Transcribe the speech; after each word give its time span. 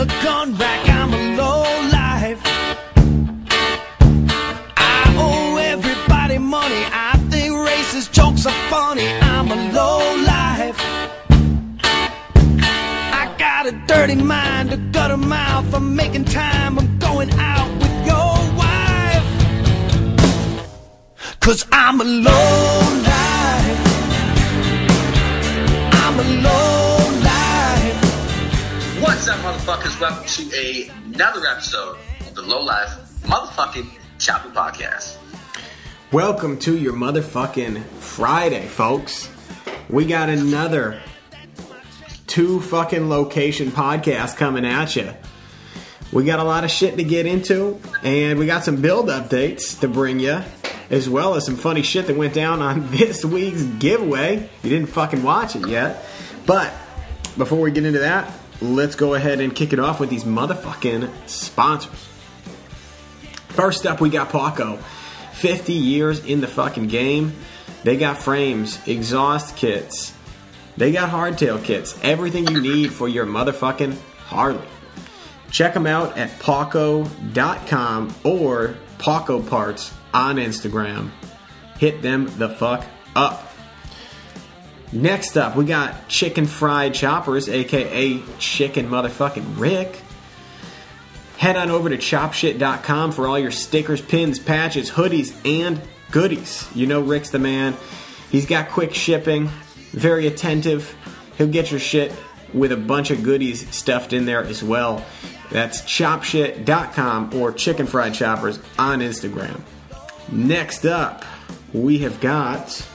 a 0.00 0.06
gun 0.06 0.54
rack, 0.54 0.69
Life 32.70 33.22
Motherfucking 33.22 33.88
Chopper 34.20 34.50
Podcast. 34.50 35.16
Welcome 36.12 36.56
to 36.60 36.78
your 36.78 36.92
motherfucking 36.92 37.82
Friday, 37.98 38.64
folks. 38.68 39.28
We 39.88 40.04
got 40.04 40.28
another 40.28 41.02
two 42.28 42.60
fucking 42.60 43.08
location 43.08 43.72
podcast 43.72 44.36
coming 44.36 44.64
at 44.64 44.94
you. 44.94 45.12
We 46.12 46.22
got 46.22 46.38
a 46.38 46.44
lot 46.44 46.62
of 46.62 46.70
shit 46.70 46.96
to 46.98 47.02
get 47.02 47.26
into, 47.26 47.80
and 48.04 48.38
we 48.38 48.46
got 48.46 48.62
some 48.62 48.80
build 48.80 49.08
updates 49.08 49.80
to 49.80 49.88
bring 49.88 50.20
you, 50.20 50.40
as 50.90 51.10
well 51.10 51.34
as 51.34 51.44
some 51.44 51.56
funny 51.56 51.82
shit 51.82 52.06
that 52.06 52.16
went 52.16 52.34
down 52.34 52.62
on 52.62 52.88
this 52.92 53.24
week's 53.24 53.64
giveaway. 53.64 54.48
You 54.62 54.70
didn't 54.70 54.90
fucking 54.90 55.24
watch 55.24 55.56
it 55.56 55.66
yet. 55.66 56.04
But 56.46 56.72
before 57.36 57.62
we 57.62 57.72
get 57.72 57.84
into 57.84 57.98
that, 57.98 58.32
let's 58.60 58.94
go 58.94 59.14
ahead 59.14 59.40
and 59.40 59.56
kick 59.56 59.72
it 59.72 59.80
off 59.80 59.98
with 59.98 60.08
these 60.08 60.22
motherfucking 60.22 61.10
sponsors. 61.26 62.09
First 63.60 63.84
up, 63.84 64.00
we 64.00 64.08
got 64.08 64.30
Paughco. 64.30 64.78
50 65.32 65.74
years 65.74 66.24
in 66.24 66.40
the 66.40 66.46
fucking 66.46 66.86
game. 66.86 67.34
They 67.84 67.98
got 67.98 68.16
frames, 68.16 68.78
exhaust 68.88 69.54
kits, 69.54 70.14
they 70.78 70.92
got 70.92 71.10
hardtail 71.10 71.62
kits, 71.62 71.98
everything 72.02 72.48
you 72.48 72.62
need 72.62 72.90
for 72.90 73.06
your 73.06 73.26
motherfucking 73.26 73.98
Harley. 74.24 74.66
Check 75.50 75.74
them 75.74 75.86
out 75.86 76.16
at 76.16 76.30
Paughco.com 76.38 78.14
or 78.24 78.76
Paughco 78.96 79.46
Parts 79.46 79.92
on 80.14 80.36
Instagram. 80.36 81.10
Hit 81.76 82.00
them 82.00 82.32
the 82.38 82.48
fuck 82.48 82.86
up. 83.14 83.52
Next 84.90 85.36
up, 85.36 85.54
we 85.54 85.66
got 85.66 86.08
Chicken 86.08 86.46
Fried 86.46 86.94
Choppers, 86.94 87.46
aka 87.46 88.22
Chicken 88.38 88.88
Motherfucking 88.88 89.58
Rick. 89.58 90.00
Head 91.40 91.56
on 91.56 91.70
over 91.70 91.88
to 91.88 91.96
chopshit.com 91.96 93.12
for 93.12 93.26
all 93.26 93.38
your 93.38 93.50
stickers, 93.50 94.02
pins, 94.02 94.38
patches, 94.38 94.90
hoodies, 94.90 95.34
and 95.46 95.80
goodies. 96.10 96.68
You 96.74 96.86
know 96.86 97.00
Rick's 97.00 97.30
the 97.30 97.38
man. 97.38 97.74
He's 98.30 98.44
got 98.44 98.68
quick 98.68 98.92
shipping, 98.92 99.48
very 99.92 100.26
attentive. 100.26 100.94
He'll 101.38 101.48
get 101.48 101.70
your 101.70 101.80
shit 101.80 102.12
with 102.52 102.72
a 102.72 102.76
bunch 102.76 103.10
of 103.10 103.22
goodies 103.22 103.66
stuffed 103.74 104.12
in 104.12 104.26
there 104.26 104.44
as 104.44 104.62
well. 104.62 105.02
That's 105.50 105.80
chopshit.com 105.80 107.32
or 107.34 107.52
chicken 107.52 107.86
fried 107.86 108.12
choppers 108.12 108.58
on 108.78 108.98
Instagram. 108.98 109.62
Next 110.30 110.84
up, 110.84 111.24
we 111.72 112.00
have 112.00 112.20
got 112.20 112.86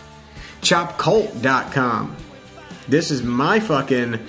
chopcult.com. 0.61 2.15
This 2.87 3.09
is 3.09 3.23
my 3.23 3.59
fucking 3.59 4.19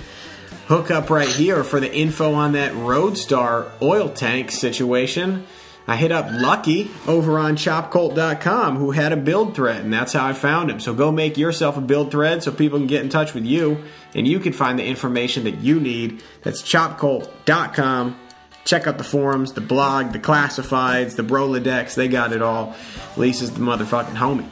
hookup 0.67 1.09
right 1.09 1.27
here 1.27 1.63
for 1.63 1.79
the 1.79 1.93
info 1.93 2.33
on 2.33 2.51
that 2.53 2.73
Roadstar 2.73 3.71
oil 3.81 4.09
tank 4.09 4.51
situation. 4.51 5.45
I 5.89 5.95
hit 5.95 6.11
up 6.11 6.27
Lucky 6.29 6.91
over 7.07 7.39
on 7.39 7.55
chopcult.com 7.55 8.75
who 8.75 8.91
had 8.91 9.13
a 9.13 9.17
build 9.17 9.55
thread, 9.55 9.85
and 9.85 9.93
that's 9.93 10.11
how 10.11 10.27
I 10.27 10.33
found 10.33 10.69
him. 10.69 10.81
So 10.81 10.93
go 10.93 11.13
make 11.13 11.37
yourself 11.37 11.77
a 11.77 11.81
build 11.81 12.11
thread 12.11 12.43
so 12.43 12.51
people 12.51 12.77
can 12.77 12.87
get 12.87 13.03
in 13.03 13.09
touch 13.09 13.33
with 13.33 13.45
you 13.45 13.81
and 14.13 14.27
you 14.27 14.41
can 14.41 14.51
find 14.51 14.77
the 14.77 14.85
information 14.85 15.45
that 15.45 15.59
you 15.59 15.79
need. 15.79 16.21
That's 16.43 16.61
chopcult.com. 16.61 18.19
Check 18.65 18.85
out 18.85 18.97
the 18.97 19.05
forums, 19.05 19.53
the 19.53 19.61
blog, 19.61 20.11
the 20.11 20.19
classifieds, 20.19 21.15
the 21.15 21.23
Brolodex. 21.23 21.95
They 21.95 22.09
got 22.09 22.33
it 22.33 22.41
all. 22.41 22.75
Lisa's 23.15 23.51
the 23.51 23.61
motherfucking 23.61 24.15
homie. 24.15 24.47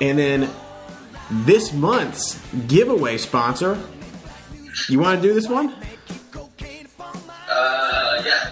And 0.00 0.16
then 0.16 0.48
this 1.30 1.72
month's 1.72 2.40
giveaway 2.66 3.16
sponsor. 3.18 3.78
You 4.88 5.00
want 5.00 5.20
to 5.22 5.28
do 5.28 5.34
this 5.34 5.48
one? 5.48 5.74
Uh, 7.48 8.22
yeah. 8.24 8.50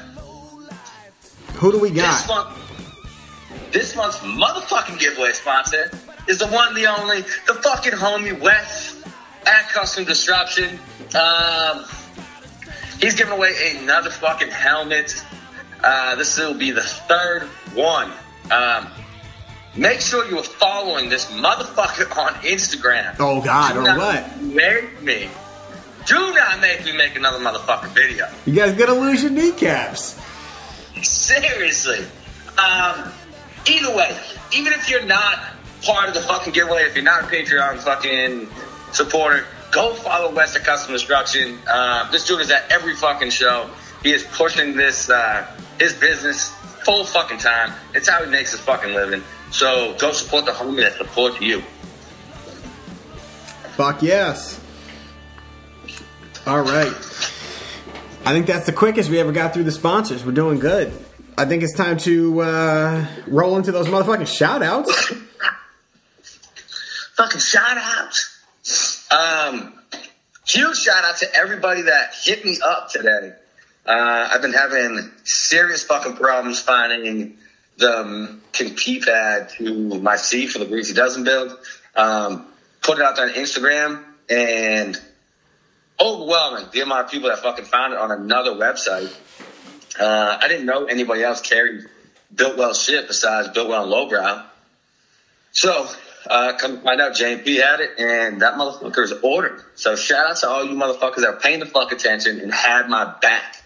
Who 1.54 1.72
do 1.72 1.78
we 1.80 1.90
This 1.90 2.26
got? 2.26 2.28
month, 2.28 3.72
this 3.72 3.96
month's 3.96 4.18
motherfucking 4.18 4.98
giveaway 4.98 5.32
sponsor 5.32 5.90
is 6.28 6.38
the 6.38 6.46
one, 6.48 6.74
the 6.74 6.86
only, 6.86 7.22
the 7.46 7.54
fucking 7.62 7.92
homie 7.92 8.38
Wes 8.40 9.02
at 9.46 9.68
Custom 9.70 10.04
Disruption. 10.04 10.78
Um, 11.14 11.84
he's 13.00 13.14
giving 13.14 13.32
away 13.32 13.76
another 13.80 14.10
fucking 14.10 14.50
helmet. 14.50 15.24
Uh, 15.82 16.14
this 16.16 16.36
will 16.38 16.54
be 16.54 16.70
the 16.70 16.82
third 16.82 17.42
one. 17.74 18.10
Um, 18.50 18.88
make 19.78 20.00
sure 20.00 20.28
you 20.28 20.38
are 20.38 20.42
following 20.42 21.08
this 21.08 21.26
motherfucker 21.26 22.16
on 22.16 22.34
Instagram. 22.42 23.16
Oh, 23.18 23.40
God, 23.40 23.74
Do 23.74 23.80
or 23.80 23.96
what? 23.96 24.40
Make 24.42 25.02
me. 25.02 25.28
Do 26.06 26.32
not 26.34 26.60
make 26.60 26.84
me 26.84 26.96
make 26.96 27.16
another 27.16 27.38
motherfucking 27.38 27.90
video. 27.94 28.28
You 28.46 28.54
guys 28.54 28.72
gonna 28.72 28.94
lose 28.98 29.22
your 29.22 29.30
kneecaps. 29.30 30.18
Seriously. 31.02 32.04
Um, 32.56 33.12
either 33.66 33.94
way, 33.94 34.18
even 34.52 34.72
if 34.72 34.88
you're 34.88 35.04
not 35.04 35.38
part 35.82 36.08
of 36.08 36.14
the 36.14 36.22
fucking 36.22 36.54
giveaway, 36.54 36.84
if 36.84 36.94
you're 36.94 37.04
not 37.04 37.24
a 37.24 37.26
Patreon 37.26 37.78
fucking 37.78 38.48
supporter, 38.92 39.44
go 39.70 39.94
follow 39.94 40.34
Western 40.34 40.62
Custom 40.62 40.92
Disruption. 40.94 41.58
Uh, 41.70 42.10
this 42.10 42.26
dude 42.26 42.40
is 42.40 42.50
at 42.50 42.64
every 42.72 42.96
fucking 42.96 43.30
show. 43.30 43.68
He 44.02 44.12
is 44.12 44.24
pushing 44.32 44.76
this, 44.76 45.10
uh, 45.10 45.46
his 45.78 45.92
business 45.94 46.50
full 46.84 47.04
fucking 47.04 47.38
time. 47.38 47.72
It's 47.94 48.08
how 48.08 48.24
he 48.24 48.30
makes 48.30 48.52
his 48.52 48.60
fucking 48.60 48.94
living. 48.94 49.22
So 49.50 49.94
go 49.98 50.12
support 50.12 50.44
the 50.44 50.52
homie 50.52 50.82
that 50.82 50.96
supports 50.96 51.40
you. 51.40 51.62
Fuck 53.76 54.02
yes. 54.02 54.60
All 56.46 56.62
right. 56.62 56.92
I 58.24 58.32
think 58.32 58.46
that's 58.46 58.66
the 58.66 58.72
quickest 58.72 59.08
we 59.10 59.18
ever 59.20 59.32
got 59.32 59.54
through 59.54 59.64
the 59.64 59.72
sponsors. 59.72 60.24
We're 60.24 60.32
doing 60.32 60.58
good. 60.58 60.92
I 61.36 61.44
think 61.44 61.62
it's 61.62 61.74
time 61.74 61.98
to 61.98 62.40
uh, 62.40 63.06
roll 63.26 63.56
into 63.56 63.70
those 63.70 63.86
motherfucking 63.86 64.26
shout 64.26 64.62
outs. 64.62 65.12
fucking 67.16 67.40
shout 67.40 67.78
outs. 67.78 69.06
Um, 69.10 69.72
huge 70.46 70.78
shout 70.78 71.04
out 71.04 71.18
to 71.18 71.34
everybody 71.34 71.82
that 71.82 72.14
hit 72.20 72.44
me 72.44 72.58
up 72.64 72.90
today. 72.90 73.32
Uh, 73.86 74.28
I've 74.32 74.42
been 74.42 74.52
having 74.52 75.10
serious 75.24 75.84
fucking 75.84 76.16
problems 76.16 76.60
finding 76.60 77.38
um, 77.82 78.42
compete 78.52 79.04
pad 79.04 79.50
to 79.50 80.00
my 80.00 80.16
seat 80.16 80.48
for 80.48 80.58
the 80.58 80.66
Greasy 80.66 80.94
Dozen 80.94 81.24
build. 81.24 81.56
Um, 81.94 82.46
put 82.82 82.98
it 82.98 83.04
out 83.04 83.16
there 83.16 83.26
on 83.26 83.34
Instagram 83.34 84.04
and 84.28 85.00
overwhelming 86.00 86.66
the 86.72 86.80
amount 86.80 87.06
of 87.06 87.10
people 87.10 87.28
that 87.28 87.38
fucking 87.40 87.64
found 87.64 87.92
it 87.92 87.98
on 87.98 88.10
another 88.10 88.52
website. 88.52 89.14
Uh, 89.98 90.38
I 90.40 90.48
didn't 90.48 90.66
know 90.66 90.84
anybody 90.84 91.22
else 91.22 91.40
carried 91.40 91.86
Biltwell 92.34 92.74
shit 92.74 93.08
besides 93.08 93.48
Biltwell 93.48 93.82
and 93.82 93.90
Lowbrow. 93.90 94.44
So, 95.52 95.88
uh, 96.28 96.52
come 96.58 96.82
find 96.82 97.00
out, 97.00 97.12
JP 97.12 97.62
had 97.62 97.80
it, 97.80 97.98
and 97.98 98.42
that 98.42 98.54
motherfucker 98.54 99.02
is 99.02 99.12
ordered. 99.22 99.62
So, 99.74 99.96
shout 99.96 100.30
out 100.30 100.36
to 100.38 100.48
all 100.48 100.64
you 100.64 100.76
motherfuckers 100.76 101.16
that 101.16 101.28
are 101.28 101.40
paying 101.40 101.60
the 101.60 101.66
fuck 101.66 101.90
attention 101.90 102.40
and 102.40 102.52
had 102.52 102.88
my 102.88 103.12
back. 103.20 103.62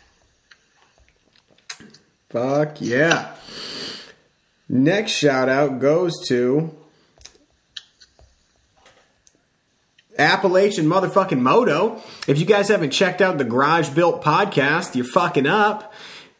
Fuck 2.31 2.81
yeah. 2.81 3.35
Next 4.73 5.13
shout 5.13 5.51
out 5.51 5.81
goes 5.81 6.19
to 6.29 6.75
Appalachian 10.19 10.87
motherfucking 10.87 11.41
Moto. 11.41 12.01
If 12.27 12.39
you 12.39 12.47
guys 12.47 12.69
haven't 12.69 12.91
checked 12.91 13.21
out 13.21 13.37
the 13.37 13.45
Garage 13.45 13.91
Built 13.91 14.25
podcast, 14.25 14.95
you're 14.95 15.05
fucking 15.05 15.47
up. 15.47 15.93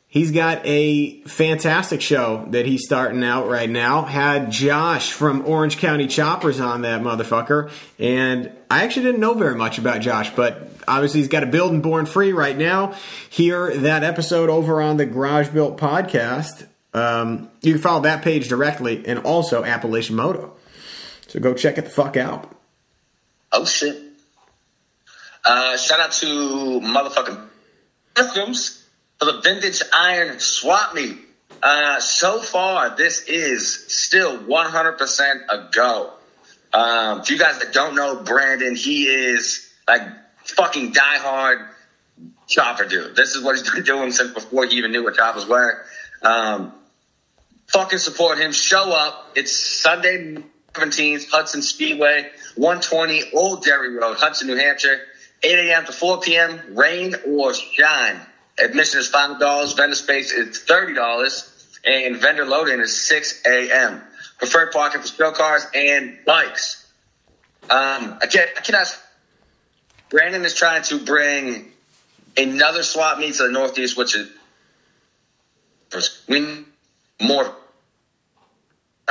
He's 0.07 0.31
got 0.31 0.63
a 0.65 1.21
fantastic 1.25 2.01
show 2.01 2.47
that 2.53 2.65
he's 2.65 2.87
starting 2.87 3.23
out 3.23 3.51
right 3.51 3.69
now. 3.69 4.01
Had 4.01 4.51
Josh 4.51 5.13
from 5.13 5.45
Orange 5.47 5.77
County 5.77 6.07
Choppers 6.07 6.59
on 6.59 6.83
that 6.83 7.03
motherfucker. 7.03 7.71
And 7.99 8.51
I 8.71 8.85
actually 8.85 9.05
didn't 9.05 9.21
know 9.21 9.35
very 9.35 9.57
much 9.57 9.77
about 9.77 10.01
Josh, 10.01 10.35
but 10.35 10.71
obviously 10.89 11.21
he's 11.21 11.29
got 11.29 11.43
a 11.43 11.47
build 11.47 11.73
and 11.73 11.83
born 11.83 12.07
free 12.07 12.33
right 12.33 12.57
now. 12.57 12.95
Hear 13.29 13.77
that 13.77 14.03
episode 14.03 14.49
over 14.49 14.81
on 14.81 14.97
the 14.97 15.05
Garage 15.05 15.51
Built 15.51 15.77
podcast. 15.77 16.67
Um, 16.95 17.51
you 17.63 17.73
can 17.73 17.83
follow 17.83 18.03
that 18.03 18.23
page 18.23 18.49
directly 18.49 19.07
and 19.07 19.21
also 19.21 19.65
Appalachian 19.65 20.17
Moto. 20.17 20.55
So 21.29 21.41
go 21.41 21.55
check 21.55 21.79
it 21.79 21.85
the 21.85 21.91
fuck 21.91 22.17
out. 22.17 22.55
Oh 23.51 23.65
shit. 23.65 23.99
Uh, 25.45 25.77
shout 25.77 26.01
out 26.01 26.13
to 26.13 26.27
motherfucking 26.27 27.49
bathrooms 28.15 28.85
for 29.19 29.25
the 29.27 29.41
vintage 29.41 29.83
iron 29.93 30.39
swap 30.39 30.95
meet. 30.95 31.19
Uh, 31.63 32.01
so 32.01 32.41
far, 32.41 32.97
this 32.97 33.23
is 33.29 33.73
still 33.93 34.39
100% 34.39 35.41
a 35.49 35.69
go. 35.73 36.13
Um, 36.73 37.23
for 37.23 37.33
you 37.33 37.39
guys 37.39 37.59
that 37.59 37.73
don't 37.73 37.95
know 37.95 38.23
Brandon, 38.23 38.75
he 38.75 39.05
is 39.05 39.71
like 39.87 40.03
fucking 40.45 40.93
diehard 40.93 41.69
chopper 42.47 42.85
dude. 42.85 43.15
This 43.15 43.35
is 43.35 43.43
what 43.43 43.57
he's 43.57 43.71
been 43.71 43.85
doing 43.85 44.13
since 44.13 44.33
before 44.33 44.67
he 44.67 44.77
even 44.77 44.93
knew 44.93 45.05
what 45.05 45.15
choppers 45.15 45.47
were. 45.47 45.85
Um, 46.23 46.73
fucking 47.73 47.99
support 47.99 48.39
him. 48.39 48.53
Show 48.53 48.93
up. 48.93 49.33
It's 49.35 49.53
Sunday 49.53 50.37
17th, 50.73 51.31
Hudson 51.31 51.63
Speedway, 51.63 52.31
120 52.57 53.33
Old 53.33 53.65
Derry 53.65 53.95
Road, 53.97 54.17
Hudson, 54.19 54.49
New 54.49 54.57
Hampshire. 54.57 55.01
8 55.43 55.71
a.m. 55.71 55.87
to 55.87 55.93
4 55.93 56.21
p.m. 56.21 56.61
Rain 56.77 57.17
or 57.27 57.53
shine. 57.53 58.21
Admission 58.59 59.01
is 59.01 59.09
five 59.09 59.41
dollars. 59.41 59.73
Vendor 59.73 59.97
space 59.97 60.31
is 60.31 60.61
thirty 60.63 60.95
dollars, 60.95 61.51
and 61.85 62.17
vendor 62.19 62.45
load-in 62.45 62.81
is 62.81 63.09
6 63.09 63.43
a.m. 63.47 64.03
Preferred 64.39 64.73
parking 64.73 65.01
for 65.01 65.09
show 65.09 65.33
cars 65.33 65.67
and 65.75 66.19
bikes. 66.27 66.87
Um, 67.63 68.19
I 68.21 68.27
can 68.27 68.75
ask. 68.75 69.01
Brandon 70.11 70.45
is 70.45 70.55
trying 70.55 70.83
to 70.85 70.99
bring 70.99 71.73
another 72.37 72.83
swap 72.83 73.19
meet 73.19 73.35
to 73.37 73.45
the 73.45 73.51
Northeast, 73.51 73.97
which 73.97 74.15
is 74.15 74.31
we 76.29 76.65
more 77.23 77.55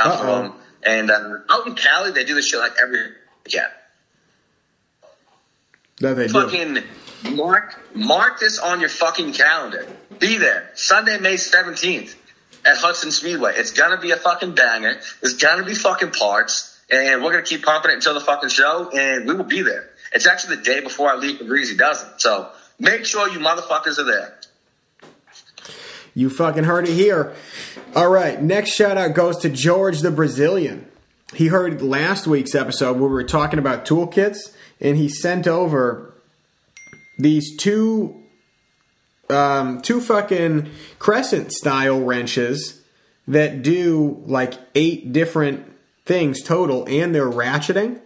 out 0.04 0.20
Uh-oh. 0.20 0.48
from. 0.48 0.60
And 0.84 1.10
uh, 1.10 1.38
out 1.48 1.66
in 1.66 1.74
Cali, 1.74 2.10
they 2.10 2.24
do 2.24 2.34
this 2.34 2.48
shit 2.48 2.58
like 2.58 2.72
every 2.82 3.12
yeah. 3.48 3.68
That 6.00 6.14
they 6.14 6.26
do. 6.26 6.32
Fucking 6.32 6.78
mark 7.36 7.78
mark 7.94 8.40
this 8.40 8.58
on 8.58 8.80
your 8.80 8.88
fucking 8.88 9.32
calendar. 9.32 9.86
Be 10.18 10.38
there 10.38 10.70
Sunday, 10.74 11.18
May 11.18 11.36
seventeenth 11.36 12.16
at 12.66 12.76
Hudson 12.76 13.12
Speedway. 13.12 13.54
It's 13.56 13.72
gonna 13.72 14.00
be 14.00 14.10
a 14.10 14.16
fucking 14.16 14.54
banger. 14.54 15.00
There's 15.20 15.36
gonna 15.36 15.64
be 15.64 15.74
fucking 15.74 16.10
parts, 16.10 16.76
and 16.90 17.22
we're 17.22 17.30
gonna 17.30 17.44
keep 17.44 17.64
pumping 17.64 17.92
it 17.92 17.94
until 17.94 18.14
the 18.14 18.20
fucking 18.20 18.48
show, 18.48 18.90
and 18.92 19.28
we 19.28 19.34
will 19.34 19.44
be 19.44 19.62
there. 19.62 19.88
It's 20.12 20.26
actually 20.26 20.56
the 20.56 20.62
day 20.62 20.80
before 20.80 21.10
I 21.10 21.16
leave 21.16 21.38
for 21.38 21.44
Greasy 21.44 21.76
Dozen, 21.76 22.08
so 22.18 22.50
make 22.78 23.04
sure 23.04 23.28
you 23.28 23.38
motherfuckers 23.38 23.98
are 23.98 24.04
there. 24.04 24.34
You 26.14 26.28
fucking 26.30 26.64
heard 26.64 26.88
it 26.88 26.92
here. 26.94 27.34
All 27.94 28.08
right, 28.10 28.40
next 28.42 28.72
shout 28.74 28.96
out 28.98 29.14
goes 29.14 29.38
to 29.38 29.48
George 29.48 30.00
the 30.00 30.10
Brazilian. 30.10 30.86
He 31.34 31.46
heard 31.46 31.80
last 31.80 32.26
week's 32.26 32.54
episode 32.54 32.94
where 32.98 33.08
we 33.08 33.14
were 33.14 33.24
talking 33.24 33.58
about 33.58 33.86
toolkits, 33.86 34.54
and 34.80 34.96
he 34.98 35.08
sent 35.08 35.46
over 35.48 36.12
these 37.18 37.56
two, 37.56 38.22
um, 39.30 39.80
two 39.80 40.00
fucking 40.00 40.70
crescent 40.98 41.52
style 41.52 42.00
wrenches 42.00 42.82
that 43.28 43.62
do 43.62 44.22
like 44.26 44.54
eight 44.74 45.12
different 45.12 45.64
things 46.04 46.42
total, 46.42 46.86
and 46.88 47.14
they're 47.14 47.30
ratcheting. 47.30 47.98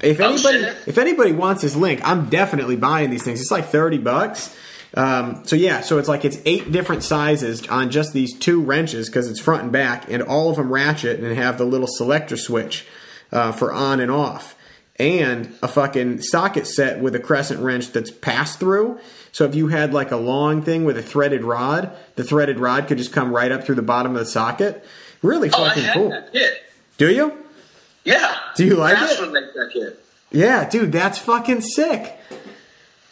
If 0.00 0.20
Oh, 0.20 0.32
anybody, 0.32 0.60
shit. 0.60 0.76
if 0.86 0.98
anybody 0.98 1.32
wants 1.32 1.62
this 1.62 1.76
link, 1.76 2.00
I'm 2.02 2.28
definitely 2.28 2.76
buying 2.76 3.10
these 3.10 3.22
things. 3.22 3.40
It's 3.40 3.50
like 3.50 3.66
thirty 3.68 3.98
bucks. 3.98 4.56
Um, 4.94 5.42
so 5.46 5.56
yeah, 5.56 5.80
so 5.80 5.98
it's 5.98 6.08
like 6.08 6.24
it's 6.24 6.38
eight 6.44 6.70
different 6.70 7.02
sizes 7.02 7.66
on 7.68 7.90
just 7.90 8.12
these 8.12 8.36
two 8.38 8.62
wrenches 8.62 9.08
because 9.08 9.28
it's 9.30 9.40
front 9.40 9.62
and 9.62 9.72
back, 9.72 10.10
and 10.10 10.22
all 10.22 10.50
of 10.50 10.56
them 10.56 10.70
ratchet 10.72 11.20
and 11.20 11.36
have 11.36 11.56
the 11.58 11.64
little 11.64 11.86
selector 11.86 12.36
switch 12.36 12.86
uh, 13.32 13.52
for 13.52 13.72
on 13.72 14.00
and 14.00 14.10
off, 14.10 14.54
and 14.98 15.54
a 15.62 15.68
fucking 15.68 16.20
socket 16.20 16.66
set 16.66 17.00
with 17.00 17.14
a 17.14 17.20
crescent 17.20 17.60
wrench 17.60 17.92
that's 17.92 18.10
pass 18.10 18.56
through. 18.56 19.00
So 19.32 19.46
if 19.46 19.54
you 19.54 19.68
had 19.68 19.94
like 19.94 20.10
a 20.10 20.16
long 20.16 20.60
thing 20.62 20.84
with 20.84 20.98
a 20.98 21.02
threaded 21.02 21.42
rod, 21.42 21.90
the 22.16 22.24
threaded 22.24 22.58
rod 22.58 22.86
could 22.86 22.98
just 22.98 23.12
come 23.14 23.32
right 23.34 23.50
up 23.50 23.64
through 23.64 23.76
the 23.76 23.82
bottom 23.82 24.12
of 24.12 24.18
the 24.18 24.26
socket. 24.26 24.84
Really 25.22 25.48
Oh, 25.54 25.64
fucking 25.68 25.86
cool. 25.94 26.22
Do 26.98 27.10
you? 27.10 27.32
Yeah. 28.04 28.36
Do 28.56 28.66
you 28.66 28.74
like 28.74 28.98
That's 28.98 29.18
it? 29.20 29.32
that 29.32 29.70
kit. 29.72 30.04
Yeah, 30.32 30.68
dude, 30.68 30.92
that's 30.92 31.16
fucking 31.18 31.62
sick. 31.62 32.18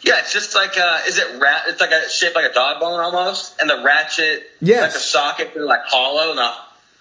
Yeah, 0.03 0.19
it's 0.19 0.33
just 0.33 0.55
like 0.55 0.77
uh 0.77 0.99
is 1.07 1.17
it 1.19 1.39
rat? 1.39 1.63
It's 1.67 1.79
like 1.79 1.91
a 1.91 2.09
shaped 2.09 2.35
like 2.35 2.49
a 2.49 2.53
dog 2.53 2.79
bone 2.79 2.99
almost, 2.99 3.59
and 3.61 3.69
the 3.69 3.81
ratchet, 3.83 4.43
Yes. 4.59 4.81
like 4.81 4.95
a 4.95 4.99
socket, 4.99 5.53
they're 5.53 5.65
like 5.65 5.81
hollow, 5.85 6.31
and 6.31 6.39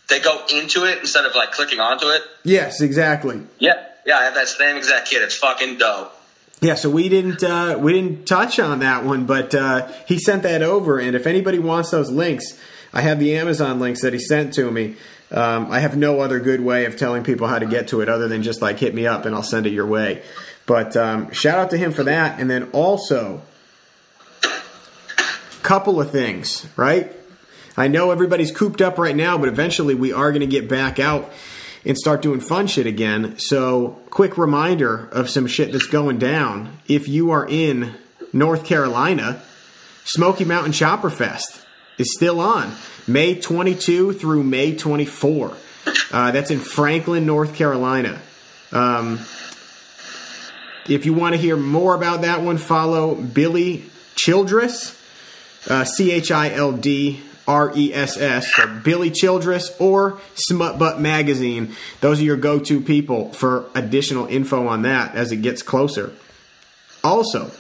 they 0.09 0.21
go 0.21 0.43
into 0.55 0.85
it 0.85 0.99
instead 0.99 1.25
of 1.25 1.35
like 1.35 1.53
clicking 1.53 1.81
onto 1.81 2.07
it. 2.09 2.23
Yes, 2.45 2.81
exactly. 2.81 3.41
Yeah, 3.59 3.83
yeah, 4.05 4.19
I 4.19 4.25
have 4.25 4.35
that 4.35 4.49
same 4.49 4.77
exact 4.77 5.09
kit. 5.09 5.23
It's 5.23 5.35
fucking 5.37 5.79
dope. 5.79 6.13
Yeah, 6.61 6.75
so 6.75 6.91
we 6.91 7.09
didn't 7.09 7.43
uh, 7.43 7.79
we 7.81 7.95
didn't 7.95 8.27
touch 8.27 8.59
on 8.61 8.81
that 8.81 9.05
one, 9.05 9.25
but 9.25 9.55
uh, 9.55 9.89
he 10.07 10.19
sent 10.19 10.43
that 10.43 10.63
over, 10.63 10.99
and 10.99 11.17
if 11.17 11.27
anybody 11.27 11.59
wants 11.59 11.91
those 11.91 12.11
links, 12.11 12.45
I 12.93 13.01
have 13.01 13.19
the 13.19 13.35
Amazon 13.37 13.81
links 13.81 14.03
that 14.03 14.13
he 14.13 14.19
sent 14.19 14.53
to 14.55 14.71
me. 14.71 14.97
Um, 15.31 15.71
I 15.71 15.79
have 15.79 15.97
no 15.97 16.21
other 16.21 16.41
good 16.41 16.61
way 16.61 16.87
of 16.87 16.97
telling 16.97 17.23
people 17.23 17.47
how 17.47 17.61
to 17.61 17.65
get 17.67 17.89
to 17.89 18.01
it 18.01 18.09
other 18.09 18.27
than 18.27 18.43
just 18.43 18.61
like 18.61 18.79
hit 18.81 18.95
me 18.97 19.07
up 19.07 19.25
and 19.27 19.35
I'll 19.35 19.45
send 19.45 19.65
it 19.65 19.71
your 19.73 19.87
way. 19.87 20.23
But 20.67 20.97
um, 20.97 21.33
shout 21.33 21.59
out 21.59 21.71
to 21.71 21.77
him 21.77 21.93
for 21.93 22.05
that, 22.05 22.39
and 22.39 22.51
then 22.51 22.71
also 22.73 23.43
couple 25.63 26.01
of 26.01 26.11
things, 26.11 26.67
right? 26.77 27.13
I 27.77 27.89
know 27.89 28.11
everybody's 28.11 28.51
cooped 28.51 28.81
up 28.81 28.99
right 28.99 29.15
now, 29.15 29.39
but 29.39 29.49
eventually 29.49 29.95
we 29.95 30.13
are 30.13 30.31
going 30.31 30.41
to 30.41 30.47
get 30.47 30.69
back 30.69 30.99
out 30.99 31.31
and 31.85 31.97
start 31.97 32.23
doing 32.23 32.41
fun 32.41 32.67
shit 32.67 32.87
again. 32.87 33.39
So, 33.39 33.99
quick 34.11 34.37
reminder 34.37 35.09
of 35.13 35.31
some 35.31 35.47
shit 35.47 35.73
that's 35.73 35.87
going 35.87 36.19
down. 36.19 36.79
If 36.89 37.09
you 37.09 37.31
are 37.31 37.47
in 37.49 37.95
North 38.33 38.65
Carolina, 38.65 39.43
Smoky 40.05 40.45
Mountain 40.45 40.73
Chopper 40.73 41.11
Fest 41.11 41.65
is 41.99 42.13
still 42.15 42.41
on 42.41 42.75
May 43.07 43.39
22 43.39 44.15
through 44.15 44.43
May 44.43 44.77
24. 44.77 45.57
Uh, 46.13 46.31
that's 46.33 46.51
in 46.51 46.59
Franklin, 46.59 47.27
North 47.27 47.55
Carolina. 47.55 48.21
Um, 48.73 49.21
if 50.91 51.07
you 51.07 51.15
want 51.15 51.35
to 51.35 51.41
hear 51.41 51.57
more 51.57 51.95
about 51.95 52.23
that 52.23 52.43
one, 52.43 52.59
follow 52.59 53.15
Billy 53.15 53.85
Childress, 54.17 55.01
uh, 55.69 55.85
C 55.85 56.11
H 56.11 56.31
I 56.31 56.51
L 56.51 56.73
D 56.73 57.23
R 57.47 57.73
E 57.77 57.95
S 57.95 58.17
S, 58.17 58.53
Billy 58.83 59.11
Childress 59.11 59.75
or 59.81 60.21
Smut 60.35 60.79
Butt 60.79 61.01
Magazine. 61.01 61.75
Those 62.01 62.21
are 62.21 62.25
your 62.25 62.37
go 62.37 62.59
to 62.59 62.81
people 62.81 63.33
for 63.33 63.67
additional 63.75 64.27
info 64.27 64.67
on 64.67 64.83
that 64.83 65.15
as 65.15 65.33
it 65.33 65.39
gets 65.39 65.63
closer. 65.63 66.13
Also, 67.03 67.51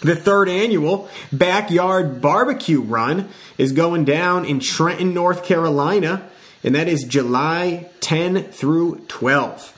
the 0.00 0.16
third 0.16 0.48
annual 0.48 1.08
Backyard 1.32 2.20
Barbecue 2.20 2.82
Run 2.82 3.28
is 3.56 3.72
going 3.72 4.04
down 4.04 4.44
in 4.44 4.60
Trenton, 4.60 5.14
North 5.14 5.44
Carolina, 5.44 6.28
and 6.62 6.74
that 6.74 6.88
is 6.88 7.04
July 7.04 7.88
10 8.00 8.44
through 8.44 9.04
12. 9.08 9.73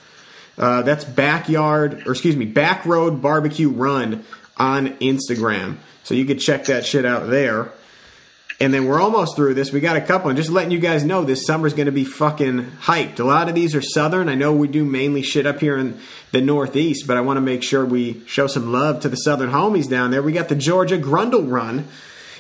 Uh, 0.59 0.83
that's 0.83 1.05
Backyard, 1.05 2.07
or 2.07 2.13
excuse 2.13 2.37
me, 2.37 2.47
Back 2.47 2.87
Road 2.87 3.21
Barbecue 3.21 3.69
Run 3.69 4.25
on 4.57 4.89
Instagram. 4.99 5.77
So 6.05 6.15
you 6.15 6.25
could 6.25 6.41
check 6.41 6.65
that 6.67 6.87
shit 6.87 7.05
out 7.05 7.29
there. 7.29 7.73
And 8.59 8.73
then 8.73 8.87
we're 8.87 9.01
almost 9.01 9.37
through 9.37 9.53
this. 9.53 9.71
We 9.71 9.81
got 9.81 9.97
a 9.97 10.01
couple, 10.01 10.31
and 10.31 10.37
just 10.37 10.49
letting 10.49 10.71
you 10.71 10.79
guys 10.79 11.05
know 11.05 11.25
this 11.25 11.45
summer's 11.45 11.75
going 11.75 11.87
to 11.87 11.93
be 11.93 12.05
fucking 12.05 12.65
hyped. 12.83 13.21
A 13.21 13.25
lot 13.25 13.51
of 13.51 13.55
these 13.55 13.75
are 13.75 13.83
southern. 13.83 14.31
I 14.31 14.35
know 14.35 14.55
we 14.55 14.67
do 14.67 14.83
mainly 14.83 15.21
shit 15.21 15.47
up 15.47 15.61
here 15.61 15.77
in 15.77 16.01
the 16.33 16.41
Northeast, 16.41 17.07
but 17.07 17.19
I 17.19 17.21
want 17.21 17.37
to 17.37 17.43
make 17.43 17.63
sure 17.63 17.85
we 17.85 18.25
show 18.27 18.47
some 18.47 18.73
love 18.73 19.01
to 19.01 19.11
the 19.11 19.17
southern 19.17 19.51
homies 19.51 19.91
down 19.91 20.11
there. 20.11 20.23
We 20.23 20.33
got 20.33 20.49
the 20.49 20.55
Georgia 20.55 20.97
Grundle 20.97 21.53
Run 21.53 21.87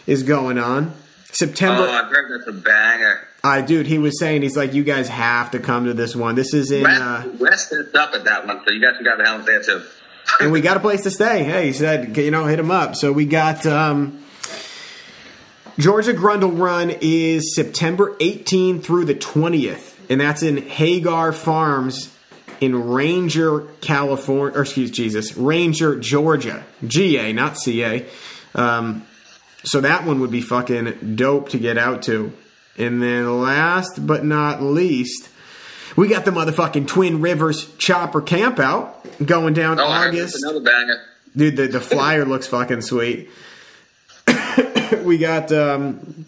is 0.06 0.22
going 0.22 0.56
on 0.56 0.94
September. 1.32 1.82
Oh, 1.82 1.90
I've 1.90 2.10
heard 2.10 2.40
that's 2.40 2.48
a 2.48 2.52
banger. 2.62 3.25
I 3.46 3.60
dude, 3.60 3.86
he 3.86 3.98
was 3.98 4.18
saying 4.18 4.42
he's 4.42 4.56
like, 4.56 4.74
you 4.74 4.82
guys 4.82 5.08
have 5.08 5.52
to 5.52 5.60
come 5.60 5.84
to 5.84 5.94
this 5.94 6.16
one. 6.16 6.34
This 6.34 6.52
is 6.52 6.70
in, 6.70 6.82
West, 6.82 7.00
uh, 7.00 7.28
West 7.38 7.72
is 7.72 7.94
up 7.94 8.12
at 8.14 8.24
that 8.24 8.46
one, 8.46 8.60
so 8.66 8.72
you 8.72 8.80
guys 8.80 8.96
can 8.96 9.04
the 9.04 9.24
helmet 9.24 9.46
there 9.46 9.62
too. 9.62 9.82
and 10.40 10.50
we 10.50 10.60
got 10.60 10.76
a 10.76 10.80
place 10.80 11.02
to 11.04 11.10
stay. 11.10 11.44
Hey, 11.44 11.66
he 11.66 11.72
said, 11.72 12.16
you 12.16 12.30
know, 12.30 12.46
hit 12.46 12.58
him 12.58 12.70
up. 12.70 12.96
So 12.96 13.12
we 13.12 13.24
got 13.24 13.64
um, 13.66 14.24
Georgia 15.78 16.12
Grundle 16.12 16.58
Run 16.58 16.90
is 17.00 17.54
September 17.54 18.16
18 18.20 18.80
through 18.80 19.04
the 19.04 19.14
20th, 19.14 19.94
and 20.10 20.20
that's 20.20 20.42
in 20.42 20.56
Hagar 20.56 21.32
Farms 21.32 22.12
in 22.60 22.88
Ranger, 22.88 23.60
California. 23.80 24.58
Or 24.58 24.62
excuse 24.62 24.90
Jesus, 24.90 25.36
Ranger, 25.36 25.98
Georgia, 25.98 26.64
GA, 26.86 27.32
not 27.32 27.58
CA. 27.58 28.06
Um, 28.54 29.06
so 29.64 29.80
that 29.80 30.04
one 30.04 30.20
would 30.20 30.30
be 30.30 30.40
fucking 30.40 31.16
dope 31.16 31.50
to 31.50 31.58
get 31.58 31.78
out 31.78 32.02
to. 32.04 32.32
And 32.78 33.02
then 33.02 33.40
last 33.40 34.06
but 34.06 34.24
not 34.24 34.62
least, 34.62 35.28
we 35.96 36.08
got 36.08 36.24
the 36.24 36.30
motherfucking 36.30 36.86
Twin 36.86 37.20
Rivers 37.20 37.74
Chopper 37.76 38.20
Campout 38.20 38.92
going 39.24 39.54
down 39.54 39.80
Oh, 39.80 39.84
August. 39.84 40.42
another 40.42 40.60
banger. 40.60 41.00
Dude, 41.34 41.56
the, 41.56 41.68
the 41.68 41.80
flyer 41.80 42.24
looks 42.26 42.46
fucking 42.46 42.82
sweet. 42.82 43.30
we 45.02 45.18
got 45.18 45.50
um, 45.52 46.26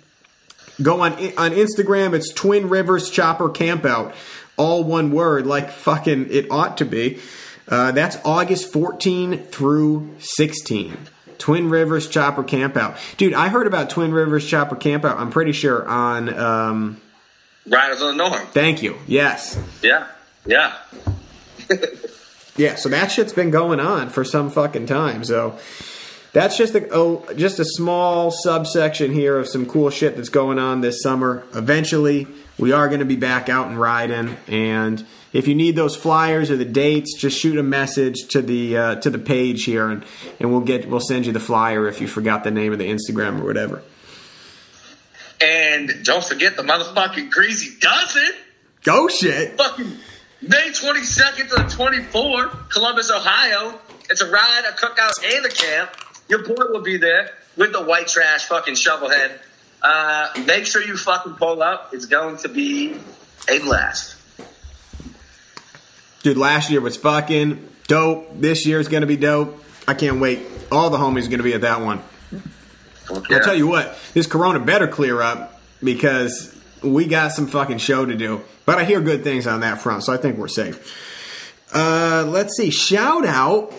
go 0.83 1.01
on 1.03 1.13
on 1.13 1.53
Instagram. 1.53 2.15
It's 2.15 2.33
Twin 2.33 2.69
Rivers 2.69 3.11
Chopper 3.11 3.49
Campout, 3.49 4.15
all 4.57 4.85
one 4.85 5.11
word, 5.13 5.47
like 5.47 5.71
fucking 5.71 6.29
it 6.31 6.51
ought 6.51 6.79
to 6.79 6.85
be. 6.85 7.19
Uh, 7.67 7.93
that's 7.93 8.17
August 8.25 8.73
14 8.73 9.39
through 9.45 10.15
16. 10.21 10.97
Twin 11.39 11.71
Rivers 11.71 12.09
Chopper 12.09 12.45
Campout. 12.45 12.97
Dude, 13.17 13.35
I 13.35 13.49
heard 13.49 13.67
about 13.67 13.91
Twin 13.91 14.13
Rivers 14.13 14.47
Chopper 14.47 14.77
Campout, 14.77 15.17
I'm 15.17 15.31
pretty 15.31 15.53
sure, 15.53 15.87
on. 15.89 16.35
Um, 16.39 17.01
Riders 17.67 18.01
on 18.03 18.17
the 18.17 18.29
Norm. 18.29 18.47
thank 18.49 18.83
you. 18.83 18.97
Yes. 19.07 19.59
Yeah, 19.83 20.07
yeah. 20.47 20.77
Yeah, 22.59 22.75
so 22.75 22.89
that 22.89 23.13
shit's 23.13 23.33
been 23.33 23.53
going 23.53 23.79
on 23.79 24.11
for 24.11 24.25
some 24.25 24.51
fucking 24.51 24.87
time. 24.87 25.23
So 25.23 25.57
that's 26.33 26.59
just 26.59 26.75
a 26.75 26.89
oh, 26.91 27.25
just 27.37 27.61
a 27.61 27.65
small 27.65 28.33
subsection 28.33 29.13
here 29.13 29.39
of 29.39 29.49
some 29.49 29.65
cool 29.65 29.91
shit 29.91 30.17
that's 30.17 30.29
going 30.29 30.59
on 30.59 30.81
this 30.81 31.01
summer. 31.01 31.45
Eventually, 31.55 32.27
we 32.59 32.73
are 32.73 32.89
going 32.89 32.99
to 32.99 33.07
be 33.07 33.15
back 33.15 33.49
out 33.49 33.69
and 33.69 33.79
riding. 33.79 34.37
And 34.49 35.07
if 35.33 35.47
you 35.47 35.55
need 35.55 35.77
those 35.77 35.95
flyers 35.95 36.51
or 36.51 36.57
the 36.57 36.65
dates, 36.65 37.15
just 37.17 37.39
shoot 37.39 37.59
a 37.59 37.63
message 37.63 38.29
to 38.29 38.43
the 38.43 38.77
uh, 38.77 38.95
to 38.97 39.11
the 39.11 39.19
page 39.19 39.65
here, 39.65 39.89
and 39.89 40.05
and 40.41 40.51
we'll 40.51 40.61
get 40.61 40.89
we'll 40.89 41.01
send 41.01 41.27
you 41.27 41.33
the 41.33 41.41
flyer 41.41 41.87
if 41.87 42.01
you 42.01 42.09
forgot 42.09 42.45
the 42.45 42.51
name 42.51 42.73
of 42.73 42.79
the 42.79 42.89
Instagram 42.89 43.41
or 43.41 43.45
whatever. 43.45 43.83
And 45.41 46.03
don't 46.03 46.25
forget 46.25 46.57
the 46.57 46.63
motherfucking 46.63 47.31
Greasy 47.31 47.79
Dozen. 47.79 48.29
Go 48.83 49.09
shit. 49.09 49.57
Fucking 49.57 49.93
May 50.41 50.71
22nd 50.71 51.49
to 51.49 51.57
the 51.57 51.63
24th, 51.63 52.71
Columbus, 52.71 53.11
Ohio. 53.11 53.79
It's 54.09 54.21
a 54.21 54.31
ride, 54.31 54.63
a 54.69 54.73
cookout, 54.73 55.13
and 55.37 55.45
a 55.45 55.49
camp. 55.49 55.91
Your 56.29 56.45
boy 56.45 56.65
will 56.71 56.83
be 56.83 56.97
there 56.97 57.31
with 57.57 57.73
the 57.73 57.83
white 57.83 58.09
trash 58.09 58.47
fucking 58.47 58.75
shovelhead. 58.75 59.39
Uh, 59.83 60.29
make 60.47 60.67
sure 60.67 60.83
you 60.83 60.97
fucking 60.97 61.35
pull 61.35 61.63
up. 61.63 61.91
It's 61.93 62.07
going 62.07 62.37
to 62.39 62.49
be 62.49 62.97
a 63.49 63.59
blast. 63.61 64.18
Dude, 66.29 66.37
last 66.37 66.71
year 66.71 66.83
was 66.83 66.95
fucking 66.99 67.67
dope. 67.87 68.39
This 68.39 68.67
year 68.67 68.79
is 68.79 68.89
gonna 68.89 69.07
be 69.07 69.17
dope. 69.17 69.65
I 69.87 69.95
can't 69.95 70.21
wait. 70.21 70.41
All 70.71 70.91
the 70.91 70.99
homies 70.99 71.27
are 71.27 71.31
gonna 71.31 71.43
be 71.43 71.55
at 71.55 71.63
that 71.63 71.81
one. 71.81 72.03
I'll 73.09 73.23
tell 73.23 73.55
you 73.55 73.67
what, 73.67 73.97
this 74.13 74.27
corona 74.27 74.61
better 74.61 74.87
clear 74.87 75.23
up 75.23 75.59
because 75.83 76.55
we 76.83 77.07
got 77.07 77.33
some 77.33 77.47
fucking 77.47 77.79
show 77.79 78.05
to 78.05 78.15
do. 78.15 78.43
But 78.67 78.77
I 78.77 78.85
hear 78.85 79.01
good 79.01 79.25
things 79.25 79.47
on 79.47 79.61
that 79.61 79.81
front, 79.81 80.05
so 80.05 80.13
I 80.13 80.19
think 80.19 80.37
we're 80.37 80.49
safe. 80.49 81.65
Uh, 81.73 82.27
let's 82.29 82.59
see. 82.59 82.69
Shout 82.69 83.25
out. 83.25 83.73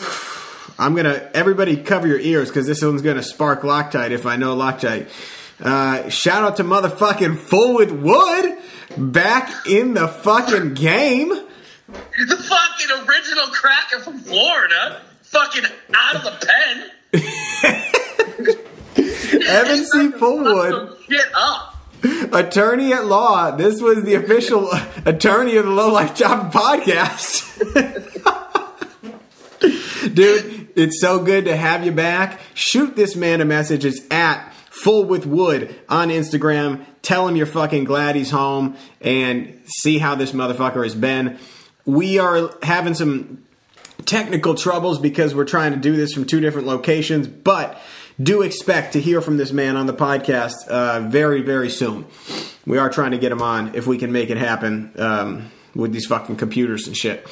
I'm 0.78 0.94
gonna 0.94 1.28
everybody 1.34 1.76
cover 1.76 2.08
your 2.08 2.20
ears 2.20 2.48
because 2.48 2.66
this 2.66 2.80
one's 2.80 3.02
gonna 3.02 3.22
spark 3.22 3.60
Loctite 3.60 4.12
if 4.12 4.24
I 4.24 4.36
know 4.36 4.56
Loctite. 4.56 5.10
Uh, 5.60 6.08
shout 6.08 6.42
out 6.42 6.56
to 6.56 6.64
motherfucking 6.64 7.36
Full 7.36 7.74
with 7.74 7.92
Wood 7.92 8.56
back 8.96 9.66
in 9.66 9.92
the 9.92 10.08
fucking 10.08 10.72
game. 10.72 11.50
The 11.88 12.36
fucking 12.36 12.90
original 13.08 13.46
cracker 13.48 14.00
from 14.00 14.18
Florida. 14.20 15.02
Fucking 15.22 15.64
out 15.94 16.16
of 16.16 16.24
the 16.24 16.46
pen. 16.46 16.90
Evan 19.46 19.84
C. 19.84 20.08
Fullwood. 20.18 21.06
Get 21.08 21.26
up. 21.34 21.76
attorney 22.32 22.92
at 22.92 23.06
law. 23.06 23.50
This 23.56 23.80
was 23.80 24.02
the 24.04 24.14
official 24.14 24.68
attorney 25.06 25.56
of 25.56 25.64
the 25.64 25.70
Low 25.70 25.92
Life 25.92 26.14
Job 26.14 26.52
podcast. 26.52 27.48
Dude, 30.14 30.68
it's 30.76 31.00
so 31.00 31.22
good 31.24 31.44
to 31.46 31.56
have 31.56 31.84
you 31.84 31.92
back. 31.92 32.40
Shoot 32.54 32.96
this 32.96 33.16
man 33.16 33.40
a 33.40 33.44
message. 33.44 33.84
It's 33.84 34.00
at 34.10 34.52
Full 34.70 35.04
with 35.04 35.26
Wood 35.26 35.74
on 35.88 36.08
Instagram. 36.08 36.84
Tell 37.02 37.28
him 37.28 37.36
you're 37.36 37.46
fucking 37.46 37.84
glad 37.84 38.16
he's 38.16 38.30
home 38.30 38.76
and 39.00 39.60
see 39.64 39.98
how 39.98 40.14
this 40.14 40.32
motherfucker 40.32 40.82
has 40.82 40.94
been. 40.94 41.38
We 41.84 42.18
are 42.18 42.50
having 42.62 42.94
some 42.94 43.44
technical 44.04 44.54
troubles 44.54 44.98
because 44.98 45.34
we're 45.34 45.44
trying 45.44 45.72
to 45.72 45.78
do 45.78 45.96
this 45.96 46.12
from 46.12 46.24
two 46.24 46.40
different 46.40 46.66
locations, 46.66 47.28
but 47.28 47.80
do 48.22 48.42
expect 48.42 48.92
to 48.92 49.00
hear 49.00 49.20
from 49.20 49.36
this 49.36 49.52
man 49.52 49.76
on 49.76 49.86
the 49.86 49.94
podcast 49.94 50.66
uh, 50.68 51.00
very, 51.00 51.42
very 51.42 51.70
soon. 51.70 52.06
We 52.66 52.78
are 52.78 52.90
trying 52.90 53.12
to 53.12 53.18
get 53.18 53.32
him 53.32 53.42
on 53.42 53.74
if 53.74 53.86
we 53.86 53.98
can 53.98 54.12
make 54.12 54.30
it 54.30 54.36
happen 54.36 54.92
um, 54.98 55.50
with 55.74 55.92
these 55.92 56.06
fucking 56.06 56.36
computers 56.36 56.86
and 56.86 56.96
shit. 56.96 57.26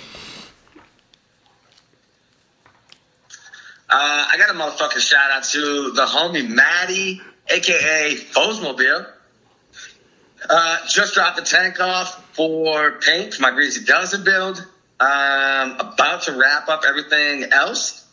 Uh, 3.93 4.27
I 4.29 4.37
got 4.37 4.51
a 4.51 4.53
motherfucking 4.53 5.01
shout 5.01 5.31
out 5.33 5.45
to 5.45 5.91
the 5.93 6.07
homie 6.07 6.49
Maddie, 6.49 7.21
aka 7.49 8.15
Fosmobile. 8.15 9.07
Uh, 10.49 10.79
just 10.89 11.15
dropped 11.15 11.37
the 11.37 11.43
tank 11.43 11.81
off 11.81 12.35
for 12.35 12.93
paint 12.93 13.35
for 13.35 13.43
my 13.43 13.51
Greasy 13.51 13.85
Dozen 13.85 14.25
build. 14.25 14.59
Um, 14.99 15.77
about 15.81 16.23
to 16.23 16.33
wrap 16.33 16.69
up 16.69 16.83
everything 16.87 17.53
else. 17.53 18.07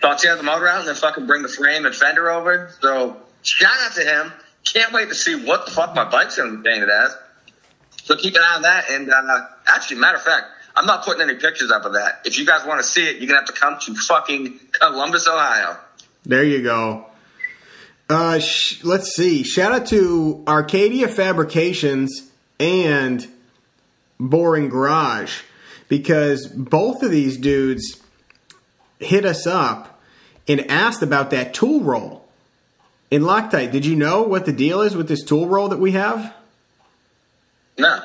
Thought 0.00 0.22
have 0.24 0.38
the 0.38 0.44
motor 0.44 0.68
out 0.68 0.80
and 0.80 0.88
then 0.88 0.94
fucking 0.94 1.26
bring 1.26 1.42
the 1.42 1.48
frame 1.48 1.86
and 1.86 1.94
fender 1.94 2.30
over. 2.30 2.74
So 2.80 3.16
shout 3.42 3.72
out 3.84 3.94
to 3.94 4.02
him. 4.02 4.32
Can't 4.64 4.92
wait 4.92 5.08
to 5.08 5.14
see 5.14 5.34
what 5.34 5.66
the 5.66 5.72
fuck 5.72 5.94
my 5.94 6.04
bike's 6.04 6.36
gonna 6.36 6.56
be 6.56 6.68
painted 6.68 6.90
as. 6.90 7.16
So 8.04 8.16
keep 8.16 8.34
an 8.34 8.42
eye 8.42 8.56
on 8.56 8.62
that. 8.62 8.90
And 8.90 9.10
uh, 9.10 9.46
actually, 9.66 9.98
matter 9.98 10.16
of 10.16 10.22
fact, 10.22 10.46
I'm 10.76 10.86
not 10.86 11.04
putting 11.04 11.22
any 11.22 11.38
pictures 11.38 11.70
up 11.70 11.84
of 11.84 11.94
that. 11.94 12.22
If 12.24 12.38
you 12.38 12.44
guys 12.44 12.66
want 12.66 12.80
to 12.80 12.86
see 12.86 13.08
it, 13.08 13.16
you're 13.16 13.28
gonna 13.28 13.40
have 13.40 13.54
to 13.54 13.58
come 13.58 13.78
to 13.80 13.94
fucking 13.94 14.60
Columbus, 14.72 15.28
Ohio. 15.28 15.78
There 16.24 16.44
you 16.44 16.62
go. 16.62 17.06
Uh, 18.08 18.38
sh- 18.38 18.82
let's 18.84 19.14
see. 19.14 19.42
Shout 19.42 19.72
out 19.72 19.86
to 19.86 20.44
Arcadia 20.46 21.08
Fabrications 21.08 22.30
and 22.60 23.26
Boring 24.20 24.68
Garage 24.68 25.42
because 25.88 26.46
both 26.46 27.02
of 27.02 27.10
these 27.10 27.36
dudes 27.38 28.00
hit 28.98 29.24
us 29.24 29.46
up 29.46 30.00
and 30.46 30.70
asked 30.70 31.02
about 31.02 31.30
that 31.30 31.54
tool 31.54 31.80
roll 31.80 32.26
in 33.10 33.22
Loctite. 33.22 33.72
Did 33.72 33.86
you 33.86 33.96
know 33.96 34.22
what 34.22 34.44
the 34.46 34.52
deal 34.52 34.82
is 34.82 34.94
with 34.94 35.08
this 35.08 35.24
tool 35.24 35.48
roll 35.48 35.68
that 35.68 35.78
we 35.80 35.92
have? 35.92 36.34
No. 37.78 38.02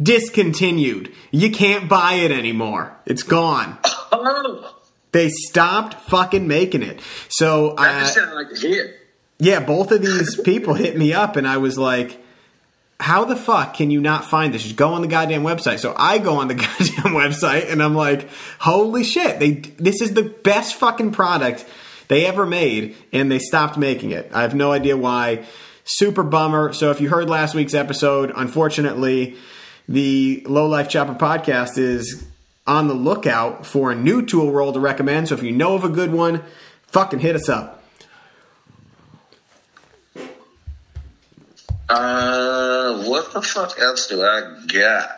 Discontinued. 0.00 1.12
You 1.30 1.50
can't 1.50 1.88
buy 1.88 2.14
it 2.14 2.30
anymore. 2.30 2.96
It's 3.06 3.22
gone. 3.22 3.78
Oh, 4.12 4.74
They 5.12 5.28
stopped 5.28 5.94
fucking 6.10 6.48
making 6.48 6.82
it. 6.82 7.00
So 7.28 7.74
that 7.76 7.94
uh, 7.96 8.00
just 8.00 8.14
sounded 8.14 8.34
like 8.34 8.50
a 8.50 8.58
hit. 8.58 8.99
Yeah, 9.40 9.60
both 9.60 9.90
of 9.90 10.02
these 10.02 10.38
people 10.38 10.74
hit 10.74 10.96
me 10.96 11.14
up, 11.14 11.36
and 11.36 11.48
I 11.48 11.56
was 11.56 11.78
like, 11.78 12.22
"How 13.00 13.24
the 13.24 13.34
fuck 13.34 13.72
can 13.72 13.90
you 13.90 13.98
not 13.98 14.26
find 14.26 14.52
this? 14.52 14.62
Just 14.62 14.76
go 14.76 14.92
on 14.92 15.00
the 15.00 15.08
goddamn 15.08 15.42
website." 15.42 15.78
So 15.78 15.94
I 15.96 16.18
go 16.18 16.36
on 16.36 16.48
the 16.48 16.54
goddamn 16.66 17.14
website, 17.14 17.72
and 17.72 17.82
I'm 17.82 17.94
like, 17.94 18.28
"Holy 18.60 19.02
shit! 19.02 19.40
They 19.40 19.52
this 19.52 20.02
is 20.02 20.12
the 20.12 20.22
best 20.22 20.74
fucking 20.74 21.12
product 21.12 21.64
they 22.08 22.26
ever 22.26 22.44
made, 22.44 22.94
and 23.14 23.32
they 23.32 23.38
stopped 23.38 23.78
making 23.78 24.10
it. 24.10 24.30
I 24.34 24.42
have 24.42 24.54
no 24.54 24.72
idea 24.72 24.96
why. 24.96 25.44
Super 25.84 26.22
bummer. 26.22 26.74
So 26.74 26.90
if 26.90 27.00
you 27.00 27.08
heard 27.08 27.30
last 27.30 27.54
week's 27.54 27.74
episode, 27.74 28.30
unfortunately, 28.36 29.36
the 29.88 30.44
Low 30.46 30.66
Life 30.66 30.90
Chopper 30.90 31.14
podcast 31.14 31.78
is 31.78 32.26
on 32.66 32.88
the 32.88 32.94
lookout 32.94 33.64
for 33.64 33.90
a 33.90 33.94
new 33.94 34.24
tool 34.24 34.52
roll 34.52 34.72
to 34.74 34.80
recommend. 34.80 35.28
So 35.28 35.34
if 35.34 35.42
you 35.42 35.50
know 35.50 35.74
of 35.74 35.82
a 35.82 35.88
good 35.88 36.12
one, 36.12 36.42
fucking 36.88 37.20
hit 37.20 37.34
us 37.34 37.48
up." 37.48 37.79
Uh, 41.90 43.02
what 43.02 43.32
the 43.32 43.42
fuck 43.42 43.76
else 43.80 44.06
do 44.06 44.22
I 44.22 44.64
got? 44.68 45.16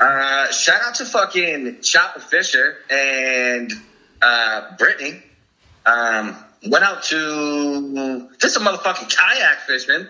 Uh, 0.00 0.50
shout 0.50 0.80
out 0.82 0.96
to 0.96 1.04
fucking 1.04 1.82
Chopper 1.82 2.18
Fisher 2.18 2.78
and 2.90 3.72
uh, 4.20 4.76
Brittany. 4.76 5.22
Um, 5.86 6.36
went 6.66 6.82
out 6.82 7.04
to 7.04 8.28
just 8.38 8.56
a 8.56 8.60
motherfucking 8.60 9.14
kayak 9.16 9.60
fishing. 9.60 10.08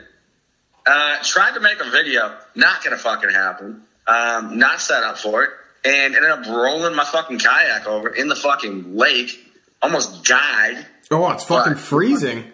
Uh, 0.86 1.22
tried 1.22 1.52
to 1.52 1.60
make 1.60 1.80
a 1.80 1.90
video, 1.90 2.34
not 2.54 2.82
gonna 2.82 2.96
fucking 2.96 3.28
happen. 3.28 3.82
Um, 4.06 4.58
not 4.58 4.80
set 4.80 5.02
up 5.02 5.18
for 5.18 5.44
it, 5.44 5.50
and 5.84 6.16
ended 6.16 6.30
up 6.30 6.46
rolling 6.46 6.94
my 6.94 7.04
fucking 7.04 7.40
kayak 7.40 7.86
over 7.86 8.08
in 8.08 8.28
the 8.28 8.36
fucking 8.36 8.96
lake. 8.96 9.38
Almost 9.82 10.24
died. 10.24 10.86
Oh, 11.10 11.30
it's 11.32 11.44
fucking 11.44 11.72
Right. 11.74 11.80
freezing. 11.80 12.52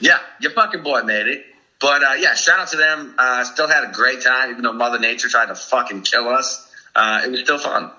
Yeah, 0.00 0.18
your 0.40 0.52
fucking 0.52 0.82
boy 0.82 1.02
made 1.02 1.26
it. 1.26 1.44
But 1.80 2.02
uh, 2.02 2.12
yeah, 2.18 2.34
shout 2.34 2.58
out 2.58 2.68
to 2.68 2.76
them. 2.76 3.14
Uh, 3.18 3.44
still 3.44 3.68
had 3.68 3.84
a 3.84 3.92
great 3.92 4.22
time, 4.22 4.50
even 4.50 4.62
though 4.62 4.72
Mother 4.72 4.98
Nature 4.98 5.28
tried 5.28 5.46
to 5.46 5.54
fucking 5.54 6.02
kill 6.02 6.28
us. 6.28 6.66
Uh, 6.94 7.20
it 7.24 7.30
was 7.30 7.40
still 7.40 7.58
fun. 7.58 7.90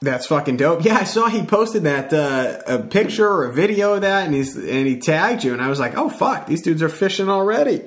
That's 0.00 0.26
fucking 0.26 0.56
dope. 0.58 0.84
Yeah, 0.84 0.96
I 0.96 1.04
saw 1.04 1.28
he 1.28 1.42
posted 1.44 1.84
that 1.84 2.12
uh, 2.12 2.60
a 2.66 2.78
picture 2.78 3.26
or 3.28 3.44
a 3.44 3.52
video 3.52 3.94
of 3.94 4.02
that, 4.02 4.24
and 4.26 4.34
he's 4.34 4.54
and 4.56 4.86
he 4.86 4.98
tagged 4.98 5.44
you, 5.44 5.52
and 5.52 5.62
I 5.62 5.68
was 5.68 5.78
like, 5.80 5.96
oh 5.96 6.08
fuck, 6.10 6.46
these 6.46 6.60
dudes 6.62 6.82
are 6.82 6.88
fishing 6.90 7.28
already. 7.30 7.82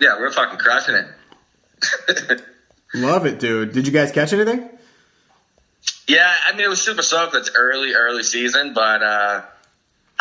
Yeah, 0.00 0.18
we're 0.18 0.30
fucking 0.32 0.58
crushing 0.58 0.96
it. 0.96 2.42
Love 2.94 3.26
it, 3.26 3.40
dude. 3.40 3.72
Did 3.72 3.86
you 3.86 3.92
guys 3.92 4.12
catch 4.12 4.32
anything? 4.32 4.68
yeah, 6.06 6.32
I 6.48 6.52
mean, 6.52 6.64
it 6.64 6.68
was 6.68 6.80
super 6.82 7.02
soaked. 7.02 7.34
It's 7.34 7.50
early, 7.56 7.94
early 7.94 8.22
season, 8.22 8.72
but 8.74 9.02
uh, 9.02 9.42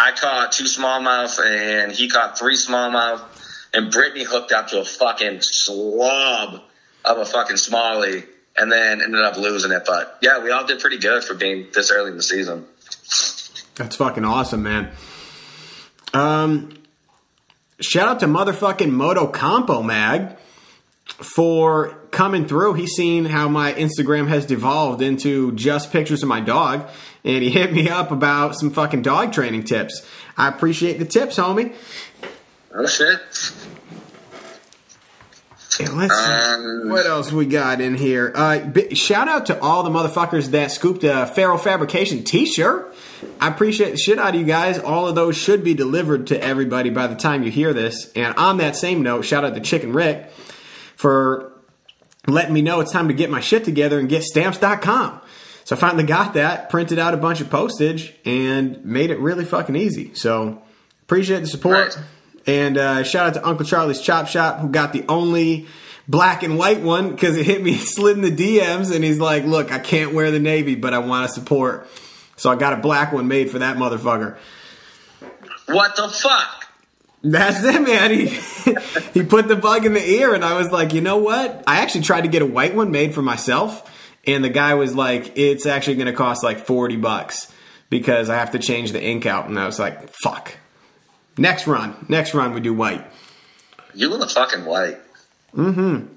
I 0.04 0.12
caught 0.12 0.52
two 0.52 0.66
smallmouth 0.66 1.40
and 1.40 1.92
he 1.94 2.10
caught 2.10 2.38
three 2.38 2.56
smallmouth, 2.56 3.22
and 3.74 3.90
Brittany 3.90 4.26
hooked 4.26 4.52
up 4.52 4.68
to 4.68 4.82
a 4.82 4.86
fucking 4.86 5.40
slob 5.40 6.62
of 7.06 7.18
a 7.18 7.26
fucking 7.26 7.58
Smalley, 7.58 8.24
and 8.58 8.72
then 8.72 9.02
ended 9.02 9.22
up 9.22 9.38
losing 9.38 9.72
it. 9.72 9.84
But 9.86 10.18
yeah, 10.22 10.44
we 10.44 10.52
all 10.52 10.66
did 10.66 10.80
pretty 10.80 10.98
good 10.98 11.24
for 11.24 11.36
being 11.36 11.68
this 11.74 11.90
early 11.90 12.12
in 12.12 12.18
the 12.18 12.24
season. 12.24 12.66
That's 13.76 13.96
fucking 13.96 14.26
awesome, 14.26 14.64
man. 14.64 14.92
Um, 16.14 16.74
shout 17.80 18.08
out 18.10 18.20
to 18.20 18.26
motherfucking 18.26 18.92
Moto 18.92 19.28
Campo 19.28 19.82
Mag 19.82 20.38
for 21.06 21.98
coming 22.14 22.48
through. 22.48 22.76
He's 22.76 22.92
seen 22.94 23.26
how 23.26 23.50
my 23.50 23.74
Instagram 23.74 24.28
has 24.30 24.46
devolved 24.46 25.02
into 25.02 25.52
just 25.54 25.92
pictures 25.92 26.24
of 26.24 26.30
my 26.30 26.40
dog, 26.40 26.88
and 27.26 27.44
he 27.44 27.50
hit 27.50 27.74
me 27.74 27.90
up 27.90 28.12
about 28.12 28.56
some 28.56 28.70
fucking 28.72 29.02
dog 29.02 29.34
training 29.34 29.64
tips. 29.64 30.08
I 30.38 30.48
appreciate 30.48 31.00
the 31.00 31.06
tips, 31.06 31.38
homie. 31.38 31.74
Oh 32.74 32.88
shit. 32.88 33.20
Let's 35.92 36.14
Um, 36.16 36.90
what 36.90 37.08
else 37.08 37.32
we 37.32 37.48
got 37.48 37.82
in 37.82 37.96
here. 37.96 38.32
Uh, 38.36 38.60
bi- 38.60 38.90
shout 38.94 39.28
out 39.28 39.48
to 39.48 39.60
all 39.60 39.82
the 39.82 39.90
motherfuckers 39.90 40.52
that 40.52 40.72
scooped 40.72 41.04
a 41.04 41.26
Pharaoh 41.26 41.58
Fabrication 41.58 42.24
T-shirt. 42.24 42.94
I 43.42 43.48
appreciate 43.48 43.90
the 43.90 43.98
shit 43.98 44.20
out 44.20 44.36
of 44.36 44.40
you 44.40 44.46
guys. 44.46 44.78
All 44.78 45.08
of 45.08 45.16
those 45.16 45.36
should 45.36 45.64
be 45.64 45.74
delivered 45.74 46.28
to 46.28 46.40
everybody 46.40 46.92
by 46.92 47.08
the 47.08 47.16
time 47.16 47.42
you 47.42 47.50
hear 47.50 47.74
this. 47.74 48.12
And 48.16 48.36
on 48.36 48.58
that 48.58 48.76
same 48.76 49.02
note, 49.02 49.24
shout 49.24 49.44
out 49.46 49.56
to 49.56 49.62
Chicken 49.62 49.94
Rick 49.94 50.30
for 50.96 51.53
letting 52.28 52.54
me 52.54 52.62
know 52.62 52.80
it's 52.80 52.92
time 52.92 53.08
to 53.08 53.14
get 53.14 53.30
my 53.30 53.40
shit 53.40 53.64
together 53.66 54.00
and 54.00 54.08
get 54.10 54.24
stamps.com. 54.24 55.22
So 55.66 55.76
I 55.76 55.80
finally 55.80 56.04
got 56.04 56.34
that, 56.34 56.70
printed 56.70 57.00
out 57.00 57.14
a 57.14 57.18
bunch 57.18 57.42
of 57.42 57.50
postage, 57.50 58.14
and 58.26 58.84
made 58.84 59.12
it 59.12 59.20
really 59.20 59.46
fucking 59.46 59.76
easy. 59.76 60.14
So 60.14 60.62
appreciate 61.04 61.40
the 61.40 61.48
support. 61.48 61.96
Right. 61.96 62.06
And 62.46 62.78
uh, 62.78 63.04
shout 63.04 63.28
out 63.28 63.34
to 63.36 63.48
Uncle 63.48 63.66
Charlie's 63.66 64.02
Chop 64.02 64.28
Shop, 64.28 64.60
who 64.60 64.70
got 64.70 64.92
the 64.92 65.06
only 65.08 65.68
black 66.08 66.44
and 66.44 66.58
white 66.58 66.82
one 66.82 67.12
because 67.12 67.38
it 67.38 67.46
hit 67.46 67.64
me, 67.64 67.76
slid 67.78 68.18
in 68.18 68.24
the 68.24 68.32
DMs, 68.32 68.94
and 68.94 69.04
he's 69.04 69.20
like, 69.20 69.46
"Look, 69.46 69.72
I 69.72 69.80
can't 69.80 70.14
wear 70.14 70.32
the 70.32 70.40
navy, 70.40 70.76
but 70.76 70.94
I 70.94 71.00
want 71.00 71.28
to 71.30 71.34
support." 71.34 71.88
So 72.36 72.50
I 72.50 72.56
got 72.56 72.74
a 72.74 72.78
black 72.78 73.14
one 73.14 73.28
made 73.28 73.50
for 73.50 73.60
that 73.60 73.78
motherfucker. 73.78 74.38
What 75.68 75.96
the 75.96 76.10
fuck? 76.10 76.63
That's 77.24 77.64
it, 77.64 77.82
man. 77.82 78.12
He 78.12 78.28
he 79.14 79.24
put 79.24 79.48
the 79.48 79.56
bug 79.56 79.86
in 79.86 79.94
the 79.94 80.06
ear, 80.06 80.34
and 80.34 80.44
I 80.44 80.58
was 80.58 80.72
like, 80.72 80.94
you 80.94 81.02
know 81.02 81.18
what? 81.18 81.64
I 81.66 81.80
actually 81.80 82.02
tried 82.02 82.22
to 82.22 82.28
get 82.28 82.42
a 82.42 82.46
white 82.46 82.76
one 82.76 82.92
made 82.92 83.14
for 83.14 83.22
myself, 83.22 83.90
and 84.28 84.44
the 84.44 84.50
guy 84.50 84.74
was 84.74 84.94
like, 84.94 85.38
it's 85.38 85.66
actually 85.66 85.96
going 85.96 86.08
to 86.08 86.14
cost 86.14 86.44
like 86.44 86.66
forty 86.66 86.98
bucks 86.98 87.52
because 87.90 88.30
I 88.30 88.36
have 88.36 88.52
to 88.52 88.60
change 88.60 88.92
the 88.92 89.02
ink 89.02 89.26
out, 89.26 89.48
and 89.48 89.58
I 89.58 89.66
was 89.66 89.80
like, 89.80 90.10
fuck. 90.10 90.58
Next 91.38 91.66
run, 91.66 92.06
next 92.10 92.34
run, 92.34 92.54
we 92.54 92.60
do 92.60 92.74
white. 92.74 93.04
You 93.96 94.14
in 94.14 94.20
the 94.20 94.28
fucking 94.28 94.66
white. 94.66 95.00
Mm-hmm. 95.56 96.08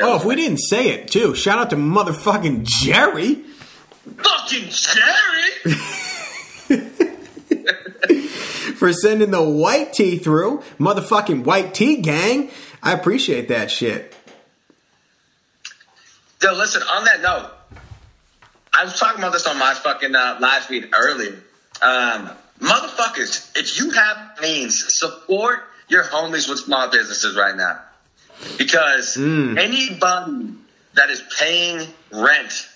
Oh, 0.00 0.16
if 0.16 0.24
we 0.24 0.36
didn't 0.36 0.58
say 0.58 0.90
it 0.90 1.08
too, 1.08 1.34
shout 1.34 1.58
out 1.58 1.70
to 1.70 1.76
motherfucking 1.76 2.64
Jerry 2.64 3.44
fucking 4.04 4.68
Jerry. 4.68 5.76
for 8.82 8.92
sending 8.92 9.30
the 9.30 9.40
white 9.40 9.92
tea 9.92 10.18
through. 10.18 10.58
Motherfucking 10.80 11.44
white 11.44 11.72
tea 11.72 11.98
gang. 11.98 12.50
I 12.82 12.92
appreciate 12.92 13.46
that 13.46 13.70
shit. 13.70 14.12
Yo, 16.42 16.52
listen. 16.54 16.82
On 16.82 17.04
that 17.04 17.22
note, 17.22 17.52
I 18.74 18.82
was 18.82 18.98
talking 18.98 19.20
about 19.20 19.34
this 19.34 19.46
on 19.46 19.56
my 19.56 19.72
fucking 19.72 20.16
uh, 20.16 20.38
live 20.40 20.64
feed 20.64 20.88
earlier. 20.92 21.40
Um, 21.80 22.30
motherfuckers, 22.58 23.56
if 23.56 23.78
you 23.78 23.92
have 23.92 24.16
means, 24.42 24.92
support 24.92 25.60
your 25.86 26.02
homies 26.02 26.48
with 26.48 26.58
small 26.58 26.90
businesses 26.90 27.36
right 27.36 27.54
now, 27.54 27.78
because 28.58 29.16
anybody 29.16 30.54
that 30.94 31.08
is 31.08 31.22
paying 31.38 31.86
rent 32.10 32.68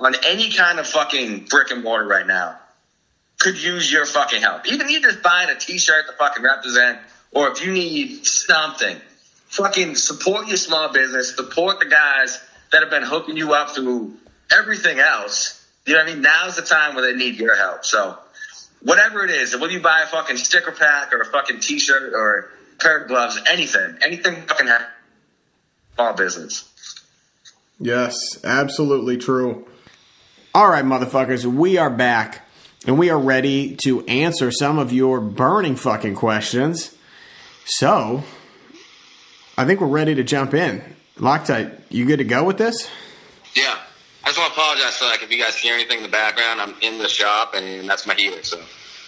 on 0.00 0.16
any 0.26 0.50
kind 0.50 0.80
of 0.80 0.88
fucking 0.88 1.44
brick 1.44 1.70
and 1.70 1.84
mortar 1.84 2.08
right 2.08 2.26
now 2.26 2.58
could 3.38 3.62
use 3.62 3.90
your 3.90 4.06
fucking 4.06 4.40
help. 4.40 4.66
Even 4.66 4.88
you're 4.88 5.02
just 5.02 5.22
buying 5.22 5.50
a 5.50 5.58
t-shirt 5.58 6.06
to 6.06 6.12
fucking 6.14 6.42
represent, 6.42 6.98
or 7.32 7.50
if 7.50 7.64
you 7.64 7.72
need 7.72 8.24
something, 8.26 8.96
fucking 9.46 9.94
support 9.94 10.48
your 10.48 10.56
small 10.56 10.92
business, 10.92 11.34
support 11.34 11.78
the 11.78 11.86
guys 11.86 12.40
that 12.72 12.82
have 12.82 12.90
been 12.90 13.02
hooking 13.02 13.36
you 13.36 13.52
up 13.52 13.70
through 13.70 14.14
everything 14.50 14.98
else. 14.98 15.66
You 15.86 15.94
know 15.94 16.00
what 16.00 16.10
I 16.10 16.14
mean? 16.14 16.22
Now's 16.22 16.56
the 16.56 16.62
time 16.62 16.94
where 16.94 17.12
they 17.12 17.16
need 17.16 17.36
your 17.36 17.56
help. 17.56 17.84
So 17.84 18.18
whatever 18.82 19.24
it 19.24 19.30
is, 19.30 19.56
whether 19.56 19.72
you 19.72 19.80
buy 19.80 20.02
a 20.02 20.06
fucking 20.06 20.36
sticker 20.36 20.72
pack 20.72 21.12
or 21.12 21.20
a 21.20 21.26
fucking 21.26 21.60
t-shirt 21.60 22.14
or 22.14 22.50
a 22.74 22.82
pair 22.82 23.02
of 23.02 23.08
gloves, 23.08 23.38
anything, 23.48 23.98
anything 24.02 24.42
fucking 24.42 24.66
have 24.66 24.86
small 25.94 26.14
business. 26.14 26.72
Yes, 27.78 28.16
absolutely 28.42 29.18
true. 29.18 29.68
All 30.54 30.68
right, 30.68 30.84
motherfuckers, 30.84 31.44
we 31.44 31.76
are 31.76 31.90
back 31.90 32.45
and 32.86 32.98
we 32.98 33.10
are 33.10 33.18
ready 33.18 33.76
to 33.84 34.04
answer 34.06 34.50
some 34.50 34.78
of 34.78 34.92
your 34.92 35.20
burning 35.20 35.76
fucking 35.76 36.14
questions. 36.14 36.96
So, 37.64 38.22
I 39.58 39.64
think 39.64 39.80
we're 39.80 39.88
ready 39.88 40.14
to 40.14 40.22
jump 40.22 40.54
in. 40.54 40.82
Loctite, 41.18 41.80
you 41.90 42.04
good 42.04 42.18
to 42.18 42.24
go 42.24 42.44
with 42.44 42.58
this? 42.58 42.88
Yeah. 43.54 43.76
I 44.22 44.28
just 44.28 44.38
want 44.38 44.52
to 44.52 44.60
apologize 44.60 44.96
for 44.96 45.06
like 45.06 45.22
if 45.22 45.30
you 45.30 45.42
guys 45.42 45.56
hear 45.56 45.74
anything 45.74 45.98
in 45.98 46.02
the 46.02 46.08
background. 46.08 46.60
I'm 46.60 46.74
in 46.82 46.98
the 46.98 47.08
shop 47.08 47.54
and 47.54 47.88
that's 47.88 48.06
my 48.06 48.14
heater, 48.14 48.42
so 48.42 48.60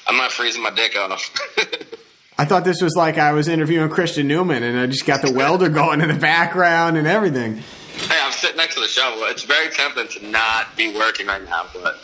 I'm 0.07 0.17
not 0.17 0.33
freezing 0.33 0.63
my 0.63 0.71
dick 0.71 0.97
off. 0.97 1.35
I 2.39 2.45
thought 2.45 2.65
this 2.65 2.81
was 2.81 2.95
like 2.97 3.19
I 3.19 3.33
was 3.33 3.49
interviewing 3.49 3.91
Christian 3.91 4.29
Newman 4.29 4.63
and 4.63 4.79
I 4.79 4.87
just 4.87 5.07
got 5.07 5.23
the 5.23 5.33
welder 5.33 5.69
going 5.69 6.01
in 6.01 6.09
the 6.09 6.15
background 6.15 6.97
and 6.97 7.07
everything. 7.07 7.57
hey, 7.57 8.19
I'm 8.23 8.31
sitting 8.33 8.57
next 8.57 8.75
to 8.77 8.81
the 8.81 8.87
shovel. 8.87 9.25
It's 9.25 9.43
very 9.43 9.71
tempting 9.71 10.07
to 10.09 10.27
not 10.27 10.77
be 10.77 10.95
working 10.95 11.27
right 11.27 11.45
now, 11.45 11.67
but 11.75 11.99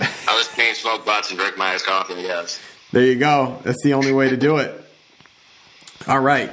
I 0.00 0.34
was 0.36 0.48
paying 0.54 0.74
smoke 0.74 1.04
butts 1.04 1.30
and 1.30 1.38
drink 1.38 1.56
my 1.56 1.72
iced 1.72 1.86
coffee. 1.86 2.14
Yes. 2.14 2.60
There 2.92 3.04
you 3.04 3.16
go. 3.16 3.58
That's 3.64 3.82
the 3.82 3.94
only 3.94 4.12
way 4.12 4.28
to 4.30 4.36
do 4.36 4.58
it. 4.58 4.80
All 6.06 6.20
right. 6.20 6.52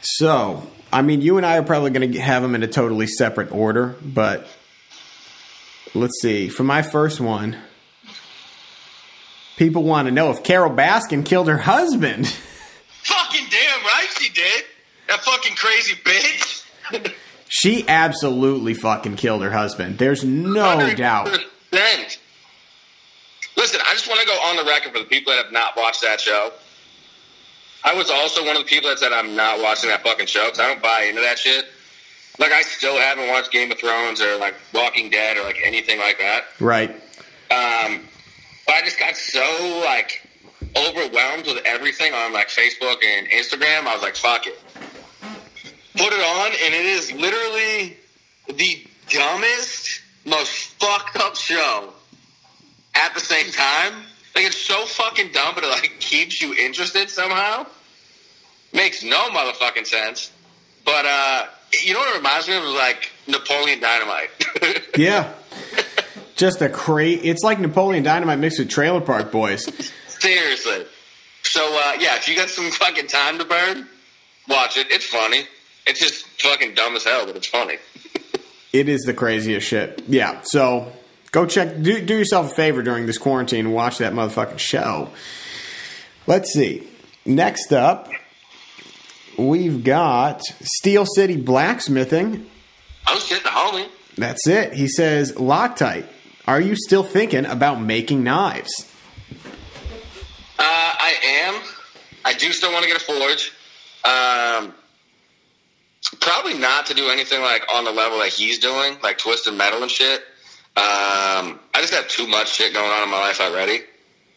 So, 0.00 0.68
I 0.92 1.02
mean, 1.02 1.20
you 1.20 1.36
and 1.36 1.46
I 1.46 1.58
are 1.58 1.62
probably 1.62 1.90
going 1.90 2.12
to 2.12 2.20
have 2.20 2.42
them 2.42 2.54
in 2.54 2.62
a 2.62 2.68
totally 2.68 3.06
separate 3.06 3.52
order, 3.52 3.96
but 4.02 4.46
let's 5.94 6.20
see. 6.20 6.48
For 6.48 6.64
my 6.64 6.82
first 6.82 7.20
one, 7.20 7.56
people 9.56 9.82
want 9.82 10.06
to 10.06 10.12
know 10.12 10.30
if 10.30 10.42
Carole 10.42 10.74
Baskin 10.74 11.24
killed 11.24 11.48
her 11.48 11.58
husband. 11.58 12.26
Fucking 13.02 13.46
damn 13.50 13.82
right 13.82 14.08
she 14.18 14.30
did. 14.32 14.64
That 15.08 15.20
fucking 15.20 15.56
crazy 15.56 15.94
bitch. 15.94 17.14
She 17.48 17.88
absolutely 17.88 18.74
fucking 18.74 19.16
killed 19.16 19.42
her 19.42 19.50
husband. 19.50 19.96
There's 19.96 20.22
no 20.22 20.94
doubt. 20.94 21.30
100%. 23.58 23.60
Listen, 23.60 23.80
I 23.88 23.92
just 23.92 24.08
want 24.08 24.20
to 24.20 24.26
go 24.26 24.32
on 24.32 24.56
the 24.56 24.64
record 24.64 24.92
for 24.92 24.98
the 25.00 25.04
people 25.04 25.32
that 25.32 25.44
have 25.44 25.52
not 25.52 25.76
watched 25.76 26.02
that 26.02 26.20
show. 26.20 26.52
I 27.84 27.94
was 27.94 28.10
also 28.10 28.44
one 28.44 28.56
of 28.56 28.62
the 28.62 28.68
people 28.68 28.88
that 28.88 28.98
said 28.98 29.12
I'm 29.12 29.36
not 29.36 29.60
watching 29.60 29.90
that 29.90 30.02
fucking 30.02 30.26
show 30.26 30.44
because 30.46 30.60
I 30.60 30.66
don't 30.66 30.82
buy 30.82 31.06
into 31.08 31.20
that 31.20 31.38
shit. 31.38 31.66
Like, 32.38 32.52
I 32.52 32.62
still 32.62 32.96
haven't 32.96 33.28
watched 33.28 33.50
Game 33.50 33.70
of 33.70 33.78
Thrones 33.78 34.20
or 34.20 34.36
like 34.36 34.54
Walking 34.72 35.10
Dead 35.10 35.36
or 35.36 35.42
like 35.42 35.58
anything 35.64 35.98
like 35.98 36.18
that. 36.18 36.44
Right. 36.60 36.90
Um, 36.90 38.00
but 38.66 38.74
I 38.74 38.80
just 38.84 38.98
got 38.98 39.16
so 39.16 39.82
like 39.84 40.22
overwhelmed 40.76 41.46
with 41.46 41.62
everything 41.64 42.12
on 42.12 42.32
like 42.32 42.48
Facebook 42.48 43.02
and 43.04 43.26
Instagram. 43.28 43.86
I 43.86 43.94
was 43.94 44.02
like, 44.02 44.16
fuck 44.16 44.46
it. 44.46 44.58
Put 45.96 46.12
it 46.12 46.20
on, 46.20 46.52
and 46.64 46.74
it 46.74 46.86
is 46.86 47.10
literally 47.12 47.96
the 48.46 48.86
dumbest, 49.08 50.00
most 50.24 50.50
fucked 50.80 51.16
up 51.16 51.34
show 51.34 51.92
at 53.04 53.14
the 53.14 53.20
same 53.20 53.50
time. 53.52 53.94
Like 54.34 54.44
it's 54.46 54.56
so 54.56 54.84
fucking 54.86 55.32
dumb, 55.32 55.54
but 55.54 55.64
it 55.64 55.70
like 55.70 55.92
keeps 56.00 56.40
you 56.40 56.54
interested 56.54 57.10
somehow. 57.10 57.66
Makes 58.72 59.02
no 59.02 59.16
motherfucking 59.30 59.86
sense. 59.86 60.30
But 60.84 61.04
uh 61.06 61.46
you 61.84 61.92
know 61.92 62.00
what 62.00 62.14
it 62.14 62.18
reminds 62.18 62.48
me 62.48 62.56
of? 62.56 62.62
It 62.62 62.66
was 62.66 62.74
like 62.74 63.10
Napoleon 63.26 63.80
Dynamite. 63.80 64.30
Yeah. 64.96 65.32
Just 66.34 66.60
a 66.60 66.68
crate. 66.68 67.20
It's 67.24 67.42
like 67.42 67.58
Napoleon 67.60 68.02
Dynamite 68.02 68.38
mixed 68.38 68.58
with 68.58 68.68
Trailer 68.68 69.00
Park 69.00 69.30
Boys. 69.32 69.64
Seriously. 70.08 70.86
So 71.42 71.60
uh, 71.62 71.92
yeah, 72.00 72.16
if 72.16 72.28
you 72.28 72.36
got 72.36 72.48
some 72.48 72.70
fucking 72.70 73.06
time 73.06 73.38
to 73.38 73.44
burn, 73.44 73.86
watch 74.48 74.76
it. 74.76 74.88
It's 74.90 75.06
funny. 75.06 75.44
It's 75.86 76.00
just 76.00 76.26
fucking 76.42 76.74
dumb 76.74 76.94
as 76.96 77.04
hell, 77.04 77.26
but 77.26 77.36
it's 77.36 77.46
funny. 77.48 77.76
It 78.70 78.86
is 78.90 79.00
the 79.04 79.14
craziest 79.14 79.66
shit. 79.66 80.02
Yeah. 80.08 80.42
So 80.42 80.92
go 81.30 81.46
check. 81.46 81.80
Do, 81.80 82.00
do 82.04 82.16
yourself 82.16 82.52
a 82.52 82.54
favor 82.54 82.82
during 82.82 83.06
this 83.06 83.18
quarantine 83.18 83.66
and 83.66 83.74
watch 83.74 83.98
that 83.98 84.12
motherfucking 84.12 84.58
show. 84.58 85.10
Let's 86.26 86.52
see. 86.52 86.86
Next 87.24 87.72
up, 87.72 88.10
we've 89.36 89.84
got 89.84 90.42
Steel 90.60 91.06
City 91.06 91.36
Blacksmithing. 91.36 92.46
Oh 93.08 93.18
shit, 93.18 93.42
the 93.42 93.48
homie. 93.48 93.88
That's 94.16 94.46
it. 94.46 94.72
He 94.72 94.88
says, 94.88 95.32
Loctite, 95.32 96.06
are 96.46 96.60
you 96.60 96.74
still 96.76 97.02
thinking 97.04 97.46
about 97.46 97.80
making 97.80 98.24
knives? 98.24 98.92
Uh, 100.58 100.62
I 100.64 101.14
am. 101.46 101.60
I 102.24 102.34
do 102.34 102.52
still 102.52 102.72
want 102.72 102.84
to 102.84 102.90
get 102.90 103.00
a 103.00 103.04
forge. 103.04 103.52
Um, 104.04 104.74
probably 106.20 106.58
not 106.58 106.86
to 106.86 106.94
do 106.94 107.08
anything 107.10 107.40
like 107.40 107.62
on 107.74 107.84
the 107.84 107.92
level 107.92 108.18
that 108.18 108.28
he's 108.28 108.58
doing, 108.58 108.96
like 109.02 109.18
twisted 109.18 109.54
metal 109.54 109.82
and 109.82 109.90
shit. 109.90 110.22
Um, 110.78 111.58
I 111.74 111.80
just 111.80 111.92
have 111.92 112.06
too 112.06 112.28
much 112.28 112.54
shit 112.54 112.72
going 112.72 112.88
on 112.88 113.02
in 113.02 113.10
my 113.10 113.18
life 113.18 113.40
already, 113.40 113.80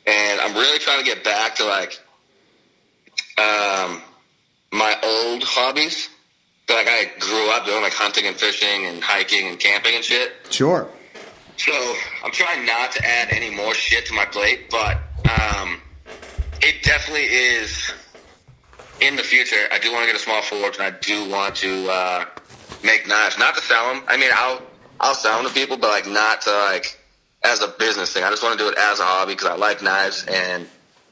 and 0.07 0.41
I'm 0.41 0.55
really 0.55 0.79
trying 0.79 0.97
to 0.97 1.05
get 1.05 1.23
back 1.23 1.53
to 1.57 1.65
like 1.65 1.99
um, 3.37 4.01
my 4.71 4.95
old 5.03 5.43
hobbies 5.43 6.09
that 6.67 6.73
like 6.73 6.87
I 6.87 7.11
grew 7.19 7.51
up 7.51 7.65
doing, 7.65 7.83
like 7.83 7.93
hunting 7.93 8.25
and 8.25 8.35
fishing 8.35 8.87
and 8.87 9.03
hiking 9.03 9.49
and 9.49 9.59
camping 9.59 9.93
and 9.93 10.03
shit. 10.03 10.33
Sure. 10.49 10.89
So 11.57 11.73
I'm 12.23 12.31
trying 12.31 12.65
not 12.65 12.91
to 12.93 13.05
add 13.05 13.29
any 13.29 13.53
more 13.53 13.75
shit 13.75 14.07
to 14.07 14.13
my 14.13 14.25
plate, 14.25 14.71
but 14.71 14.97
um, 15.29 15.79
it 16.61 16.81
definitely 16.81 17.25
is 17.25 17.91
in 18.99 19.15
the 19.15 19.21
future. 19.21 19.67
I 19.71 19.77
do 19.77 19.91
want 19.91 20.07
to 20.07 20.07
get 20.07 20.15
a 20.15 20.23
small 20.23 20.41
forge, 20.41 20.77
and 20.77 20.85
I 20.85 20.97
do 20.99 21.29
want 21.29 21.55
to 21.57 21.87
uh, 21.87 22.25
make 22.83 23.07
knives. 23.07 23.37
Not 23.37 23.55
to 23.57 23.61
sell 23.61 23.93
them. 23.93 24.03
I 24.07 24.17
mean, 24.17 24.31
I'll 24.33 24.61
I'll 25.01 25.15
sell 25.15 25.41
them 25.41 25.51
to 25.51 25.53
people, 25.53 25.77
but 25.77 25.89
like 25.89 26.07
not 26.07 26.41
to 26.41 26.51
like 26.51 26.97
as 27.43 27.61
a 27.61 27.67
business 27.67 28.13
thing. 28.13 28.23
I 28.23 28.29
just 28.29 28.43
want 28.43 28.57
to 28.57 28.63
do 28.63 28.69
it 28.69 28.77
as 28.77 28.99
a 28.99 29.03
hobby 29.03 29.33
because 29.33 29.47
I 29.47 29.55
like 29.55 29.81
knives, 29.81 30.25
and 30.25 30.67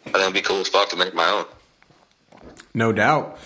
I 0.06 0.12
think 0.12 0.18
it'd 0.18 0.34
be 0.34 0.42
cool 0.42 0.62
as 0.62 0.68
fuck 0.68 0.90
to 0.90 0.96
make 0.96 1.14
my 1.16 1.28
own. 1.28 1.46
No 2.74 2.94
doubt. 2.94 3.40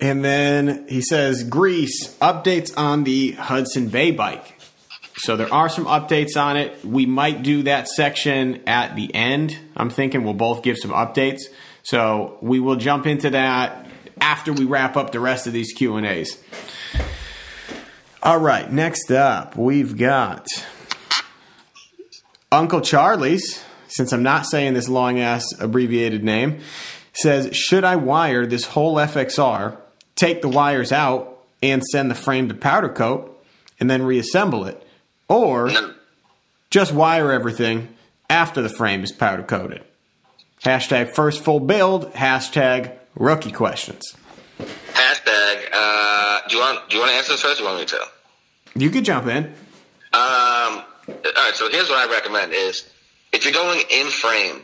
And 0.00 0.24
then 0.24 0.86
he 0.88 1.02
says, 1.02 1.42
Grease 1.42 2.16
updates 2.18 2.72
on 2.76 3.02
the 3.02 3.32
Hudson 3.32 3.88
Bay 3.88 4.12
bike. 4.12 4.54
So 5.16 5.36
there 5.36 5.52
are 5.52 5.68
some 5.68 5.86
updates 5.86 6.36
on 6.36 6.56
it. 6.56 6.84
We 6.84 7.04
might 7.04 7.42
do 7.42 7.64
that 7.64 7.88
section 7.88 8.62
at 8.68 8.94
the 8.94 9.12
end. 9.12 9.58
I'm 9.76 9.90
thinking 9.90 10.22
we'll 10.22 10.34
both 10.34 10.62
give 10.62 10.78
some 10.78 10.92
updates. 10.92 11.40
So 11.82 12.38
we 12.40 12.60
will 12.60 12.76
jump 12.76 13.06
into 13.06 13.30
that 13.30 13.88
after 14.20 14.52
we 14.52 14.64
wrap 14.64 14.96
up 14.96 15.10
the 15.10 15.18
rest 15.18 15.48
of 15.48 15.52
these 15.52 15.72
Q&As. 15.72 16.38
All 18.20 18.38
right, 18.38 18.70
next 18.70 19.12
up, 19.12 19.56
we've 19.56 19.96
got 19.96 20.48
Uncle 22.50 22.80
Charlie's, 22.80 23.64
since 23.86 24.12
I'm 24.12 24.24
not 24.24 24.44
saying 24.44 24.74
this 24.74 24.88
long 24.88 25.20
ass 25.20 25.46
abbreviated 25.60 26.24
name, 26.24 26.58
says, 27.12 27.54
Should 27.54 27.84
I 27.84 27.94
wire 27.94 28.44
this 28.44 28.64
whole 28.64 28.96
FXR, 28.96 29.76
take 30.16 30.42
the 30.42 30.48
wires 30.48 30.90
out, 30.90 31.38
and 31.62 31.84
send 31.84 32.10
the 32.10 32.16
frame 32.16 32.48
to 32.48 32.54
powder 32.54 32.88
coat, 32.88 33.40
and 33.78 33.88
then 33.88 34.02
reassemble 34.02 34.64
it? 34.64 34.84
Or 35.28 35.70
just 36.70 36.92
wire 36.92 37.30
everything 37.30 37.94
after 38.28 38.60
the 38.60 38.68
frame 38.68 39.04
is 39.04 39.12
powder 39.12 39.44
coated? 39.44 39.84
Hashtag 40.64 41.14
first 41.14 41.44
full 41.44 41.60
build, 41.60 42.12
hashtag 42.14 42.96
rookie 43.14 43.52
questions. 43.52 44.16
Hashtag. 44.58 45.68
Uh, 45.72 46.17
do 46.48 46.56
you 46.56 46.62
want 46.62 46.88
do 46.88 46.96
you 46.96 47.02
want 47.02 47.12
to 47.12 47.16
answer 47.16 47.32
this 47.32 47.42
first? 47.42 47.60
Or 47.60 47.64
do 47.64 47.68
you 47.68 47.68
want 47.68 47.80
me 47.80 47.86
to? 47.86 48.04
You 48.74 48.90
could 48.90 49.04
jump 49.04 49.26
in. 49.26 49.44
Um, 49.44 49.52
all 50.12 50.84
right, 51.08 51.52
so 51.54 51.68
here's 51.70 51.88
what 51.88 51.98
I 51.98 52.12
recommend 52.12 52.52
is 52.52 52.88
if 53.32 53.44
you're 53.44 53.52
going 53.52 53.80
in 53.90 54.06
frame, 54.08 54.62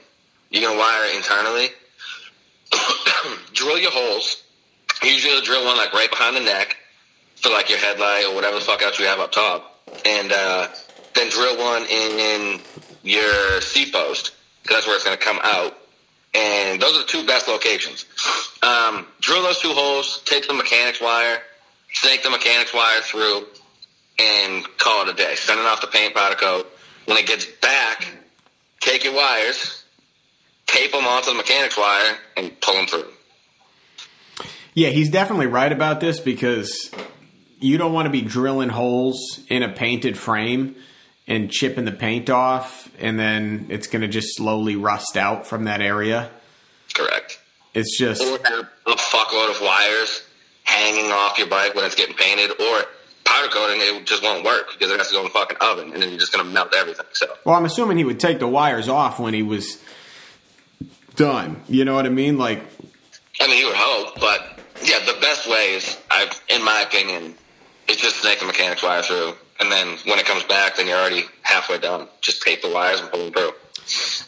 you're 0.50 0.62
going 0.62 0.74
to 0.74 0.78
wire 0.78 1.14
internally. 1.14 1.68
drill 3.52 3.78
your 3.78 3.90
holes. 3.90 4.42
Usually 5.02 5.40
drill 5.42 5.64
one 5.64 5.76
like 5.76 5.92
right 5.92 6.10
behind 6.10 6.36
the 6.36 6.40
neck 6.40 6.76
for 7.36 7.50
like 7.50 7.68
your 7.68 7.78
headlight 7.78 8.24
or 8.26 8.34
whatever 8.34 8.56
the 8.56 8.64
fuck 8.64 8.82
else 8.82 8.98
you 8.98 9.06
have 9.06 9.20
up 9.20 9.32
top. 9.32 9.80
And 10.06 10.32
uh, 10.32 10.68
then 11.14 11.28
drill 11.30 11.58
one 11.58 11.82
in, 11.82 12.18
in 12.18 12.60
your 13.02 13.60
seat 13.60 13.92
post 13.92 14.34
because 14.62 14.76
that's 14.76 14.86
where 14.86 14.96
it's 14.96 15.04
going 15.04 15.16
to 15.16 15.22
come 15.22 15.40
out. 15.42 15.76
And 16.34 16.80
those 16.80 16.96
are 16.96 17.00
the 17.00 17.06
two 17.06 17.26
best 17.26 17.48
locations. 17.48 18.06
Um, 18.62 19.06
drill 19.20 19.42
those 19.42 19.60
two 19.60 19.72
holes, 19.72 20.22
take 20.24 20.48
the 20.48 20.54
mechanics 20.54 21.00
wire, 21.00 21.38
snake 21.94 22.22
the 22.22 22.30
mechanics 22.30 22.74
wire 22.74 23.00
through, 23.00 23.46
and 24.18 24.66
call 24.78 25.02
it 25.02 25.08
a 25.08 25.14
day. 25.14 25.34
Send 25.34 25.60
it 25.60 25.66
off 25.66 25.80
the 25.80 25.86
paint 25.86 26.14
powder 26.14 26.36
coat. 26.36 26.70
When 27.06 27.16
it 27.16 27.26
gets 27.26 27.46
back, 27.46 28.06
take 28.80 29.04
your 29.04 29.14
wires, 29.14 29.84
tape 30.66 30.92
them 30.92 31.04
onto 31.04 31.30
the 31.30 31.36
mechanics 31.36 31.76
wire, 31.76 32.16
and 32.36 32.60
pull 32.60 32.74
them 32.74 32.86
through. 32.86 33.08
Yeah, 34.74 34.88
he's 34.88 35.10
definitely 35.10 35.46
right 35.46 35.70
about 35.70 36.00
this 36.00 36.18
because 36.18 36.90
you 37.60 37.78
don't 37.78 37.92
want 37.92 38.06
to 38.06 38.10
be 38.10 38.22
drilling 38.22 38.70
holes 38.70 39.40
in 39.48 39.62
a 39.62 39.68
painted 39.68 40.18
frame 40.18 40.76
and 41.26 41.50
chipping 41.50 41.84
the 41.84 41.92
paint 41.92 42.28
off, 42.28 42.90
and 42.98 43.18
then 43.18 43.66
it's 43.70 43.86
going 43.86 44.02
to 44.02 44.08
just 44.08 44.36
slowly 44.36 44.76
rust 44.76 45.16
out 45.16 45.46
from 45.46 45.64
that 45.64 45.80
area. 45.80 46.30
Correct. 46.92 47.40
It's 47.72 47.96
just 47.98 48.22
a 48.22 48.66
fuckload 48.86 49.50
of 49.50 49.60
wires 49.60 50.22
hanging 50.64 51.10
off 51.12 51.38
your 51.38 51.46
bike 51.46 51.74
when 51.74 51.84
it's 51.84 51.94
getting 51.94 52.16
painted, 52.16 52.50
or 52.50 52.84
powder 53.24 53.48
coating, 53.48 53.80
it 53.80 54.06
just 54.06 54.22
won't 54.22 54.44
work 54.44 54.66
because 54.72 54.92
it 54.92 54.98
has 54.98 55.08
to 55.08 55.14
go 55.14 55.20
in 55.20 55.24
the 55.26 55.30
fucking 55.30 55.56
oven, 55.60 55.92
and 55.92 56.02
then 56.02 56.10
you're 56.10 56.18
just 56.18 56.32
going 56.32 56.44
to 56.44 56.50
melt 56.50 56.74
everything. 56.76 57.06
So, 57.12 57.26
well, 57.44 57.54
I'm 57.54 57.64
assuming 57.64 57.96
he 57.98 58.04
would 58.04 58.20
take 58.20 58.38
the 58.38 58.48
wires 58.48 58.88
off 58.88 59.18
when 59.18 59.34
he 59.34 59.42
was 59.42 59.82
done. 61.16 61.62
You 61.68 61.84
know 61.84 61.94
what 61.94 62.06
I 62.06 62.10
mean? 62.10 62.38
Like, 62.38 62.62
I 63.40 63.46
mean, 63.46 63.58
you 63.58 63.66
would 63.66 63.76
hope, 63.76 64.20
but 64.20 64.60
yeah, 64.82 64.98
the 65.06 65.18
best 65.20 65.48
way 65.48 65.74
is, 65.74 65.98
I, 66.10 66.30
in 66.48 66.64
my 66.64 66.82
opinion, 66.86 67.34
is 67.88 67.96
just 67.96 68.16
snake 68.16 68.40
the 68.40 68.46
mechanics 68.46 68.82
wire 68.82 69.02
through, 69.02 69.34
and 69.60 69.70
then 69.70 69.96
when 70.04 70.18
it 70.18 70.26
comes 70.26 70.44
back, 70.44 70.76
then 70.76 70.86
you're 70.86 70.98
already 70.98 71.24
halfway 71.42 71.78
done. 71.78 72.08
Just 72.20 72.42
tape 72.42 72.62
the 72.62 72.70
wires 72.70 73.00
and 73.00 73.10
pull 73.10 73.30
them 73.30 73.32
through. 73.32 73.52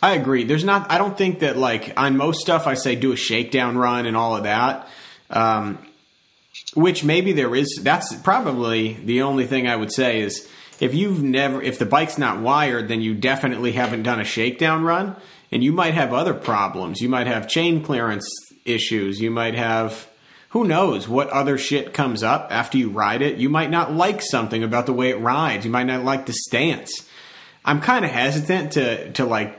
I 0.02 0.14
agree. 0.14 0.44
There's 0.44 0.64
not. 0.64 0.90
I 0.90 0.98
don't 0.98 1.16
think 1.16 1.40
that 1.40 1.56
like 1.56 1.92
on 1.96 2.16
most 2.16 2.40
stuff 2.40 2.66
I 2.66 2.74
say 2.74 2.94
do 2.94 3.12
a 3.12 3.16
shakedown 3.16 3.78
run 3.78 4.06
and 4.06 4.16
all 4.16 4.36
of 4.36 4.44
that. 4.44 4.88
Um, 5.30 5.78
which 6.76 7.02
maybe 7.02 7.32
there 7.32 7.56
is. 7.56 7.80
That's 7.82 8.14
probably 8.16 8.92
the 8.92 9.22
only 9.22 9.46
thing 9.46 9.66
I 9.66 9.74
would 9.74 9.92
say 9.92 10.20
is 10.20 10.48
if 10.78 10.94
you've 10.94 11.22
never, 11.22 11.60
if 11.62 11.78
the 11.78 11.86
bike's 11.86 12.18
not 12.18 12.40
wired, 12.40 12.88
then 12.88 13.00
you 13.00 13.14
definitely 13.14 13.72
haven't 13.72 14.02
done 14.02 14.20
a 14.20 14.24
shakedown 14.24 14.84
run, 14.84 15.16
and 15.50 15.64
you 15.64 15.72
might 15.72 15.94
have 15.94 16.12
other 16.12 16.34
problems. 16.34 17.00
You 17.00 17.08
might 17.08 17.26
have 17.26 17.48
chain 17.48 17.82
clearance 17.82 18.28
issues. 18.64 19.20
You 19.20 19.30
might 19.30 19.54
have. 19.54 20.06
Who 20.50 20.64
knows 20.64 21.08
what 21.08 21.28
other 21.30 21.58
shit 21.58 21.92
comes 21.92 22.22
up 22.22 22.48
after 22.50 22.78
you 22.78 22.88
ride 22.88 23.20
it? 23.20 23.36
You 23.36 23.48
might 23.48 23.70
not 23.70 23.92
like 23.92 24.22
something 24.22 24.62
about 24.62 24.86
the 24.86 24.92
way 24.92 25.10
it 25.10 25.20
rides. 25.20 25.64
You 25.64 25.70
might 25.70 25.84
not 25.84 26.04
like 26.04 26.26
the 26.26 26.32
stance. 26.32 27.06
I'm 27.64 27.80
kind 27.80 28.04
of 28.04 28.10
hesitant 28.10 28.72
to 28.72 29.12
to 29.12 29.24
like 29.24 29.58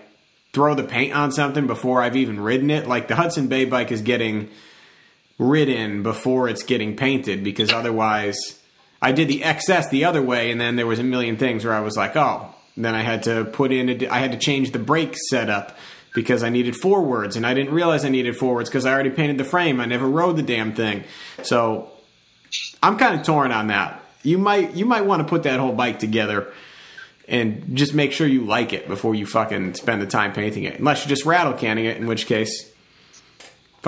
throw 0.53 0.75
the 0.75 0.83
paint 0.83 1.13
on 1.13 1.31
something 1.31 1.67
before 1.67 2.01
I've 2.01 2.15
even 2.15 2.39
ridden 2.39 2.69
it. 2.69 2.87
Like 2.87 3.07
the 3.07 3.15
Hudson 3.15 3.47
Bay 3.47 3.65
bike 3.65 3.91
is 3.91 4.01
getting 4.01 4.49
ridden 5.37 6.03
before 6.03 6.49
it's 6.49 6.63
getting 6.63 6.95
painted 6.95 7.43
because 7.43 7.71
otherwise 7.71 8.59
I 9.01 9.11
did 9.11 9.27
the 9.27 9.41
XS 9.41 9.89
the 9.89 10.05
other 10.05 10.21
way 10.21 10.51
and 10.51 10.59
then 10.59 10.75
there 10.75 10.87
was 10.87 10.99
a 10.99 11.03
million 11.03 11.37
things 11.37 11.63
where 11.63 11.73
I 11.73 11.81
was 11.81 11.95
like, 11.95 12.15
"Oh, 12.15 12.53
then 12.75 12.95
I 12.95 13.01
had 13.01 13.23
to 13.23 13.45
put 13.45 13.71
in 13.71 13.89
a, 13.89 14.07
I 14.07 14.19
had 14.19 14.31
to 14.31 14.37
change 14.37 14.71
the 14.71 14.79
brake 14.79 15.15
setup 15.29 15.77
because 16.13 16.43
I 16.43 16.49
needed 16.49 16.75
forwards 16.75 17.35
and 17.35 17.45
I 17.45 17.53
didn't 17.53 17.73
realize 17.73 18.03
I 18.03 18.09
needed 18.09 18.35
forwards 18.35 18.69
because 18.69 18.85
I 18.85 18.93
already 18.93 19.11
painted 19.11 19.37
the 19.37 19.43
frame. 19.43 19.79
I 19.79 19.85
never 19.85 20.07
rode 20.07 20.37
the 20.37 20.43
damn 20.43 20.73
thing." 20.73 21.03
So 21.43 21.91
I'm 22.81 22.97
kind 22.97 23.19
of 23.19 23.25
torn 23.25 23.51
on 23.51 23.67
that. 23.67 24.03
You 24.23 24.37
might 24.37 24.73
you 24.73 24.85
might 24.85 25.05
want 25.05 25.21
to 25.21 25.27
put 25.27 25.43
that 25.43 25.59
whole 25.59 25.73
bike 25.73 25.99
together 25.99 26.51
and 27.27 27.75
just 27.75 27.93
make 27.93 28.13
sure 28.13 28.25
you 28.25 28.45
like 28.45 28.73
it 28.73 28.87
before 28.87 29.13
you 29.13 29.25
fucking 29.25 29.73
spend 29.73 30.01
the 30.01 30.07
time 30.07 30.33
painting 30.33 30.63
it. 30.63 30.79
Unless 30.79 31.03
you're 31.03 31.09
just 31.09 31.25
rattle 31.25 31.53
canning 31.53 31.85
it, 31.85 31.97
in 31.97 32.07
which 32.07 32.25
case, 32.25 32.71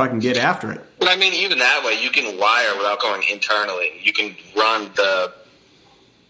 fucking 0.04 0.20
get 0.20 0.38
after 0.38 0.72
it. 0.72 0.82
But 1.00 1.10
I 1.10 1.16
mean, 1.18 1.34
even 1.34 1.60
that 1.60 1.84
way, 1.84 2.02
you 2.02 2.10
can 2.10 2.38
wire 2.40 2.76
without 2.78 3.00
going 3.02 3.22
internally. 3.30 3.92
You 4.02 4.14
can 4.14 4.36
run 4.56 4.90
the 4.96 5.34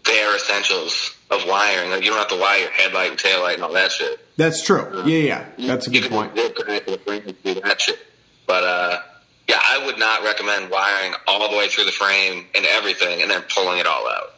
bare 0.04 0.34
essentials 0.36 1.14
of 1.30 1.42
wiring. 1.46 1.90
Like 1.90 2.02
you 2.02 2.10
don't 2.10 2.18
have 2.18 2.28
to 2.28 2.36
wire 2.40 2.58
your 2.58 2.70
headlight 2.72 3.10
and 3.10 3.18
taillight 3.18 3.54
and 3.54 3.62
all 3.62 3.72
that 3.72 3.92
shit. 3.92 4.18
That's 4.36 4.62
true. 4.64 5.02
Yeah, 5.06 5.44
yeah, 5.58 5.66
that's 5.68 5.86
a 5.86 5.90
good 5.90 6.10
point. 6.10 6.34
just 6.34 6.54
connect 6.56 6.86
to 6.86 6.92
the 6.92 6.98
frame 6.98 7.22
and 7.26 7.42
do 7.44 7.60
that 7.60 7.80
shit. 7.80 7.98
But 8.46 8.64
uh, 8.64 9.00
yeah, 9.48 9.56
I 9.60 9.84
would 9.86 9.98
not 9.98 10.24
recommend 10.24 10.70
wiring 10.70 11.14
all 11.28 11.48
the 11.50 11.56
way 11.56 11.68
through 11.68 11.84
the 11.84 11.92
frame 11.92 12.46
and 12.54 12.64
everything, 12.66 13.22
and 13.22 13.30
then 13.30 13.42
pulling 13.54 13.78
it 13.78 13.86
all 13.86 14.08
out. 14.08 14.34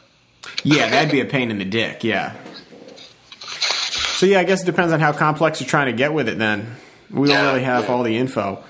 Yeah, 0.64 0.88
that'd 0.90 1.10
be 1.10 1.20
a 1.20 1.24
pain 1.24 1.50
in 1.50 1.58
the 1.58 1.64
dick. 1.64 2.02
Yeah. 2.04 2.34
So 3.38 4.26
yeah, 4.26 4.40
I 4.40 4.44
guess 4.44 4.62
it 4.62 4.66
depends 4.66 4.92
on 4.92 5.00
how 5.00 5.12
complex 5.12 5.60
you're 5.60 5.68
trying 5.68 5.86
to 5.86 5.92
get 5.92 6.12
with 6.12 6.28
it. 6.28 6.38
Then 6.38 6.76
we 7.10 7.28
don't 7.28 7.36
Yeah, 7.36 7.46
really 7.52 7.64
have 7.64 7.84
yeah. 7.84 7.90
all 7.90 8.02
the 8.02 8.16
info. 8.16 8.62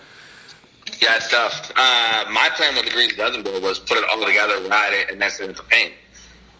Yeah, 1.02 1.16
it's 1.16 1.28
tough. 1.28 1.72
Uh, 1.74 2.30
my 2.30 2.48
plan 2.54 2.76
with 2.76 2.84
the 2.84 2.92
Greasy 2.92 3.16
Dozen 3.16 3.42
Bill 3.42 3.60
was 3.60 3.80
put 3.80 3.98
it 3.98 4.04
all 4.08 4.24
together, 4.24 4.54
ride 4.68 4.92
it, 4.92 5.10
and 5.10 5.20
that's 5.20 5.40
it 5.40 5.56
to 5.56 5.62
paint. 5.64 5.94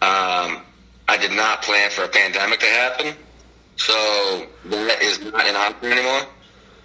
Um, 0.01 0.63
I 1.07 1.15
did 1.17 1.31
not 1.31 1.61
plan 1.61 1.89
for 1.89 2.03
a 2.03 2.09
pandemic 2.09 2.59
to 2.59 2.65
happen, 2.65 3.15
so 3.77 4.45
that 4.65 5.01
is 5.01 5.21
not 5.21 5.47
an 5.47 5.55
option 5.55 5.93
anymore. 5.93 6.27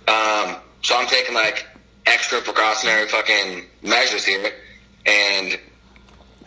Um, 0.07 0.63
so 0.83 0.97
I'm 0.97 1.09
taking 1.09 1.35
like 1.35 1.67
extra 2.07 2.41
precautionary 2.41 3.09
fucking 3.09 3.65
measures 3.83 4.25
here, 4.25 4.53
and 5.05 5.59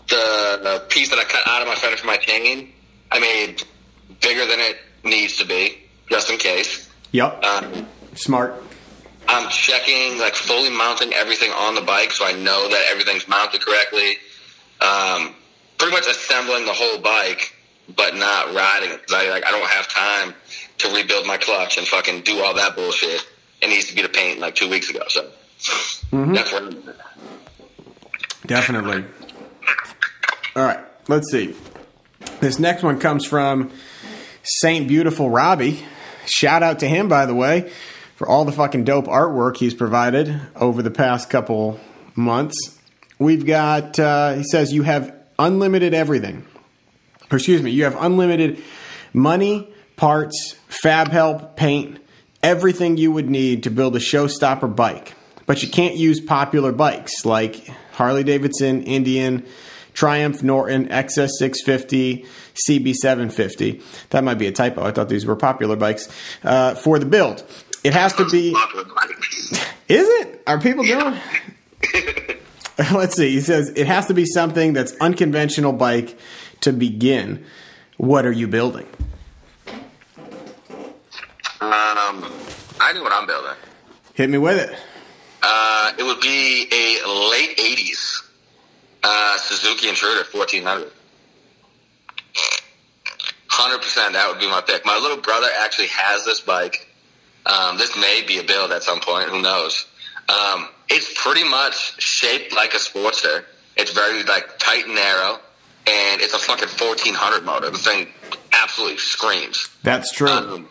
the, 0.08 0.60
the 0.64 0.86
piece 0.88 1.10
that 1.10 1.20
I 1.20 1.26
cut 1.26 1.46
out 1.46 1.62
of 1.62 1.68
my 1.68 1.76
fender 1.76 1.98
for 1.98 2.08
my 2.08 2.16
chain, 2.16 2.72
I 3.12 3.20
made 3.20 3.62
bigger 4.22 4.46
than 4.46 4.62
it 4.62 4.78
needs 5.04 5.36
to 5.40 5.46
be, 5.46 5.78
just 6.10 6.32
in 6.32 6.38
case. 6.38 6.90
Yep. 7.12 7.44
Um, 7.44 7.88
Smart. 8.16 8.64
I'm 9.32 9.50
checking, 9.50 10.20
like 10.20 10.36
fully 10.36 10.70
mounting 10.70 11.14
everything 11.14 11.52
on 11.52 11.74
the 11.76 11.82
bike 11.82 12.12
so 12.12 12.26
I 12.26 12.34
know 12.34 12.68
that 12.68 12.86
everything's 12.92 13.28
mounted 13.30 13.62
correctly. 13.62 14.18
Um, 14.82 15.34
pretty 15.78 15.94
much 15.94 16.06
assembling 16.06 16.66
the 16.66 16.74
whole 16.74 17.00
bike, 17.00 17.56
but 17.96 18.16
not 18.16 18.54
riding 18.54 18.92
it 18.92 19.02
because 19.02 19.14
I 19.14 19.30
like 19.30 19.46
I 19.46 19.52
don't 19.52 19.70
have 19.70 19.88
time 19.88 20.34
to 20.80 20.94
rebuild 20.94 21.26
my 21.26 21.38
clutch 21.38 21.78
and 21.78 21.88
fucking 21.88 22.22
do 22.22 22.44
all 22.44 22.54
that 22.56 22.76
bullshit. 22.76 23.26
It 23.62 23.70
needs 23.70 23.88
to 23.88 23.96
be 23.96 24.02
the 24.02 24.10
paint 24.10 24.40
like 24.40 24.56
two 24.56 24.70
weeks 24.70 24.90
ago. 24.90 25.02
So 25.08 25.30
that's 26.12 26.52
where. 26.52 26.70
Definitely. 28.46 29.06
All 30.56 30.64
right, 30.64 30.80
let's 31.08 31.32
see. 31.32 31.56
This 32.42 32.60
next 32.60 32.84
one 32.84 33.00
comes 33.00 33.26
from 33.26 33.72
Saint 34.44 34.88
Beautiful 34.90 35.30
Robbie. 35.30 35.80
Shout 36.26 36.64
out 36.64 36.80
to 36.80 36.88
him, 36.88 37.08
by 37.08 37.26
the 37.26 37.36
way, 37.36 37.72
for 38.22 38.30
all 38.30 38.46
the 38.46 38.52
fucking 38.52 38.84
dope 38.84 39.08
artwork 39.08 39.58
he's 39.58 39.74
provided 39.74 40.40
over 40.56 40.84
the 40.84 40.92
past 40.92 41.28
couple 41.28 41.80
months. 42.14 42.80
We've 43.18 43.48
got, 43.48 43.98
uh, 43.98 44.34
he 44.36 44.44
says, 44.44 44.72
you 44.72 44.84
have 44.84 45.12
unlimited 45.40 45.96
everything. 45.96 46.46
Or 47.32 47.38
excuse 47.38 47.64
me, 47.64 47.72
you 47.72 47.86
have 47.86 48.00
unlimited 48.00 48.62
money, 49.12 49.74
parts, 49.96 50.56
fab 50.68 51.08
help, 51.08 51.58
paint, 51.58 51.98
everything 52.44 52.98
you 52.98 53.12
would 53.12 53.28
need 53.28 53.64
to 53.64 53.72
build 53.72 53.96
a 53.96 54.00
showstopper 54.00 54.76
bike. 54.76 55.16
But 55.48 55.64
you 55.64 55.70
can't 55.70 55.96
use 55.96 56.20
popular 56.20 56.72
bikes 56.72 57.26
like 57.26 57.70
Harley 57.94 58.24
Davidson, 58.24 58.84
Indian, 58.84 59.48
Triumph, 59.96 60.44
Norton, 60.44 60.90
XS650, 60.90 62.28
CB750. 62.70 63.82
That 64.12 64.24
might 64.24 64.36
be 64.36 64.46
a 64.46 64.52
typo. 64.52 64.84
I 64.84 64.92
thought 64.92 65.10
these 65.10 65.26
were 65.26 65.36
popular 65.36 65.76
bikes 65.76 66.08
uh, 66.44 66.76
for 66.76 67.00
the 67.00 67.08
build. 67.08 67.44
It 67.84 67.94
has 67.94 68.14
to 68.14 68.30
be. 68.30 68.50
Is 69.88 70.08
it? 70.08 70.44
Are 70.48 70.60
people 70.60 70.84
doing? 70.84 71.18
Let's 72.94 73.16
see. 73.16 73.32
He 73.32 73.42
says 73.42 73.70
it 73.76 73.88
has 73.88 74.08
to 74.08 74.14
be 74.14 74.26
something 74.26 74.74
that's 74.74 74.94
unconventional 75.02 75.74
bike 75.74 76.18
to 76.62 76.72
begin. 76.72 77.46
What 77.98 78.26
are 78.26 78.32
you 78.32 78.48
building? 78.48 78.88
Um, 81.60 82.26
I 82.80 82.92
know 82.94 83.04
what 83.04 83.14
I'm 83.14 83.28
building. 83.28 83.56
Hit 84.14 84.30
me 84.30 84.38
with 84.38 84.58
it. 84.58 84.76
Uh, 85.44 85.92
it 85.98 86.04
would 86.04 86.20
be 86.22 86.68
a 86.72 87.08
late 87.30 87.58
'80s 87.58 88.22
uh, 89.04 89.38
Suzuki 89.38 89.90
Intruder 89.90 90.24
1400. 90.32 90.92
Hundred 93.50 93.80
percent, 93.80 94.14
that 94.14 94.28
would 94.30 94.40
be 94.40 94.48
my 94.48 94.62
pick. 94.62 94.86
My 94.86 94.98
little 94.98 95.18
brother 95.18 95.48
actually 95.60 95.88
has 95.88 96.26
this 96.26 96.40
bike. 96.40 96.88
Um, 97.46 97.78
this 97.78 97.96
may 97.98 98.24
be 98.26 98.40
a 98.40 98.44
build 98.44 98.72
at 98.72 98.84
some 98.84 99.00
point. 99.00 99.30
Who 99.30 99.42
knows? 99.42 99.86
Um, 100.30 100.70
it's 100.90 101.12
pretty 101.22 101.44
much 101.44 102.02
shaped 102.02 102.56
like 102.56 102.74
a 102.74 102.78
Sportster. 102.78 103.46
It's 103.78 103.92
very 103.92 104.24
like 104.24 104.60
tight 104.60 104.86
and 104.86 104.96
narrow, 104.96 105.40
and 105.88 106.22
it's 106.22 106.34
a 106.34 106.40
fucking 106.40 106.70
1400 106.70 107.44
motor. 107.44 107.70
The 107.70 107.78
thing 107.78 108.08
absolutely 108.62 108.98
screams. 108.98 109.70
That's 109.84 110.12
true. 110.12 110.30
Um, 110.30 110.68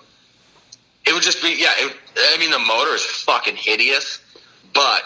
it 1.06 1.12
would 1.12 1.22
just 1.22 1.42
be 1.42 1.56
yeah. 1.59 1.72
It, 1.78 1.96
I 2.16 2.37
mean, 2.38 2.50
the 2.50 2.59
motor 2.59 2.94
is 2.94 3.02
fucking 3.02 3.56
hideous, 3.56 4.20
but 4.74 5.02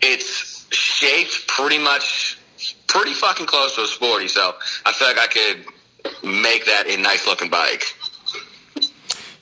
it's 0.00 0.66
shaped 0.70 1.46
pretty 1.48 1.78
much 1.78 2.38
pretty 2.86 3.14
fucking 3.14 3.46
close 3.46 3.74
to 3.76 3.82
a 3.82 3.86
sporty. 3.86 4.28
So 4.28 4.54
I 4.84 4.92
feel 4.92 5.08
like 5.08 5.18
I 5.18 5.26
could 5.26 5.64
make 6.22 6.66
that 6.66 6.86
a 6.86 6.96
nice 6.96 7.26
looking 7.26 7.50
bike. 7.50 7.84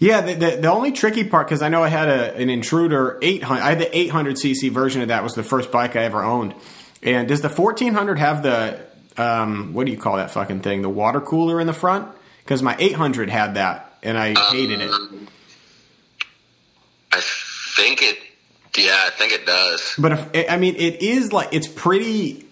Yeah, 0.00 0.22
the, 0.22 0.34
the, 0.34 0.56
the 0.56 0.72
only 0.72 0.92
tricky 0.92 1.24
part 1.24 1.46
because 1.46 1.60
I 1.60 1.68
know 1.68 1.84
I 1.84 1.88
had 1.88 2.08
a, 2.08 2.34
an 2.34 2.48
intruder 2.48 3.18
800. 3.20 3.62
I 3.62 3.68
had 3.68 3.78
the 3.78 3.84
800cc 3.84 4.70
version 4.70 5.02
of 5.02 5.08
that. 5.08 5.22
Was 5.22 5.34
the 5.34 5.42
first 5.42 5.70
bike 5.70 5.94
I 5.94 6.04
ever 6.04 6.24
owned. 6.24 6.54
And 7.02 7.28
does 7.28 7.42
the 7.42 7.50
1400 7.50 8.18
have 8.18 8.42
the 8.42 8.80
um, 9.18 9.74
what 9.74 9.84
do 9.84 9.92
you 9.92 9.98
call 9.98 10.16
that 10.16 10.30
fucking 10.30 10.60
thing? 10.60 10.80
The 10.80 10.88
water 10.88 11.20
cooler 11.20 11.60
in 11.60 11.66
the 11.66 11.74
front? 11.74 12.08
Because 12.42 12.62
my 12.62 12.74
800 12.78 13.28
had 13.28 13.54
that, 13.54 13.94
and 14.02 14.16
I 14.16 14.34
hated 14.50 14.80
it. 14.80 14.90
I 17.12 17.20
think 17.76 18.02
it. 18.02 18.18
Yeah, 18.76 18.98
I 19.06 19.10
think 19.10 19.32
it 19.32 19.44
does. 19.44 19.94
But 19.98 20.12
if, 20.12 20.50
I 20.50 20.56
mean, 20.56 20.76
it 20.76 21.02
is 21.02 21.32
like 21.32 21.50
it's 21.52 21.68
pretty 21.68 22.46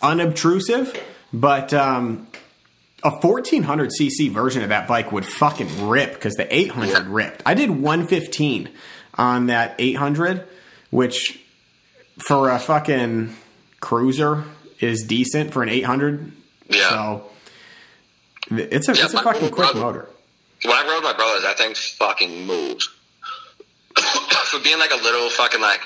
unobtrusive, 0.00 0.96
but 1.32 1.74
um, 1.74 2.28
a 3.06 3.10
1400cc 3.20 4.30
version 4.30 4.62
of 4.62 4.70
that 4.70 4.88
bike 4.88 5.12
would 5.12 5.24
fucking 5.24 5.88
rip 5.88 6.12
because 6.14 6.34
the 6.34 6.52
800 6.54 7.06
ripped. 7.06 7.42
I 7.46 7.54
did 7.54 7.70
115 7.70 8.68
on 9.14 9.46
that 9.46 9.76
800, 9.78 10.44
which 10.90 11.40
for 12.18 12.50
a 12.50 12.58
fucking 12.58 13.34
cruiser 13.80 14.44
is 14.80 15.04
decent 15.04 15.52
for 15.52 15.62
an 15.62 15.68
800. 15.68 16.32
Yeah. 16.68 16.88
So 16.88 17.30
it's 18.50 18.88
a 18.88 18.94
Yeah, 18.94 19.04
it's 19.04 19.14
a 19.14 19.22
fucking 19.22 19.50
quick 19.50 19.72
brother- 19.72 19.80
motor. 19.80 20.08
When 20.64 20.74
I 20.74 20.82
rode 20.88 21.02
my 21.04 21.12
brothers, 21.12 21.42
that 21.42 21.58
thing 21.58 21.74
fucking 21.74 22.46
moves. 22.46 22.88
For 23.96 24.58
being 24.60 24.78
like 24.78 24.90
a 24.90 24.96
little 24.96 25.28
fucking 25.30 25.60
like 25.60 25.80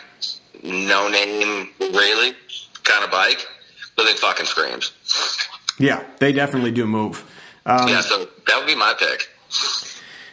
no 0.62 1.08
name 1.08 1.68
really 1.80 2.34
kind 2.84 3.04
of 3.04 3.10
bike, 3.10 3.44
the 3.96 4.04
thing 4.04 4.16
fucking 4.16 4.46
screams. 4.46 4.92
Yeah, 5.80 6.04
they 6.18 6.32
definitely 6.32 6.72
do 6.72 6.86
move. 6.86 7.24
Um, 7.64 7.88
yeah, 7.88 8.02
so 8.02 8.28
that 8.46 8.58
would 8.58 8.66
be 8.66 8.74
my 8.74 8.94
pick. 8.98 9.28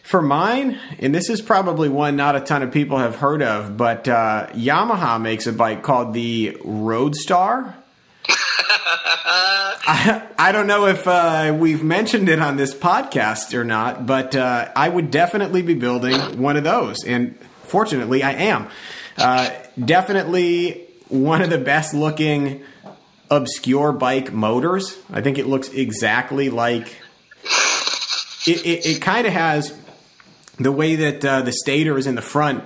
For 0.03 0.21
mine, 0.21 0.79
and 0.99 1.15
this 1.15 1.29
is 1.29 1.41
probably 1.41 1.89
one 1.89 2.15
not 2.15 2.35
a 2.35 2.41
ton 2.41 2.63
of 2.63 2.71
people 2.71 2.97
have 2.97 3.15
heard 3.15 3.41
of, 3.41 3.77
but 3.77 4.07
uh, 4.07 4.47
Yamaha 4.53 5.21
makes 5.21 5.47
a 5.47 5.53
bike 5.53 5.83
called 5.83 6.13
the 6.13 6.57
Roadstar. 6.63 7.73
I, 9.89 10.27
I 10.37 10.51
don't 10.51 10.67
know 10.67 10.87
if 10.87 11.07
uh, 11.07 11.55
we've 11.57 11.83
mentioned 11.83 12.27
it 12.29 12.39
on 12.39 12.57
this 12.57 12.73
podcast 12.73 13.53
or 13.53 13.63
not, 13.63 14.05
but 14.05 14.35
uh, 14.35 14.69
I 14.75 14.89
would 14.89 15.11
definitely 15.11 15.61
be 15.61 15.73
building 15.75 16.41
one 16.41 16.57
of 16.57 16.63
those. 16.65 17.05
And 17.05 17.37
fortunately, 17.63 18.23
I 18.23 18.31
am. 18.33 18.67
Uh, 19.17 19.49
definitely 19.83 20.87
one 21.09 21.41
of 21.41 21.49
the 21.49 21.57
best 21.57 21.93
looking 21.93 22.63
obscure 23.29 23.91
bike 23.91 24.31
motors. 24.33 24.97
I 25.11 25.21
think 25.21 25.37
it 25.37 25.47
looks 25.47 25.69
exactly 25.69 26.49
like 26.49 26.95
it, 28.45 28.65
it, 28.65 28.85
it 28.85 29.01
kind 29.01 29.27
of 29.27 29.33
has 29.33 29.77
the 30.57 30.71
way 30.71 30.95
that 30.95 31.23
uh, 31.25 31.41
the 31.41 31.51
stator 31.51 31.97
is 31.97 32.07
in 32.07 32.15
the 32.15 32.21
front. 32.21 32.63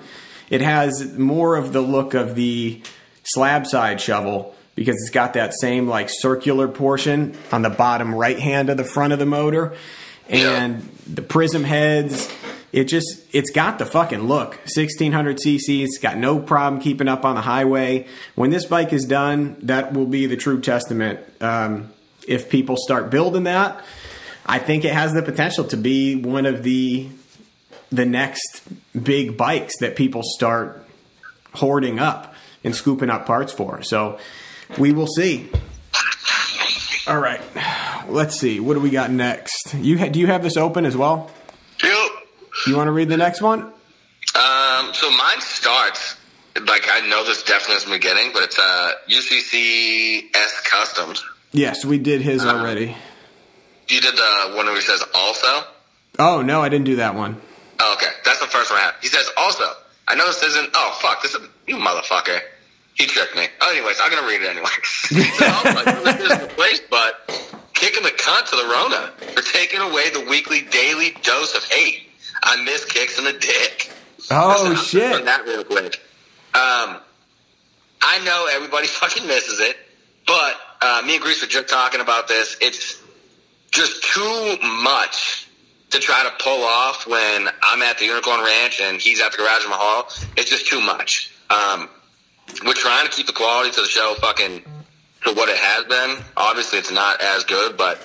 It 0.49 0.61
has 0.61 1.17
more 1.17 1.55
of 1.55 1.73
the 1.73 1.81
look 1.81 2.13
of 2.13 2.35
the 2.35 2.81
slab 3.23 3.65
side 3.65 4.01
shovel 4.01 4.55
because 4.75 4.95
it's 4.95 5.09
got 5.09 5.33
that 5.33 5.53
same 5.53 5.87
like 5.87 6.09
circular 6.09 6.67
portion 6.67 7.37
on 7.51 7.61
the 7.61 7.69
bottom 7.69 8.13
right 8.13 8.39
hand 8.39 8.69
of 8.69 8.77
the 8.77 8.83
front 8.83 9.13
of 9.13 9.19
the 9.19 9.25
motor 9.25 9.73
and 10.29 10.81
the 11.07 11.21
prism 11.21 11.63
heads 11.63 12.29
it 12.71 12.85
just 12.85 13.21
it's 13.33 13.51
got 13.51 13.79
the 13.79 13.85
fucking 13.85 14.21
look. 14.21 14.51
1600 14.61 15.37
cc 15.37 15.83
it's 15.83 15.97
got 15.97 16.17
no 16.17 16.39
problem 16.39 16.81
keeping 16.81 17.07
up 17.07 17.25
on 17.25 17.35
the 17.35 17.41
highway. 17.41 18.07
When 18.35 18.49
this 18.49 18.65
bike 18.65 18.93
is 18.93 19.05
done 19.05 19.57
that 19.63 19.93
will 19.93 20.05
be 20.05 20.25
the 20.25 20.37
true 20.37 20.61
testament 20.61 21.19
um, 21.41 21.91
if 22.27 22.49
people 22.49 22.77
start 22.77 23.09
building 23.09 23.43
that. 23.43 23.83
I 24.45 24.59
think 24.59 24.85
it 24.85 24.93
has 24.93 25.13
the 25.13 25.21
potential 25.21 25.65
to 25.65 25.77
be 25.77 26.15
one 26.15 26.45
of 26.45 26.63
the 26.63 27.09
the 27.91 28.05
next 28.05 28.63
big 29.01 29.37
bikes 29.37 29.77
that 29.79 29.95
people 29.95 30.21
start 30.23 30.85
hoarding 31.55 31.99
up 31.99 32.33
and 32.63 32.75
scooping 32.75 33.09
up 33.09 33.25
parts 33.25 33.51
for. 33.51 33.81
So 33.81 34.17
we 34.77 34.93
will 34.93 35.07
see. 35.07 35.49
All 37.07 37.19
right. 37.19 37.41
Let's 38.07 38.39
see. 38.39 38.59
What 38.59 38.75
do 38.75 38.79
we 38.79 38.89
got 38.89 39.11
next? 39.11 39.73
You 39.73 39.97
ha- 39.97 40.07
do 40.07 40.19
you 40.19 40.27
have 40.27 40.43
this 40.43 40.55
open 40.55 40.85
as 40.85 40.95
well. 40.95 41.31
You 42.67 42.75
want 42.77 42.87
to 42.87 42.91
read 42.91 43.09
the 43.09 43.17
next 43.17 43.41
one 43.41 43.61
Um, 44.35 44.93
so 44.93 45.09
mine 45.11 45.39
starts 45.41 46.17
like 46.67 46.87
I 46.91 47.07
know 47.07 47.23
this 47.25 47.43
definitely 47.43 47.81
from 47.81 47.91
the 47.91 47.97
beginning, 47.97 48.31
but 48.33 48.43
it's 48.43 48.59
uh 48.59 48.91
UCC 49.09 50.23
S 50.35 50.61
Customs. 50.69 51.23
yes 51.51 51.83
we 51.85 51.97
did 51.97 52.21
his 52.21 52.43
Uh-huh. 52.45 52.57
already 52.59 52.95
You 53.87 53.99
did 54.01 54.15
the 54.15 54.53
one 54.55 54.65
where 54.67 54.75
he 54.75 54.81
says 54.81 55.03
also. 55.13 55.63
oh 56.19 56.41
no 56.41 56.61
i 56.61 56.69
didn't 56.69 56.85
do 56.85 56.97
that 56.97 57.15
one 57.15 57.39
Oh, 57.83 57.93
okay, 57.97 58.11
that's 58.23 58.39
the 58.39 58.45
first 58.45 58.69
one 58.69 58.79
I 58.79 58.83
have. 58.83 58.95
He 59.01 59.07
says 59.07 59.27
also. 59.35 59.63
I 60.07 60.13
know 60.13 60.27
this 60.27 60.43
isn't. 60.43 60.69
Oh 60.75 60.99
fuck, 61.01 61.23
this 61.23 61.33
is 61.33 61.41
you 61.65 61.77
motherfucker. 61.77 62.39
He 62.93 63.07
tricked 63.07 63.35
me. 63.35 63.47
Oh, 63.59 63.71
anyways, 63.71 63.97
I'm 63.99 64.11
gonna 64.13 64.27
read 64.27 64.43
it 64.43 64.49
anyway. 64.49 64.69
said, 64.83 65.49
also, 65.49 65.69
I 65.81 66.13
this 66.13 66.21
isn't 66.29 66.41
the 66.41 66.53
place, 66.53 66.79
but 66.91 67.25
kicking 67.73 68.03
the 68.03 68.11
cunt 68.11 68.45
to 68.51 68.55
the 68.55 68.67
Rona 68.71 69.13
for 69.33 69.41
taking 69.41 69.79
away 69.79 70.11
the 70.11 70.23
weekly 70.29 70.61
daily 70.61 71.15
dose 71.23 71.55
of 71.57 71.63
hate. 71.63 72.10
I 72.43 72.61
miss 72.63 72.85
kicks 72.85 73.17
in 73.17 73.25
the 73.25 73.33
dick. 73.33 73.91
oh 74.31 74.67
I'm 74.71 74.75
shit 74.75 75.25
that 75.25 75.45
real 75.45 75.63
quick. 75.63 76.01
Um, 76.53 76.97
I 78.01 78.19
know 78.25 78.47
everybody 78.51 78.87
fucking 79.01 79.27
misses 79.27 79.59
it, 79.59 79.77
but 80.25 80.55
uh, 80.81 81.01
me 81.05 81.15
and 81.15 81.23
Grease 81.23 81.41
were 81.41 81.47
just 81.47 81.69
talking 81.69 82.01
about 82.01 82.27
this. 82.27 82.57
It's 82.61 83.01
just 83.71 84.03
too 84.03 84.57
much 84.83 85.47
to 85.91 85.99
try 85.99 86.23
to 86.23 86.43
pull 86.43 86.63
off 86.63 87.05
when 87.07 87.47
I'm 87.71 87.81
at 87.81 87.97
the 87.99 88.05
Unicorn 88.05 88.41
Ranch 88.43 88.79
and 88.81 88.99
he's 88.99 89.21
at 89.21 89.31
the 89.31 89.37
Garage 89.37 89.65
Mahal. 89.67 90.07
It's 90.37 90.49
just 90.49 90.67
too 90.67 90.81
much. 90.81 91.31
Um, 91.49 91.89
we're 92.65 92.73
trying 92.73 93.05
to 93.05 93.11
keep 93.11 93.27
the 93.27 93.33
quality 93.33 93.71
to 93.71 93.81
the 93.81 93.87
show 93.87 94.15
fucking 94.19 94.63
to 95.25 95.33
what 95.33 95.49
it 95.49 95.57
has 95.57 95.85
been. 95.85 96.23
Obviously, 96.35 96.79
it's 96.79 96.91
not 96.91 97.21
as 97.21 97.43
good, 97.43 97.77
but 97.77 97.99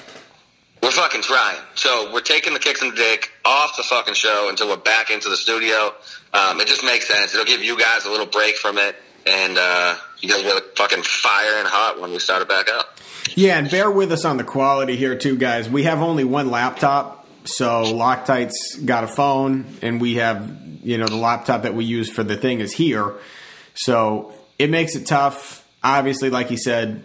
we're 0.87 0.93
fucking 0.93 1.23
trying. 1.23 1.59
So 1.75 2.13
we're 2.13 2.21
taking 2.21 2.53
the 2.53 2.61
kicks 2.61 2.81
in 2.81 2.91
the 2.91 2.95
dick 2.95 3.33
off 3.45 3.77
the 3.77 3.83
fucking 3.83 4.15
show 4.15 4.49
until 4.49 4.69
we're 4.69 4.77
back 4.77 5.11
into 5.11 5.29
the 5.29 5.37
studio. 5.37 5.93
Um, 6.33 6.61
it 6.61 6.69
just 6.69 6.85
makes 6.85 7.09
sense. 7.09 7.35
It'll 7.35 7.45
give 7.45 7.61
you 7.61 7.77
guys 7.77 8.05
a 8.05 8.11
little 8.11 8.27
break 8.27 8.57
from 8.57 8.79
it, 8.79 8.95
and 9.27 9.59
uh, 9.59 9.97
you 10.21 10.29
guys 10.29 10.45
will 10.45 10.61
fucking 10.77 11.03
fire 11.03 11.59
and 11.59 11.67
hot 11.67 12.01
when 12.01 12.13
we 12.13 12.21
start 12.21 12.41
it 12.41 12.49
back 12.49 12.69
up. 12.73 13.01
Yeah, 13.35 13.59
and 13.59 13.69
bear 13.69 13.91
with 13.91 14.13
us 14.13 14.25
on 14.25 14.37
the 14.37 14.45
quality 14.45 14.97
here 14.97 15.19
too, 15.19 15.37
guys. 15.37 15.69
We 15.69 15.83
have 15.83 16.01
only 16.01 16.23
one 16.23 16.53
laptop, 16.53 17.27
so 17.43 17.83
Loctite's 17.93 18.77
got 18.77 19.03
a 19.03 19.09
phone, 19.09 19.67
and 19.83 20.01
we 20.01 20.15
have 20.17 20.57
you 20.85 20.99
know 20.99 21.09
the 21.09 21.17
laptop 21.17 21.63
that 21.63 21.75
we 21.75 21.85
use 21.85 22.09
for 22.09 22.23
the 22.23 22.37
thing 22.37 22.61
is 22.61 22.73
here, 22.73 23.15
so 23.75 24.33
it 24.57 24.71
makes 24.71 24.95
it 24.95 25.05
tough. 25.05 25.67
Obviously, 25.83 26.31
like 26.31 26.49
he 26.49 26.57
said, 26.57 27.05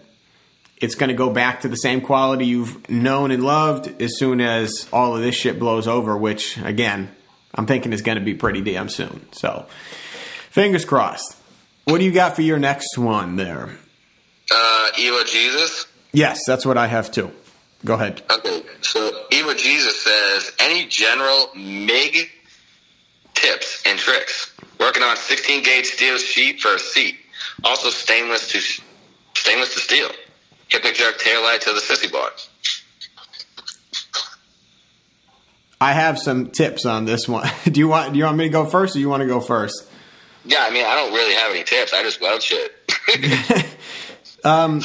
it's 0.81 0.95
going 0.95 1.09
to 1.09 1.15
go 1.15 1.29
back 1.29 1.61
to 1.61 1.69
the 1.69 1.77
same 1.77 2.01
quality 2.01 2.47
you've 2.47 2.89
known 2.89 3.31
and 3.31 3.43
loved 3.43 4.01
as 4.01 4.17
soon 4.17 4.41
as 4.41 4.87
all 4.91 5.15
of 5.15 5.21
this 5.21 5.35
shit 5.35 5.59
blows 5.59 5.87
over. 5.87 6.17
Which 6.17 6.57
again, 6.57 7.15
I'm 7.55 7.67
thinking 7.67 7.93
is 7.93 8.01
going 8.01 8.17
to 8.17 8.23
be 8.23 8.33
pretty 8.33 8.61
damn 8.61 8.89
soon. 8.89 9.31
So, 9.31 9.67
fingers 10.49 10.83
crossed. 10.83 11.37
What 11.85 11.99
do 11.99 12.05
you 12.05 12.11
got 12.11 12.35
for 12.35 12.41
your 12.41 12.59
next 12.59 12.97
one 12.97 13.35
there? 13.35 13.69
Uh, 14.51 14.87
Ewa 14.97 15.23
Jesus. 15.25 15.85
Yes, 16.11 16.41
that's 16.45 16.65
what 16.65 16.77
I 16.77 16.87
have 16.87 17.11
too. 17.11 17.31
Go 17.85 17.93
ahead. 17.93 18.21
Okay, 18.29 18.63
so 18.81 19.11
Ewa 19.31 19.55
Jesus 19.55 20.03
says 20.03 20.51
any 20.59 20.87
general 20.87 21.49
MIG 21.55 22.29
tips 23.33 23.83
and 23.85 23.97
tricks. 23.97 24.53
Working 24.79 25.03
on 25.03 25.15
16 25.15 25.63
gauge 25.63 25.85
steel 25.85 26.17
sheet 26.17 26.59
for 26.59 26.75
a 26.75 26.79
seat. 26.79 27.17
Also 27.63 27.89
stainless 27.89 28.47
to 28.49 28.59
stainless 29.35 29.73
to 29.73 29.79
steel. 29.79 30.09
Hypnic 30.71 30.95
jerk 30.95 31.19
taillight 31.19 31.59
to 31.61 31.73
the 31.73 31.81
sissy 31.81 32.11
bar. 32.11 32.31
I 35.81 35.93
have 35.93 36.19
some 36.19 36.51
tips 36.51 36.85
on 36.85 37.05
this 37.05 37.27
one. 37.27 37.49
do 37.65 37.79
you 37.79 37.87
want 37.87 38.13
do 38.13 38.19
you 38.19 38.25
want 38.25 38.37
me 38.37 38.45
to 38.45 38.49
go 38.49 38.65
first 38.65 38.95
or 38.95 38.99
you 38.99 39.09
want 39.09 39.21
to 39.21 39.27
go 39.27 39.41
first? 39.41 39.87
Yeah, 40.45 40.63
I 40.67 40.71
mean, 40.71 40.85
I 40.85 40.95
don't 40.95 41.13
really 41.13 41.35
have 41.35 41.51
any 41.51 41.63
tips. 41.63 41.93
I 41.93 42.03
just 42.03 42.21
weld 42.21 42.41
shit. 42.41 42.71
um, 44.43 44.81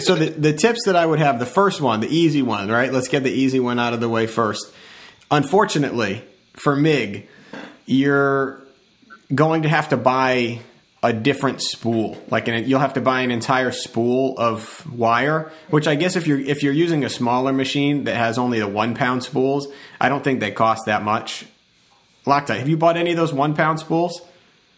so 0.00 0.14
the 0.14 0.30
the 0.30 0.52
tips 0.52 0.84
that 0.84 0.96
I 0.96 1.04
would 1.04 1.18
have, 1.18 1.38
the 1.38 1.46
first 1.46 1.80
one, 1.80 2.00
the 2.00 2.14
easy 2.14 2.42
one, 2.42 2.68
right? 2.70 2.92
Let's 2.92 3.08
get 3.08 3.22
the 3.22 3.32
easy 3.32 3.58
one 3.58 3.78
out 3.78 3.92
of 3.92 4.00
the 4.00 4.08
way 4.08 4.26
first. 4.26 4.72
Unfortunately, 5.30 6.22
for 6.52 6.76
MIG, 6.76 7.26
you're 7.86 8.62
going 9.34 9.62
to 9.62 9.68
have 9.68 9.88
to 9.88 9.96
buy 9.96 10.60
a 11.04 11.12
different 11.12 11.60
spool. 11.60 12.16
Like 12.30 12.48
an, 12.48 12.66
you'll 12.66 12.80
have 12.80 12.94
to 12.94 13.00
buy 13.02 13.20
an 13.20 13.30
entire 13.30 13.72
spool 13.72 14.34
of 14.38 14.90
wire. 14.90 15.52
Which 15.68 15.86
I 15.86 15.94
guess 15.96 16.16
if 16.16 16.26
you're 16.26 16.40
if 16.40 16.62
you're 16.62 16.72
using 16.72 17.04
a 17.04 17.10
smaller 17.10 17.52
machine 17.52 18.04
that 18.04 18.16
has 18.16 18.38
only 18.38 18.58
the 18.58 18.66
one 18.66 18.94
pound 18.94 19.22
spools, 19.22 19.68
I 20.00 20.08
don't 20.08 20.24
think 20.24 20.40
they 20.40 20.50
cost 20.50 20.86
that 20.86 21.02
much. 21.02 21.44
Loctite, 22.26 22.58
have 22.58 22.68
you 22.68 22.78
bought 22.78 22.96
any 22.96 23.10
of 23.10 23.18
those 23.18 23.34
one 23.34 23.54
pound 23.54 23.78
spools? 23.80 24.22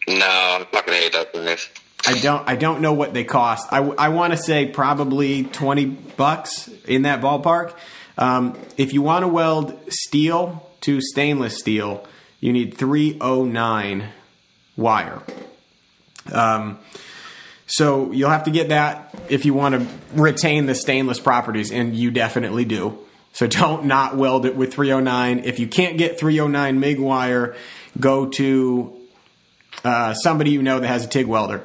no, 0.07 0.15
I 0.15 0.67
fucking 0.69 0.93
hate 0.93 1.13
that 1.13 1.33
place. 1.33 1.69
I 2.05 2.19
don't. 2.19 2.47
I 2.47 2.57
don't 2.57 2.81
know 2.81 2.93
what 2.93 3.13
they 3.13 3.23
cost. 3.23 3.67
I, 3.71 3.79
I 3.79 4.09
want 4.09 4.33
to 4.33 4.37
say 4.37 4.65
probably 4.65 5.45
twenty 5.45 5.85
bucks 5.85 6.67
in 6.85 7.03
that 7.03 7.21
ballpark. 7.21 7.73
Um, 8.17 8.57
if 8.75 8.93
you 8.93 9.01
want 9.01 9.23
to 9.23 9.27
weld 9.29 9.79
steel 9.89 10.69
to 10.81 10.99
stainless 10.99 11.57
steel, 11.57 12.05
you 12.41 12.51
need 12.51 12.77
three 12.77 13.17
oh 13.21 13.45
nine 13.45 14.09
wire. 14.75 15.21
Um, 16.31 16.79
so 17.67 18.11
you'll 18.13 18.29
have 18.29 18.45
to 18.45 18.51
get 18.51 18.69
that 18.69 19.13
if 19.29 19.45
you 19.45 19.53
want 19.53 19.75
to 19.75 19.87
retain 20.13 20.65
the 20.65 20.75
stainless 20.75 21.19
properties, 21.19 21.71
and 21.71 21.95
you 21.95 22.11
definitely 22.11 22.65
do. 22.65 22.97
So 23.33 23.45
don't 23.45 23.85
not 23.95 24.15
weld 24.15 24.45
it 24.45 24.55
with 24.55 24.73
309. 24.73 25.39
If 25.45 25.59
you 25.59 25.67
can't 25.67 25.97
get 25.97 26.19
309 26.19 26.79
MIG 26.79 26.99
wire, 26.99 27.55
go 27.99 28.27
to 28.27 28.97
uh, 29.83 30.13
somebody 30.13 30.51
you 30.51 30.63
know 30.63 30.79
that 30.79 30.87
has 30.87 31.05
a 31.05 31.07
TIG 31.07 31.27
welder, 31.27 31.63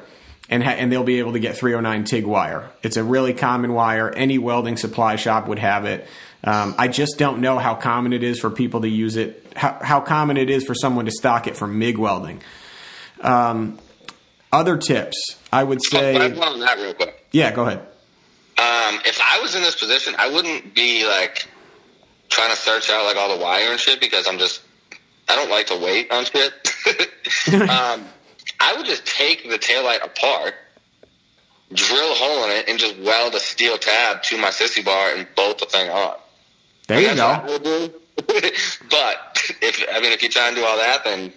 and 0.49 0.63
ha- 0.63 0.71
and 0.71 0.91
they'll 0.91 1.03
be 1.03 1.19
able 1.19 1.33
to 1.33 1.39
get 1.39 1.57
309 1.57 2.03
TIG 2.03 2.25
wire. 2.25 2.69
It's 2.83 2.97
a 2.97 3.03
really 3.03 3.33
common 3.33 3.73
wire. 3.73 4.09
Any 4.09 4.37
welding 4.37 4.77
supply 4.77 5.15
shop 5.15 5.47
would 5.47 5.59
have 5.59 5.85
it. 5.85 6.05
Um, 6.43 6.75
I 6.77 6.89
just 6.89 7.17
don't 7.17 7.39
know 7.39 7.57
how 7.57 7.75
common 7.75 8.11
it 8.11 8.21
is 8.21 8.39
for 8.39 8.49
people 8.49 8.81
to 8.81 8.89
use 8.89 9.15
it. 9.15 9.53
How, 9.55 9.77
how 9.81 10.01
common 10.01 10.35
it 10.35 10.49
is 10.49 10.65
for 10.65 10.75
someone 10.75 11.05
to 11.05 11.11
stock 11.11 11.47
it 11.47 11.55
for 11.55 11.67
MIG 11.67 11.97
welding. 11.97 12.41
Um, 13.21 13.79
other 14.53 14.77
tips, 14.77 15.37
I 15.51 15.63
would 15.63 15.79
I 15.79 15.97
say. 15.97 16.39
on 16.39 16.59
that 16.59 16.77
real 16.77 16.93
quick. 16.93 17.27
Yeah, 17.31 17.51
go 17.51 17.63
ahead. 17.63 17.79
Um, 17.79 18.99
if 19.05 19.19
I 19.19 19.39
was 19.41 19.55
in 19.55 19.63
this 19.63 19.75
position, 19.75 20.15
I 20.17 20.29
wouldn't 20.29 20.75
be 20.75 21.05
like 21.05 21.47
trying 22.29 22.51
to 22.51 22.55
search 22.55 22.89
out 22.89 23.03
like 23.03 23.17
all 23.17 23.35
the 23.35 23.43
wire 23.43 23.71
and 23.71 23.79
shit 23.79 23.99
because 23.99 24.27
I'm 24.27 24.37
just 24.37 24.61
I 25.27 25.35
don't 25.35 25.49
like 25.49 25.67
to 25.67 25.77
wait 25.77 26.11
on 26.11 26.25
shit. 26.25 26.53
um, 27.69 28.05
I 28.59 28.75
would 28.77 28.85
just 28.85 29.05
take 29.07 29.49
the 29.49 29.57
taillight 29.57 30.05
apart, 30.05 30.53
drill 31.73 32.11
a 32.11 32.15
hole 32.15 32.45
in 32.45 32.51
it, 32.51 32.69
and 32.69 32.77
just 32.77 32.97
weld 32.99 33.33
a 33.33 33.39
steel 33.39 33.77
tab 33.77 34.21
to 34.23 34.37
my 34.37 34.49
sissy 34.49 34.85
bar 34.85 35.15
and 35.15 35.27
bolt 35.35 35.59
the 35.59 35.65
thing 35.65 35.89
on. 35.89 36.15
There 36.87 37.01
you 37.01 37.15
go. 37.15 37.27
what 37.27 37.39
I 37.39 37.45
would 37.45 37.63
do. 37.63 37.93
but 38.89 39.51
if 39.61 39.83
I 39.91 39.99
mean, 39.99 40.11
if 40.11 40.21
you 40.21 40.29
try 40.29 40.47
and 40.47 40.55
do 40.55 40.63
all 40.63 40.77
that, 40.77 41.03
then 41.03 41.33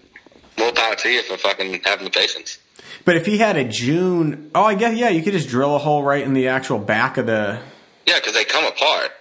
more 0.59 0.73
power 0.73 0.95
to 0.95 1.09
you 1.09 1.23
for 1.23 1.39
fucking 1.39 1.81
having 1.85 2.05
the 2.05 2.11
patience. 2.11 2.59
But 3.07 3.17
if 3.17 3.25
he 3.25 3.39
had 3.39 3.57
a 3.57 3.65
June, 3.65 4.51
oh, 4.55 4.65
I 4.65 4.75
guess 4.75 4.99
yeah, 4.99 5.09
you 5.09 5.23
could 5.23 5.33
just 5.33 5.49
drill 5.49 5.75
a 5.75 5.79
hole 5.79 6.03
right 6.03 6.23
in 6.23 6.35
the 6.35 6.49
actual 6.49 6.79
back 6.79 7.17
of 7.17 7.25
the. 7.27 7.59
Yeah, 8.05 8.17
because 8.17 8.35
they 8.35 8.45
come 8.45 8.65
apart. 8.67 9.13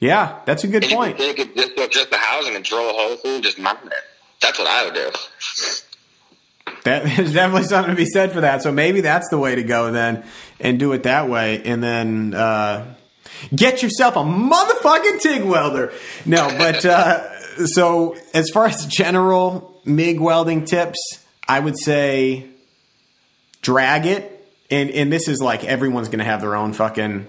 Yeah, 0.00 0.40
that's 0.44 0.64
a 0.64 0.66
good 0.68 0.84
And 0.84 0.92
point. 0.92 1.16
take 1.16 1.38
it 1.38 1.56
just, 1.56 1.92
just 1.92 2.10
the 2.10 2.18
housing 2.18 2.56
and 2.56 2.64
drill 2.64 2.90
a 2.90 2.92
hole 2.92 3.16
through 3.16 3.36
and 3.36 3.44
just 3.44 3.58
mount 3.58 3.78
it. 3.86 3.92
That's 4.42 4.58
what 4.58 4.68
I 4.68 4.84
would 4.84 4.94
do. 4.94 5.10
That 6.84 7.04
there's 7.16 7.32
definitely 7.32 7.68
something 7.68 7.92
to 7.92 7.96
be 7.96 8.04
said 8.04 8.32
for 8.32 8.40
that. 8.42 8.62
So 8.62 8.72
maybe 8.72 9.00
that's 9.00 9.28
the 9.30 9.38
way 9.38 9.54
to 9.54 9.62
go 9.62 9.92
then, 9.92 10.24
and 10.60 10.78
do 10.78 10.92
it 10.92 11.04
that 11.04 11.28
way, 11.28 11.62
and 11.64 11.82
then 11.82 12.34
uh, 12.34 12.94
get 13.54 13.82
yourself 13.82 14.16
a 14.16 14.20
motherfucking 14.20 15.20
TIG 15.20 15.44
welder. 15.44 15.92
No, 16.26 16.48
but 16.58 16.84
uh, 16.84 17.64
so 17.66 18.16
as 18.34 18.50
far 18.50 18.66
as 18.66 18.84
general 18.86 19.80
MIG 19.84 20.18
welding 20.20 20.64
tips, 20.64 20.98
I 21.48 21.60
would 21.60 21.78
say 21.78 22.46
drag 23.64 24.06
it, 24.06 24.30
and 24.70 24.90
and 24.90 25.12
this 25.12 25.26
is 25.26 25.40
like 25.42 25.64
everyone's 25.64 26.08
going 26.08 26.20
to 26.20 26.24
have 26.24 26.40
their 26.40 26.54
own 26.54 26.72
fucking 26.72 27.26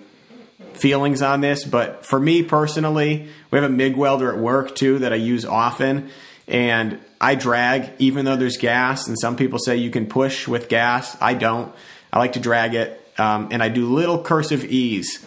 feelings 0.74 1.22
on 1.22 1.42
this, 1.42 1.64
but 1.64 2.06
for 2.06 2.20
me 2.20 2.44
personally, 2.44 3.30
we 3.50 3.58
have 3.58 3.70
a 3.70 3.74
MIG 3.74 3.96
welder 3.96 4.32
at 4.32 4.38
work 4.38 4.76
too 4.76 5.00
that 5.00 5.14
I 5.14 5.16
use 5.16 5.46
often, 5.46 6.10
and 6.48 7.00
I 7.20 7.36
drag 7.36 7.94
even 7.98 8.26
though 8.26 8.36
there's 8.36 8.58
gas. 8.58 9.08
And 9.08 9.18
some 9.18 9.38
people 9.38 9.58
say 9.58 9.78
you 9.78 9.90
can 9.90 10.06
push 10.06 10.48
with 10.48 10.68
gas. 10.70 11.18
I 11.22 11.34
don't. 11.34 11.74
I 12.12 12.20
like 12.20 12.34
to 12.34 12.40
drag 12.40 12.76
it, 12.76 13.02
um, 13.18 13.50
and 13.52 13.64
I 13.64 13.70
do 13.70 13.92
little 13.92 14.22
cursive 14.22 14.66
E's 14.66 15.26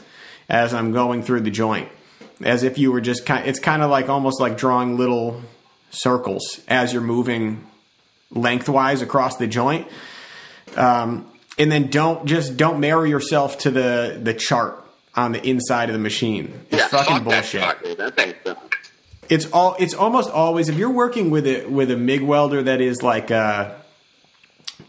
as 0.48 0.72
I'm 0.72 0.92
going 0.92 1.22
through 1.22 1.40
the 1.40 1.50
joint, 1.50 1.88
as 2.42 2.62
if 2.62 2.78
you 2.78 2.92
were 2.92 3.00
just 3.00 3.26
kind. 3.26 3.46
It's 3.46 3.58
kind 3.58 3.82
of 3.82 3.90
like 3.90 4.08
almost 4.08 4.40
like 4.40 4.58
drawing 4.58 4.96
little 4.98 5.42
circles 5.90 6.60
as 6.68 6.92
you're 6.92 7.02
moving 7.02 7.66
lengthwise 8.30 9.00
across 9.00 9.36
the 9.36 9.46
joint. 9.46 9.88
Um, 10.76 11.30
and 11.58 11.72
then 11.72 11.88
don't 11.88 12.26
just 12.26 12.56
don't 12.56 12.80
marry 12.80 13.10
yourself 13.10 13.58
to 13.58 13.70
the 13.70 14.18
the 14.22 14.34
chart 14.34 14.84
on 15.14 15.32
the 15.32 15.46
inside 15.46 15.88
of 15.88 15.92
the 15.92 15.98
machine. 15.98 16.60
It's 16.70 16.80
yeah, 16.80 16.88
fucking 16.88 17.24
bullshit. 17.24 17.60
That, 17.60 17.84
fuck, 17.84 17.96
that 17.96 18.16
thing. 18.16 18.56
It's 19.28 19.50
all 19.52 19.76
it's 19.78 19.94
almost 19.94 20.30
always 20.30 20.68
if 20.68 20.76
you're 20.76 20.90
working 20.90 21.30
with 21.30 21.46
it 21.46 21.70
with 21.70 21.90
a 21.90 21.96
MIG 21.96 22.22
welder 22.22 22.62
that 22.62 22.80
is 22.80 23.02
like 23.02 23.30
uh 23.30 23.74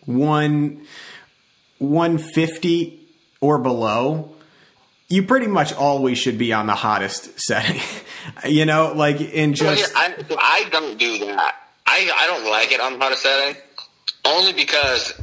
one 0.05 0.85
one 1.79 2.17
fifty 2.17 3.07
or 3.41 3.57
below, 3.57 4.31
you 5.07 5.23
pretty 5.23 5.47
much 5.47 5.73
always 5.73 6.17
should 6.19 6.37
be 6.37 6.53
on 6.53 6.67
the 6.67 6.75
hottest 6.75 7.39
setting. 7.39 7.81
you 8.45 8.65
know, 8.65 8.93
like 8.93 9.19
in 9.19 9.55
just 9.55 9.91
I, 9.95 10.13
I 10.37 10.69
don't 10.71 10.97
do 10.97 11.17
that. 11.25 11.55
I 11.85 12.09
I 12.15 12.27
don't 12.27 12.49
like 12.49 12.71
it 12.71 12.79
on 12.79 12.99
how 12.99 13.09
to 13.09 13.17
setting, 13.17 13.59
only 14.25 14.53
because 14.53 15.19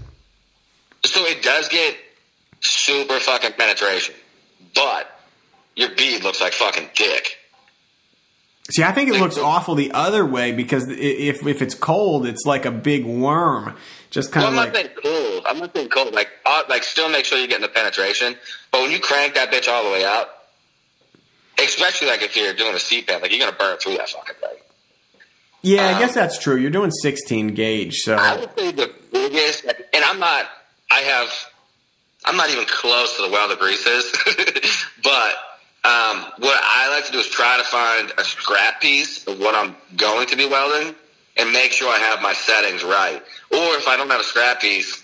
so 1.06 1.24
it 1.24 1.42
does 1.42 1.68
get 1.68 1.96
super 2.60 3.18
fucking 3.20 3.52
penetration, 3.52 4.14
but 4.74 5.20
your 5.74 5.90
bead 5.94 6.22
looks 6.24 6.40
like 6.40 6.52
fucking 6.52 6.90
dick. 6.94 7.38
See, 8.70 8.82
I 8.82 8.90
think 8.90 9.10
it 9.10 9.20
looks 9.20 9.38
awful 9.38 9.76
the 9.76 9.92
other 9.92 10.26
way 10.26 10.50
because 10.50 10.86
if 10.88 11.46
if 11.46 11.62
it's 11.62 11.74
cold, 11.74 12.26
it's 12.26 12.44
like 12.44 12.64
a 12.64 12.72
big 12.72 13.04
worm, 13.04 13.76
just 14.10 14.32
kind 14.32 14.44
Well, 14.44 14.52
of 14.54 14.58
I'm 14.58 14.72
not 14.72 14.74
saying 14.74 14.88
cold. 15.02 15.44
I'm 15.46 15.58
not 15.58 15.72
saying 15.76 15.88
cold. 15.88 16.12
Like, 16.14 16.28
uh, 16.44 16.62
like 16.68 16.82
still 16.82 17.08
make 17.08 17.24
sure 17.26 17.38
you're 17.38 17.46
getting 17.46 17.62
the 17.62 17.68
penetration. 17.68 18.34
But 18.72 18.82
when 18.82 18.90
you 18.90 18.98
crank 18.98 19.34
that 19.34 19.52
bitch 19.52 19.68
all 19.68 19.84
the 19.84 19.90
way 19.90 20.04
out, 20.04 20.28
especially 21.62 22.08
like 22.08 22.22
if 22.22 22.36
you're 22.36 22.54
doing 22.54 22.74
a 22.74 22.78
seat 22.80 23.06
bend, 23.06 23.22
like 23.22 23.30
you're 23.30 23.38
gonna 23.44 23.56
burn 23.56 23.78
through 23.78 23.96
that 23.98 24.08
fucking 24.08 24.34
thing. 24.40 24.58
Yeah, 25.62 25.86
I 25.88 25.92
Um, 25.94 25.98
guess 26.00 26.14
that's 26.14 26.38
true. 26.38 26.56
You're 26.56 26.70
doing 26.70 26.90
16 26.90 27.48
gauge, 27.54 27.94
so 27.98 28.16
I 28.16 28.36
would 28.36 28.50
say 28.58 28.72
the 28.72 28.92
biggest, 29.12 29.64
and 29.64 30.04
I'm 30.04 30.18
not, 30.18 30.46
I 30.90 31.00
have, 31.00 31.28
I'm 32.24 32.36
not 32.36 32.50
even 32.50 32.64
close 32.66 33.16
to 33.16 33.22
the 33.22 33.30
welder 33.30 33.56
greases, 33.56 34.12
but 35.02 35.34
um, 35.84 36.32
what 36.38 36.58
I 36.62 36.88
like 36.90 37.06
to 37.06 37.12
do 37.12 37.18
is 37.18 37.28
try 37.28 37.56
to 37.58 37.64
find 37.64 38.12
a 38.18 38.24
scrap 38.24 38.80
piece 38.80 39.26
of 39.26 39.38
what 39.38 39.54
I'm 39.54 39.76
going 39.96 40.26
to 40.28 40.36
be 40.36 40.46
welding 40.46 40.94
and 41.36 41.52
make 41.52 41.72
sure 41.72 41.88
I 41.88 41.98
have 41.98 42.22
my 42.22 42.32
settings 42.32 42.82
right. 42.82 43.22
Or 43.50 43.76
if 43.76 43.86
I 43.86 43.96
don't 43.96 44.10
have 44.10 44.20
a 44.20 44.24
scrap 44.24 44.60
piece, 44.60 45.02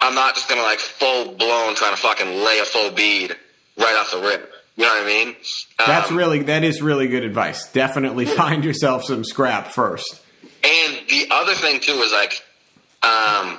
I'm 0.00 0.14
not 0.14 0.34
just 0.34 0.48
gonna 0.48 0.62
like 0.62 0.78
full 0.78 1.32
blown 1.32 1.74
trying 1.74 1.94
to 1.94 2.00
fucking 2.00 2.28
lay 2.28 2.58
a 2.60 2.64
full 2.64 2.90
bead 2.90 3.36
right 3.76 3.96
off 3.96 4.12
the 4.12 4.20
rip. 4.20 4.52
You 4.76 4.84
know 4.84 4.90
what 4.90 5.02
I 5.02 5.06
mean? 5.06 5.28
Um, 5.28 5.86
that's 5.86 6.10
really 6.10 6.42
that 6.44 6.64
is 6.64 6.82
really 6.82 7.08
good 7.08 7.24
advice. 7.24 7.68
Definitely 7.68 8.24
find 8.26 8.64
yourself 8.64 9.04
some 9.04 9.24
scrap 9.24 9.68
first. 9.68 10.20
And 10.42 11.08
the 11.08 11.28
other 11.30 11.54
thing 11.54 11.80
too 11.80 11.92
is 11.92 12.12
like, 12.12 12.42
um, 13.02 13.58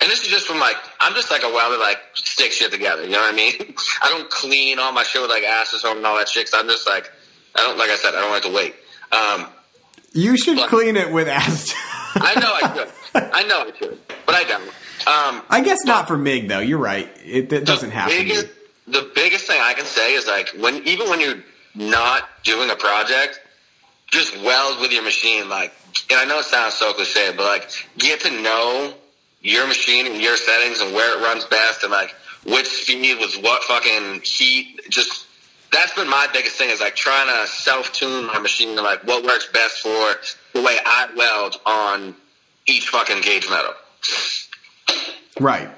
and 0.00 0.10
this 0.10 0.22
is 0.22 0.28
just 0.28 0.46
from 0.46 0.58
like, 0.60 0.76
I'm 1.00 1.14
just 1.14 1.30
like 1.30 1.42
a 1.42 1.48
welder, 1.48 1.78
like 1.78 1.98
stick 2.14 2.52
shit 2.52 2.70
together. 2.70 3.02
You 3.04 3.10
know 3.10 3.20
what 3.20 3.32
I 3.32 3.36
mean? 3.36 3.54
I 4.02 4.08
don't 4.10 4.28
clean 4.30 4.78
all 4.78 4.92
my 4.92 5.02
shit 5.02 5.20
with 5.22 5.30
like 5.30 5.42
acetone 5.44 5.96
and 5.96 6.06
all 6.06 6.16
that 6.18 6.28
shit. 6.28 6.48
i 6.52 6.60
I'm 6.60 6.66
just 6.68 6.86
like, 6.86 7.10
I 7.54 7.60
don't, 7.60 7.78
like 7.78 7.90
I 7.90 7.96
said, 7.96 8.14
I 8.14 8.20
don't 8.20 8.30
like 8.30 8.42
to 8.42 8.52
wait. 8.52 8.74
Um, 9.12 9.46
You 10.12 10.36
should 10.36 10.56
But- 10.58 10.68
clean 10.68 10.96
it 10.96 11.10
with 11.12 11.28
acid. 11.28 11.74
I 12.16 12.34
know 12.40 12.52
I 12.54 12.74
should. 12.74 12.92
I 13.34 13.42
know 13.44 13.60
I 13.60 13.72
should, 13.78 13.98
but 14.26 14.34
I 14.34 14.44
don't. 14.44 14.62
Um, 15.06 15.42
I 15.50 15.60
guess 15.62 15.84
not 15.84 16.08
for 16.08 16.16
Mig 16.18 16.48
though. 16.48 16.58
You're 16.60 16.78
right. 16.78 17.08
It, 17.24 17.52
it 17.52 17.64
doesn't 17.64 17.90
happen. 17.90 18.16
biggest. 18.16 18.48
The 18.88 19.10
biggest 19.14 19.46
thing 19.46 19.58
I 19.60 19.74
can 19.74 19.84
say 19.84 20.14
is 20.14 20.26
like 20.26 20.48
when 20.58 20.76
even 20.86 21.08
when 21.10 21.20
you're 21.20 21.42
not 21.74 22.28
doing 22.44 22.70
a 22.70 22.76
project, 22.76 23.40
just 24.10 24.36
weld 24.42 24.80
with 24.80 24.92
your 24.92 25.02
machine. 25.02 25.48
Like, 25.48 25.72
and 26.10 26.18
I 26.18 26.24
know 26.24 26.38
it 26.38 26.44
sounds 26.46 26.74
so 26.74 26.92
cliche, 26.92 27.32
but 27.36 27.44
like 27.44 27.70
get 27.98 28.20
to 28.20 28.30
know 28.42 28.94
your 29.46 29.66
machine 29.66 30.06
and 30.06 30.20
your 30.20 30.36
settings 30.36 30.80
and 30.80 30.92
where 30.92 31.16
it 31.16 31.22
runs 31.22 31.44
best 31.44 31.84
and 31.84 31.92
like 31.92 32.14
which 32.44 32.66
speed 32.66 33.18
with 33.18 33.36
what 33.42 33.62
fucking 33.64 34.20
heat. 34.24 34.80
Just 34.90 35.26
that's 35.72 35.94
been 35.94 36.08
my 36.08 36.26
biggest 36.32 36.56
thing 36.56 36.70
is 36.70 36.80
like 36.80 36.96
trying 36.96 37.28
to 37.28 37.46
self 37.50 37.92
tune 37.92 38.26
my 38.26 38.38
machine 38.40 38.70
and 38.70 38.78
like 38.78 39.04
what 39.04 39.24
works 39.24 39.48
best 39.52 39.78
for 39.78 40.14
the 40.52 40.62
way 40.62 40.76
I 40.84 41.08
weld 41.16 41.60
on 41.64 42.14
each 42.66 42.88
fucking 42.88 43.22
gauge 43.22 43.48
metal. 43.48 43.72
Right. 45.38 45.68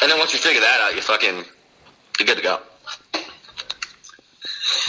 And 0.00 0.10
then 0.10 0.18
once 0.18 0.32
you 0.32 0.38
figure 0.38 0.60
that 0.60 0.80
out, 0.80 0.94
you 0.94 1.02
fucking 1.02 1.44
you're 2.18 2.26
good 2.26 2.36
to 2.36 2.42
go. 2.42 2.60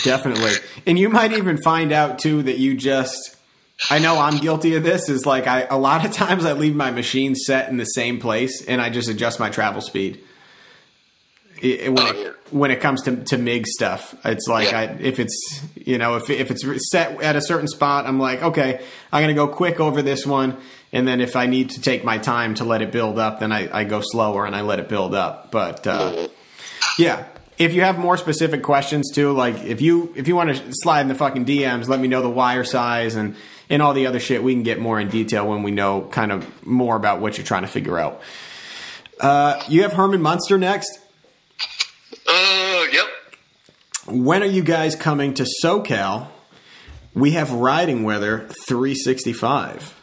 Definitely. 0.03 0.53
And 0.87 0.97
you 0.97 1.09
might 1.09 1.33
even 1.33 1.57
find 1.61 1.91
out 1.91 2.19
too 2.19 2.43
that 2.43 2.59
you 2.59 2.75
just 2.75 3.35
I 3.89 3.99
know 3.99 4.19
I'm 4.19 4.37
guilty 4.37 4.75
of 4.75 4.83
this 4.83 5.07
is 5.09 5.25
like 5.25 5.47
I 5.47 5.61
a 5.69 5.77
lot 5.77 6.05
of 6.05 6.11
times 6.11 6.45
I 6.45 6.53
leave 6.53 6.75
my 6.75 6.91
machine 6.91 7.35
set 7.35 7.69
in 7.69 7.77
the 7.77 7.85
same 7.85 8.19
place 8.19 8.65
and 8.65 8.81
I 8.81 8.89
just 8.89 9.09
adjust 9.09 9.39
my 9.39 9.49
travel 9.49 9.81
speed. 9.81 10.19
It- 11.61 11.81
it- 11.81 11.89
when, 11.93 11.99
Oh, 12.07 12.09
it, 12.21 12.35
when 12.51 12.71
it 12.71 12.79
comes 12.81 13.01
to, 13.03 13.17
to 13.17 13.37
MIG 13.37 13.67
stuff, 13.67 14.15
it's 14.25 14.47
like 14.47 14.71
Yeah. 14.71 14.79
I, 14.79 14.83
if 14.99 15.19
it's 15.19 15.61
you 15.75 15.97
know 15.97 16.15
if 16.15 16.29
if 16.29 16.51
it's 16.51 16.63
set 16.91 17.21
at 17.21 17.35
a 17.35 17.41
certain 17.41 17.67
spot, 17.67 18.05
I'm 18.05 18.19
like 18.19 18.41
okay, 18.41 18.81
I'm 19.11 19.23
gonna 19.23 19.33
go 19.33 19.47
quick 19.47 19.79
over 19.79 20.01
this 20.01 20.25
one, 20.25 20.57
and 20.93 21.07
then 21.07 21.19
if 21.21 21.35
I 21.35 21.45
need 21.47 21.69
to 21.71 21.81
take 21.81 22.03
my 22.03 22.17
time 22.17 22.55
to 22.55 22.63
let 22.63 22.81
it 22.81 22.91
build 22.91 23.19
up, 23.19 23.39
then 23.39 23.51
I, 23.51 23.69
I 23.79 23.83
go 23.83 24.01
slower 24.01 24.45
and 24.45 24.55
I 24.55 24.61
let 24.61 24.79
it 24.79 24.87
build 24.89 25.13
up. 25.15 25.51
But 25.51 25.85
uh, 25.87 26.27
yeah. 26.97 27.25
If 27.57 27.73
you 27.73 27.81
have 27.81 27.99
more 27.99 28.15
specific 28.15 28.63
questions 28.63 29.11
too, 29.13 29.33
like 29.33 29.57
if 29.65 29.81
you 29.81 30.13
if 30.15 30.29
you 30.29 30.35
want 30.37 30.55
to 30.55 30.63
slide 30.71 31.01
in 31.01 31.07
the 31.09 31.15
fucking 31.15 31.45
DMs, 31.45 31.89
let 31.89 31.99
me 31.99 32.07
know 32.07 32.21
the 32.21 32.29
wire 32.29 32.63
size 32.63 33.15
and 33.15 33.35
and 33.69 33.81
all 33.81 33.93
the 33.93 34.07
other 34.07 34.19
shit. 34.19 34.43
We 34.43 34.53
can 34.53 34.63
get 34.63 34.79
more 34.79 34.99
in 34.99 35.09
detail 35.09 35.47
when 35.47 35.63
we 35.63 35.71
know 35.71 36.01
kind 36.11 36.31
of 36.31 36.65
more 36.65 36.95
about 36.95 37.21
what 37.21 37.37
you're 37.37 37.45
trying 37.45 37.61
to 37.61 37.67
figure 37.67 37.99
out. 37.99 38.21
Uh, 39.19 39.61
you 39.67 39.83
have 39.83 39.93
Herman 39.93 40.21
Munster 40.21 40.57
next. 40.57 40.99
Oh, 42.27 42.87
yep. 42.91 43.05
When 44.07 44.41
are 44.41 44.47
you 44.47 44.63
guys 44.63 44.95
coming 44.95 45.33
to 45.35 45.45
SoCal? 45.63 46.27
We 47.13 47.31
have 47.31 47.51
riding 47.51 48.03
weather 48.03 48.47
365. 48.67 49.95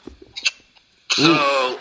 So 1.11 1.79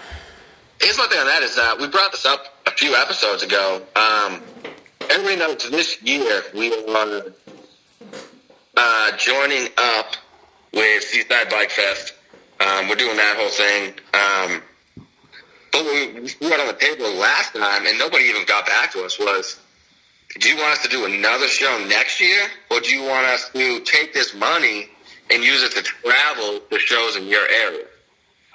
here's 0.79 0.97
my 0.97 1.07
thing 1.07 1.19
on 1.19 1.27
that 1.27 1.41
is 1.43 1.55
that 1.55 1.77
we 1.77 1.87
brought 1.87 2.11
this 2.11 2.25
up 2.25 2.45
a 2.65 2.71
few 2.71 2.95
episodes 2.95 3.43
ago. 3.43 3.81
Um, 3.95 4.41
everybody 5.09 5.35
knows 5.35 5.69
this 5.69 6.01
year 6.03 6.43
we 6.53 6.71
are 6.87 7.33
uh, 8.77 9.17
joining 9.17 9.67
up 9.77 10.15
with 10.75 11.03
Seaside 11.03 11.49
Bike 11.49 11.71
Fest. 11.71 12.13
Um, 12.59 12.87
we're 12.87 12.95
doing 12.95 13.17
that 13.17 13.35
whole 13.37 13.49
thing. 13.49 13.93
Um, 14.13 14.61
but 15.71 15.83
we, 15.85 16.21
we 16.39 16.49
got 16.49 16.59
on 16.59 16.67
the 16.67 16.79
table 16.79 17.11
last 17.15 17.53
time, 17.53 17.87
and 17.87 17.97
nobody 17.97 18.25
even 18.25 18.45
got 18.45 18.65
back 18.65 18.91
to 18.91 19.03
us. 19.03 19.17
Was 19.17 19.59
do 20.39 20.49
you 20.49 20.57
want 20.57 20.71
us 20.73 20.83
to 20.83 20.89
do 20.89 21.05
another 21.05 21.47
show 21.47 21.83
next 21.87 22.19
year, 22.19 22.47
or 22.71 22.79
do 22.79 22.89
you 22.89 23.03
want 23.03 23.25
us 23.25 23.49
to 23.49 23.79
take 23.81 24.13
this 24.13 24.35
money 24.35 24.89
and 25.31 25.43
use 25.43 25.63
it 25.63 25.71
to 25.73 25.81
travel 25.81 26.59
to 26.69 26.79
shows 26.79 27.15
in 27.15 27.25
your 27.27 27.47
area? 27.47 27.85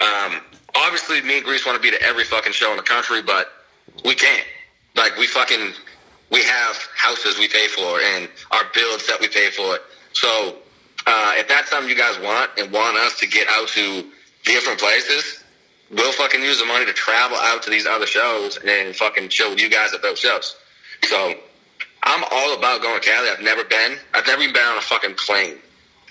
Um, 0.01 0.41
obviously, 0.77 1.23
me 1.23 1.37
and 1.37 1.45
Grease 1.45 1.65
want 1.65 1.77
to 1.77 1.83
be 1.83 1.91
to 1.91 2.03
every 2.03 2.25
fucking 2.25 2.53
show 2.53 2.71
in 2.71 2.77
the 2.77 2.83
country, 2.83 3.23
but 3.23 3.49
we 4.05 4.15
can't. 4.15 4.47
Like, 4.97 5.17
we 5.17 5.27
fucking, 5.27 5.73
we 6.31 6.43
have 6.43 6.89
houses 6.97 7.39
we 7.39 7.49
pay 7.49 7.69
for 7.69 8.01
and 8.01 8.29
our 8.51 8.65
bills 8.75 9.07
that 9.07 9.19
we 9.21 9.29
pay 9.29 9.51
for. 9.51 9.79
So, 10.13 10.57
uh, 11.07 11.33
if 11.37 11.49
that's 11.49 11.71
something 11.71 11.89
you 11.89 11.97
guys 11.97 12.19
want 12.21 12.51
and 12.59 12.71
want 12.73 12.97
us 12.99 13.19
to 13.21 13.27
get 13.27 13.47
out 13.51 13.69
to 13.69 14.05
different 14.45 14.79
places, 14.81 15.43
we'll 15.91 16.13
fucking 16.13 16.41
use 16.43 16.59
the 16.61 16.67
money 16.67 16.85
to 16.87 16.93
travel 16.93 17.37
out 17.39 17.63
to 17.65 17.71
these 17.71 17.87
other 17.87 18.07
shows 18.07 18.59
and 18.67 18.95
fucking 18.97 19.29
chill 19.29 19.51
with 19.51 19.61
you 19.61 19.69
guys 19.71 19.93
at 19.95 20.03
those 20.03 20.19
shows. 20.19 20.57
So, 21.05 21.35
I'm 22.03 22.25
all 22.31 22.57
about 22.57 22.81
going 22.83 22.99
to 23.01 23.07
Cali. 23.07 23.29
I've 23.29 23.43
never 23.43 23.63
been. 23.65 23.97
I've 24.15 24.27
never 24.27 24.41
even 24.43 24.55
been 24.55 24.65
on 24.65 24.79
a 24.79 24.83
fucking 24.83 25.15
plane. 25.15 25.57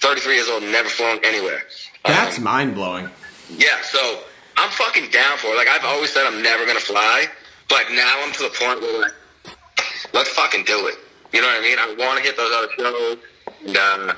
33 0.01 0.35
years 0.35 0.47
old, 0.47 0.63
never 0.63 0.87
flown 0.87 1.19
anywhere. 1.23 1.63
That's 2.05 2.37
Um, 2.37 2.43
mind 2.43 2.75
blowing. 2.75 3.09
yeah, 3.49 3.81
so 3.81 4.21
I'm 4.57 4.69
fucking 4.69 5.09
down 5.09 5.37
for 5.39 5.47
it. 5.47 5.55
Like 5.57 5.67
I've 5.67 5.83
always 5.85 6.11
said, 6.13 6.25
I'm 6.27 6.41
never 6.43 6.65
gonna 6.65 6.79
fly, 6.79 7.25
but 7.69 7.91
now 7.91 8.21
I'm 8.23 8.31
to 8.33 8.43
the 8.43 8.49
point 8.49 8.81
where 8.81 9.01
like, 9.01 9.11
let's 10.13 10.29
fucking 10.29 10.63
do 10.65 10.87
it. 10.87 10.95
You 11.33 11.41
know 11.41 11.47
what 11.47 11.57
I 11.57 11.61
mean? 11.61 11.77
I 11.79 11.95
want 11.97 12.17
to 12.19 12.23
hit 12.23 12.37
those 12.37 12.51
other 12.53 12.69
shows, 12.77 13.17
and 13.65 13.77
uh, 14.11 14.13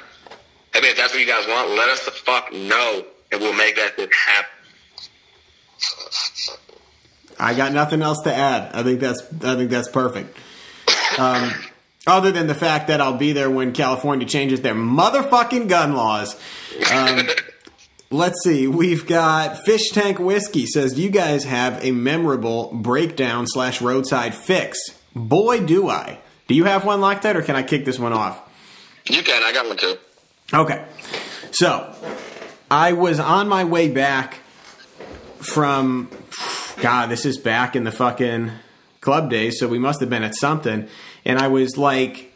I 0.73 0.81
mean, 0.81 0.91
if 0.91 0.97
that's 0.97 1.13
what 1.13 1.19
you 1.19 1.27
guys 1.27 1.47
want, 1.47 1.69
let 1.71 1.89
us 1.89 2.05
the 2.05 2.11
fuck 2.11 2.51
know, 2.53 3.05
and 3.31 3.41
we'll 3.41 3.53
make 3.53 3.75
that 3.75 3.93
shit 3.95 4.09
happen. 4.13 4.51
I 7.39 7.53
got 7.55 7.73
nothing 7.73 8.01
else 8.01 8.21
to 8.21 8.33
add. 8.33 8.73
I 8.73 8.83
think 8.83 8.99
that's 8.99 9.21
I 9.43 9.55
think 9.55 9.71
that's 9.71 9.89
perfect. 9.89 10.37
Um, 11.17 11.51
other 12.07 12.31
than 12.31 12.47
the 12.47 12.55
fact 12.55 12.87
that 12.87 13.01
I'll 13.01 13.17
be 13.17 13.33
there 13.33 13.49
when 13.49 13.73
California 13.73 14.27
changes 14.27 14.61
their 14.61 14.75
motherfucking 14.75 15.67
gun 15.67 15.93
laws. 15.95 16.39
Um, 16.91 17.27
let's 18.11 18.43
see. 18.43 18.67
We've 18.67 19.05
got 19.05 19.65
Fish 19.65 19.89
Tank 19.89 20.19
Whiskey 20.19 20.65
says, 20.67 20.93
"Do 20.93 21.01
you 21.01 21.09
guys 21.09 21.43
have 21.45 21.83
a 21.83 21.91
memorable 21.91 22.71
breakdown 22.73 23.45
slash 23.47 23.81
roadside 23.81 24.35
fix?" 24.35 24.79
Boy, 25.15 25.65
do 25.65 25.89
I. 25.89 26.19
Do 26.47 26.55
you 26.55 26.65
have 26.65 26.85
one 26.85 27.01
like 27.01 27.23
that, 27.23 27.35
or 27.35 27.41
can 27.41 27.55
I 27.55 27.63
kick 27.63 27.85
this 27.85 27.99
one 27.99 28.13
off? 28.13 28.39
You 29.05 29.23
can. 29.23 29.43
I 29.43 29.51
got 29.51 29.67
one 29.67 29.77
too. 29.77 29.97
Okay. 30.53 30.85
So, 31.51 31.95
I 32.69 32.93
was 32.93 33.19
on 33.19 33.47
my 33.47 33.63
way 33.63 33.89
back 33.89 34.39
from 35.39 36.09
God, 36.81 37.07
this 37.07 37.25
is 37.25 37.37
back 37.37 37.75
in 37.75 37.83
the 37.83 37.91
fucking 37.91 38.51
club 38.99 39.29
days, 39.29 39.59
so 39.59 39.67
we 39.67 39.79
must 39.79 40.01
have 40.01 40.09
been 40.09 40.23
at 40.23 40.35
something. 40.35 40.87
And 41.25 41.39
I 41.39 41.47
was 41.47 41.77
like 41.77 42.33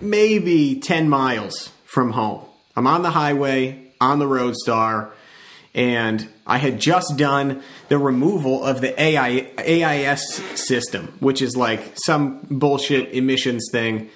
maybe 0.00 0.80
10 0.80 1.08
miles 1.08 1.70
from 1.84 2.12
home. 2.12 2.44
I'm 2.76 2.86
on 2.86 3.02
the 3.02 3.10
highway, 3.10 3.92
on 4.00 4.18
the 4.20 4.26
Roadstar, 4.26 5.10
and 5.74 6.28
I 6.46 6.58
had 6.58 6.80
just 6.80 7.16
done 7.16 7.62
the 7.88 7.98
removal 7.98 8.64
of 8.64 8.80
the 8.80 8.98
AI, 9.00 9.50
AIS 9.58 10.42
system, 10.54 11.14
which 11.20 11.42
is 11.42 11.56
like 11.56 11.92
some 12.04 12.46
bullshit 12.50 13.12
emissions 13.12 13.68
thing. 13.70 14.08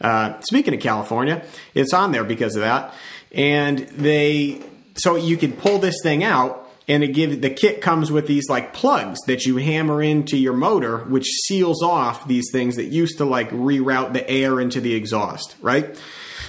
Uh, 0.00 0.38
speaking 0.40 0.74
of 0.74 0.80
California, 0.80 1.44
it's 1.74 1.92
on 1.92 2.12
there 2.12 2.24
because 2.24 2.56
of 2.56 2.62
that. 2.62 2.94
And 3.32 3.78
they, 3.78 4.62
so 4.94 5.16
you 5.16 5.36
could 5.36 5.58
pull 5.58 5.78
this 5.78 5.96
thing 6.02 6.22
out 6.22 6.68
and 6.88 7.02
it 7.02 7.08
gives, 7.08 7.38
the 7.38 7.50
kit 7.50 7.80
comes 7.80 8.12
with 8.12 8.26
these 8.26 8.48
like 8.48 8.72
plugs 8.72 9.18
that 9.26 9.44
you 9.44 9.56
hammer 9.56 10.02
into 10.02 10.36
your 10.36 10.52
motor, 10.52 10.98
which 10.98 11.26
seals 11.26 11.82
off 11.82 12.28
these 12.28 12.50
things 12.52 12.76
that 12.76 12.84
used 12.84 13.18
to 13.18 13.24
like 13.24 13.50
reroute 13.50 14.12
the 14.12 14.28
air 14.28 14.60
into 14.60 14.80
the 14.80 14.94
exhaust, 14.94 15.56
right? 15.60 16.00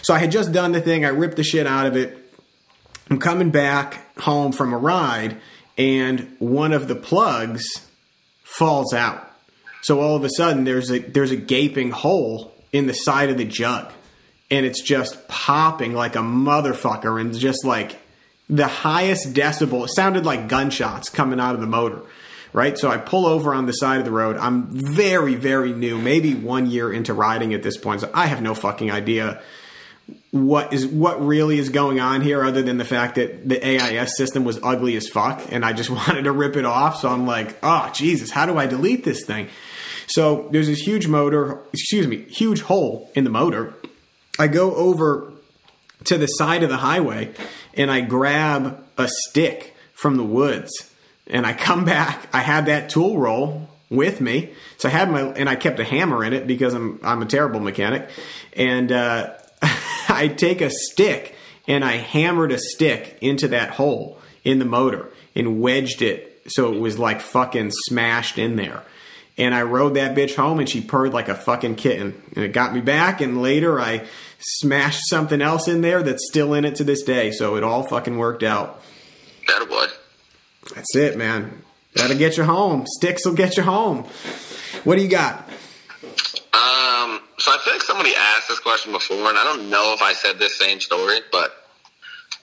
So 0.01 0.13
I 0.13 0.19
had 0.19 0.31
just 0.31 0.51
done 0.51 0.73
the 0.73 0.81
thing. 0.81 1.05
I 1.05 1.09
ripped 1.09 1.37
the 1.37 1.43
shit 1.43 1.65
out 1.65 1.87
of 1.87 1.95
it. 1.95 2.17
I'm 3.09 3.19
coming 3.19 3.49
back 3.49 4.17
home 4.19 4.51
from 4.51 4.73
a 4.73 4.77
ride 4.77 5.37
and 5.77 6.35
one 6.39 6.73
of 6.73 6.87
the 6.87 6.95
plugs 6.95 7.65
falls 8.43 8.93
out. 8.93 9.23
So 9.81 10.01
all 10.01 10.15
of 10.15 10.23
a 10.23 10.29
sudden 10.29 10.63
there's 10.63 10.91
a 10.91 10.99
there's 10.99 11.31
a 11.31 11.35
gaping 11.37 11.91
hole 11.91 12.53
in 12.71 12.87
the 12.87 12.93
side 12.93 13.29
of 13.29 13.37
the 13.37 13.45
jug 13.45 13.91
and 14.49 14.65
it's 14.65 14.81
just 14.81 15.27
popping 15.27 15.93
like 15.93 16.15
a 16.15 16.19
motherfucker 16.19 17.19
and 17.19 17.37
just 17.37 17.65
like 17.65 17.99
the 18.49 18.67
highest 18.67 19.33
decibel. 19.33 19.85
It 19.85 19.89
sounded 19.89 20.25
like 20.25 20.47
gunshots 20.47 21.09
coming 21.09 21.39
out 21.39 21.55
of 21.55 21.61
the 21.61 21.67
motor. 21.67 22.01
Right, 22.53 22.77
so 22.77 22.89
I 22.89 22.97
pull 22.97 23.27
over 23.27 23.53
on 23.53 23.65
the 23.65 23.73
side 23.73 23.99
of 23.99 24.05
the 24.05 24.11
road. 24.11 24.37
I'm 24.37 24.67
very, 24.71 25.35
very 25.35 25.73
new, 25.73 25.99
maybe 25.99 26.33
one 26.33 26.65
year 26.65 26.91
into 26.91 27.13
riding 27.13 27.53
at 27.53 27.61
this 27.61 27.77
point. 27.77 28.01
So 28.01 28.09
I 28.13 28.27
have 28.27 28.41
no 28.41 28.55
fucking 28.55 28.89
idea 28.89 29.41
what 30.31 30.73
is 30.73 30.87
what 30.87 31.23
really 31.23 31.59
is 31.59 31.69
going 31.69 31.99
on 31.99 32.21
here 32.21 32.43
other 32.43 32.61
than 32.61 32.77
the 32.77 32.85
fact 32.85 33.15
that 33.15 33.47
the 33.47 33.63
AIS 33.63 34.17
system 34.17 34.43
was 34.43 34.59
ugly 34.63 34.95
as 34.95 35.07
fuck 35.07 35.41
and 35.51 35.65
I 35.65 35.73
just 35.73 35.89
wanted 35.91 36.23
to 36.23 36.31
rip 36.31 36.55
it 36.55 36.65
off. 36.65 37.01
So 37.01 37.09
I'm 37.09 37.27
like, 37.27 37.57
oh 37.61 37.91
Jesus, 37.93 38.31
how 38.31 38.45
do 38.45 38.57
I 38.57 38.65
delete 38.65 39.03
this 39.03 39.25
thing? 39.25 39.49
So 40.07 40.47
there's 40.51 40.67
this 40.67 40.79
huge 40.79 41.07
motor, 41.07 41.59
excuse 41.73 42.07
me, 42.07 42.23
huge 42.29 42.61
hole 42.61 43.11
in 43.13 43.23
the 43.23 43.29
motor. 43.29 43.73
I 44.39 44.47
go 44.47 44.73
over 44.75 45.31
to 46.05 46.17
the 46.17 46.27
side 46.27 46.63
of 46.63 46.69
the 46.69 46.77
highway 46.77 47.33
and 47.73 47.91
I 47.91 48.01
grab 48.01 48.83
a 48.97 49.07
stick 49.07 49.75
from 49.93 50.15
the 50.15 50.23
woods 50.23 50.89
and 51.27 51.45
I 51.45 51.53
come 51.53 51.85
back. 51.85 52.29
I 52.33 52.39
had 52.39 52.67
that 52.67 52.89
tool 52.89 53.17
roll 53.19 53.69
with 53.89 54.21
me. 54.21 54.53
So 54.77 54.89
I 54.89 54.91
had 54.91 55.09
my, 55.09 55.21
and 55.21 55.49
I 55.49 55.55
kept 55.55 55.79
a 55.79 55.83
hammer 55.83 56.23
in 56.23 56.33
it 56.33 56.47
because 56.47 56.73
I'm, 56.73 56.99
I'm 57.03 57.21
a 57.21 57.25
terrible 57.25 57.59
mechanic. 57.59 58.09
And, 58.53 58.91
uh, 58.91 59.33
I 60.09 60.29
take 60.29 60.61
a 60.61 60.69
stick 60.69 61.35
and 61.67 61.83
I 61.83 61.97
hammered 61.97 62.51
a 62.51 62.57
stick 62.57 63.17
into 63.21 63.49
that 63.49 63.71
hole 63.71 64.19
in 64.43 64.59
the 64.59 64.65
motor 64.65 65.09
and 65.35 65.61
wedged 65.61 66.01
it 66.01 66.41
so 66.47 66.73
it 66.73 66.79
was 66.79 66.97
like 66.97 67.21
fucking 67.21 67.71
smashed 67.71 68.37
in 68.37 68.55
there. 68.55 68.83
And 69.37 69.53
I 69.53 69.61
rode 69.61 69.93
that 69.95 70.15
bitch 70.15 70.35
home 70.35 70.59
and 70.59 70.67
she 70.67 70.81
purred 70.81 71.13
like 71.13 71.29
a 71.29 71.35
fucking 71.35 71.75
kitten. 71.75 72.21
And 72.35 72.43
it 72.43 72.53
got 72.53 72.73
me 72.73 72.81
back. 72.81 73.21
And 73.21 73.41
later 73.41 73.79
I 73.79 74.05
smashed 74.39 75.07
something 75.09 75.41
else 75.41 75.67
in 75.67 75.81
there 75.81 76.01
that's 76.01 76.27
still 76.27 76.53
in 76.53 76.65
it 76.65 76.75
to 76.75 76.83
this 76.83 77.03
day. 77.03 77.31
So 77.31 77.55
it 77.55 77.63
all 77.63 77.83
fucking 77.83 78.17
worked 78.17 78.43
out. 78.43 78.81
That 79.47 79.69
would. 79.69 79.89
That's 80.75 80.95
it, 80.95 81.17
man. 81.17 81.61
That'll 81.93 82.17
get 82.17 82.37
you 82.37 82.43
home. 82.43 82.85
Sticks 82.87 83.25
will 83.25 83.33
get 83.33 83.57
you 83.57 83.63
home. 83.63 84.05
What 84.83 84.95
do 84.97 85.01
you 85.01 85.09
got? 85.09 85.47
Um, 86.53 87.21
so 87.37 87.51
I 87.51 87.57
think 87.65 87.81
somebody 87.81 88.13
asked 88.15 88.47
this 88.49 88.59
question 88.59 88.91
before, 88.91 89.29
and 89.29 89.37
I 89.37 89.43
don't 89.43 89.69
know 89.69 89.93
if 89.93 90.01
I 90.01 90.13
said 90.13 90.39
this 90.39 90.57
same 90.57 90.79
story, 90.79 91.19
but 91.31 91.51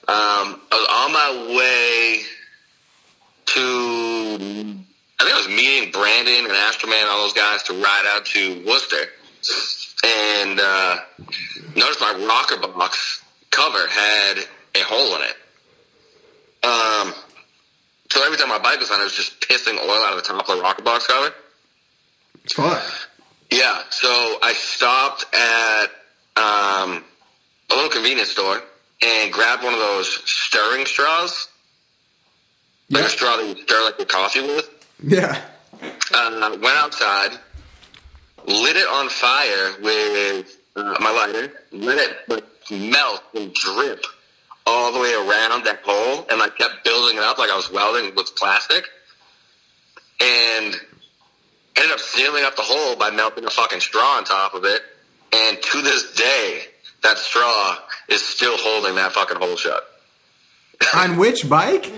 um, 0.07 0.61
I 0.70 0.72
was 0.72 0.88
on 0.90 1.12
my 1.12 1.57
way 1.57 2.22
to, 3.47 4.84
I 5.21 5.25
think 5.25 5.35
I 5.35 5.39
was 5.39 5.49
meeting 5.49 5.91
Brandon 5.93 6.45
and 6.47 6.55
Astroman, 6.55 7.07
all 7.09 7.23
those 7.23 7.33
guys, 7.33 7.62
to 7.65 7.73
ride 7.75 8.05
out 8.15 8.27
to 8.27 8.65
Worcester, 8.67 9.07
and 10.05 10.61
uh, 10.61 10.99
noticed 11.77 12.01
my 12.01 12.27
rocker 12.29 12.57
box 12.67 13.23
cover 13.51 13.87
had 13.89 14.39
a 14.75 14.81
hole 14.85 15.15
in 15.17 15.23
it. 15.23 15.37
Um, 16.67 17.15
so 18.11 18.25
every 18.25 18.37
time 18.39 18.49
my 18.49 18.59
bike 18.59 18.81
was 18.81 18.91
on, 18.91 19.01
it 19.01 19.05
was 19.05 19.15
just 19.15 19.41
pissing 19.41 19.79
oil 19.79 20.05
out 20.05 20.17
of 20.17 20.17
the 20.17 20.23
top 20.23 20.49
of 20.49 20.57
the 20.57 20.62
rocker 20.62 20.83
box 20.83 21.07
cover. 21.07 21.33
Fuck. 22.51 22.83
Yeah, 23.51 23.83
so 23.91 24.09
I 24.43 24.53
stopped 24.55 25.25
at 25.35 25.85
um, 26.37 27.05
a 27.71 27.75
little 27.75 27.91
convenience 27.91 28.31
store 28.31 28.61
and 29.03 29.33
grabbed 29.33 29.62
one 29.62 29.75
of 29.75 29.79
those 29.81 30.09
stirring 30.25 30.87
straws. 30.87 31.49
Like 32.91 33.03
Yeah. 33.03 33.07
a 33.07 33.11
straw 33.11 33.37
that 33.37 33.47
you 33.47 33.62
stir 33.62 33.85
like 33.85 33.99
your 33.99 34.07
coffee 34.07 34.41
with. 34.41 34.69
Yeah. 35.07 35.40
Uh, 36.14 36.50
went 36.62 36.76
outside, 36.76 37.38
lit 38.46 38.76
it 38.76 38.88
on 38.88 39.09
fire 39.09 39.74
with 39.82 40.57
uh, 40.76 40.96
my 41.00 41.11
lighter, 41.11 41.52
let 41.72 41.98
it 41.98 42.16
like, 42.28 42.44
melt 42.70 43.22
and 43.34 43.52
drip 43.52 44.05
all 44.66 44.92
the 44.92 44.98
way 44.98 45.12
around 45.12 45.64
that 45.64 45.80
hole, 45.84 46.26
and 46.30 46.40
I 46.40 46.48
kept 46.48 46.84
building 46.84 47.18
it 47.18 47.22
up 47.22 47.38
like 47.38 47.50
I 47.50 47.57
was 47.57 47.70
welding 47.70 48.14
with 48.14 48.34
plastic, 48.36 48.84
and 50.20 50.74
ended 51.76 51.92
up 51.92 52.00
sealing 52.00 52.44
up 52.44 52.57
the 52.57 52.62
hole 52.62 52.96
by 52.96 53.11
melting 53.11 53.44
a 53.44 53.50
fucking 53.50 53.80
straw 53.80 54.16
on 54.16 54.24
top 54.24 54.55
of 54.55 54.64
it. 54.64 54.80
And 55.32 55.61
to 55.61 55.82
this 55.82 56.14
day, 56.14 56.62
that 57.02 57.18
straw 57.18 57.78
is 58.09 58.24
still 58.24 58.57
holding 58.57 58.94
that 58.94 59.12
fucking 59.12 59.36
hole 59.36 59.57
shut 59.57 59.84
On 60.94 61.16
which 61.18 61.48
bike? 61.48 61.92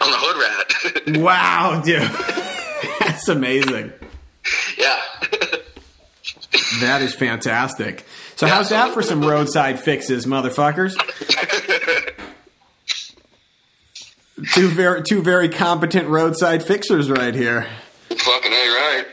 On 0.00 0.10
the 0.10 0.16
hood 0.18 0.36
rat. 0.42 1.18
Wow, 1.20 1.82
dude. 1.84 2.00
That's 3.00 3.28
amazing. 3.28 3.92
yeah. 4.78 5.00
That 6.80 7.02
is 7.02 7.14
fantastic. 7.14 8.04
So 8.36 8.46
how's 8.46 8.70
that 8.70 8.92
for 8.94 9.02
some 9.02 9.22
roadside 9.24 9.78
fixes, 9.80 10.26
motherfuckers? 10.26 10.96
two 14.54 14.68
very 14.68 15.02
two 15.02 15.22
very 15.22 15.48
competent 15.48 16.08
roadside 16.08 16.62
fixers 16.62 17.10
right 17.10 17.34
here. 17.34 17.66
fucking 18.08 18.52
A, 18.52 18.56
right? 18.56 19.04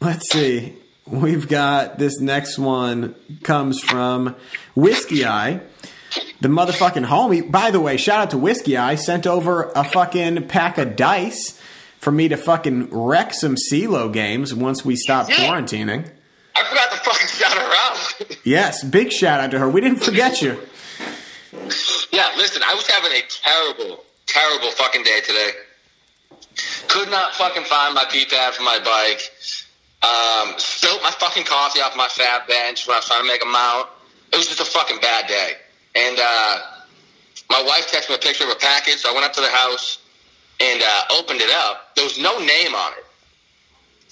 Let's 0.00 0.30
see. 0.30 0.74
We've 1.06 1.48
got 1.48 1.98
this 1.98 2.20
next 2.20 2.58
one 2.58 3.14
comes 3.42 3.80
from 3.80 4.34
Whiskey 4.74 5.24
Eye. 5.26 5.60
The 6.40 6.48
motherfucking 6.48 7.06
homie. 7.06 7.48
By 7.50 7.70
the 7.70 7.80
way, 7.80 7.96
shout 7.96 8.20
out 8.20 8.30
to 8.30 8.38
Whiskey 8.38 8.76
Eye. 8.76 8.96
Sent 8.96 9.26
over 9.26 9.70
a 9.74 9.84
fucking 9.84 10.48
pack 10.48 10.78
of 10.78 10.96
dice 10.96 11.60
for 11.98 12.10
me 12.10 12.28
to 12.28 12.36
fucking 12.36 12.88
wreck 12.90 13.32
some 13.32 13.54
CeeLo 13.56 14.12
games 14.12 14.52
once 14.54 14.84
we 14.84 14.96
stop 14.96 15.28
Yeah. 15.28 15.36
quarantining. 15.36 16.10
I 16.56 16.64
forgot 16.64 16.90
to 16.90 16.98
fucking 16.98 17.28
shout 17.28 17.56
her 17.56 17.72
out. 17.84 18.36
Yes, 18.44 18.82
big 18.84 19.12
shout 19.12 19.40
out 19.40 19.50
to 19.52 19.58
her. 19.58 19.68
We 19.68 19.80
didn't 19.80 20.02
forget 20.04 20.42
you. 20.42 20.58
yeah, 22.10 22.28
listen, 22.36 22.62
I 22.64 22.74
was 22.74 22.86
having 22.88 23.12
a 23.12 23.22
terrible, 23.30 24.04
terrible 24.26 24.70
fucking 24.72 25.02
day 25.04 25.20
today. 25.24 25.50
Could 26.88 27.10
not 27.10 27.34
fucking 27.34 27.64
find 27.64 27.94
my 27.94 28.04
P 28.10 28.26
pad 28.26 28.54
for 28.54 28.62
my 28.64 28.78
bike. 28.84 29.30
Um, 30.02 30.54
spilt 30.58 31.02
my 31.02 31.10
fucking 31.10 31.44
coffee 31.44 31.80
off 31.80 31.96
my 31.96 32.08
fat 32.08 32.46
bench 32.48 32.86
when 32.86 32.94
I 32.94 32.98
was 32.98 33.06
trying 33.06 33.22
to 33.22 33.28
make 33.28 33.42
a 33.42 33.46
mount. 33.48 33.88
It 34.32 34.36
was 34.36 34.48
just 34.48 34.60
a 34.60 34.64
fucking 34.64 34.98
bad 35.00 35.28
day. 35.28 35.52
And 35.94 36.18
uh, 36.18 36.58
my 37.50 37.62
wife 37.62 37.90
texted 37.90 38.10
me 38.10 38.14
a 38.16 38.18
picture 38.18 38.44
of 38.44 38.50
a 38.50 38.56
package, 38.56 38.96
so 38.96 39.10
I 39.10 39.14
went 39.14 39.26
up 39.26 39.32
to 39.34 39.40
the 39.40 39.50
house 39.50 39.98
and 40.60 40.82
uh, 40.82 41.18
opened 41.18 41.40
it 41.40 41.50
up. 41.50 41.94
There 41.96 42.04
was 42.04 42.18
no 42.18 42.38
name 42.38 42.74
on 42.74 42.92
it. 42.92 43.04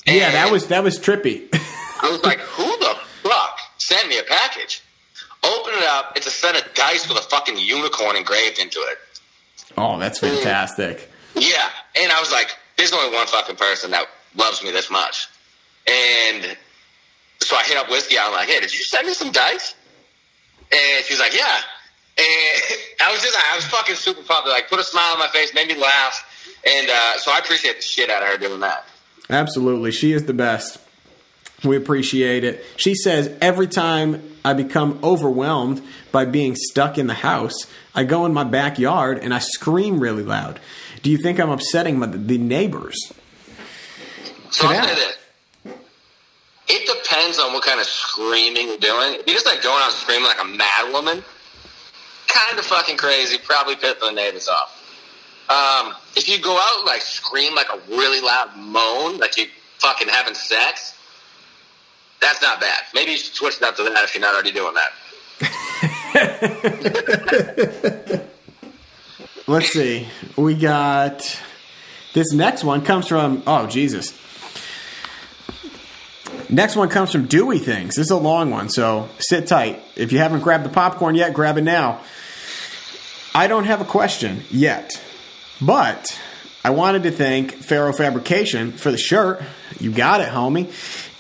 Yeah, 0.07 0.31
that 0.33 0.51
was 0.51 0.69
that 0.69 0.83
was 0.83 0.99
trippy. 0.99 1.49
I 2.03 2.11
was 2.11 2.23
like, 2.25 2.39
who 2.41 2.65
the 2.79 2.97
fuck 3.23 3.59
sent 3.79 4.09
me 4.09 4.19
a 4.19 4.23
package? 4.23 4.83
Open 5.43 5.75
it 5.75 5.85
up. 5.85 6.17
It's 6.17 6.27
a 6.27 6.31
set 6.31 6.57
of 6.57 6.75
dice 6.75 7.09
with 7.09 7.19
a 7.19 7.23
fucking 7.23 7.57
unicorn 7.57 8.17
engraved 8.17 8.59
into 8.59 8.79
it. 8.79 8.99
oh, 9.79 9.99
that's 9.99 10.19
fantastic. 10.19 11.11
Yeah. 11.35 11.69
And 12.01 12.13
I 12.13 12.21
was 12.21 12.31
like, 12.33 12.57
there's 12.77 12.93
only 12.93 13.15
one 13.15 13.27
fucking 13.27 13.57
person 13.57 13.91
that 13.93 14.07
loves 14.37 14.63
me 14.63 14.71
this 14.71 14.91
much. 14.91 15.29
And 15.87 16.57
so 17.41 17.57
I 17.57 17.63
hit 17.65 17.77
up 17.77 17.89
Whiskey. 17.89 18.17
I'm 18.19 18.33
like, 18.33 18.49
hey, 18.49 18.61
did 18.61 18.73
you 18.73 18.85
send 18.85 19.07
me 19.07 19.15
some 19.15 19.33
dice? 19.33 19.75
And 20.73 21.05
she's 21.05 21.19
like, 21.19 21.35
yeah. 21.35 21.61
And 22.19 22.79
I 23.03 23.13
was 23.13 23.23
just, 23.23 23.37
I 23.37 23.57
was 23.57 23.65
fucking 23.67 23.97
super 23.97 24.23
pumped. 24.23 24.49
Like, 24.49 24.69
put 24.69 24.79
a 24.79 24.85
smile 24.85 25.13
on 25.13 25.19
my 25.19 25.29
face, 25.29 25.55
made 25.55 25.69
me 25.69 25.75
laugh. 25.75 26.27
And 26.67 26.91
uh, 26.91 27.19
so 27.19 27.33
I 27.33 27.39
appreciate 27.39 27.77
the 27.77 27.83
shit 27.83 28.11
out 28.11 28.23
of 28.23 28.29
her 28.29 28.39
doing 28.39 28.61
that. 28.61 28.87
Absolutely. 29.29 29.93
She 29.93 30.13
is 30.13 30.27
the 30.27 30.35
best. 30.35 30.79
We 31.65 31.77
appreciate 31.77 32.43
it. 32.45 32.65
She 32.77 32.95
says 32.95 33.31
every 33.41 33.69
time 33.69 34.23
I 34.45 34.55
become 34.55 34.99
overwhelmed 35.03 35.83
by 36.11 36.25
being 36.25 36.57
stuck 36.57 36.97
in 36.97 37.07
the 37.07 37.15
house, 37.15 37.67
I 37.95 38.05
go 38.05 38.25
in 38.25 38.33
my 38.33 38.45
backyard 38.45 39.19
and 39.19 39.35
I 39.35 39.39
scream 39.39 40.01
really 40.01 40.23
loud. 40.23 40.59
Do 41.03 41.11
you 41.11 41.19
think 41.19 41.39
I'm 41.39 41.51
upsetting 41.51 41.99
my, 41.99 42.07
the 42.07 42.39
neighbors? 42.39 42.97
So 44.51 44.67
I'll 44.69 44.87
say 44.87 44.95
this. 44.95 45.17
It 46.73 46.87
depends 46.87 47.41
on 47.41 47.53
what 47.53 47.65
kind 47.65 47.81
of 47.81 47.87
screaming 47.87 48.69
you're 48.69 48.79
doing. 48.79 49.15
If 49.19 49.27
you're 49.27 49.35
just 49.35 49.47
like 49.47 49.61
going 49.61 49.83
out 49.83 49.91
screaming 49.91 50.29
like 50.29 50.41
a 50.41 50.47
mad 50.47 50.93
woman, 50.93 51.25
kind 52.29 52.59
of 52.59 52.65
fucking 52.65 52.97
crazy, 52.97 53.39
probably 53.43 53.75
pissing 53.75 54.01
the 54.01 54.13
neighbors 54.13 54.49
off. 54.49 54.77
Um, 55.49 55.95
if 56.17 56.29
you 56.29 56.39
go 56.41 56.55
out 56.55 56.79
and 56.79 56.87
like 56.87 57.03
scream 57.03 57.57
like 57.57 57.67
a 57.75 57.79
really 57.89 58.21
loud 58.21 58.57
moan, 58.57 59.19
like 59.19 59.37
you 59.37 59.47
fucking 59.79 60.07
having 60.07 60.35
sex, 60.35 60.97
that's 62.21 62.41
not 62.41 62.61
bad. 62.61 62.83
Maybe 62.95 63.11
you 63.13 63.17
should 63.17 63.35
switch 63.35 63.57
it 63.57 63.63
up 63.65 63.75
to 63.77 63.83
that 63.83 64.05
if 64.05 64.15
you're 64.15 64.23
not 64.23 64.35
already 64.35 64.53
doing 64.53 64.75
that. 64.75 64.93
Let's 69.49 69.73
see. 69.73 70.07
We 70.37 70.55
got 70.55 71.41
this 72.13 72.33
next 72.33 72.63
one 72.63 72.83
comes 72.83 73.09
from 73.09 73.43
oh 73.47 73.67
Jesus. 73.67 74.17
Next 76.49 76.77
one 76.77 76.89
comes 76.89 77.13
from 77.13 77.27
Dewey 77.27 77.59
Things. 77.59 77.97
This 77.97 78.07
is 78.07 78.11
a 78.11 78.17
long 78.17 78.51
one, 78.51 78.69
so 78.69 79.09
sit 79.19 79.47
tight. 79.47 79.83
If 79.97 80.13
you 80.13 80.19
haven't 80.19 80.41
grabbed 80.41 80.65
the 80.65 80.71
popcorn 80.71 81.15
yet, 81.15 81.33
grab 81.33 81.59
it 81.59 81.63
now. 81.63 82.01
I 83.35 83.47
don't 83.47 83.65
have 83.65 83.81
a 83.81 83.85
question 83.85 84.43
yet, 84.51 85.01
but 85.61 86.19
I 86.65 86.71
wanted 86.71 87.05
to 87.05 87.11
thank 87.13 87.53
Faro 87.55 87.93
Fabrication 87.93 88.73
for 88.73 88.91
the 88.91 88.99
shirt. 88.99 89.43
You 89.79 89.93
got 89.93 90.21
it, 90.21 90.29
homie. 90.29 90.73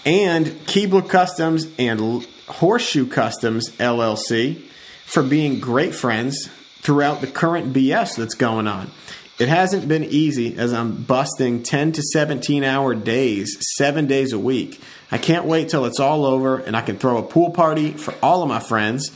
And 0.04 0.46
Keebler 0.46 1.08
Customs 1.08 1.68
and 1.78 2.26
Horseshoe 2.48 3.06
Customs 3.06 3.70
LLC 3.76 4.62
for 5.04 5.22
being 5.22 5.60
great 5.60 5.94
friends 5.94 6.48
throughout 6.80 7.20
the 7.20 7.26
current 7.26 7.72
BS 7.72 8.16
that's 8.16 8.34
going 8.34 8.66
on. 8.66 8.90
It 9.38 9.48
hasn't 9.48 9.88
been 9.88 10.04
easy 10.04 10.56
as 10.58 10.72
I'm 10.72 11.02
busting 11.02 11.62
10 11.62 11.92
to 11.92 12.02
17 12.02 12.62
hour 12.62 12.94
days, 12.94 13.56
seven 13.76 14.06
days 14.06 14.32
a 14.32 14.38
week. 14.38 14.80
I 15.12 15.18
can't 15.18 15.44
wait 15.44 15.68
till 15.68 15.84
it's 15.84 16.00
all 16.00 16.24
over 16.24 16.58
and 16.58 16.76
I 16.76 16.82
can 16.82 16.98
throw 16.98 17.18
a 17.18 17.22
pool 17.22 17.50
party 17.50 17.92
for 17.92 18.14
all 18.22 18.42
of 18.42 18.48
my 18.48 18.60
friends 18.60 19.10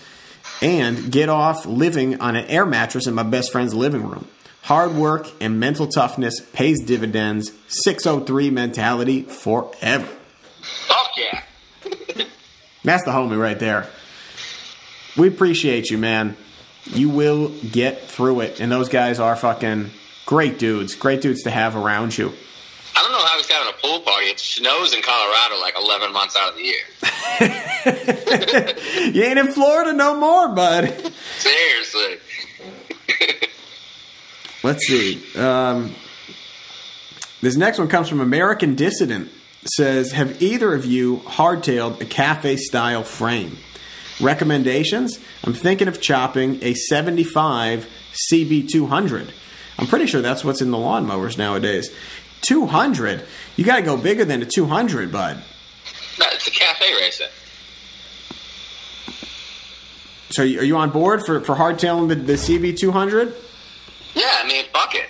and 0.61 1.11
get 1.11 1.29
off 1.29 1.67
living 1.67 2.21
on 2.21 2.37
an 2.37 2.47
air 2.47 2.67
mattress 2.67 3.07
in 3.07 3.15
my 3.15 3.23
best 3.23 3.53
friend's 3.53 3.75
living 3.75 4.07
room. 4.07 4.27
Hard 4.63 4.95
work 4.95 5.31
and 5.41 5.61
mental 5.61 5.87
toughness 5.87 6.41
pays 6.41 6.83
dividends. 6.83 7.53
603 7.69 8.51
mentality 8.51 9.23
forever. 9.23 10.09
Fuck 10.63 11.11
yeah. 11.17 11.43
That's 12.83 13.05
the 13.05 13.11
homie 13.11 13.39
right 13.39 13.59
there. 13.59 13.89
We 15.17 15.29
appreciate 15.29 15.91
you, 15.91 15.99
man. 15.99 16.37
You 16.87 17.09
will 17.09 17.49
get 17.49 18.09
through 18.09 18.41
it. 18.41 18.61
And 18.61 18.73
those 18.73 18.89
guys 18.89 19.21
are 19.21 19.37
fucking 19.37 19.91
great 20.27 20.59
dudes. 20.59 20.95
Great 20.95 21.21
dudes 21.21 21.43
to 21.43 21.51
have 21.51 21.77
around 21.77 22.17
you. 22.17 22.33
I 22.97 23.03
don't 23.03 23.13
know 23.13 23.25
how 23.25 23.37
he's 23.37 23.51
having 23.51 23.73
a 23.73 23.77
pool 23.81 24.01
party. 24.01 24.27
It 24.27 24.39
snows 24.39 24.95
in 24.95 25.03
Colorado 25.03 25.61
like 25.61 25.75
11 25.79 26.13
months 26.13 26.37
out 26.37 26.51
of 26.51 26.57
the 26.57 26.63
year. 26.63 26.85
You 29.15 29.23
ain't 29.23 29.39
in 29.39 29.53
Florida 29.53 29.93
no 29.93 30.19
more, 30.19 30.49
bud. 30.49 30.89
Seriously. 31.39 32.17
Let's 34.63 34.87
see. 34.87 35.23
Um, 35.37 35.95
this 37.43 37.57
next 37.57 37.79
one 37.79 37.89
comes 37.89 38.09
from 38.09 38.21
American 38.21 38.75
Dissident. 38.75 39.31
Says, 39.67 40.13
have 40.13 40.43
either 40.43 40.75
of 40.75 40.85
you 40.85 41.19
hardtailed 41.19 42.01
a 42.01 42.05
cafe 42.07 42.57
style 42.57 43.03
frame? 43.03 43.59
Recommendations? 44.21 45.19
I'm 45.43 45.55
thinking 45.55 45.89
of 45.89 46.01
chopping 46.01 46.63
a 46.63 46.75
75 46.75 47.87
CB200. 48.31 49.31
I'm 49.79 49.87
pretty 49.87 50.07
sure 50.07 50.23
that's 50.23 50.45
what's 50.45 50.61
in 50.63 50.71
the 50.71 50.79
lawnmowers 50.79 51.37
nowadays. 51.37 51.91
200? 52.47 53.25
You 53.57 53.65
got 53.65 53.77
to 53.77 53.83
go 53.83 53.97
bigger 53.97 54.25
than 54.25 54.43
a 54.43 54.47
200, 54.47 55.11
bud. 55.13 55.43
No, 56.19 56.27
it's 56.31 56.47
a 56.47 56.51
cafe 56.51 56.95
racer. 56.95 57.27
So 60.31 60.43
are 60.43 60.47
you 60.47 60.77
on 60.77 60.91
board 60.91 61.25
for, 61.25 61.41
for 61.41 61.55
hardtailing 61.55 62.09
the, 62.09 62.17
the 62.17 62.33
CB200? 62.33 63.35
Yeah, 64.15 64.25
I 64.43 64.47
mean, 64.47 64.65
fuck 64.73 64.95
it. 64.95 65.09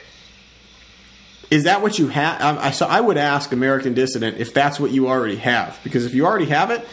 Is 1.50 1.64
that 1.64 1.82
what 1.82 1.98
you 1.98 2.08
have? 2.08 2.40
I, 2.40 2.66
I, 2.66 2.70
so 2.72 2.86
I 2.86 3.00
would 3.00 3.16
ask 3.16 3.52
American 3.52 3.94
Dissident 3.94 4.38
if 4.38 4.52
that's 4.52 4.80
what 4.80 4.90
you 4.90 5.08
already 5.08 5.36
have, 5.36 5.78
because 5.84 6.04
if 6.04 6.14
you 6.14 6.26
already 6.26 6.46
have 6.46 6.70
it, 6.70 6.86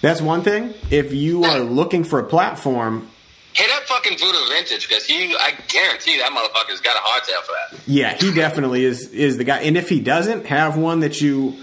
that's 0.00 0.22
one 0.22 0.42
thing. 0.42 0.72
If 0.90 1.12
you 1.12 1.44
are 1.44 1.60
looking 1.60 2.04
for 2.04 2.18
a 2.18 2.24
platform, 2.24 3.09
Hit 3.52 3.70
up 3.72 3.82
fucking 3.84 4.16
Voodoo 4.18 4.48
Vintage 4.54 4.88
because 4.88 5.04
he, 5.04 5.34
I 5.36 5.52
guarantee 5.68 6.18
that 6.18 6.30
motherfucker's 6.30 6.80
got 6.80 6.96
a 6.96 7.00
hardtail 7.00 7.42
for 7.42 7.52
that. 7.52 7.88
yeah, 7.88 8.14
he 8.14 8.32
definitely 8.32 8.84
is 8.84 9.08
is 9.12 9.36
the 9.38 9.44
guy. 9.44 9.58
And 9.58 9.76
if 9.76 9.88
he 9.88 10.00
doesn't 10.00 10.46
have 10.46 10.76
one 10.76 11.00
that 11.00 11.20
you, 11.20 11.56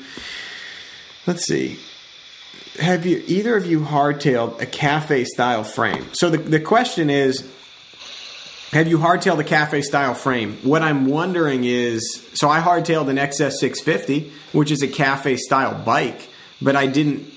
let's 1.26 1.46
see, 1.46 1.80
have 2.80 3.06
you 3.06 3.24
either 3.28 3.56
of 3.56 3.66
you 3.66 3.80
hardtailed 3.80 4.62
a 4.62 4.66
cafe 4.66 5.24
style 5.24 5.64
frame? 5.64 6.06
So 6.14 6.30
the 6.30 6.38
the 6.38 6.60
question 6.60 7.10
is. 7.10 7.54
Have 8.72 8.90
you 8.90 8.98
hardtailed 8.98 9.40
a 9.40 9.46
cafe 9.46 9.82
style 9.82 10.14
frame? 10.14 10.58
What 10.62 10.82
I'm 10.82 11.06
wondering 11.06 11.64
is 11.64 12.28
so 12.34 12.50
I 12.50 12.60
hardtailed 12.60 13.08
an 13.08 13.16
XS650, 13.16 14.30
which 14.52 14.72
is 14.72 14.84
a 14.84 14.90
cafe 14.90 15.38
style 15.38 15.74
bike, 15.86 16.28
but 16.62 16.76
I 16.76 16.86
didn't 16.86 17.32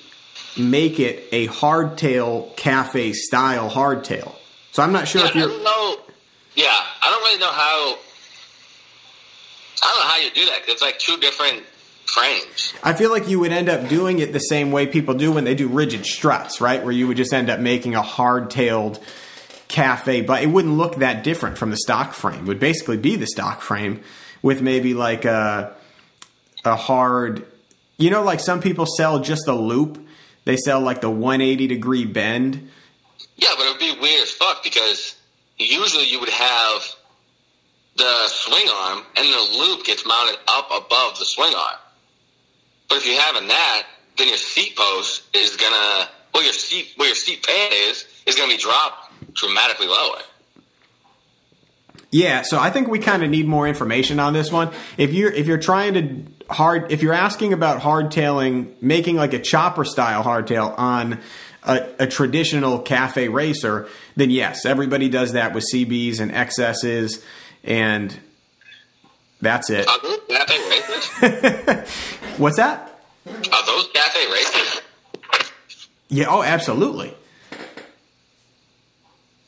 make 0.59 0.98
it 0.98 1.28
a 1.30 1.46
hardtail 1.46 2.55
cafe 2.57 3.12
style 3.12 3.70
hardtail. 3.70 4.34
So 4.72 4.82
I'm 4.82 4.92
not 4.92 5.08
sure 5.08 5.22
Yeah, 5.22 5.28
if 5.28 5.34
you're 5.34 5.48
don't 5.48 5.64
know. 5.64 5.98
Yeah, 6.54 6.66
I 6.68 7.10
don't 7.10 7.22
really 7.22 7.40
know 7.40 7.52
how. 7.52 7.98
I 9.82 9.86
don't 9.86 9.98
know 10.00 10.10
how 10.10 10.16
you 10.18 10.30
do 10.30 10.46
that 10.46 10.60
'cause 10.60 10.74
it's 10.74 10.82
like 10.82 10.98
two 10.98 11.16
different 11.16 11.64
frames. 12.06 12.72
I 12.82 12.92
feel 12.92 13.10
like 13.10 13.28
you 13.28 13.40
would 13.40 13.52
end 13.52 13.68
up 13.68 13.88
doing 13.88 14.18
it 14.18 14.32
the 14.32 14.40
same 14.40 14.72
way 14.72 14.86
people 14.86 15.14
do 15.14 15.32
when 15.32 15.44
they 15.44 15.54
do 15.54 15.68
rigid 15.68 16.04
struts, 16.04 16.60
right? 16.60 16.82
Where 16.82 16.92
you 16.92 17.06
would 17.06 17.16
just 17.16 17.32
end 17.32 17.48
up 17.48 17.60
making 17.60 17.94
a 17.94 18.02
hard-tailed 18.02 18.98
cafe, 19.68 20.20
but 20.20 20.42
it 20.42 20.48
wouldn't 20.48 20.76
look 20.76 20.96
that 20.96 21.22
different 21.22 21.56
from 21.56 21.70
the 21.70 21.76
stock 21.76 22.12
frame. 22.12 22.40
It 22.40 22.46
would 22.46 22.60
basically 22.60 22.96
be 22.96 23.16
the 23.16 23.26
stock 23.26 23.62
frame 23.62 24.02
with 24.42 24.60
maybe 24.60 24.94
like 24.94 25.24
a 25.24 25.72
a 26.64 26.76
hard, 26.76 27.46
you 27.96 28.10
know, 28.10 28.22
like 28.22 28.40
some 28.40 28.60
people 28.60 28.84
sell 28.84 29.20
just 29.20 29.48
a 29.48 29.54
loop. 29.54 29.98
They 30.44 30.56
sell 30.56 30.80
like 30.80 31.00
the 31.00 31.10
180 31.10 31.66
degree 31.66 32.04
bend. 32.04 32.70
Yeah, 33.36 33.48
but 33.56 33.66
it 33.66 33.70
would 33.70 33.80
be 33.80 34.00
weird 34.00 34.22
as 34.22 34.30
fuck 34.30 34.62
because 34.62 35.16
usually 35.58 36.04
you 36.04 36.20
would 36.20 36.28
have 36.28 36.82
the 37.96 38.28
swing 38.28 38.68
arm 38.82 39.04
and 39.16 39.26
the 39.26 39.58
loop 39.58 39.84
gets 39.84 40.06
mounted 40.06 40.38
up 40.48 40.70
above 40.70 41.18
the 41.18 41.24
swing 41.24 41.52
arm. 41.54 41.78
But 42.88 42.98
if 42.98 43.06
you're 43.06 43.20
having 43.20 43.48
that, 43.48 43.82
then 44.18 44.28
your 44.28 44.36
seat 44.36 44.76
post 44.76 45.22
is 45.34 45.56
gonna, 45.56 46.08
well, 46.34 46.42
your 46.42 46.52
seat 46.52 46.92
where 46.96 47.08
your 47.08 47.16
seat 47.16 47.46
pan 47.46 47.70
is 47.88 48.04
is 48.26 48.36
gonna 48.36 48.52
be 48.52 48.58
dropped 48.58 49.34
dramatically 49.34 49.86
lower. 49.86 50.20
Yeah, 52.12 52.42
so 52.42 52.58
I 52.58 52.70
think 52.70 52.88
we 52.88 52.98
kind 52.98 53.22
of 53.22 53.30
need 53.30 53.46
more 53.46 53.68
information 53.68 54.18
on 54.18 54.32
this 54.32 54.50
one. 54.50 54.72
If 54.98 55.12
you're 55.12 55.30
if 55.30 55.46
you're 55.46 55.58
trying 55.58 55.94
to 55.94 56.52
hard 56.52 56.90
if 56.90 57.02
you're 57.02 57.12
asking 57.12 57.52
about 57.52 57.80
hardtailing, 57.80 58.82
making 58.82 59.16
like 59.16 59.32
a 59.32 59.38
chopper 59.38 59.84
style 59.84 60.24
hardtail 60.24 60.76
on 60.76 61.20
a, 61.62 61.86
a 62.00 62.06
traditional 62.06 62.78
cafe 62.80 63.28
racer, 63.28 63.88
then 64.16 64.30
yes, 64.30 64.64
everybody 64.64 65.08
does 65.08 65.32
that 65.32 65.54
with 65.54 65.64
CBs 65.72 66.20
and 66.20 66.32
XSs, 66.32 67.22
and 67.64 68.18
that's 69.40 69.70
it. 69.70 69.88
Are 69.88 70.00
those 70.02 70.20
cafe 70.28 70.58
races? 70.68 71.90
What's 72.38 72.56
that? 72.56 73.00
Are 73.26 73.66
those 73.66 73.88
cafe 73.92 74.32
races? 74.32 74.80
Yeah, 76.08 76.26
oh, 76.28 76.42
absolutely. 76.42 77.14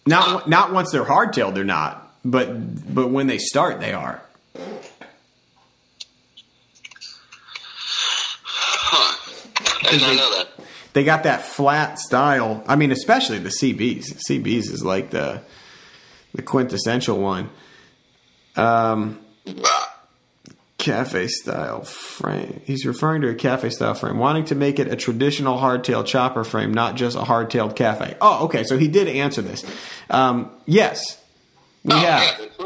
Not 0.07 0.49
not 0.49 0.73
once 0.73 0.91
they're 0.91 1.05
hardtailed, 1.05 1.55
they're 1.55 1.65
not, 1.65 2.13
but 2.25 2.95
but 2.95 3.11
when 3.11 3.27
they 3.29 3.39
start, 3.39 3.81
they 3.81 3.93
are. 3.93 4.23
Huh. 8.45 9.17
I 9.87 9.91
did 9.91 10.01
not 10.01 10.17
know 10.17 10.39
that. 10.39 10.49
They 10.93 11.05
got 11.05 11.23
that 11.25 11.43
flat 11.43 11.99
style. 11.99 12.63
I 12.67 12.77
mean, 12.77 12.93
especially 12.93 13.39
the 13.39 13.49
CBs. 13.51 14.21
CBs 14.29 14.71
is 14.71 14.85
like 14.85 15.11
the 15.11 15.43
the 16.35 16.43
quintessential 16.43 17.19
one. 17.19 17.51
Um, 18.57 19.19
cafe 20.79 21.29
style 21.29 21.83
frame. 21.85 22.61
He's 22.65 22.85
referring 22.85 23.23
to 23.23 23.29
a 23.29 23.35
cafe 23.35 23.71
style 23.71 23.95
frame, 23.95 24.19
wanting 24.19 24.47
to 24.47 24.55
make 24.55 24.79
it 24.79 24.89
a 24.93 24.97
traditional 24.97 25.59
hardtail 25.59 26.05
chopper 26.05 26.43
frame, 26.45 26.75
not 26.75 26.97
just 26.97 27.17
a 27.17 27.21
hardtailed 27.21 27.77
cafe. 27.77 28.17
Oh, 28.21 28.45
okay. 28.47 28.65
So 28.65 28.77
he 28.79 28.89
did 28.89 29.09
answer 29.09 29.43
this. 29.43 29.65
Um, 30.11 30.51
yes, 30.67 31.19
we 31.85 31.95
Oh, 31.95 31.99
have. 31.99 32.23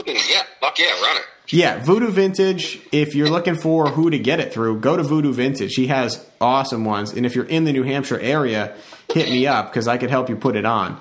yeah, 0.07 0.13
yeah, 0.31 0.43
fuck 0.61 0.79
yeah, 0.79 1.01
run 1.03 1.17
it. 1.17 1.23
Yeah, 1.49 1.79
Voodoo 1.83 2.11
Vintage. 2.11 2.81
If 2.93 3.15
you're 3.15 3.31
looking 3.31 3.55
for 3.55 3.89
who 3.91 4.11
to 4.11 4.19
get 4.19 4.41
it 4.41 4.53
through, 4.53 4.81
go 4.81 4.97
to 4.97 5.03
Voodoo 5.03 5.33
Vintage. 5.33 5.75
He 5.75 5.87
has 5.89 6.25
awesome 6.41 6.85
ones. 6.85 7.13
And 7.13 7.25
if 7.25 7.35
you're 7.35 7.45
in 7.45 7.65
the 7.65 7.73
New 7.73 7.85
Hampshire 7.85 8.19
area, 8.19 8.75
hit 9.13 9.29
me 9.29 9.47
up 9.47 9.71
because 9.71 9.87
I 9.87 9.97
could 9.97 10.11
help 10.11 10.29
you 10.29 10.37
put 10.37 10.57
it 10.57 10.65
on. 10.65 11.01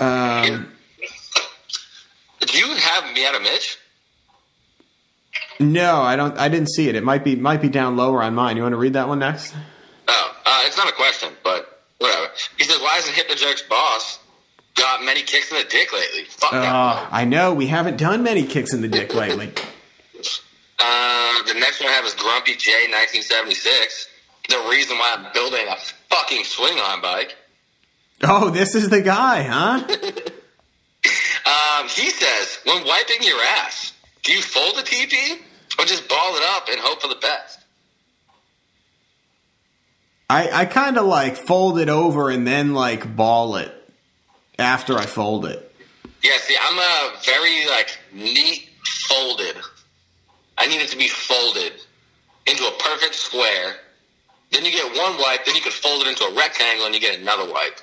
Um, 0.00 0.72
Do 2.40 2.58
you 2.58 2.74
have 2.74 3.12
me 3.14 3.24
at 3.26 3.34
a 3.34 3.40
Mitch? 3.40 3.78
no, 5.60 6.02
I 6.02 6.16
don't. 6.16 6.36
I 6.36 6.48
didn't 6.48 6.68
see 6.70 6.88
it. 6.88 6.94
It 6.96 7.04
might 7.04 7.22
be 7.24 7.36
might 7.36 7.62
be 7.62 7.68
down 7.68 7.96
lower 7.96 8.22
on 8.22 8.34
mine. 8.34 8.56
You 8.56 8.62
want 8.64 8.72
to 8.72 8.76
read 8.78 8.94
that 8.94 9.08
one 9.08 9.20
next? 9.20 9.54
Oh, 10.08 10.36
uh, 10.44 10.60
it's 10.64 10.76
not 10.76 10.88
a 10.88 10.92
question, 10.92 11.30
but 11.44 11.80
whatever. 11.98 12.26
He 12.58 12.64
says, 12.64 12.80
"Why 12.80 12.96
isn't 12.98 13.14
Hit 13.14 13.28
the 13.28 13.62
boss 13.70 14.18
got 14.74 15.04
many 15.04 15.22
kicks 15.22 15.50
in 15.50 15.58
the 15.58 15.64
dick 15.64 15.92
lately?" 15.92 16.24
Fuck 16.24 16.52
that. 16.52 16.64
Uh, 16.64 17.06
I 17.10 17.24
know 17.24 17.54
we 17.54 17.66
haven't 17.66 17.96
done 17.96 18.22
many 18.22 18.44
kicks 18.44 18.72
in 18.72 18.80
the 18.80 18.88
dick 18.88 19.14
lately. 19.14 19.52
Uh, 20.86 21.42
the 21.44 21.54
next 21.54 21.80
one 21.80 21.88
I 21.88 21.92
have 21.92 22.04
is 22.04 22.12
Grumpy 22.14 22.56
J, 22.56 22.70
1976. 22.90 24.08
The 24.50 24.66
reason 24.68 24.98
why 24.98 25.14
I'm 25.16 25.32
building 25.32 25.64
a 25.66 25.76
fucking 26.10 26.44
swing 26.44 26.78
on 26.78 27.00
bike. 27.00 27.36
Oh, 28.22 28.50
this 28.50 28.74
is 28.74 28.90
the 28.90 29.00
guy, 29.00 29.44
huh? 29.44 29.86
Um, 31.46 31.88
he 31.88 32.08
says, 32.08 32.58
when 32.64 32.84
wiping 32.86 33.18
your 33.20 33.38
ass, 33.58 33.92
do 34.22 34.32
you 34.32 34.40
fold 34.40 34.76
the 34.76 34.82
TP 34.82 35.36
or 35.78 35.84
just 35.84 36.08
ball 36.08 36.36
it 36.36 36.42
up 36.56 36.68
and 36.70 36.80
hope 36.80 37.02
for 37.02 37.08
the 37.08 37.16
best? 37.16 37.60
I 40.30 40.48
I 40.62 40.64
kind 40.64 40.96
of 40.96 41.04
like 41.04 41.36
fold 41.36 41.78
it 41.78 41.90
over 41.90 42.30
and 42.30 42.46
then 42.46 42.72
like 42.72 43.14
ball 43.14 43.56
it 43.56 43.72
after 44.58 44.96
I 44.96 45.06
fold 45.06 45.46
it. 45.46 45.70
Yeah, 46.22 46.36
see, 46.38 46.56
I'm 46.60 46.78
a 46.78 47.20
very 47.24 47.66
like 47.66 47.98
neat 48.12 48.68
folded. 49.08 49.56
I 50.56 50.66
need 50.66 50.80
it 50.80 50.88
to 50.88 50.96
be 50.96 51.08
folded 51.08 51.72
into 52.46 52.64
a 52.64 52.72
perfect 52.78 53.14
square. 53.14 53.74
Then 54.52 54.64
you 54.64 54.70
get 54.70 54.86
one 54.96 55.18
wipe, 55.20 55.44
then 55.44 55.54
you 55.56 55.60
can 55.60 55.72
fold 55.72 56.02
it 56.02 56.08
into 56.08 56.24
a 56.24 56.34
rectangle 56.34 56.86
and 56.86 56.94
you 56.94 57.00
get 57.00 57.18
another 57.18 57.50
wipe. 57.50 57.80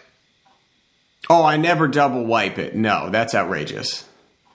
Oh, 1.30 1.43
I 1.43 1.57
never 1.57 1.88
double 1.88 2.26
wipe 2.26 2.57
it. 2.57 2.76
No, 2.76 3.09
that's 3.09 3.36
outrageous. 3.36 4.05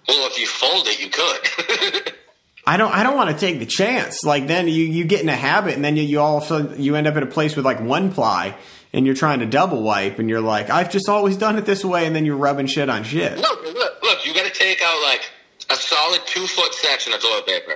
Well, 0.08 0.28
if 0.30 0.38
you 0.38 0.46
fold 0.46 0.86
it, 0.86 1.00
you 1.00 1.10
could. 1.10 2.12
I 2.66 2.76
don't. 2.76 2.92
I 2.92 3.04
don't 3.04 3.14
want 3.14 3.30
to 3.30 3.38
take 3.38 3.60
the 3.60 3.66
chance. 3.66 4.24
Like 4.24 4.48
then 4.48 4.66
you, 4.66 4.84
you 4.84 5.04
get 5.04 5.20
in 5.20 5.28
a 5.28 5.36
habit, 5.36 5.74
and 5.74 5.84
then 5.84 5.96
you, 5.96 6.02
you 6.02 6.20
all 6.20 6.38
of 6.38 6.44
a 6.44 6.46
sudden 6.46 6.82
you 6.82 6.96
end 6.96 7.06
up 7.06 7.14
at 7.16 7.22
a 7.22 7.26
place 7.26 7.54
with 7.54 7.64
like 7.64 7.80
one 7.80 8.12
ply, 8.12 8.56
and 8.96 9.04
you're 9.04 9.14
trying 9.14 9.40
to 9.40 9.46
double 9.46 9.82
wipe, 9.82 10.18
and 10.18 10.26
you're 10.30 10.40
like, 10.40 10.70
I've 10.70 10.90
just 10.90 11.06
always 11.06 11.36
done 11.36 11.58
it 11.58 11.66
this 11.66 11.84
way, 11.84 12.06
and 12.06 12.16
then 12.16 12.24
you're 12.24 12.38
rubbing 12.38 12.66
shit 12.66 12.88
on 12.88 13.04
shit. 13.04 13.36
look, 13.36 13.62
look, 13.62 14.02
look, 14.02 14.26
you 14.26 14.32
got 14.32 14.46
to 14.46 14.52
take 14.52 14.80
out 14.82 15.02
like 15.02 15.30
a 15.70 15.76
solid 15.76 16.22
two 16.24 16.46
foot 16.46 16.72
section 16.72 17.12
of 17.12 17.20
toilet 17.20 17.46
paper. 17.46 17.74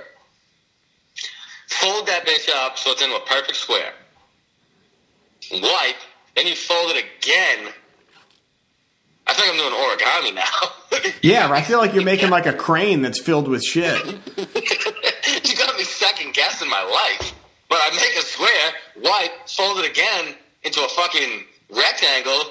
Fold 1.67 2.07
that 2.07 2.25
bitch 2.25 2.49
up 2.65 2.75
so 2.75 2.91
it's 2.91 3.03
into 3.03 3.15
a 3.15 3.19
perfect 3.27 3.55
square. 3.55 3.93
Wipe, 5.51 5.95
then 6.35 6.47
you 6.47 6.55
fold 6.55 6.89
it 6.95 7.05
again. 7.05 7.71
I 9.27 9.33
think 9.33 9.47
I'm 9.47 9.57
doing 9.57 9.73
origami 9.73 10.35
now. 10.35 10.69
Yeah, 11.21 11.49
I 11.49 11.61
feel 11.61 11.77
like 11.77 11.93
you're 11.93 12.03
making 12.03 12.31
like 12.31 12.47
a 12.47 12.53
crane 12.53 13.01
that's 13.01 13.19
filled 13.19 13.47
with 13.47 13.63
shit. 13.63 14.05
you 14.05 15.55
got 15.55 15.77
me 15.77 15.83
second 15.83 16.33
guessing 16.33 16.69
my 16.69 16.83
life. 16.83 17.33
But 17.69 17.79
I 17.81 17.95
make 17.95 18.17
a 18.17 18.25
square, 18.25 18.73
wipe, 18.97 19.47
fold 19.47 19.79
it 19.79 19.89
again 19.89 20.35
into 20.63 20.83
a 20.83 20.87
fucking 20.89 21.43
rectangle, 21.69 22.41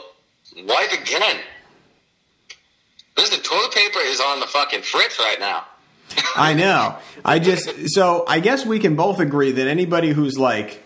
wipe 0.66 0.92
again. 0.92 1.40
Listen, 3.16 3.40
toilet 3.40 3.72
paper 3.72 3.98
is 4.00 4.20
on 4.20 4.40
the 4.40 4.46
fucking 4.46 4.82
fritz 4.82 5.18
right 5.18 5.38
now. 5.38 5.66
I 6.36 6.54
know. 6.54 6.96
I 7.24 7.38
just 7.38 7.90
so 7.90 8.24
I 8.26 8.40
guess 8.40 8.64
we 8.66 8.78
can 8.78 8.96
both 8.96 9.20
agree 9.20 9.52
that 9.52 9.68
anybody 9.68 10.10
who's 10.10 10.38
like 10.38 10.82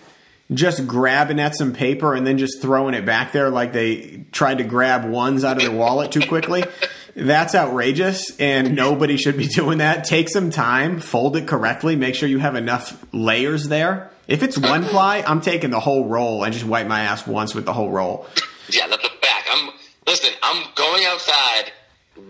just 0.52 0.86
grabbing 0.86 1.40
at 1.40 1.54
some 1.56 1.72
paper 1.72 2.14
and 2.14 2.26
then 2.26 2.36
just 2.36 2.60
throwing 2.60 2.94
it 2.94 3.06
back 3.06 3.32
there 3.32 3.48
like 3.48 3.72
they 3.72 4.24
tried 4.32 4.58
to 4.58 4.64
grab 4.64 5.08
ones 5.08 5.44
out 5.44 5.56
of 5.56 5.62
their 5.62 5.72
wallet 5.72 6.12
too 6.12 6.26
quickly, 6.26 6.64
that's 7.16 7.54
outrageous 7.54 8.36
and 8.38 8.74
nobody 8.74 9.16
should 9.16 9.38
be 9.38 9.46
doing 9.46 9.78
that. 9.78 10.04
Take 10.04 10.28
some 10.28 10.50
time, 10.50 11.00
fold 11.00 11.36
it 11.36 11.46
correctly, 11.46 11.96
make 11.96 12.14
sure 12.14 12.28
you 12.28 12.40
have 12.40 12.56
enough 12.56 13.04
layers 13.12 13.68
there. 13.68 14.10
If 14.26 14.42
it's 14.42 14.56
one 14.56 14.84
ply, 14.84 15.22
I'm 15.26 15.40
taking 15.40 15.70
the 15.70 15.80
whole 15.80 16.06
roll 16.06 16.44
and 16.44 16.52
just 16.52 16.64
wipe 16.64 16.86
my 16.86 17.00
ass 17.02 17.26
once 17.26 17.54
with 17.54 17.64
the 17.66 17.72
whole 17.72 17.90
roll. 17.90 18.26
Yeah, 18.70 18.86
that's 18.88 19.04
a 19.04 19.10
fact. 19.10 19.48
I'm 19.52 19.70
listen. 20.06 20.32
I'm 20.42 20.64
going 20.74 21.04
outside, 21.06 21.72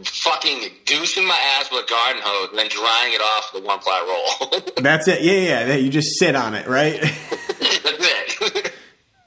fucking 0.05 0.61
douching 0.87 1.27
my 1.27 1.39
ass 1.59 1.71
with 1.71 1.85
a 1.85 1.89
garden 1.89 2.23
hose, 2.25 2.49
and 2.51 2.59
then 2.59 2.69
drying 2.69 3.13
it 3.13 3.21
off 3.21 3.53
with 3.55 3.63
a 3.63 3.67
one 3.67 3.79
ply 3.79 4.39
roll. 4.51 4.61
That's 4.77 5.07
it. 5.09 5.23
Yeah, 5.23 5.33
yeah, 5.33 5.67
yeah. 5.69 5.75
You 5.77 5.91
just 5.91 6.19
sit 6.19 6.35
on 6.35 6.55
it, 6.55 6.67
right? 6.67 7.01
that's 7.61 8.41
it. 8.41 8.73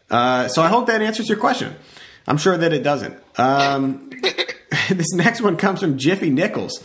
Uh, 0.09 0.47
so 0.47 0.61
I 0.61 0.70
hope 0.70 0.88
that 0.88 1.01
answers 1.01 1.28
your 1.28 1.38
question. 1.38 1.76
I'm 2.28 2.38
sure 2.38 2.55
that 2.55 2.72
it 2.72 2.82
doesn't. 2.82 3.13
Um, 3.38 4.09
this 4.89 5.13
next 5.13 5.41
one 5.41 5.57
comes 5.57 5.82
from 5.82 5.97
Jiffy 5.97 6.30
Nichols. 6.30 6.82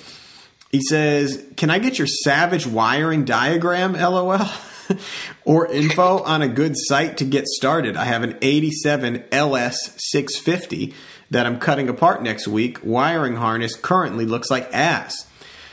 He 0.72 0.80
says, 0.82 1.40
"Can 1.56 1.70
I 1.70 1.78
get 1.78 1.98
your 1.98 2.08
savage 2.08 2.66
wiring 2.66 3.24
diagram, 3.24 3.92
LOL, 3.92 4.44
or 5.44 5.66
info 5.66 6.18
on 6.22 6.42
a 6.42 6.48
good 6.48 6.74
site 6.76 7.16
to 7.18 7.24
get 7.24 7.46
started? 7.46 7.96
I 7.96 8.04
have 8.04 8.22
an 8.22 8.38
87 8.42 9.24
LS 9.32 9.94
650 10.10 10.94
that 11.30 11.46
I'm 11.46 11.58
cutting 11.58 11.88
apart 11.88 12.22
next 12.22 12.46
week. 12.46 12.78
Wiring 12.82 13.36
harness 13.36 13.74
currently 13.74 14.26
looks 14.26 14.50
like 14.50 14.68
ass. 14.72 15.26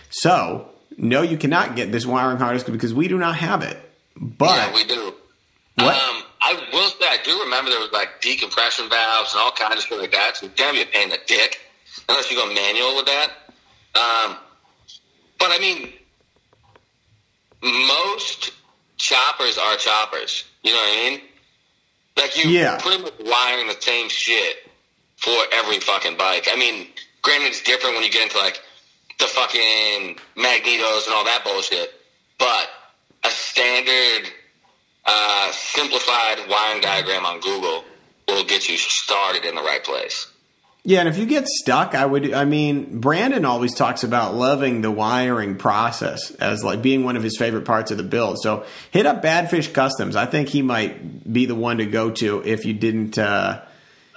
So, 0.10 0.70
no, 0.97 1.22
you 1.22 1.38
cannot 1.38 1.76
get 1.76 1.91
this 1.91 2.05
wiring 2.05 2.38
harness 2.38 2.64
because 2.64 2.93
we 2.93 3.07
do 3.07 3.18
not 3.18 3.36
have 3.36 3.62
it. 3.62 3.78
But 4.16 4.55
yeah, 4.55 4.74
we 4.74 4.84
do. 4.86 5.14
What? 5.76 5.95
Um, 5.95 6.24
I 6.41 6.53
will 6.74 6.89
say, 6.89 7.05
I 7.05 7.18
do 7.24 7.39
remember 7.43 7.70
there 7.70 7.80
was 7.80 7.91
like 7.91 8.22
decompression 8.22 8.89
valves 8.89 9.34
and 9.34 9.41
all 9.41 9.51
kinds 9.51 9.76
of 9.76 9.82
stuff 9.82 9.99
like 9.99 10.12
that. 10.12 10.38
So 10.38 10.49
damn, 10.55 10.76
you 10.76 10.84
a 10.84 10.86
pain 10.86 11.03
in 11.03 11.10
the 11.10 11.20
dick 11.26 11.60
unless 12.07 12.32
you 12.32 12.38
go 12.38 12.51
manual 12.53 12.95
with 12.95 13.05
that. 13.05 13.28
Um, 13.95 14.38
but 15.38 15.49
I 15.51 15.60
mean, 15.60 15.93
most 17.62 18.51
choppers 19.00 19.58
are 19.58 19.76
choppers. 19.78 20.43
You 20.62 20.72
know 20.74 20.78
what 20.78 20.89
I 20.89 21.10
mean? 21.10 21.22
Like 22.18 22.38
you 22.38 22.50
Yeah. 22.52 22.78
pretty 22.80 23.02
much 23.02 23.14
wiring 23.20 23.68
the 23.68 23.78
same 23.80 24.10
shit 24.10 24.70
for 25.18 25.36
every 25.54 25.80
fucking 25.80 26.16
bike. 26.18 26.47
I 26.52 26.56
mean, 26.56 26.88
granted, 27.22 27.47
it's 27.47 27.62
different 27.62 27.95
when 27.95 28.04
you 28.04 28.12
get 28.12 28.24
into 28.24 28.38
like 28.38 28.62
the 29.18 29.26
fucking 29.26 30.18
magnetos 30.38 31.06
and 31.06 31.16
all 31.16 31.24
that 31.26 31.41
bullshit, 31.43 31.93
but 32.38 32.70
a 33.24 33.30
standard 33.30 34.32
uh, 35.06 35.52
simplified 35.52 36.39
wiring 36.50 36.82
diagram 36.82 37.26
on 37.26 37.39
Google 37.39 37.84
will 38.28 38.43
get 38.43 38.70
you 38.70 38.78
started 38.78 39.43
in 39.45 39.56
the 39.56 39.62
right 39.62 39.84
place. 39.84 40.28
Yeah, 40.89 41.01
and 41.01 41.07
if 41.07 41.19
you 41.19 41.27
get 41.27 41.47
stuck, 41.47 41.93
I 41.93 42.03
would. 42.03 42.33
I 42.33 42.45
mean, 42.45 42.99
Brandon 42.99 43.45
always 43.45 43.75
talks 43.75 44.03
about 44.03 44.33
loving 44.33 44.81
the 44.81 44.89
wiring 44.89 45.55
process 45.55 46.31
as 46.31 46.63
like 46.63 46.81
being 46.81 47.03
one 47.03 47.15
of 47.15 47.21
his 47.21 47.37
favorite 47.37 47.63
parts 47.63 47.91
of 47.91 47.97
the 47.97 48.03
build. 48.03 48.39
So 48.41 48.65
hit 48.89 49.05
up 49.05 49.21
Badfish 49.21 49.71
Customs. 49.71 50.15
I 50.15 50.25
think 50.25 50.49
he 50.49 50.63
might 50.63 51.31
be 51.31 51.45
the 51.45 51.53
one 51.53 51.77
to 51.77 51.85
go 51.85 52.09
to 52.09 52.41
if 52.43 52.65
you 52.65 52.73
didn't. 52.73 53.19
Uh, 53.19 53.61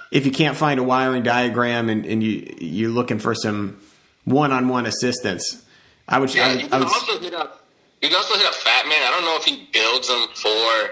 if 0.09 0.25
you 0.25 0.31
can't 0.31 0.57
find 0.57 0.79
a 0.79 0.83
wiring 0.83 1.21
diagram 1.21 1.89
and, 1.89 2.07
and 2.07 2.23
you 2.23 2.55
you're 2.57 2.89
looking 2.89 3.19
for 3.19 3.35
some 3.35 3.79
one-on-one 4.25 4.87
assistance, 4.87 5.63
I 6.07 6.17
would. 6.17 6.33
Yeah, 6.33 6.47
I 6.47 6.53
you 6.53 6.55
would, 6.55 6.65
I 6.65 6.69
can 6.69 6.79
would 6.79 6.87
also 6.87 7.19
hit 7.19 7.35
up. 7.35 7.67
You 8.01 8.09
can 8.09 8.17
also 8.17 8.33
hit 8.33 8.47
up 8.47 8.55
Fat 8.55 8.87
Man. 8.87 8.97
I 8.99 9.11
don't 9.11 9.25
know 9.25 9.37
if 9.37 9.45
he 9.45 9.69
builds 9.71 10.07
them 10.07 10.27
for 10.33 10.89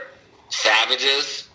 savages. 0.50 1.50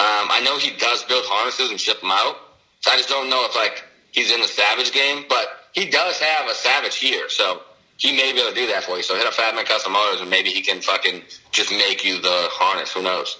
Um, 0.00 0.26
I 0.28 0.40
know 0.44 0.58
he 0.58 0.76
does 0.76 1.04
build 1.04 1.22
harnesses 1.28 1.70
and 1.70 1.78
ship 1.78 2.00
them 2.00 2.10
out. 2.10 2.49
So 2.80 2.90
I 2.90 2.96
just 2.96 3.08
don't 3.08 3.30
know 3.30 3.44
if 3.48 3.54
like 3.54 3.84
he's 4.12 4.32
in 4.32 4.40
the 4.40 4.48
savage 4.48 4.92
game, 4.92 5.24
but 5.28 5.46
he 5.72 5.88
does 5.88 6.18
have 6.18 6.48
a 6.50 6.54
savage 6.54 6.96
here, 6.96 7.28
so 7.28 7.62
he 7.96 8.12
may 8.16 8.32
be 8.32 8.40
able 8.40 8.50
to 8.50 8.54
do 8.54 8.66
that 8.68 8.84
for 8.84 8.96
you. 8.96 9.02
So 9.02 9.14
hit 9.14 9.26
up 9.26 9.34
Fat 9.34 9.54
Man 9.54 9.64
Custom 9.64 9.92
Motors 9.92 10.20
and 10.20 10.30
maybe 10.30 10.50
he 10.50 10.62
can 10.62 10.80
fucking 10.80 11.22
just 11.52 11.70
make 11.70 12.04
you 12.04 12.20
the 12.20 12.48
harness. 12.50 12.92
Who 12.92 13.02
knows? 13.02 13.36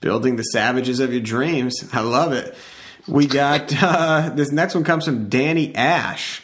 building 0.00 0.36
the 0.36 0.42
savages 0.42 1.00
of 1.00 1.12
your 1.12 1.22
dreams. 1.22 1.88
I 1.92 2.00
love 2.00 2.32
it. 2.32 2.56
We 3.06 3.26
got 3.26 3.72
uh, 3.82 4.30
this 4.34 4.52
next 4.52 4.74
one 4.74 4.84
comes 4.84 5.04
from 5.04 5.28
Danny 5.28 5.74
Ash. 5.74 6.42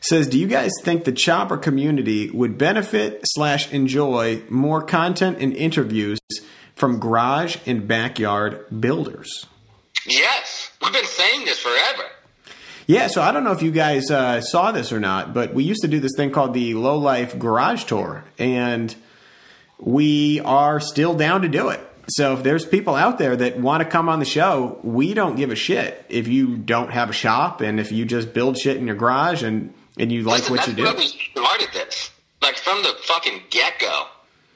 Says, 0.00 0.26
do 0.26 0.36
you 0.38 0.48
guys 0.48 0.72
think 0.82 1.04
the 1.04 1.12
chopper 1.12 1.56
community 1.56 2.28
would 2.30 2.58
benefit 2.58 3.20
slash 3.24 3.72
enjoy 3.72 4.42
more 4.48 4.82
content 4.82 5.38
and 5.38 5.52
interviews 5.52 6.18
from 6.74 6.98
garage 6.98 7.56
and 7.66 7.86
backyard 7.86 8.66
builders? 8.80 9.46
Yes, 10.04 10.51
we've 10.82 10.92
been 10.92 11.04
saying 11.06 11.44
this 11.44 11.60
forever. 11.60 12.04
Yeah, 12.86 13.06
so 13.06 13.22
I 13.22 13.30
don't 13.32 13.44
know 13.44 13.52
if 13.52 13.62
you 13.62 13.70
guys 13.70 14.10
uh, 14.10 14.40
saw 14.40 14.72
this 14.72 14.92
or 14.92 14.98
not, 14.98 15.32
but 15.32 15.54
we 15.54 15.62
used 15.62 15.82
to 15.82 15.88
do 15.88 16.00
this 16.00 16.12
thing 16.16 16.30
called 16.32 16.52
the 16.52 16.74
Low 16.74 16.98
Life 16.98 17.38
Garage 17.38 17.84
Tour, 17.84 18.24
and 18.38 18.94
we 19.78 20.40
are 20.40 20.80
still 20.80 21.14
down 21.14 21.42
to 21.42 21.48
do 21.48 21.68
it. 21.68 21.80
So 22.08 22.34
if 22.34 22.42
there's 22.42 22.66
people 22.66 22.96
out 22.96 23.18
there 23.18 23.36
that 23.36 23.58
want 23.58 23.82
to 23.84 23.88
come 23.88 24.08
on 24.08 24.18
the 24.18 24.24
show, 24.24 24.78
we 24.82 25.14
don't 25.14 25.36
give 25.36 25.50
a 25.52 25.54
shit 25.54 26.04
if 26.08 26.26
you 26.26 26.56
don't 26.56 26.90
have 26.90 27.08
a 27.08 27.12
shop 27.12 27.60
and 27.60 27.78
if 27.78 27.92
you 27.92 28.04
just 28.04 28.34
build 28.34 28.58
shit 28.58 28.76
in 28.76 28.86
your 28.86 28.96
garage 28.96 29.42
and 29.44 29.72
and 29.98 30.10
you 30.10 30.22
like 30.24 30.50
Listen, 30.50 30.56
what 30.56 30.66
you 30.66 30.72
that's 30.74 30.90
do. 30.90 30.96
why 30.96 31.00
we 31.00 31.06
started 31.06 31.68
this. 31.72 32.10
Like 32.42 32.56
from 32.56 32.82
the 32.82 32.96
fucking 33.04 33.42
get 33.50 33.78
go. 33.78 34.06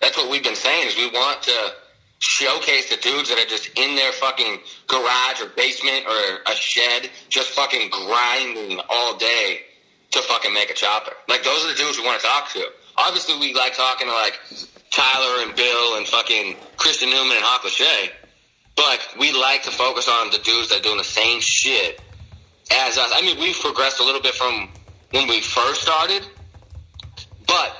That's 0.00 0.16
what 0.16 0.28
we've 0.30 0.42
been 0.42 0.56
saying 0.56 0.88
is 0.88 0.96
we 0.96 1.06
want 1.08 1.42
to 1.44 1.72
showcase 2.18 2.90
the 2.90 2.96
dudes 2.96 3.28
that 3.28 3.38
are 3.38 3.48
just 3.48 3.70
in 3.78 3.94
their 3.94 4.10
fucking 4.12 4.58
garage 4.87 5.41
or 5.41 5.49
basement 5.57 6.05
or 6.07 6.41
a 6.47 6.55
shed, 6.55 7.11
just 7.28 7.51
fucking 7.51 7.91
grinding 7.91 8.80
all 8.89 9.16
day 9.16 9.61
to 10.12 10.22
fucking 10.22 10.53
make 10.53 10.70
a 10.70 10.74
chopper. 10.74 11.12
Like 11.28 11.43
those 11.43 11.64
are 11.64 11.68
the 11.68 11.78
dudes 11.78 11.99
we 11.99 12.05
want 12.05 12.20
to 12.20 12.26
talk 12.26 12.51
to. 12.53 12.64
Obviously, 12.99 13.39
we 13.39 13.53
like 13.55 13.74
talking 13.74 14.07
to 14.07 14.12
like 14.12 14.39
Tyler 14.91 15.43
and 15.43 15.55
Bill 15.55 15.97
and 15.97 16.07
fucking 16.07 16.57
Christian 16.76 17.11
Newman 17.11 17.37
and 17.37 17.45
Hawk 17.45 17.62
Lachey. 17.62 18.11
But 18.76 19.01
we 19.18 19.32
like 19.32 19.62
to 19.64 19.70
focus 19.70 20.09
on 20.09 20.30
the 20.30 20.39
dudes 20.39 20.68
that 20.68 20.80
are 20.80 20.82
doing 20.82 20.99
the 20.99 21.05
same 21.05 21.41
shit 21.41 22.01
as 22.72 22.99
us. 22.99 23.11
I 23.14 23.22
mean, 23.22 23.39
we've 23.39 23.59
progressed 23.59 24.01
a 24.01 24.05
little 24.05 24.20
bit 24.20 24.34
from 24.34 24.68
when 25.12 25.28
we 25.28 25.41
first 25.41 25.82
started, 25.82 26.26
but 27.47 27.76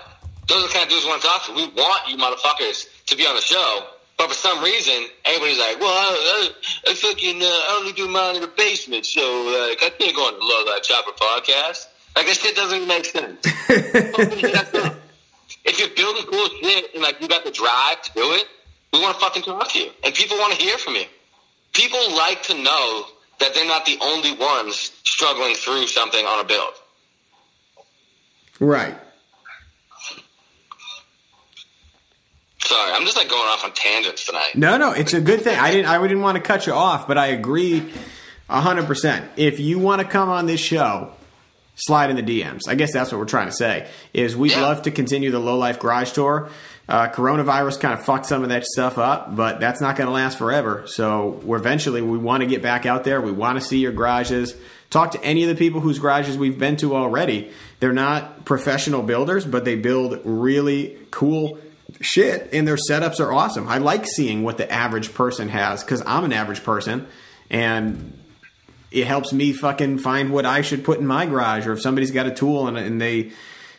those 0.49 0.65
are 0.65 0.69
the 0.69 0.73
kind 0.73 0.85
of 0.85 0.91
dudes 0.91 1.05
we 1.05 1.11
want 1.11 1.23
to 1.23 1.29
talk 1.29 1.47
to. 1.47 1.53
We 1.53 1.67
want 1.69 2.09
you 2.09 2.17
motherfuckers 2.17 2.87
to 3.07 3.17
be 3.17 3.27
on 3.27 3.35
the 3.35 3.43
show, 3.43 3.87
but 4.17 4.29
for 4.29 4.35
some 4.35 4.63
reason, 4.63 4.95
everybody's 5.25 5.59
like, 5.59 5.79
well, 5.81 5.91
I, 5.91 6.51
I, 6.87 6.91
I 6.91 6.95
fucking, 6.95 7.43
uh, 7.43 7.47
I 7.47 7.77
only 7.81 7.93
do 7.93 8.09
mine 8.09 8.37
in 8.37 8.43
the 8.43 8.49
basement, 8.49 9.07
so 9.07 9.21
like, 9.21 9.83
I 9.83 9.91
can't 9.99 10.17
go 10.17 10.23
on 10.23 10.35
the 10.39 10.45
Low 10.45 10.73
Life 10.73 10.83
Chopper 10.83 11.13
podcast. 11.13 11.87
Like, 12.17 12.27
that 12.27 12.37
shit 12.37 12.57
doesn't 12.57 12.77
even 12.77 12.89
make 12.89 13.05
sense. 13.05 13.41
if 15.65 15.79
you're 15.79 15.91
building 15.91 16.25
cool 16.31 16.49
shit 16.63 16.95
and 16.95 17.03
like 17.03 17.21
you 17.21 17.29
got 17.29 17.45
the 17.45 17.51
drive 17.51 18.01
to 18.03 18.13
do 18.15 18.33
it, 18.33 18.47
we 18.93 19.01
want 19.01 19.15
to 19.15 19.21
fucking 19.21 19.43
talk 19.43 19.71
to 19.73 19.79
you, 19.79 19.91
and 20.05 20.15
people 20.15 20.39
want 20.39 20.55
to 20.55 20.63
hear 20.63 20.79
from 20.79 20.95
you. 20.95 21.05
People 21.75 22.01
like 22.17 22.43
to 22.45 22.55
know 22.55 23.05
that 23.39 23.55
they're 23.55 23.67
not 23.67 23.85
the 23.85 23.99
only 24.01 24.33
ones 24.35 24.93
struggling 25.05 25.55
through 25.55 25.87
something 25.89 26.25
on 26.25 26.41
a 26.41 26.45
build. 26.45 26.73
Right. 28.61 28.95
Sorry, 32.67 32.93
I'm 32.93 33.05
just 33.05 33.17
like 33.17 33.29
going 33.29 33.49
off 33.49 33.65
on 33.65 33.73
tangents 33.73 34.27
tonight. 34.27 34.51
No, 34.57 34.77
no, 34.77 34.93
it's 34.93 35.13
a 35.15 35.21
good 35.21 35.43
thing. 35.43 35.59
I 35.59 35.71
didn't 35.71 35.87
I 35.87 36.01
didn't 36.03 36.21
want 36.23 36.37
to 36.37 36.43
cut 36.43 36.67
you 36.67 36.73
off, 36.73 37.07
but 37.07 37.17
I 37.19 37.27
agree 37.29 37.93
hundred 38.49 38.87
percent. 38.87 39.31
If 39.37 39.61
you 39.61 39.79
want 39.79 40.03
to 40.03 40.07
come 40.09 40.29
on 40.29 40.47
this 40.47 40.61
show, 40.61 41.13
slide 41.77 42.11
in 42.11 42.17
the 42.17 42.23
DMs. 42.23 42.63
I 42.69 42.75
guess 42.75 42.93
that's 42.93 43.13
what 43.13 43.19
we're 43.19 43.25
trying 43.27 43.47
to 43.49 43.53
say. 43.55 43.89
Is 44.13 44.37
we'd 44.37 44.53
Yeah. 44.53 44.63
love 44.63 44.83
to 44.83 44.91
continue 44.91 45.31
the 45.31 45.39
low 45.39 45.57
life 45.57 45.79
garage 45.79 46.11
tour. 46.13 46.49
Uh, 46.89 47.09
coronavirus 47.09 47.81
kind 47.81 47.95
of 47.95 48.05
fucked 48.05 48.27
some 48.27 48.43
of 48.45 48.49
that 48.51 48.65
stuff 48.65 48.97
up, 48.99 49.35
but 49.35 49.59
that's 49.59 49.81
not 49.81 49.97
going 49.97 50.07
to 50.07 50.13
last 50.13 50.39
forever. 50.39 50.85
So 50.87 51.41
we're 51.45 51.57
eventually 51.57 52.01
we 52.01 52.17
want 52.19 52.43
to 52.43 52.47
get 52.49 52.63
back 52.63 52.87
out 52.87 53.03
there. 53.05 53.21
We 53.21 53.33
want 53.33 53.61
to 53.61 53.65
see 53.65 53.79
your 53.79 53.91
garages. 53.93 54.55
Talk 54.91 55.11
to 55.13 55.25
any 55.25 55.43
of 55.43 55.49
the 55.49 55.57
people 55.57 55.81
whose 55.81 55.99
garages 55.99 56.39
we've 56.39 56.59
been 56.59 56.77
to 56.77 56.95
already. 56.95 57.51
They're 57.81 57.93
not 57.93 58.45
professional 58.45 59.03
builders, 59.03 59.45
but 59.45 59.65
they 59.65 59.75
build 59.75 60.21
really 60.25 60.97
cool 61.11 61.59
shit, 62.01 62.51
and 62.53 62.67
their 62.67 62.77
setups 62.77 63.21
are 63.21 63.33
awesome. 63.33 63.69
I 63.69 63.79
like 63.79 64.07
seeing 64.07 64.43
what 64.43 64.59
the 64.59 64.71
average 64.71 65.13
person 65.15 65.49
has 65.49 65.83
because 65.83 66.03
I'm 66.07 66.25
an 66.25 66.33
average 66.33 66.63
person, 66.65 67.07
and 67.51 68.19
it 68.91 69.07
helps 69.07 69.33
me 69.33 69.53
fucking 69.53 69.99
find 69.99 70.31
what 70.33 70.47
I 70.47 70.63
should 70.63 70.85
put 70.85 70.99
in 71.01 71.07
my 71.07 71.27
garage, 71.27 71.67
or 71.67 71.73
if 71.73 71.81
somebody's 71.83 72.11
got 72.11 72.27
a 72.27 72.31
tool 72.31 72.67
and, 72.69 72.79
and 72.79 73.01
they 73.01 73.33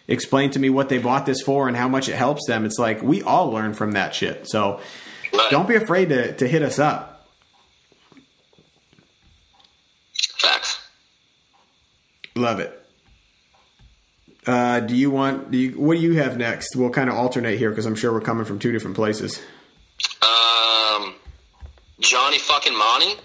explain 0.08 0.52
to 0.52 0.60
me 0.60 0.70
what 0.70 0.90
they 0.90 0.98
bought 1.00 1.26
this 1.26 1.42
for 1.42 1.68
and 1.68 1.76
how 1.76 1.88
much 1.88 2.08
it 2.10 2.16
helps 2.16 2.46
them. 2.48 2.66
It's 2.66 2.80
like 2.80 3.02
we 3.02 3.22
all 3.24 3.52
learn 3.52 3.74
from 3.74 3.92
that 3.94 4.14
shit. 4.16 4.48
So 4.50 4.80
Right. 5.34 5.52
don't 5.52 5.68
be 5.68 5.76
afraid 5.76 6.10
to, 6.10 6.34
to 6.38 6.48
hit 6.48 6.62
us 6.62 6.80
up. 6.80 7.28
Facts. 10.40 10.80
Love 12.36 12.60
it. 12.62 12.87
Uh, 14.48 14.80
do 14.80 14.96
you 14.96 15.12
want? 15.12 15.52
Do 15.52 15.58
you? 15.58 15.72
What 15.72 15.96
do 15.96 16.00
you 16.02 16.14
have 16.20 16.38
next? 16.38 16.76
We'll 16.76 16.90
kind 16.90 17.10
of 17.10 17.16
alternate 17.18 17.58
here 17.60 17.70
because 17.70 17.86
I'm 17.86 17.96
sure 17.96 18.14
we're 18.14 18.22
coming 18.22 18.46
from 18.46 18.60
two 18.60 18.72
different 18.72 18.96
places. 18.96 19.42
Um, 20.22 21.16
Johnny 22.00 22.40
fucking 22.40 22.78
Monty. 22.78 23.16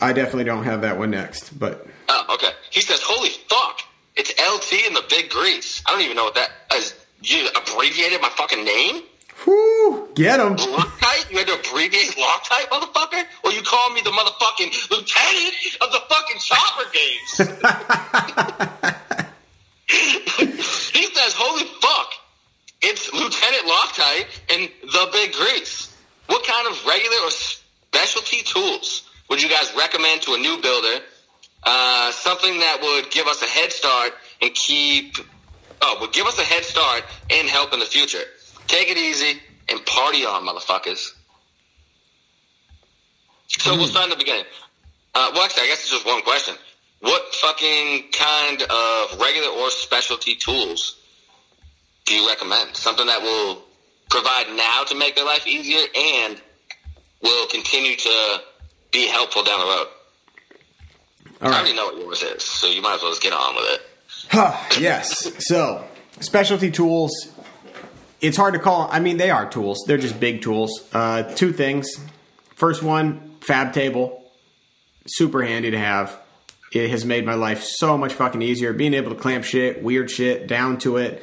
I 0.00 0.12
definitely 0.12 0.44
don't 0.44 0.64
have 0.64 0.82
that 0.82 0.96
one 0.98 1.10
next, 1.10 1.58
but 1.58 1.86
Oh, 2.08 2.24
okay. 2.34 2.50
He 2.70 2.80
says, 2.80 3.00
"Holy 3.04 3.30
fuck! 3.48 3.80
It's 4.16 4.30
LT 4.38 4.86
in 4.86 4.94
the 4.94 5.04
Big 5.10 5.28
Grease." 5.30 5.82
I 5.86 5.90
don't 5.92 6.02
even 6.02 6.16
know 6.16 6.24
what 6.24 6.34
that 6.36 6.50
is. 6.76 6.94
You 7.20 7.48
abbreviated 7.56 8.20
my 8.20 8.28
fucking 8.30 8.64
name. 8.64 9.02
whoo, 9.46 10.08
get 10.14 10.38
him. 10.40 10.56
Loctite? 10.56 11.30
You 11.30 11.38
had 11.38 11.46
to 11.48 11.54
abbreviate 11.54 12.14
Loctite, 12.16 12.68
motherfucker? 12.70 13.24
Or 13.44 13.52
you 13.52 13.62
call 13.62 13.90
me 13.92 14.00
the 14.02 14.10
motherfucking 14.10 14.90
lieutenant 14.90 15.54
of 15.80 15.90
the 15.92 16.00
fucking 16.08 16.38
chopper 16.40 16.86
games? 16.92 17.40
he 19.92 21.06
says, 21.06 21.34
holy 21.36 21.64
fuck, 21.80 22.12
it's 22.80 23.12
Lieutenant 23.12 23.66
Loctite 23.66 24.26
and 24.54 24.70
the 24.82 25.08
Big 25.12 25.32
Grease. 25.32 25.94
What 26.26 26.46
kind 26.46 26.66
of 26.68 26.84
regular 26.86 27.16
or 27.24 27.30
specialty 27.30 28.42
tools 28.42 29.08
would 29.28 29.42
you 29.42 29.48
guys 29.48 29.72
recommend 29.76 30.22
to 30.22 30.34
a 30.34 30.38
new 30.38 30.60
builder? 30.60 31.04
Uh, 31.64 32.10
something 32.12 32.58
that 32.58 32.78
would 32.82 33.10
give 33.10 33.26
us 33.26 33.42
a 33.42 33.46
head 33.46 33.70
start 33.70 34.12
and 34.40 34.52
keep, 34.54 35.16
oh, 35.80 35.98
would 36.00 36.12
give 36.12 36.26
us 36.26 36.38
a 36.38 36.42
head 36.42 36.64
start 36.64 37.04
and 37.30 37.48
help 37.48 37.72
in 37.72 37.78
the 37.78 37.86
future. 37.86 38.22
Take 38.66 38.90
it 38.90 38.96
easy 38.96 39.40
and 39.68 39.84
party 39.86 40.24
on, 40.24 40.46
motherfuckers. 40.46 41.12
So 43.46 43.76
we'll 43.76 43.86
start 43.86 44.04
in 44.06 44.10
the 44.10 44.16
beginning. 44.16 44.44
Uh, 45.14 45.30
well, 45.34 45.44
actually, 45.44 45.64
I 45.64 45.66
guess 45.66 45.80
it's 45.80 45.90
just 45.90 46.06
one 46.06 46.22
question. 46.22 46.54
What 47.02 47.34
fucking 47.34 48.04
kind 48.12 48.62
of 48.62 49.20
regular 49.20 49.48
or 49.48 49.70
specialty 49.70 50.36
tools 50.36 51.00
do 52.04 52.14
you 52.14 52.28
recommend? 52.28 52.76
Something 52.76 53.06
that 53.06 53.20
will 53.20 53.60
provide 54.08 54.54
now 54.56 54.84
to 54.84 54.94
make 54.94 55.16
their 55.16 55.24
life 55.24 55.44
easier 55.44 55.80
and 55.96 56.40
will 57.20 57.48
continue 57.48 57.96
to 57.96 58.42
be 58.92 59.08
helpful 59.08 59.42
down 59.42 59.58
the 59.58 59.66
road. 59.66 59.86
All 61.40 61.52
I 61.52 61.58
already 61.58 61.74
know 61.74 61.86
what 61.86 61.98
yours 61.98 62.22
is, 62.22 62.44
so 62.44 62.68
you 62.68 62.80
might 62.80 62.94
as 62.94 63.02
well 63.02 63.10
just 63.10 63.22
get 63.22 63.32
on 63.32 63.56
with 63.56 63.64
it. 63.64 63.80
Huh, 64.30 64.56
yes. 64.78 65.32
So, 65.48 65.84
specialty 66.20 66.70
tools. 66.70 67.10
It's 68.20 68.36
hard 68.36 68.54
to 68.54 68.60
call. 68.60 68.88
I 68.92 69.00
mean, 69.00 69.16
they 69.16 69.30
are 69.30 69.50
tools. 69.50 69.82
They're 69.88 69.98
just 69.98 70.20
big 70.20 70.42
tools. 70.42 70.88
Uh, 70.92 71.24
two 71.24 71.52
things. 71.52 71.98
First 72.54 72.84
one, 72.84 73.38
Fab 73.40 73.72
Table. 73.72 74.22
Super 75.08 75.42
handy 75.42 75.72
to 75.72 75.78
have. 75.78 76.16
It 76.72 76.90
has 76.90 77.04
made 77.04 77.24
my 77.26 77.34
life 77.34 77.62
so 77.62 77.98
much 77.98 78.14
fucking 78.14 78.40
easier. 78.42 78.72
Being 78.72 78.94
able 78.94 79.10
to 79.14 79.20
clamp 79.20 79.44
shit, 79.44 79.82
weird 79.82 80.10
shit, 80.10 80.46
down 80.46 80.78
to 80.78 80.96
it, 80.96 81.22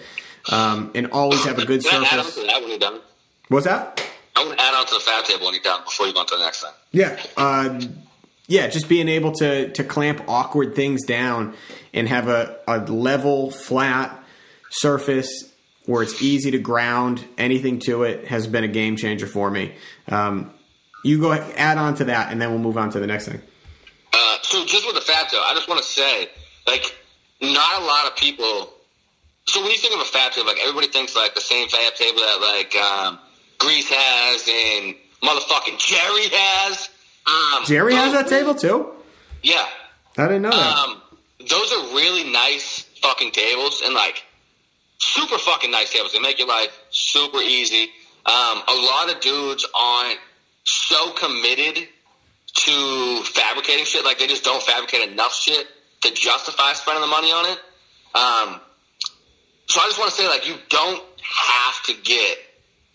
um, 0.52 0.92
and 0.96 1.08
always 1.12 1.44
have 1.46 1.58
a 1.58 1.66
good 1.66 1.84
Can 1.84 2.04
add 2.04 2.20
on 2.20 2.26
surface. 2.26 2.46
that 2.46 2.62
when 2.62 2.70
you're 2.70 2.80
done? 2.80 3.00
What's 3.48 3.66
that? 3.66 4.06
I'm 4.36 4.46
going 4.46 4.58
to 4.58 4.64
add 4.64 4.74
on 4.76 4.86
to 4.86 4.94
the 4.94 5.00
fab 5.00 5.26
table 5.26 5.46
when 5.46 5.56
you're 5.56 5.64
done 5.64 5.84
before 5.84 6.08
you 6.08 6.14
go 6.14 6.20
on 6.20 6.28
to 6.28 6.36
the 6.38 6.44
next 6.44 6.62
thing. 6.62 6.72
Yeah, 6.92 7.20
uh, 7.36 7.82
yeah, 8.48 8.68
just 8.68 8.88
being 8.88 9.08
able 9.08 9.32
to 9.34 9.72
to 9.74 9.84
clamp 9.84 10.24
awkward 10.28 10.76
things 10.76 11.04
down 11.06 11.56
and 11.94 12.08
have 12.08 12.28
a, 12.28 12.58
a 12.68 12.80
level, 12.80 13.52
flat 13.52 14.24
surface 14.70 15.52
where 15.86 16.04
it's 16.04 16.22
easy 16.22 16.52
to 16.52 16.60
ground 16.60 17.26
anything 17.38 17.80
to 17.80 18.04
it 18.04 18.28
has 18.28 18.46
been 18.46 18.64
a 18.64 18.68
game 18.68 18.96
changer 18.96 19.26
for 19.26 19.50
me. 19.50 19.74
Um, 20.08 20.54
you 21.04 21.20
go 21.20 21.34
add 21.34 21.78
on 21.78 21.96
to 21.96 22.06
that, 22.06 22.32
and 22.32 22.40
then 22.42 22.52
we'll 22.52 22.60
move 22.60 22.78
on 22.78 22.92
to 22.92 23.00
the 23.00 23.08
next 23.08 23.28
thing. 23.28 23.42
Uh, 24.14 24.38
so 24.42 24.66
just 24.66 24.86
with 24.86 24.96
the 24.96 25.02
fab 25.02 25.28
table, 25.28 25.44
I 25.46 25.54
just 25.54 25.68
want 25.68 25.82
to 25.82 25.88
say, 25.88 26.30
like, 26.68 26.96
not 27.42 27.82
a 27.82 27.86
lot 27.86 28.08
of 28.08 28.16
people. 28.16 28.74
So 29.48 29.62
when 29.62 29.72
you 29.72 29.78
think 29.78 29.96
of 29.96 30.02
a 30.02 30.06
fab 30.06 30.32
table, 30.32 30.48
like 30.48 30.60
everybody 30.62 30.88
thinks 30.88 31.16
like 31.16 31.34
the 31.34 31.42
same 31.42 31.68
fab 31.70 31.96
table 31.96 32.20
that 32.20 32.56
like 32.58 32.76
um, 32.76 33.20
Grease 33.58 33.90
has 33.90 34.48
and 34.48 34.96
motherfucking 35.24 35.80
Jerry 35.80 36.28
has. 36.32 36.90
Um, 37.26 37.66
Jerry 37.66 37.94
has 37.96 38.14
that 38.14 38.28
table 38.28 38.54
too. 38.54 38.92
Yeah. 39.42 39.66
I 40.18 40.28
didn't 40.28 40.44
know 40.44 40.52
that. 40.52 40.78
Um, 40.78 41.02
those 41.40 41.74
are 41.74 41.96
really 41.96 42.30
nice 42.30 42.86
fucking 43.02 43.32
tables 43.32 43.82
and 43.84 43.96
like 43.96 44.24
super 45.00 45.38
fucking 45.38 45.72
nice 45.72 45.92
tables. 45.92 46.12
They 46.14 46.20
make 46.20 46.38
your 46.38 46.48
life 46.48 46.78
super 46.90 47.40
easy. 47.40 47.84
Um, 48.26 48.62
a 48.68 48.76
lot 48.76 49.12
of 49.14 49.22
dudes 49.22 49.66
aren't 49.80 50.20
so 50.64 51.12
committed 51.14 51.88
to 52.66 53.24
fabricating 53.24 53.86
shit. 53.86 54.06
Like 54.06 54.20
they 54.20 54.28
just 54.28 54.44
don't 54.44 54.64
fabricate 54.64 55.10
enough 55.10 55.34
shit 55.34 55.68
to 56.02 56.14
justify 56.14 56.74
spending 56.74 57.02
the 57.02 57.08
money 57.08 57.32
on 57.32 57.46
it. 57.46 57.60
Um, 58.16 58.62
so 59.68 59.80
I 59.80 59.86
just 59.86 60.00
want 60.00 60.10
to 60.12 60.16
say, 60.16 60.28
like, 60.28 60.48
you 60.48 60.56
don't 60.70 61.04
have 61.22 61.84
to 61.86 61.94
get 62.04 62.38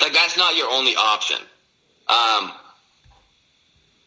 like 0.00 0.12
that's 0.12 0.36
not 0.36 0.56
your 0.56 0.70
only 0.70 0.94
option. 0.96 1.38
Um, 2.08 2.52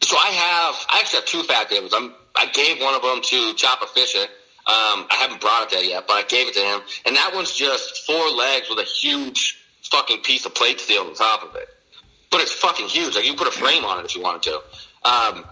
so 0.00 0.16
I 0.16 0.28
have, 0.28 0.74
I 0.90 1.00
actually 1.00 1.20
have 1.20 1.26
two 1.26 1.42
fab 1.42 1.68
tables. 1.68 1.92
I'm, 1.94 2.14
I 2.36 2.46
gave 2.46 2.80
one 2.80 2.94
of 2.94 3.02
them 3.02 3.20
to 3.20 3.54
Chopper 3.54 3.86
Fisher. 3.86 4.20
Um, 4.20 5.06
I 5.10 5.16
haven't 5.18 5.40
brought 5.40 5.64
it 5.64 5.70
there 5.70 5.82
yet, 5.82 6.06
but 6.06 6.14
I 6.14 6.22
gave 6.22 6.48
it 6.48 6.54
to 6.54 6.60
him, 6.60 6.80
and 7.06 7.16
that 7.16 7.32
one's 7.34 7.54
just 7.54 8.06
four 8.06 8.30
legs 8.30 8.68
with 8.68 8.78
a 8.78 8.84
huge 8.84 9.58
fucking 9.90 10.20
piece 10.20 10.44
of 10.44 10.54
plate 10.54 10.78
steel 10.78 11.02
on 11.02 11.14
top 11.14 11.42
of 11.42 11.56
it. 11.56 11.68
But 12.30 12.42
it's 12.42 12.52
fucking 12.52 12.88
huge. 12.88 13.16
Like 13.16 13.24
you 13.24 13.34
put 13.34 13.48
a 13.48 13.50
frame 13.50 13.84
on 13.84 13.98
it 13.98 14.04
if 14.04 14.14
you 14.14 14.22
wanted 14.22 14.42
to. 14.42 14.60
Um, 15.08 15.44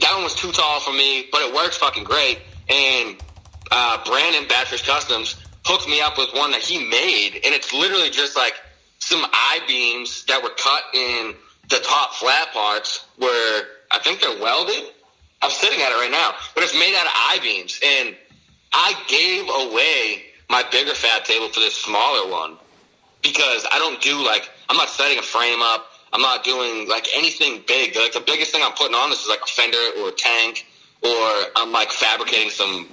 that 0.00 0.12
one 0.14 0.24
was 0.24 0.34
too 0.34 0.50
tall 0.50 0.80
for 0.80 0.92
me, 0.92 1.28
but 1.30 1.40
it 1.42 1.54
works 1.54 1.76
fucking 1.76 2.04
great. 2.04 2.40
And 2.68 3.16
uh, 3.70 4.02
Brandon 4.04 4.44
Badfish 4.48 4.84
Customs 4.84 5.36
hooked 5.64 5.88
me 5.88 6.00
up 6.00 6.18
with 6.18 6.30
one 6.34 6.50
that 6.50 6.60
he 6.60 6.78
made, 6.78 7.40
and 7.44 7.54
it's 7.54 7.72
literally 7.72 8.10
just 8.10 8.36
like 8.36 8.54
some 8.98 9.24
I 9.32 9.60
beams 9.68 10.24
that 10.24 10.42
were 10.42 10.50
cut 10.50 10.82
in 10.92 11.34
the 11.68 11.78
top 11.78 12.14
flat 12.14 12.52
parts 12.52 13.06
where 13.16 13.62
I 13.90 13.98
think 14.00 14.20
they're 14.20 14.40
welded. 14.40 14.90
I'm 15.42 15.50
sitting 15.50 15.80
at 15.80 15.90
it 15.90 15.94
right 15.94 16.10
now, 16.10 16.34
but 16.54 16.64
it's 16.64 16.74
made 16.74 16.94
out 16.96 17.06
of 17.06 17.12
I 17.14 17.38
beams, 17.42 17.78
and 17.84 18.16
I 18.72 18.94
gave 19.06 19.44
away 19.44 20.24
my 20.50 20.64
bigger 20.70 20.94
fab 20.94 21.24
table 21.24 21.48
for 21.48 21.60
this 21.60 21.76
smaller 21.76 22.30
one 22.30 22.56
because 23.22 23.66
I 23.72 23.78
don't 23.78 24.00
do 24.00 24.24
like 24.24 24.50
I'm 24.68 24.76
not 24.76 24.88
setting 24.88 25.18
a 25.18 25.22
frame 25.22 25.60
up. 25.62 25.86
I'm 26.16 26.22
not 26.22 26.44
doing 26.44 26.88
like 26.88 27.06
anything 27.14 27.62
big. 27.68 27.94
Like 27.94 28.14
the 28.14 28.24
biggest 28.24 28.50
thing 28.50 28.62
I'm 28.64 28.72
putting 28.72 28.94
on 28.94 29.10
this 29.10 29.20
is 29.20 29.28
like 29.28 29.42
a 29.42 29.46
fender 29.46 29.76
or 30.00 30.08
a 30.08 30.12
tank, 30.12 30.66
or 31.02 31.30
I'm 31.56 31.72
like 31.72 31.90
fabricating 31.90 32.48
some 32.48 32.86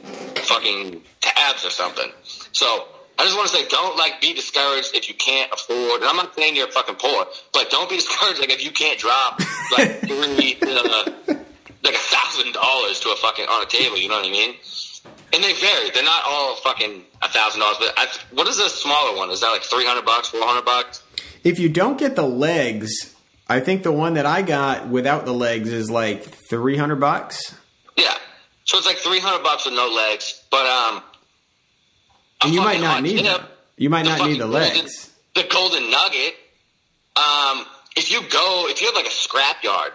fucking 0.43 1.01
tabs 1.21 1.63
or 1.63 1.69
something. 1.69 2.11
So 2.51 2.85
I 3.17 3.23
just 3.23 3.37
want 3.37 3.47
to 3.47 3.55
say, 3.55 3.65
don't 3.69 3.95
like 3.95 4.19
be 4.19 4.33
discouraged 4.33 4.93
if 4.93 5.07
you 5.07 5.15
can't 5.15 5.49
afford. 5.53 6.01
And 6.01 6.09
I'm 6.09 6.17
not 6.17 6.35
saying 6.35 6.57
you're 6.57 6.67
fucking 6.67 6.95
poor, 6.95 7.25
but 7.53 7.69
don't 7.69 7.89
be 7.89 7.95
discouraged 8.03 8.41
like 8.41 8.51
if 8.51 8.61
you 8.61 8.71
can't 8.71 8.99
drop 8.99 9.39
like 9.77 9.99
three, 10.01 10.57
uh, 10.61 11.05
like 11.81 11.95
a 11.95 12.05
thousand 12.11 12.51
dollars 12.51 12.99
to 12.99 13.09
a 13.09 13.15
fucking 13.15 13.45
on 13.45 13.63
a 13.63 13.67
table. 13.67 13.97
You 13.97 14.09
know 14.09 14.15
what 14.15 14.27
I 14.27 14.31
mean? 14.31 14.55
And 15.31 15.41
they 15.41 15.53
vary. 15.53 15.91
They're 15.91 16.03
not 16.03 16.23
all 16.25 16.57
fucking 16.57 17.05
a 17.21 17.29
thousand 17.29 17.61
dollars. 17.61 17.77
But 17.79 17.93
I, 17.95 18.07
what 18.33 18.49
is 18.49 18.57
the 18.57 18.67
smaller 18.67 19.15
one? 19.15 19.31
Is 19.31 19.39
that 19.39 19.47
like 19.47 19.63
three 19.63 19.85
hundred 19.85 20.03
bucks, 20.03 20.27
four 20.27 20.43
hundred 20.43 20.65
bucks? 20.65 21.01
If 21.45 21.57
you 21.57 21.69
don't 21.69 21.97
get 21.97 22.17
the 22.17 22.27
legs, 22.27 23.12
I 23.49 23.59
think 23.59 23.83
the 23.83 23.91
one 23.91 24.13
that 24.15 24.25
I 24.25 24.41
got 24.41 24.87
without 24.87 25.25
the 25.25 25.33
legs 25.33 25.69
is 25.71 25.89
like 25.91 26.23
three 26.23 26.77
hundred 26.77 26.97
bucks. 26.99 27.55
Yeah. 27.97 28.13
So 28.63 28.77
it's 28.77 28.87
like 28.87 28.97
three 28.97 29.19
hundred 29.19 29.43
bucks 29.43 29.65
with 29.65 29.73
no 29.75 29.87
legs. 29.89 30.41
But 30.49 30.65
um, 30.65 31.03
And 32.43 32.53
you 32.53 32.61
might 32.61 32.81
not 32.81 33.03
need 33.03 33.25
them. 33.25 33.41
You 33.77 33.89
might 33.89 34.05
not 34.05 34.27
need 34.27 34.35
the 34.39 34.47
golden- 34.47 34.51
legs. 34.75 35.11
the 35.35 35.43
golden 35.43 35.89
nugget. 35.91 36.35
Um, 37.15 37.65
if 37.95 38.11
you 38.11 38.21
go, 38.29 38.65
if 38.69 38.81
you 38.81 38.87
have 38.87 38.95
like 38.95 39.05
a 39.07 39.11
scrap 39.11 39.63
yard, 39.63 39.91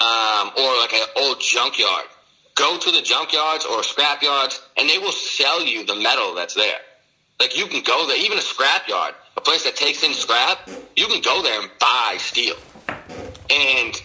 um, 0.00 0.50
or 0.56 0.76
like 0.80 0.92
an 0.92 1.06
old 1.16 1.40
junkyard, 1.40 2.04
go 2.56 2.78
to 2.78 2.90
the 2.90 2.98
junkyards 3.00 3.64
or 3.70 3.82
scrap 3.82 4.22
yards, 4.22 4.60
and 4.76 4.88
they 4.88 4.98
will 4.98 5.12
sell 5.12 5.64
you 5.64 5.86
the 5.86 5.94
metal 5.94 6.34
that's 6.34 6.54
there. 6.54 6.78
Like 7.40 7.56
you 7.56 7.66
can 7.68 7.82
go 7.84 8.06
there, 8.06 8.18
even 8.18 8.36
a 8.38 8.42
scrap 8.42 8.86
yard, 8.88 9.14
a 9.36 9.40
place 9.40 9.64
that 9.64 9.76
takes 9.76 10.02
in 10.02 10.12
scrap, 10.12 10.68
you 10.96 11.06
can 11.06 11.20
go 11.22 11.42
there 11.42 11.60
and 11.60 11.70
buy 11.80 12.16
steel. 12.18 12.56
And 12.88 14.02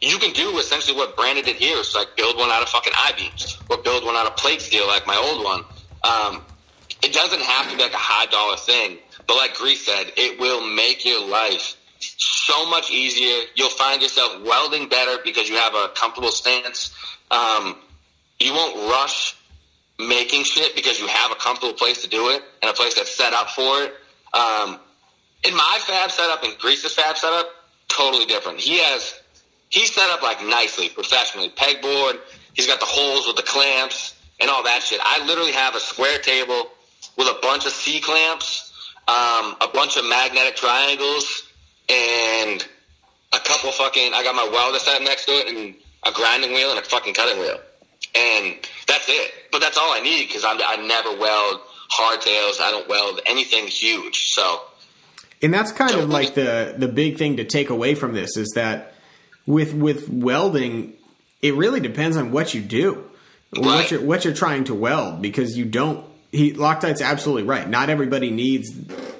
you 0.00 0.18
can 0.18 0.32
do 0.32 0.58
essentially 0.58 0.96
what 0.96 1.16
Brandon 1.16 1.44
did 1.44 1.56
here. 1.56 1.78
It's 1.78 1.94
like 1.94 2.16
build 2.16 2.36
one 2.36 2.50
out 2.50 2.62
of 2.62 2.68
fucking 2.68 2.92
I 2.96 3.12
beams 3.16 3.58
or 3.70 3.78
build 3.78 4.04
one 4.04 4.14
out 4.14 4.26
of 4.26 4.36
plate 4.36 4.60
steel 4.60 4.86
like 4.86 5.06
my 5.06 5.16
old 5.16 5.44
one. 5.44 5.64
Um, 6.04 6.42
it 7.02 7.12
doesn't 7.12 7.42
have 7.42 7.70
to 7.70 7.76
be 7.76 7.82
like 7.82 7.92
a 7.92 7.98
high 7.98 8.26
dollar 8.26 8.56
thing, 8.56 8.98
but 9.26 9.36
like 9.36 9.54
Grease 9.54 9.84
said, 9.84 10.12
it 10.16 10.38
will 10.38 10.66
make 10.74 11.04
your 11.04 11.26
life 11.28 11.76
so 11.98 12.68
much 12.70 12.90
easier. 12.90 13.44
You'll 13.54 13.70
find 13.70 14.02
yourself 14.02 14.42
welding 14.42 14.88
better 14.88 15.18
because 15.24 15.48
you 15.48 15.56
have 15.56 15.74
a 15.74 15.88
comfortable 15.94 16.30
stance. 16.30 16.94
Um, 17.30 17.76
you 18.38 18.52
won't 18.52 18.90
rush 18.90 19.36
making 19.98 20.44
shit 20.44 20.74
because 20.74 21.00
you 21.00 21.06
have 21.06 21.32
a 21.32 21.36
comfortable 21.36 21.72
place 21.72 22.02
to 22.02 22.08
do 22.08 22.28
it 22.30 22.42
and 22.62 22.70
a 22.70 22.74
place 22.74 22.94
that's 22.94 23.16
set 23.16 23.32
up 23.32 23.50
for 23.50 23.82
it. 23.82 23.94
Um, 24.34 24.78
in 25.44 25.54
my 25.54 25.78
fab 25.86 26.10
setup 26.10 26.42
and 26.44 26.56
Grease's 26.58 26.92
fab 26.92 27.16
setup, 27.16 27.46
totally 27.88 28.26
different. 28.26 28.60
He 28.60 28.78
has 28.78 29.20
he's 29.70 29.94
set 29.94 30.08
up 30.10 30.22
like 30.22 30.44
nicely, 30.44 30.88
professionally, 30.88 31.50
pegboard. 31.50 32.18
He's 32.54 32.66
got 32.66 32.80
the 32.80 32.86
holes 32.86 33.26
with 33.26 33.36
the 33.36 33.42
clamps 33.42 34.14
and 34.40 34.50
all 34.50 34.62
that 34.64 34.82
shit. 34.82 35.00
I 35.02 35.24
literally 35.26 35.52
have 35.52 35.74
a 35.74 35.80
square 35.80 36.18
table 36.18 36.70
with 37.16 37.28
a 37.28 37.38
bunch 37.42 37.66
of 37.66 37.72
C 37.72 38.00
clamps, 38.00 38.72
um, 39.08 39.56
a 39.60 39.68
bunch 39.72 39.96
of 39.96 40.06
magnetic 40.06 40.56
triangles, 40.56 41.44
and 41.88 42.66
a 43.32 43.38
couple 43.38 43.72
fucking. 43.72 44.12
I 44.14 44.22
got 44.22 44.34
my 44.34 44.48
welder 44.50 44.78
set 44.78 45.02
next 45.02 45.26
to 45.26 45.32
it, 45.32 45.48
and 45.48 45.74
a 46.06 46.12
grinding 46.12 46.52
wheel 46.52 46.70
and 46.70 46.78
a 46.78 46.82
fucking 46.82 47.14
cutting 47.14 47.38
wheel, 47.38 47.58
and 48.14 48.56
that's 48.86 49.08
it. 49.08 49.32
But 49.52 49.60
that's 49.60 49.78
all 49.78 49.92
I 49.92 50.00
need 50.00 50.28
because 50.28 50.44
I 50.44 50.76
never 50.76 51.10
weld 51.18 51.60
hardtails. 51.90 52.60
I 52.60 52.70
don't 52.70 52.88
weld 52.88 53.20
anything 53.26 53.66
huge. 53.66 54.32
So, 54.32 54.62
and 55.42 55.52
that's 55.52 55.72
kind 55.72 55.94
of 55.94 56.08
like 56.08 56.34
the 56.34 56.74
the 56.76 56.88
big 56.88 57.18
thing 57.18 57.36
to 57.36 57.44
take 57.44 57.70
away 57.70 57.94
from 57.94 58.14
this 58.14 58.36
is 58.36 58.52
that 58.54 58.94
with 59.46 59.74
with 59.74 60.08
welding, 60.08 60.94
it 61.42 61.54
really 61.54 61.80
depends 61.80 62.16
on 62.16 62.32
what 62.32 62.54
you 62.54 62.60
do, 62.60 63.04
right. 63.54 63.64
what 63.64 63.90
you're 63.90 64.00
what 64.00 64.24
you're 64.24 64.34
trying 64.34 64.64
to 64.64 64.74
weld, 64.74 65.22
because 65.22 65.56
you 65.56 65.64
don't. 65.64 66.04
He 66.32 66.52
Loctite's 66.52 67.00
absolutely 67.00 67.44
right. 67.44 67.68
Not 67.68 67.90
everybody 67.90 68.30
needs 68.30 68.70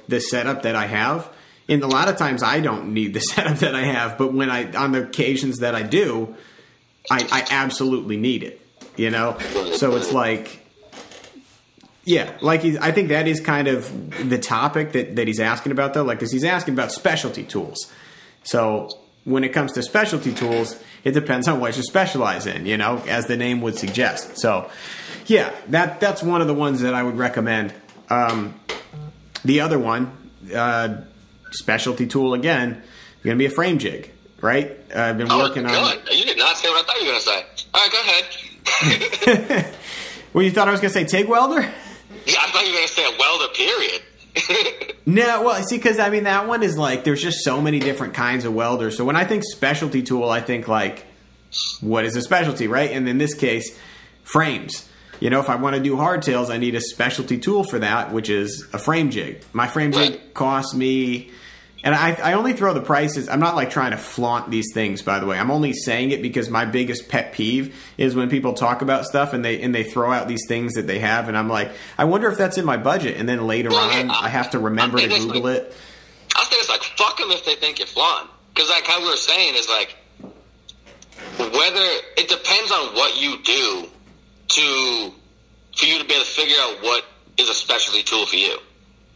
the 0.08 0.20
setup 0.20 0.62
that 0.62 0.74
I 0.74 0.86
have. 0.86 1.28
And 1.68 1.82
a 1.82 1.86
lot 1.86 2.08
of 2.08 2.16
times 2.16 2.42
I 2.42 2.60
don't 2.60 2.94
need 2.94 3.14
the 3.14 3.20
setup 3.34 3.58
that 3.58 3.74
I 3.74 3.84
have, 3.84 4.18
but 4.18 4.32
when 4.32 4.50
I 4.50 4.72
on 4.72 4.92
the 4.92 5.02
occasions 5.02 5.58
that 5.58 5.74
I 5.74 5.82
do, 5.82 6.34
I, 7.10 7.26
I 7.30 7.46
absolutely 7.50 8.16
need 8.16 8.42
it. 8.42 8.60
You 8.96 9.10
know, 9.10 9.36
so 9.74 9.94
it's 9.96 10.12
like 10.12 10.65
yeah, 12.06 12.36
like 12.40 12.62
he's, 12.62 12.78
I 12.78 12.92
think 12.92 13.08
that 13.08 13.26
is 13.26 13.40
kind 13.40 13.66
of 13.66 14.28
the 14.28 14.38
topic 14.38 14.92
that, 14.92 15.16
that 15.16 15.26
he's 15.26 15.40
asking 15.40 15.72
about 15.72 15.92
though, 15.92 16.04
like 16.04 16.18
because 16.18 16.30
he's 16.30 16.44
asking 16.44 16.74
about 16.74 16.92
specialty 16.92 17.42
tools. 17.42 17.92
So 18.44 18.90
when 19.24 19.42
it 19.42 19.48
comes 19.48 19.72
to 19.72 19.82
specialty 19.82 20.32
tools, 20.32 20.80
it 21.02 21.12
depends 21.12 21.48
on 21.48 21.58
what 21.58 21.76
you 21.76 21.82
specialize 21.82 22.46
in, 22.46 22.64
you 22.64 22.76
know, 22.76 23.02
as 23.08 23.26
the 23.26 23.36
name 23.36 23.60
would 23.62 23.76
suggest. 23.76 24.38
So 24.38 24.70
yeah, 25.26 25.52
that 25.68 25.98
that's 25.98 26.22
one 26.22 26.40
of 26.40 26.46
the 26.46 26.54
ones 26.54 26.80
that 26.82 26.94
I 26.94 27.02
would 27.02 27.18
recommend. 27.18 27.74
Um, 28.08 28.54
the 29.44 29.60
other 29.60 29.78
one, 29.78 30.16
uh, 30.54 30.98
specialty 31.50 32.06
tool 32.06 32.34
again, 32.34 32.82
going 33.24 33.36
to 33.36 33.38
be 33.38 33.46
a 33.46 33.50
frame 33.50 33.78
jig, 33.78 34.12
right? 34.40 34.78
Uh, 34.94 35.00
I've 35.00 35.18
been 35.18 35.26
oh, 35.28 35.38
working 35.38 35.64
good. 35.64 35.74
on. 35.74 35.98
You 36.12 36.24
did 36.24 36.38
not 36.38 36.56
say 36.56 36.68
what 36.68 36.84
I 36.84 36.86
thought 36.86 37.00
you 37.00 37.06
were 37.06 37.12
going 37.12 37.20
to 37.20 37.26
say. 37.26 37.64
All 37.74 37.80
right, 37.80 37.92
go 38.70 39.40
ahead. 39.50 39.74
well, 40.32 40.44
you 40.44 40.52
thought 40.52 40.68
I 40.68 40.70
was 40.70 40.80
going 40.80 40.92
to 40.92 40.98
say 41.00 41.04
TIG 41.04 41.28
welder? 41.28 41.68
Yeah, 42.26 42.40
I 42.40 42.50
thought 42.50 42.66
you 42.66 42.72
were 42.72 42.78
going 42.78 42.88
to 42.88 42.92
say 42.92 43.04
a 43.04 43.16
welder, 43.18 43.52
period. 43.54 44.02
no, 45.06 45.42
well, 45.42 45.62
see, 45.62 45.76
because 45.76 45.98
I 45.98 46.10
mean, 46.10 46.24
that 46.24 46.46
one 46.46 46.62
is 46.62 46.76
like, 46.76 47.04
there's 47.04 47.22
just 47.22 47.44
so 47.44 47.60
many 47.60 47.78
different 47.78 48.14
kinds 48.14 48.44
of 48.44 48.54
welders. 48.54 48.96
So 48.96 49.04
when 49.04 49.16
I 49.16 49.24
think 49.24 49.44
specialty 49.44 50.02
tool, 50.02 50.28
I 50.28 50.40
think 50.40 50.68
like, 50.68 51.06
what 51.80 52.04
is 52.04 52.16
a 52.16 52.22
specialty, 52.22 52.66
right? 52.66 52.90
And 52.90 53.08
in 53.08 53.18
this 53.18 53.34
case, 53.34 53.78
frames. 54.24 54.88
You 55.20 55.30
know, 55.30 55.40
if 55.40 55.48
I 55.48 55.56
want 55.56 55.76
to 55.76 55.82
do 55.82 55.96
hardtails, 55.96 56.50
I 56.50 56.58
need 56.58 56.74
a 56.74 56.80
specialty 56.80 57.38
tool 57.38 57.64
for 57.64 57.78
that, 57.78 58.12
which 58.12 58.28
is 58.28 58.68
a 58.74 58.78
frame 58.78 59.10
jig. 59.10 59.42
My 59.54 59.66
frame 59.66 59.92
jig 59.92 60.34
costs 60.34 60.74
me 60.74 61.30
and 61.86 61.94
I, 61.94 62.14
I 62.14 62.32
only 62.32 62.52
throw 62.52 62.74
the 62.74 62.80
prices. 62.80 63.28
I'm 63.28 63.38
not 63.38 63.54
like 63.54 63.70
trying 63.70 63.92
to 63.92 63.96
flaunt 63.96 64.50
these 64.50 64.72
things, 64.74 65.02
by 65.02 65.20
the 65.20 65.26
way. 65.26 65.38
I'm 65.38 65.52
only 65.52 65.72
saying 65.72 66.10
it 66.10 66.20
because 66.20 66.50
my 66.50 66.64
biggest 66.64 67.08
pet 67.08 67.32
peeve 67.32 67.80
is 67.96 68.16
when 68.16 68.28
people 68.28 68.54
talk 68.54 68.82
about 68.82 69.04
stuff 69.04 69.32
and 69.32 69.44
they 69.44 69.62
and 69.62 69.72
they 69.72 69.84
throw 69.84 70.10
out 70.10 70.26
these 70.26 70.42
things 70.48 70.72
that 70.74 70.88
they 70.88 70.98
have, 70.98 71.28
and 71.28 71.38
I'm 71.38 71.48
like, 71.48 71.70
I 71.96 72.02
wonder 72.06 72.28
if 72.28 72.36
that's 72.36 72.58
in 72.58 72.64
my 72.64 72.76
budget. 72.76 73.18
And 73.18 73.28
then 73.28 73.46
later 73.46 73.68
on, 73.68 74.10
I 74.10 74.28
have 74.28 74.50
to 74.50 74.58
remember 74.58 74.98
to 74.98 75.06
Google 75.06 75.42
like, 75.42 75.58
it. 75.58 75.76
I 76.36 76.44
think 76.46 76.60
it's 76.60 76.68
like 76.68 76.82
fuck 76.82 77.18
them 77.18 77.30
if 77.30 77.44
they 77.44 77.54
think 77.54 77.78
you're 77.78 77.86
flaunt, 77.86 78.30
because 78.52 78.68
like 78.68 78.84
how 78.84 79.00
we 79.00 79.08
were 79.08 79.14
saying 79.14 79.54
is 79.54 79.68
like 79.68 79.94
whether 81.38 81.86
it 82.16 82.28
depends 82.28 82.72
on 82.72 82.96
what 82.96 83.22
you 83.22 83.40
do 83.44 83.88
to 84.48 85.12
for 85.76 85.86
you 85.86 86.00
to 86.00 86.04
be 86.04 86.14
able 86.14 86.24
to 86.24 86.30
figure 86.32 86.56
out 86.62 86.82
what 86.82 87.04
is 87.38 87.48
a 87.48 87.54
specialty 87.54 88.02
tool 88.02 88.26
for 88.26 88.34
you 88.34 88.58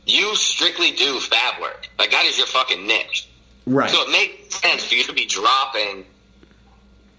you 0.07 0.35
strictly 0.37 0.93
do 0.93 1.21
fab 1.21 1.61
work. 1.61 1.89
Like 1.99 2.11
that 2.11 2.25
is 2.25 2.39
your 2.39 2.47
fucking 2.47 2.87
niche. 2.87 3.29
Right. 3.67 3.91
So 3.91 4.03
it 4.03 4.11
makes 4.11 4.57
sense 4.57 4.85
for 4.85 4.95
you 4.95 5.05
to 5.05 5.13
be 5.13 5.27
dropping 5.27 6.05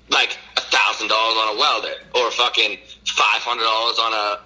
like 0.10 0.38
a 0.58 0.62
thousand 0.62 1.08
dollars 1.08 1.38
on 1.38 1.56
a 1.56 1.60
welder 1.60 1.94
or 2.16 2.32
fucking 2.32 2.78
five 3.06 3.42
hundred 3.42 3.64
dollars 3.64 4.00
on 4.00 4.14
a 4.14 4.40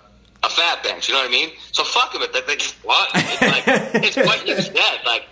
a 0.46 0.50
fab 0.50 0.84
bench. 0.84 1.08
You 1.08 1.16
know 1.16 1.22
what 1.22 1.30
I 1.30 1.32
mean? 1.32 1.50
So 1.72 1.84
fuck 1.84 2.14
them. 2.14 2.22
Like, 2.22 2.48
like 2.48 2.62
what? 2.84 3.10
It's 3.16 3.42
like 3.42 3.64
it's 4.04 4.18
what 4.18 4.48
you 4.48 4.56
said. 4.62 4.98
Like 5.06 5.26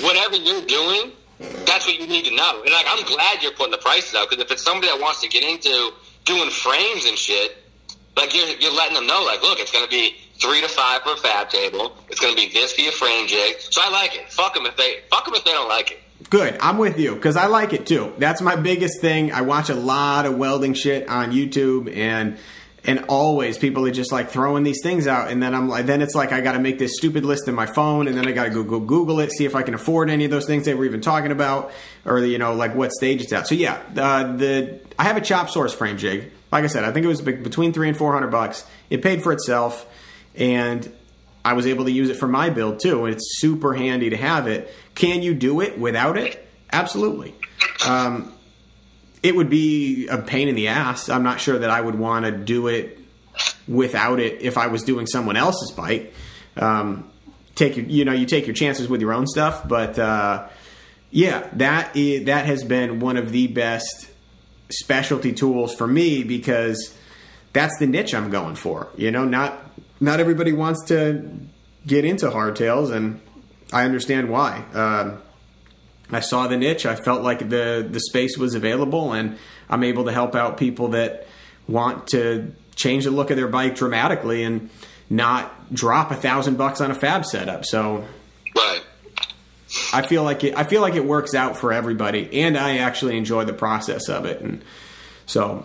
whatever 0.00 0.36
you're 0.36 0.64
doing, 0.66 1.12
that's 1.66 1.86
what 1.86 1.98
you 1.98 2.06
need 2.06 2.24
to 2.26 2.34
know. 2.34 2.62
And 2.62 2.70
like 2.70 2.86
I'm 2.86 3.04
glad 3.04 3.42
you're 3.42 3.52
putting 3.52 3.72
the 3.72 3.78
prices 3.78 4.14
out 4.14 4.30
because 4.30 4.44
if 4.44 4.50
it's 4.50 4.62
somebody 4.62 4.86
that 4.92 5.00
wants 5.00 5.20
to 5.22 5.28
get 5.28 5.42
into 5.42 5.92
doing 6.24 6.50
frames 6.50 7.06
and 7.06 7.18
shit, 7.18 7.56
like 8.16 8.34
you're 8.34 8.46
you're 8.60 8.74
letting 8.74 8.94
them 8.94 9.06
know. 9.06 9.24
Like 9.24 9.42
look, 9.42 9.58
it's 9.58 9.72
going 9.72 9.84
to 9.84 9.90
be 9.90 10.16
three 10.40 10.60
to 10.60 10.68
five 10.68 11.02
for 11.02 11.12
a 11.12 11.16
fab 11.16 11.50
table. 11.50 11.96
It's 12.08 12.20
going 12.20 12.34
to 12.34 12.40
be 12.40 12.52
this 12.52 12.78
your 12.78 12.92
frame 12.92 13.26
jig. 13.26 13.60
So 13.60 13.80
I 13.84 13.90
like 13.90 14.16
it. 14.16 14.32
Fuck 14.32 14.54
them 14.54 14.66
if 14.66 14.76
they 14.76 15.00
fuck 15.10 15.24
them 15.24 15.34
if 15.34 15.44
they 15.44 15.52
don't 15.52 15.68
like 15.68 15.92
it. 15.92 16.00
Good. 16.28 16.58
I'm 16.60 16.78
with 16.78 16.98
you 16.98 17.14
because 17.14 17.36
I 17.36 17.46
like 17.46 17.72
it 17.72 17.86
too. 17.86 18.12
That's 18.18 18.40
my 18.40 18.56
biggest 18.56 19.00
thing. 19.00 19.32
I 19.32 19.42
watch 19.42 19.68
a 19.68 19.74
lot 19.74 20.26
of 20.26 20.36
welding 20.36 20.74
shit 20.74 21.08
on 21.08 21.32
YouTube 21.32 21.94
and 21.94 22.38
and 22.82 23.04
always 23.08 23.58
people 23.58 23.86
are 23.86 23.90
just 23.90 24.10
like 24.10 24.30
throwing 24.30 24.62
these 24.62 24.80
things 24.82 25.06
out 25.06 25.30
and 25.30 25.42
then 25.42 25.54
I'm 25.54 25.68
like 25.68 25.84
then 25.84 26.00
it's 26.00 26.14
like 26.14 26.32
I 26.32 26.40
got 26.40 26.52
to 26.52 26.58
make 26.58 26.78
this 26.78 26.96
stupid 26.96 27.26
list 27.26 27.46
in 27.46 27.54
my 27.54 27.66
phone 27.66 28.08
and 28.08 28.16
then 28.16 28.26
I 28.26 28.32
got 28.32 28.44
to 28.44 28.50
go, 28.50 28.62
go 28.62 28.80
Google 28.80 29.20
it 29.20 29.32
see 29.32 29.44
if 29.44 29.54
I 29.54 29.62
can 29.62 29.74
afford 29.74 30.08
any 30.08 30.24
of 30.24 30.30
those 30.30 30.46
things 30.46 30.64
they 30.64 30.72
were 30.72 30.86
even 30.86 31.02
talking 31.02 31.30
about 31.30 31.72
or 32.06 32.20
you 32.20 32.38
know 32.38 32.54
like 32.54 32.74
what 32.74 32.92
stage 32.92 33.22
it's 33.22 33.32
at. 33.32 33.46
So 33.46 33.54
yeah, 33.54 33.82
uh, 33.96 34.36
the 34.36 34.80
I 34.98 35.04
have 35.04 35.16
a 35.16 35.20
chop 35.20 35.50
source 35.50 35.74
frame 35.74 35.98
jig. 35.98 36.30
Like 36.52 36.64
I 36.64 36.68
said, 36.68 36.84
I 36.84 36.90
think 36.90 37.04
it 37.04 37.08
was 37.08 37.20
between 37.20 37.72
3 37.72 37.90
and 37.90 37.96
400 37.96 38.28
bucks. 38.28 38.66
It 38.88 39.02
paid 39.02 39.22
for 39.22 39.32
itself 39.32 39.86
and 40.34 40.90
I 41.44 41.54
was 41.54 41.66
able 41.66 41.84
to 41.86 41.90
use 41.90 42.10
it 42.10 42.16
for 42.16 42.28
my 42.28 42.50
build 42.50 42.80
too. 42.80 43.04
And 43.04 43.14
it's 43.14 43.40
super 43.40 43.74
handy 43.74 44.10
to 44.10 44.16
have 44.16 44.46
it. 44.46 44.72
Can 44.94 45.22
you 45.22 45.34
do 45.34 45.60
it 45.60 45.78
without 45.78 46.18
it? 46.18 46.46
Absolutely. 46.72 47.34
Um, 47.86 48.32
it 49.22 49.34
would 49.34 49.50
be 49.50 50.06
a 50.08 50.18
pain 50.18 50.48
in 50.48 50.54
the 50.54 50.68
ass. 50.68 51.08
I'm 51.08 51.22
not 51.22 51.40
sure 51.40 51.58
that 51.58 51.70
I 51.70 51.80
would 51.80 51.94
want 51.94 52.24
to 52.24 52.32
do 52.32 52.68
it 52.68 52.98
without 53.68 54.20
it 54.20 54.42
if 54.42 54.56
I 54.58 54.68
was 54.68 54.82
doing 54.82 55.06
someone 55.06 55.36
else's 55.36 55.70
bike. 55.70 56.12
Um, 56.56 57.10
take 57.54 57.76
your, 57.76 57.86
you 57.86 58.04
know, 58.04 58.12
you 58.12 58.26
take 58.26 58.46
your 58.46 58.54
chances 58.54 58.88
with 58.88 59.00
your 59.00 59.12
own 59.12 59.26
stuff, 59.26 59.66
but 59.66 59.98
uh, 59.98 60.48
yeah, 61.10 61.48
that 61.54 61.96
is, 61.96 62.24
that 62.26 62.46
has 62.46 62.64
been 62.64 63.00
one 63.00 63.16
of 63.16 63.32
the 63.32 63.46
best 63.48 64.08
specialty 64.70 65.32
tools 65.32 65.74
for 65.74 65.86
me 65.86 66.22
because 66.22 66.96
that's 67.52 67.76
the 67.78 67.86
niche 67.86 68.14
I'm 68.14 68.30
going 68.30 68.54
for. 68.54 68.88
You 68.96 69.10
know, 69.10 69.24
not 69.24 69.69
not 70.00 70.18
everybody 70.20 70.52
wants 70.52 70.84
to 70.86 71.28
get 71.86 72.04
into 72.04 72.30
hardtails, 72.30 72.90
and 72.90 73.20
I 73.72 73.84
understand 73.84 74.30
why. 74.30 74.64
Um, 74.72 75.22
I 76.10 76.20
saw 76.20 76.48
the 76.48 76.56
niche. 76.56 76.86
I 76.86 76.96
felt 76.96 77.22
like 77.22 77.48
the 77.50 77.86
the 77.88 78.00
space 78.00 78.36
was 78.36 78.54
available, 78.54 79.12
and 79.12 79.38
I'm 79.68 79.84
able 79.84 80.06
to 80.06 80.12
help 80.12 80.34
out 80.34 80.56
people 80.56 80.88
that 80.88 81.26
want 81.68 82.08
to 82.08 82.52
change 82.74 83.04
the 83.04 83.10
look 83.10 83.30
of 83.30 83.36
their 83.36 83.48
bike 83.48 83.76
dramatically 83.76 84.42
and 84.42 84.70
not 85.08 85.72
drop 85.72 86.10
a 86.10 86.16
thousand 86.16 86.56
bucks 86.56 86.80
on 86.80 86.90
a 86.90 86.94
fab 86.94 87.24
setup. 87.24 87.64
So, 87.64 88.04
right. 88.56 88.82
I 89.92 90.02
feel 90.02 90.24
like 90.24 90.42
it. 90.42 90.56
I 90.56 90.64
feel 90.64 90.80
like 90.80 90.94
it 90.94 91.04
works 91.04 91.34
out 91.34 91.56
for 91.56 91.72
everybody, 91.72 92.42
and 92.42 92.56
I 92.56 92.78
actually 92.78 93.16
enjoy 93.16 93.44
the 93.44 93.52
process 93.52 94.08
of 94.08 94.24
it. 94.24 94.40
And 94.40 94.64
so, 95.26 95.64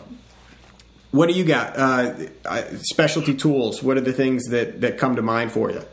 what 1.16 1.30
do 1.30 1.36
you 1.36 1.46
got? 1.46 1.78
Uh, 1.78 2.78
specialty 2.84 3.34
tools. 3.34 3.82
What 3.82 3.98
are 3.98 4.02
the 4.02 4.14
things 4.14 4.48
that, 4.48 4.82
that 4.82 4.98
come 4.98 5.16
to 5.16 5.22
mind 5.22 5.52
for 5.52 5.72
you? 5.72 5.78
Um, 5.78 5.86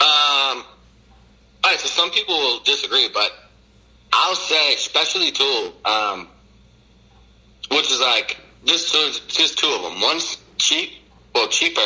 all 0.00 0.64
right. 1.64 1.78
So 1.78 1.88
some 1.88 2.10
people 2.10 2.34
will 2.34 2.60
disagree, 2.60 3.10
but 3.12 3.30
I'll 4.12 4.34
say 4.34 4.76
specialty 4.76 5.32
tool, 5.32 5.74
um, 5.84 6.28
which 7.70 7.90
is 7.90 8.00
like 8.00 8.38
just 8.64 8.92
two, 8.92 9.10
just 9.28 9.58
two 9.58 9.66
of 9.66 9.82
them. 9.82 10.00
One's 10.00 10.38
cheap, 10.56 10.92
well, 11.34 11.48
cheaper. 11.48 11.80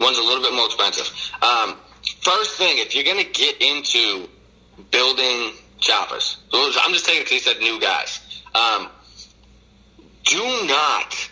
One's 0.00 0.18
a 0.18 0.22
little 0.22 0.42
bit 0.42 0.52
more 0.52 0.66
expensive. 0.66 1.06
Um, 1.42 1.76
first 2.22 2.58
thing, 2.58 2.78
if 2.78 2.94
you're 2.94 3.04
gonna 3.04 3.24
get 3.24 3.62
into 3.62 4.28
building 4.90 5.52
choppers, 5.78 6.38
I'm 6.52 6.92
just 6.92 7.06
taking 7.06 7.22
because 7.22 7.32
he 7.32 7.38
said 7.38 7.58
new 7.60 7.80
guys. 7.80 8.42
Um, 8.54 8.88
do 10.24 10.42
not 10.66 11.30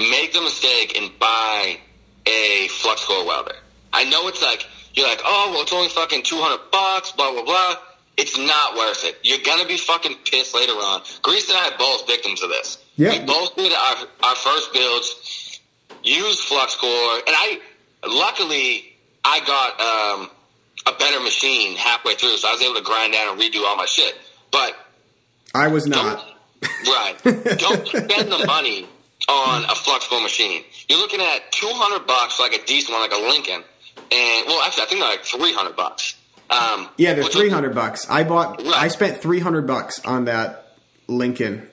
make 0.00 0.32
the 0.32 0.40
mistake 0.40 0.96
and 0.96 1.10
buy 1.18 1.78
a 2.26 2.68
flux 2.68 3.04
core 3.04 3.26
welder. 3.26 3.56
I 3.92 4.04
know 4.04 4.28
it's 4.28 4.42
like 4.42 4.66
you're 4.94 5.06
like, 5.06 5.20
oh, 5.24 5.50
well, 5.52 5.62
it's 5.62 5.72
only 5.72 5.88
fucking 5.88 6.22
two 6.22 6.38
hundred 6.38 6.70
bucks, 6.70 7.12
blah 7.12 7.32
blah 7.32 7.44
blah. 7.44 7.76
It's 8.16 8.36
not 8.36 8.76
worth 8.76 9.04
it. 9.04 9.18
You're 9.22 9.44
gonna 9.44 9.66
be 9.66 9.76
fucking 9.76 10.16
pissed 10.24 10.54
later 10.54 10.72
on. 10.72 11.02
Grease 11.22 11.48
and 11.48 11.58
I 11.58 11.70
are 11.70 11.78
both 11.78 12.06
victims 12.06 12.42
of 12.42 12.50
this. 12.50 12.78
Yeah. 12.96 13.12
We 13.12 13.24
both 13.24 13.56
did 13.56 13.72
our 13.72 13.96
our 14.24 14.36
first 14.36 14.72
builds, 14.72 15.60
used 16.02 16.40
flux 16.40 16.76
core, 16.76 16.88
and 16.90 17.34
I 17.36 17.60
luckily 18.06 18.96
I 19.24 19.40
got 19.40 20.20
um, 20.20 20.30
a 20.86 20.98
better 20.98 21.20
machine 21.20 21.76
halfway 21.76 22.14
through, 22.14 22.36
so 22.36 22.48
I 22.48 22.52
was 22.52 22.62
able 22.62 22.74
to 22.74 22.82
grind 22.82 23.12
down 23.12 23.32
and 23.32 23.40
redo 23.40 23.64
all 23.64 23.76
my 23.76 23.86
shit. 23.86 24.14
But 24.50 24.76
I 25.54 25.68
was 25.68 25.84
don't, 25.84 26.04
not. 26.04 26.26
right, 26.86 27.16
don't 27.58 27.86
spend 27.86 28.32
the 28.32 28.44
money 28.46 28.86
on 29.28 29.64
a 29.64 29.74
flexible 29.74 30.20
machine. 30.20 30.62
You're 30.88 30.98
looking 30.98 31.20
at 31.20 31.50
two 31.52 31.70
hundred 31.72 32.06
bucks 32.06 32.36
for 32.36 32.42
like 32.44 32.54
a 32.54 32.64
decent 32.64 32.92
one, 32.98 33.02
like 33.08 33.12
a 33.18 33.20
Lincoln, 33.22 33.62
and 33.96 34.46
well, 34.46 34.62
actually, 34.66 34.84
I 34.84 34.86
think 34.86 35.00
they're 35.00 35.10
like 35.10 35.24
three 35.24 35.52
hundred 35.52 35.76
bucks. 35.76 36.16
Um, 36.50 36.88
Yeah, 36.96 37.14
they're 37.14 37.24
which- 37.24 37.32
three 37.34 37.48
hundred 37.50 37.74
bucks. 37.74 38.06
I 38.10 38.24
bought. 38.24 38.58
Right. 38.62 38.74
I 38.74 38.88
spent 38.88 39.20
three 39.22 39.38
hundred 39.40 39.66
bucks 39.66 40.04
on 40.04 40.24
that 40.24 40.76
Lincoln. 41.06 41.68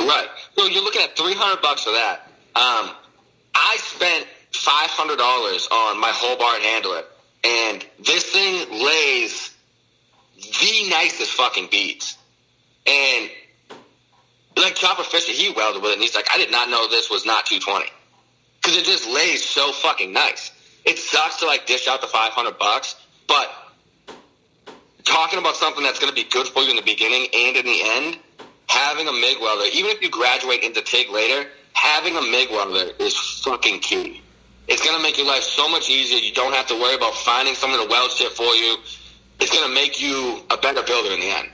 Right. 0.00 0.26
So 0.56 0.66
you're 0.66 0.82
looking 0.84 1.00
at 1.02 1.16
300 1.16 1.62
bucks 1.62 1.84
for 1.84 1.90
that. 1.92 2.20
Um, 2.54 2.90
I 3.54 3.76
spent 3.78 4.26
$500 4.52 5.70
on 5.72 6.00
my 6.00 6.10
Hobart 6.12 6.60
Handler, 6.62 7.02
and 7.44 7.86
this 8.04 8.24
thing 8.30 8.68
lays 8.84 9.54
the 10.36 10.88
nicest 10.90 11.32
fucking 11.32 11.68
beads. 11.70 12.16
And 12.86 13.30
like 14.62 14.74
Chopper 14.74 15.04
Fisher, 15.04 15.32
he 15.32 15.52
welded 15.52 15.82
with 15.82 15.90
it, 15.90 15.94
and 15.94 16.02
he's 16.02 16.14
like, 16.14 16.28
I 16.32 16.38
did 16.38 16.50
not 16.50 16.68
know 16.70 16.88
this 16.88 17.10
was 17.10 17.26
not 17.26 17.46
220 17.46 17.90
because 18.62 18.76
it 18.76 18.84
just 18.84 19.06
lays 19.06 19.44
so 19.44 19.72
fucking 19.72 20.12
nice. 20.12 20.50
It 20.84 20.98
sucks 20.98 21.36
to 21.40 21.46
like 21.46 21.66
dish 21.66 21.88
out 21.88 22.00
the 22.00 22.06
500 22.06 22.58
bucks, 22.58 22.96
but 23.26 23.50
talking 25.04 25.38
about 25.38 25.56
something 25.56 25.82
that's 25.82 25.98
going 25.98 26.10
to 26.10 26.14
be 26.14 26.28
good 26.28 26.46
for 26.48 26.62
you 26.62 26.70
in 26.70 26.76
the 26.76 26.82
beginning 26.82 27.28
and 27.34 27.56
in 27.56 27.64
the 27.64 27.80
end, 27.84 28.18
having 28.68 29.08
a 29.08 29.12
MIG 29.12 29.38
welder, 29.40 29.64
even 29.72 29.90
if 29.90 30.02
you 30.02 30.10
graduate 30.10 30.62
into 30.62 30.82
TIG 30.82 31.10
later, 31.10 31.48
having 31.72 32.16
a 32.16 32.22
MIG 32.22 32.50
welder 32.50 32.92
is 32.98 33.16
fucking 33.44 33.80
key. 33.80 34.22
It's 34.68 34.84
going 34.84 34.96
to 34.96 35.02
make 35.02 35.16
your 35.16 35.26
life 35.26 35.42
so 35.42 35.68
much 35.68 35.88
easier. 35.88 36.18
You 36.18 36.34
don't 36.34 36.54
have 36.54 36.66
to 36.66 36.74
worry 36.74 36.96
about 36.96 37.14
finding 37.14 37.54
someone 37.54 37.80
to 37.80 37.88
weld 37.88 38.10
shit 38.10 38.32
for 38.32 38.42
you. 38.42 38.76
It's 39.38 39.50
going 39.54 39.68
to 39.68 39.74
make 39.74 40.00
you 40.00 40.42
a 40.50 40.56
better 40.56 40.82
builder 40.82 41.12
in 41.12 41.20
the 41.20 41.30
end. 41.30 41.48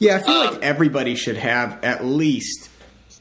Yeah, 0.00 0.16
I 0.16 0.22
feel 0.22 0.34
Um, 0.34 0.54
like 0.54 0.62
everybody 0.62 1.14
should 1.14 1.36
have 1.36 1.84
at 1.84 2.04
least, 2.04 2.68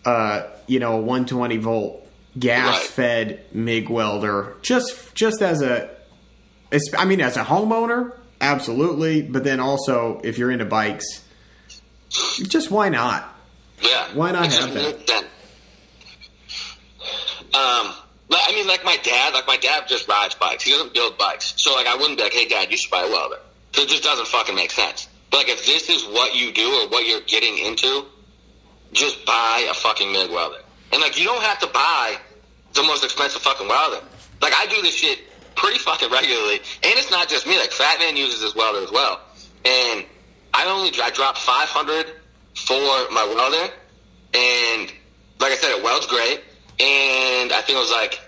uh, 0.05 0.43
you 0.65 0.79
know, 0.79 0.93
a 0.93 1.01
120 1.01 1.57
volt 1.57 2.07
gas 2.39 2.81
fed 2.87 3.43
MIG 3.53 3.89
welder, 3.89 4.55
just 4.61 5.13
just 5.13 5.41
as 5.41 5.61
a, 5.61 5.89
I 6.97 7.03
mean, 7.05 7.19
as 7.21 7.35
a 7.37 7.43
homeowner, 7.43 8.13
absolutely, 8.39 9.21
but 9.21 9.43
then 9.43 9.59
also 9.59 10.21
if 10.23 10.37
you're 10.37 10.51
into 10.51 10.63
bikes, 10.65 11.05
just 12.47 12.71
why 12.71 12.87
not? 12.89 13.35
Yeah. 13.81 14.07
Why 14.13 14.31
not 14.31 14.45
have 14.51 14.73
that? 14.73 14.83
make. 15.07 15.09
Um, 17.51 17.93
I 18.31 18.51
mean, 18.53 18.67
like 18.67 18.85
my 18.85 18.95
dad, 19.03 19.33
like 19.33 19.47
my 19.47 19.57
dad 19.57 19.83
just 19.89 20.07
rides 20.07 20.35
bikes. 20.35 20.63
He 20.63 20.71
doesn't 20.71 20.93
build 20.93 21.17
bikes. 21.17 21.55
So, 21.57 21.73
like, 21.75 21.87
I 21.87 21.95
wouldn't 21.95 22.17
be 22.17 22.23
like, 22.23 22.33
hey, 22.33 22.47
dad, 22.47 22.71
you 22.71 22.77
should 22.77 22.89
buy 22.91 23.03
a 23.03 23.09
welder. 23.09 23.37
So 23.73 23.81
it 23.81 23.89
just 23.89 24.03
doesn't 24.03 24.27
fucking 24.27 24.55
make 24.55 24.71
sense. 24.71 25.07
Like, 25.33 25.47
if 25.47 25.65
this 25.65 25.89
is 25.89 26.05
what 26.05 26.35
you 26.35 26.51
do 26.51 26.67
or 26.67 26.89
what 26.89 27.07
you're 27.07 27.21
getting 27.21 27.57
into, 27.57 28.05
just 28.93 29.25
buy 29.25 29.67
a 29.69 29.73
fucking 29.73 30.11
MIG 30.11 30.31
welder. 30.31 30.59
And, 30.91 31.01
like, 31.01 31.19
you 31.19 31.25
don't 31.25 31.43
have 31.43 31.59
to 31.59 31.67
buy 31.67 32.17
the 32.73 32.83
most 32.83 33.03
expensive 33.03 33.41
fucking 33.41 33.67
welder. 33.67 34.03
Like, 34.41 34.53
I 34.57 34.65
do 34.67 34.81
this 34.81 34.95
shit 34.95 35.19
pretty 35.55 35.77
fucking 35.79 36.09
regularly. 36.09 36.55
And 36.55 36.93
it's 36.97 37.11
not 37.11 37.29
just 37.29 37.45
me. 37.45 37.57
Like, 37.59 37.71
Fat 37.71 37.99
Man 37.99 38.17
uses 38.17 38.41
this 38.41 38.55
welder 38.55 38.83
as 38.83 38.91
well. 38.91 39.21
And 39.65 40.05
I 40.53 40.65
only, 40.65 40.91
I 41.01 41.11
dropped 41.11 41.37
500 41.39 42.07
for 42.55 42.79
my 43.11 43.25
welder. 43.35 43.73
And, 44.33 44.91
like 45.39 45.51
I 45.51 45.55
said, 45.55 45.77
it 45.77 45.83
welds 45.83 46.07
great. 46.07 46.41
And 46.79 47.51
I 47.51 47.61
think 47.61 47.77
it 47.77 47.81
was 47.81 47.91
like, 47.91 48.19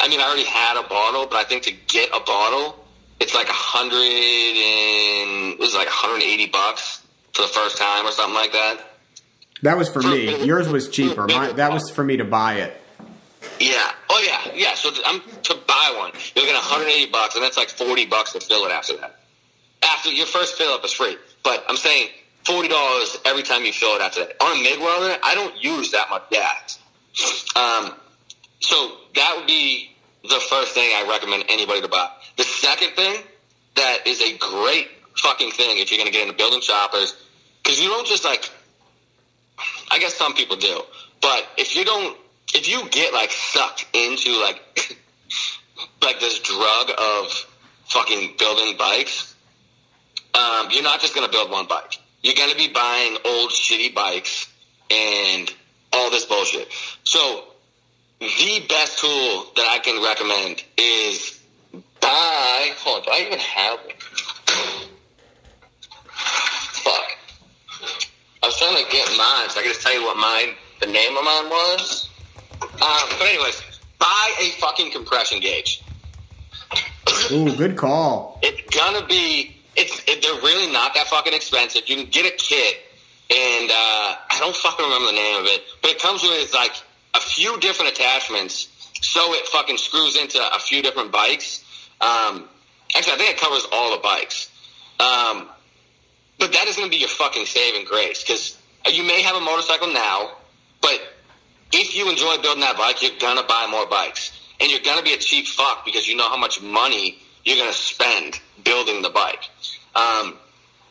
I 0.00 0.08
mean, 0.08 0.20
I 0.20 0.24
already 0.24 0.44
had 0.44 0.82
a 0.82 0.88
bottle, 0.88 1.26
but 1.26 1.36
I 1.36 1.44
think 1.44 1.64
to 1.64 1.72
get 1.88 2.08
a 2.10 2.20
bottle, 2.20 2.83
it's 3.20 3.34
like 3.34 3.48
a 3.48 3.52
hundred 3.52 3.96
and, 3.96 5.54
it 5.54 5.60
was 5.60 5.74
like 5.74 5.86
180 5.86 6.46
bucks 6.46 7.02
for 7.32 7.42
the 7.42 7.48
first 7.48 7.78
time 7.78 8.06
or 8.06 8.10
something 8.10 8.34
like 8.34 8.52
that. 8.52 8.78
That 9.62 9.78
was 9.78 9.88
for 9.88 10.02
me. 10.02 10.44
Yours 10.44 10.68
was 10.68 10.88
cheaper. 10.88 11.26
My, 11.26 11.52
that 11.52 11.72
was 11.72 11.90
for 11.90 12.04
me 12.04 12.18
to 12.18 12.24
buy 12.24 12.54
it. 12.54 12.80
Yeah. 13.60 13.90
Oh 14.10 14.22
yeah. 14.26 14.52
Yeah. 14.54 14.74
So 14.74 14.90
I'm 15.06 15.20
to 15.44 15.54
buy 15.66 15.94
one. 15.96 16.12
You're 16.34 16.46
gonna 16.46 16.58
180 16.58 17.10
bucks, 17.10 17.34
and 17.34 17.42
that's 17.44 17.56
like 17.56 17.70
40 17.70 18.06
bucks 18.06 18.32
to 18.32 18.40
fill 18.40 18.64
it 18.66 18.72
after 18.72 18.96
that. 18.98 19.20
After 19.82 20.10
your 20.10 20.26
first 20.26 20.56
fill 20.56 20.72
up 20.72 20.84
is 20.84 20.92
free, 20.92 21.16
but 21.42 21.64
I'm 21.68 21.76
saying 21.76 22.08
forty 22.44 22.68
dollars 22.68 23.18
every 23.24 23.42
time 23.42 23.64
you 23.64 23.72
fill 23.72 23.96
it 23.96 24.02
after 24.02 24.20
that. 24.20 24.42
On 24.42 24.58
a 24.58 24.62
MIG 24.62 24.80
welder, 24.80 25.18
I 25.22 25.34
don't 25.34 25.62
use 25.62 25.90
that 25.92 26.08
much 26.10 26.28
gas. 26.30 26.78
Um, 27.56 27.94
so 28.60 28.96
that 29.14 29.34
would 29.36 29.46
be 29.46 29.90
the 30.22 30.40
first 30.48 30.72
thing 30.72 30.90
I 30.94 31.06
recommend 31.08 31.44
anybody 31.48 31.80
to 31.82 31.88
buy. 31.88 32.08
The 32.36 32.44
second 32.44 32.90
thing 32.90 33.22
that 33.76 33.98
is 34.06 34.20
a 34.20 34.36
great 34.38 34.88
fucking 35.16 35.52
thing 35.52 35.78
if 35.78 35.90
you're 35.90 35.98
gonna 35.98 36.10
get 36.10 36.22
into 36.22 36.36
building 36.36 36.60
choppers, 36.60 37.14
because 37.62 37.80
you 37.80 37.88
don't 37.88 38.06
just 38.06 38.24
like 38.24 38.50
I 39.90 39.98
guess 39.98 40.14
some 40.14 40.34
people 40.34 40.56
do. 40.56 40.82
But 41.20 41.46
if 41.56 41.76
you 41.76 41.84
don't, 41.84 42.18
if 42.54 42.68
you 42.68 42.88
get 42.90 43.12
like 43.12 43.30
sucked 43.30 43.86
into 43.92 44.32
like, 44.40 44.60
like 46.02 46.20
this 46.20 46.40
drug 46.40 46.90
of 46.98 47.46
fucking 47.86 48.34
building 48.38 48.76
bikes, 48.76 49.34
um, 50.34 50.68
you're 50.70 50.82
not 50.82 51.00
just 51.00 51.14
gonna 51.14 51.28
build 51.28 51.50
one 51.50 51.66
bike. 51.66 51.98
You're 52.22 52.34
gonna 52.34 52.56
be 52.56 52.68
buying 52.68 53.16
old 53.24 53.50
shitty 53.50 53.94
bikes 53.94 54.50
and 54.90 55.52
all 55.92 56.10
this 56.10 56.24
bullshit. 56.24 56.68
So 57.04 57.44
the 58.20 58.64
best 58.68 58.98
tool 58.98 59.46
that 59.56 59.68
I 59.68 59.78
can 59.82 60.02
recommend 60.02 60.64
is 60.76 61.40
buy. 62.04 62.72
Hold 62.84 62.98
on, 62.98 63.02
do 63.04 63.10
I 63.10 63.26
even 63.26 63.38
have? 63.38 63.78
one? 63.80 63.94
Fuck. 66.84 67.08
I 68.42 68.46
was 68.46 68.56
trying 68.58 68.76
to 68.76 68.90
get 68.92 69.08
mine, 69.16 69.48
so 69.48 69.60
I 69.60 69.62
can 69.62 69.72
just 69.72 69.82
tell 69.82 69.94
you 69.94 70.02
what 70.02 70.16
mine, 70.16 70.54
the 70.80 70.86
name 70.86 71.16
of 71.16 71.24
mine 71.24 71.48
was. 71.48 72.08
Um, 72.60 73.08
but 73.18 73.28
anyways, 73.28 73.62
buy 73.98 74.34
a 74.40 74.50
fucking 74.60 74.92
compression 74.92 75.40
gauge. 75.40 75.82
Ooh, 77.30 77.54
good 77.56 77.76
call. 77.76 78.38
It's 78.42 78.76
gonna 78.76 79.06
be. 79.06 79.56
It's 79.76 80.02
it, 80.06 80.22
they're 80.22 80.40
really 80.42 80.70
not 80.72 80.94
that 80.94 81.08
fucking 81.08 81.32
expensive. 81.32 81.88
You 81.88 81.96
can 81.96 82.06
get 82.10 82.26
a 82.26 82.36
kit, 82.36 82.76
and 83.30 83.70
uh, 83.70 84.14
I 84.30 84.36
don't 84.38 84.54
fucking 84.54 84.84
remember 84.84 85.06
the 85.06 85.16
name 85.16 85.40
of 85.40 85.46
it, 85.46 85.62
but 85.80 85.90
it 85.90 86.00
comes 86.00 86.22
with 86.22 86.52
like 86.54 86.72
a 87.14 87.20
few 87.20 87.58
different 87.60 87.92
attachments, 87.92 88.68
so 89.00 89.20
it 89.34 89.46
fucking 89.48 89.78
screws 89.78 90.16
into 90.16 90.38
a 90.54 90.58
few 90.58 90.82
different 90.82 91.12
bikes. 91.12 91.63
Um, 92.00 92.48
actually, 92.96 93.14
I 93.14 93.16
think 93.16 93.30
it 93.30 93.40
covers 93.40 93.66
all 93.72 93.92
the 93.92 94.02
bikes. 94.02 94.50
Um, 95.00 95.48
but 96.38 96.52
that 96.52 96.66
is 96.66 96.76
going 96.76 96.88
to 96.88 96.90
be 96.90 96.98
your 96.98 97.08
fucking 97.08 97.46
saving 97.46 97.84
grace 97.84 98.22
because 98.22 98.58
you 98.90 99.02
may 99.04 99.22
have 99.22 99.36
a 99.36 99.40
motorcycle 99.40 99.92
now, 99.92 100.32
but 100.80 101.00
if 101.72 101.96
you 101.96 102.08
enjoy 102.10 102.38
building 102.42 102.60
that 102.60 102.76
bike, 102.76 103.02
you're 103.02 103.18
going 103.18 103.36
to 103.36 103.44
buy 103.44 103.66
more 103.70 103.86
bikes. 103.86 104.40
And 104.60 104.70
you're 104.70 104.80
going 104.80 104.98
to 104.98 105.04
be 105.04 105.14
a 105.14 105.18
cheap 105.18 105.46
fuck 105.46 105.84
because 105.84 106.06
you 106.06 106.16
know 106.16 106.28
how 106.28 106.36
much 106.36 106.62
money 106.62 107.18
you're 107.44 107.56
going 107.56 107.70
to 107.70 107.76
spend 107.76 108.40
building 108.62 109.02
the 109.02 109.10
bike. 109.10 109.48
Um, 109.96 110.34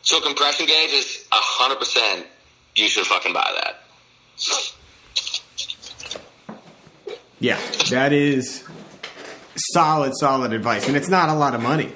so 0.02 0.20
compression 0.20 0.66
gauge 0.66 0.92
is 0.92 1.26
100% 1.32 2.24
you 2.76 2.88
should 2.88 3.06
fucking 3.06 3.32
buy 3.32 3.50
that. 3.62 3.80
Yeah, 7.40 7.60
that 7.90 8.12
is 8.12 8.64
solid, 9.56 10.12
solid 10.16 10.52
advice, 10.52 10.88
and 10.88 10.96
it's 10.96 11.08
not 11.08 11.28
a 11.28 11.34
lot 11.34 11.54
of 11.54 11.62
money. 11.62 11.92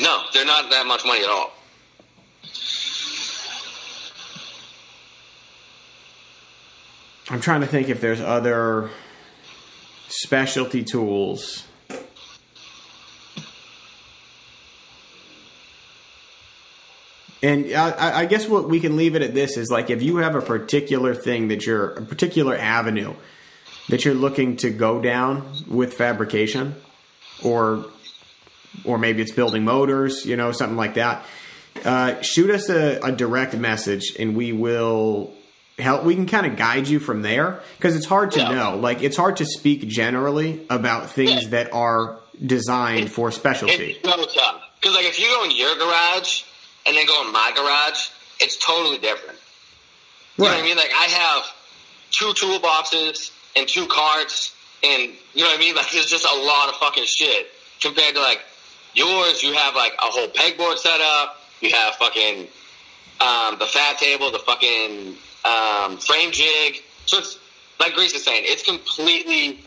No, 0.00 0.22
they're 0.32 0.46
not 0.46 0.70
that 0.70 0.86
much 0.86 1.04
money 1.04 1.22
at 1.22 1.30
all. 1.30 1.52
I'm 7.30 7.40
trying 7.40 7.60
to 7.60 7.66
think 7.66 7.88
if 7.88 8.00
there's 8.00 8.20
other 8.20 8.90
specialty 10.08 10.82
tools. 10.82 11.64
And 17.42 17.72
I, 17.72 18.20
I 18.20 18.26
guess 18.26 18.46
what 18.46 18.68
we 18.68 18.78
can 18.78 18.96
leave 18.96 19.16
it 19.16 19.22
at 19.22 19.34
this 19.34 19.56
is 19.56 19.70
like 19.70 19.90
if 19.90 20.00
you 20.00 20.18
have 20.18 20.36
a 20.36 20.40
particular 20.40 21.14
thing 21.14 21.48
that 21.48 21.66
you're 21.66 21.90
a 21.90 22.02
particular 22.02 22.56
avenue 22.56 23.14
that 23.88 24.04
you're 24.04 24.14
looking 24.14 24.56
to 24.58 24.70
go 24.70 25.00
down 25.00 25.50
with 25.68 25.94
fabrication, 25.94 26.74
or 27.44 27.84
or 28.84 28.98
maybe 28.98 29.20
it's 29.22 29.32
building 29.32 29.64
motors, 29.64 30.24
you 30.24 30.36
know, 30.36 30.52
something 30.52 30.76
like 30.76 30.94
that. 30.94 31.24
Uh, 31.84 32.20
shoot 32.22 32.50
us 32.50 32.68
a, 32.68 33.00
a 33.02 33.12
direct 33.12 33.54
message, 33.56 34.14
and 34.18 34.36
we 34.36 34.52
will 34.52 35.32
help. 35.78 36.04
We 36.04 36.14
can 36.14 36.26
kind 36.26 36.46
of 36.46 36.56
guide 36.56 36.86
you 36.88 37.00
from 37.00 37.22
there 37.22 37.60
because 37.76 37.96
it's 37.96 38.06
hard 38.06 38.32
to 38.32 38.40
Yeah. 38.40 38.52
know. 38.54 38.76
Like 38.76 39.02
it's 39.02 39.16
hard 39.16 39.36
to 39.38 39.44
speak 39.46 39.86
generally 39.88 40.64
about 40.70 41.10
things 41.10 41.44
Yeah. 41.44 41.48
that 41.50 41.72
are 41.72 42.18
designed 42.44 43.10
for 43.12 43.30
specialty. 43.30 43.98
It's 44.02 44.08
so 44.08 44.16
tough. 44.26 44.60
Because, 44.80 44.96
like, 44.96 45.04
if 45.06 45.20
you 45.20 45.26
go 45.28 45.44
in 45.44 45.52
your 45.52 45.76
garage 45.76 46.42
and 46.86 46.96
then 46.96 47.06
go 47.06 47.24
in 47.24 47.32
my 47.32 47.52
garage, 47.54 48.08
it's 48.40 48.56
totally 48.56 48.98
different. 48.98 49.38
You 50.36 50.44
know 50.44 50.50
what 50.50 50.58
I 50.58 50.62
mean? 50.62 50.76
Like, 50.76 50.90
I 50.90 51.04
have 51.10 51.44
two 52.10 52.32
toolboxes 52.32 53.30
and 53.56 53.68
two 53.68 53.86
carts, 53.86 54.54
and 54.82 55.12
you 55.34 55.42
know 55.42 55.48
what 55.48 55.56
I 55.56 55.60
mean? 55.60 55.74
Like, 55.74 55.90
there's 55.92 56.06
just 56.06 56.24
a 56.24 56.34
lot 56.34 56.68
of 56.68 56.76
fucking 56.76 57.04
shit 57.06 57.48
compared 57.80 58.14
to, 58.14 58.20
like, 58.20 58.40
yours. 58.94 59.42
You 59.42 59.52
have, 59.54 59.74
like, 59.74 59.92
a 59.94 60.10
whole 60.10 60.28
pegboard 60.28 60.78
set 60.78 61.00
up, 61.00 61.38
you 61.60 61.70
have 61.70 61.94
fucking 61.94 62.48
um, 63.20 63.58
the 63.58 63.66
fab 63.66 63.96
table, 63.98 64.30
the 64.30 64.38
fucking 64.40 65.16
um, 65.44 65.98
frame 65.98 66.32
jig. 66.32 66.82
So 67.06 67.18
it's, 67.18 67.38
like 67.78 67.94
Grease 67.94 68.14
is 68.14 68.24
saying, 68.24 68.42
it's 68.46 68.62
completely 68.62 69.60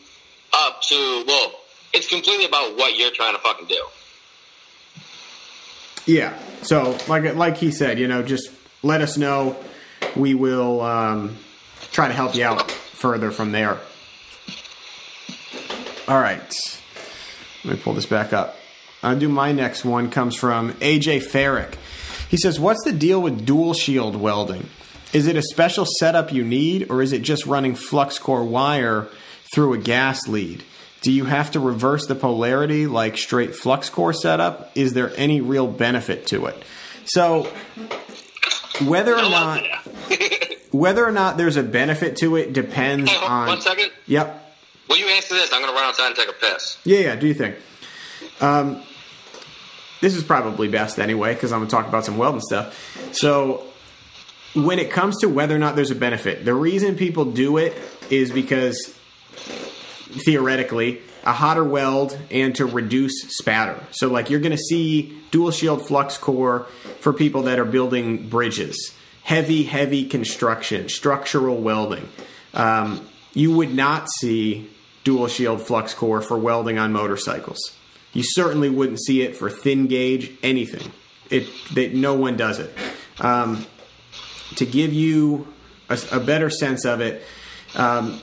up 0.54 0.82
to, 0.84 1.24
well, 1.28 1.54
it's 1.94 2.08
completely 2.08 2.46
about 2.46 2.78
what 2.78 2.98
you're 2.98 3.12
trying 3.12 3.36
to 3.36 3.42
fucking 3.42 3.68
do. 3.68 3.82
Yeah. 6.06 6.38
So, 6.62 6.98
like 7.08 7.36
like 7.36 7.58
he 7.58 7.72
said, 7.72 8.00
you 8.00 8.08
know, 8.08 8.22
just 8.24 8.52
let 8.84 9.02
us 9.02 9.18
know. 9.18 9.56
We 10.16 10.34
will 10.34 10.82
um, 10.82 11.38
try 11.92 12.08
to 12.08 12.14
help 12.14 12.36
you 12.36 12.46
out 12.46 12.72
further 13.06 13.30
from 13.30 13.52
there. 13.52 13.78
All 16.08 16.20
right. 16.20 16.82
Let 17.64 17.76
me 17.76 17.80
pull 17.80 17.94
this 17.94 18.08
back 18.08 18.34
up. 18.34 18.56
I'll 19.04 19.16
do 19.16 19.30
my 19.30 19.52
next 19.52 19.86
one. 19.86 20.10
Comes 20.10 20.36
from 20.36 20.74
AJ 20.74 21.20
Farrick. 21.20 21.76
He 22.32 22.38
says, 22.38 22.60
"What's 22.60 22.84
the 22.84 22.92
deal 22.92 23.22
with 23.22 23.46
dual 23.46 23.76
shield 23.76 24.16
welding? 24.16 24.70
Is 25.14 25.28
it 25.28 25.36
a 25.36 25.44
special 25.44 25.86
setup 26.00 26.34
you 26.34 26.44
need, 26.44 26.90
or 26.90 27.04
is 27.04 27.14
it 27.14 27.22
just 27.22 27.46
running 27.46 27.76
flux 27.76 28.18
core 28.18 28.44
wire 28.44 29.08
through 29.54 29.74
a 29.74 29.78
gas 29.78 30.28
lead? 30.28 30.64
Do 31.02 31.12
you 31.12 31.26
have 31.26 31.52
to 31.52 31.60
reverse 31.60 32.08
the 32.08 32.16
polarity 32.16 32.88
like 32.88 33.20
straight 33.20 33.56
flux 33.56 33.88
core 33.88 34.14
setup? 34.14 34.72
Is 34.74 34.94
there 34.94 35.14
any 35.16 35.42
real 35.42 35.68
benefit 35.68 36.26
to 36.28 36.48
it?" 36.48 36.58
So, 37.06 37.44
whether 38.84 39.14
or 39.14 39.30
not. 39.30 39.64
whether 40.76 41.06
or 41.06 41.12
not 41.12 41.38
there's 41.38 41.58
a 41.58 41.64
benefit 41.64 42.18
to 42.18 42.36
it 42.36 42.54
depends 42.54 43.10
Hey, 43.12 43.26
on. 43.26 43.48
one 43.48 43.62
second. 43.62 43.92
Yep. 44.08 44.42
Will 44.90 44.98
you 44.98 45.08
answer 45.08 45.34
this? 45.36 45.52
I'm 45.52 45.62
going 45.62 45.72
to 45.74 45.76
run 45.76 45.88
outside 45.90 46.08
and 46.08 46.16
take 46.16 46.30
a 46.30 46.34
piss. 46.34 46.78
Yeah, 46.84 47.00
yeah. 47.00 47.16
Do 47.16 47.28
you 47.28 47.34
think? 47.34 47.56
Um, 48.42 48.84
this 50.02 50.16
is 50.16 50.24
probably 50.24 50.68
best 50.68 51.00
anyway 51.00 51.34
because 51.34 51.52
I'm 51.52 51.60
going 51.60 51.70
to 51.70 51.76
talk 51.76 51.88
about 51.88 52.06
some 52.06 52.18
welding 52.18 52.42
stuff. 52.42 52.78
So, 53.16 53.64
when 54.54 54.78
it 54.80 54.92
comes 54.92 55.18
to 55.22 55.28
whether 55.28 55.56
or 55.56 55.60
not 55.60 55.76
there's 55.76 55.92
a 55.92 55.96
benefit, 55.96 56.46
the 56.46 56.54
reason 56.54 56.96
people 56.96 57.26
do 57.26 57.58
it 57.58 57.74
is 58.10 58.32
because 58.32 58.94
theoretically 60.24 61.02
a 61.24 61.34
hotter 61.34 61.64
weld 61.64 62.18
and 62.30 62.56
to 62.56 62.66
reduce 62.66 63.14
spatter. 63.38 63.80
So, 63.92 64.10
like 64.10 64.30
you're 64.30 64.40
going 64.40 64.52
to 64.52 64.58
see 64.58 65.18
dual 65.32 65.52
shield 65.52 65.86
flux 65.88 66.18
core 66.18 66.68
for 67.00 67.12
people 67.14 67.44
that 67.44 67.58
are 67.60 67.66
building 67.66 68.30
bridges, 68.30 68.94
heavy, 69.26 69.64
heavy 69.64 70.06
construction, 70.06 70.88
structural 70.88 71.58
welding. 71.58 72.08
Um, 72.54 73.08
you 73.34 73.52
would 73.56 73.74
not 73.74 74.08
see 74.20 74.70
dual 75.04 75.28
shield 75.28 75.62
flux 75.64 75.96
core 75.96 76.22
for 76.22 76.38
welding 76.38 76.78
on 76.78 76.94
motorcycles. 76.94 77.76
You 78.14 78.22
certainly 78.24 78.70
wouldn't 78.70 79.02
see 79.02 79.24
it 79.24 79.36
for 79.36 79.50
thin 79.50 79.88
gauge 79.88 80.32
anything. 80.44 80.92
It 81.32 81.48
that 81.74 81.96
no 81.96 82.14
one 82.14 82.38
does 82.38 82.60
it. 82.60 82.72
Um, 83.20 83.66
to 84.58 84.66
give 84.66 84.94
you 84.94 85.52
a, 85.90 86.00
a 86.12 86.20
better 86.20 86.52
sense 86.52 86.86
of 86.86 87.02
it, 87.02 87.24
um, 87.74 88.22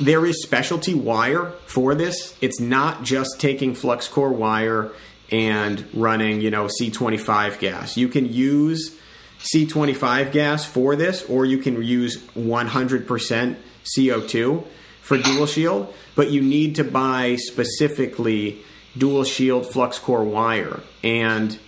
there 0.00 0.26
is 0.26 0.42
specialty 0.42 0.92
wire 0.92 1.52
for 1.64 1.94
this. 1.94 2.36
It's 2.42 2.60
not 2.60 3.04
just 3.04 3.40
taking 3.40 3.74
flux 3.74 4.06
core 4.06 4.32
wire 4.32 4.92
and 5.30 5.88
running, 5.94 6.42
you 6.42 6.50
know, 6.50 6.66
C25 6.66 7.58
gas. 7.58 7.96
You 7.96 8.08
can 8.08 8.30
use 8.30 8.99
C25 9.42 10.32
gas 10.32 10.64
for 10.64 10.96
this, 10.96 11.24
or 11.24 11.44
you 11.44 11.58
can 11.58 11.82
use 11.82 12.18
100% 12.18 13.56
CO2 13.84 14.64
for 15.00 15.18
dual 15.18 15.46
shield, 15.46 15.92
but 16.14 16.30
you 16.30 16.42
need 16.42 16.76
to 16.76 16.84
buy 16.84 17.36
specifically 17.36 18.62
dual 18.96 19.24
shield 19.24 19.66
flux 19.66 19.98
core 19.98 20.24
wire. 20.24 20.80
And 21.02 21.58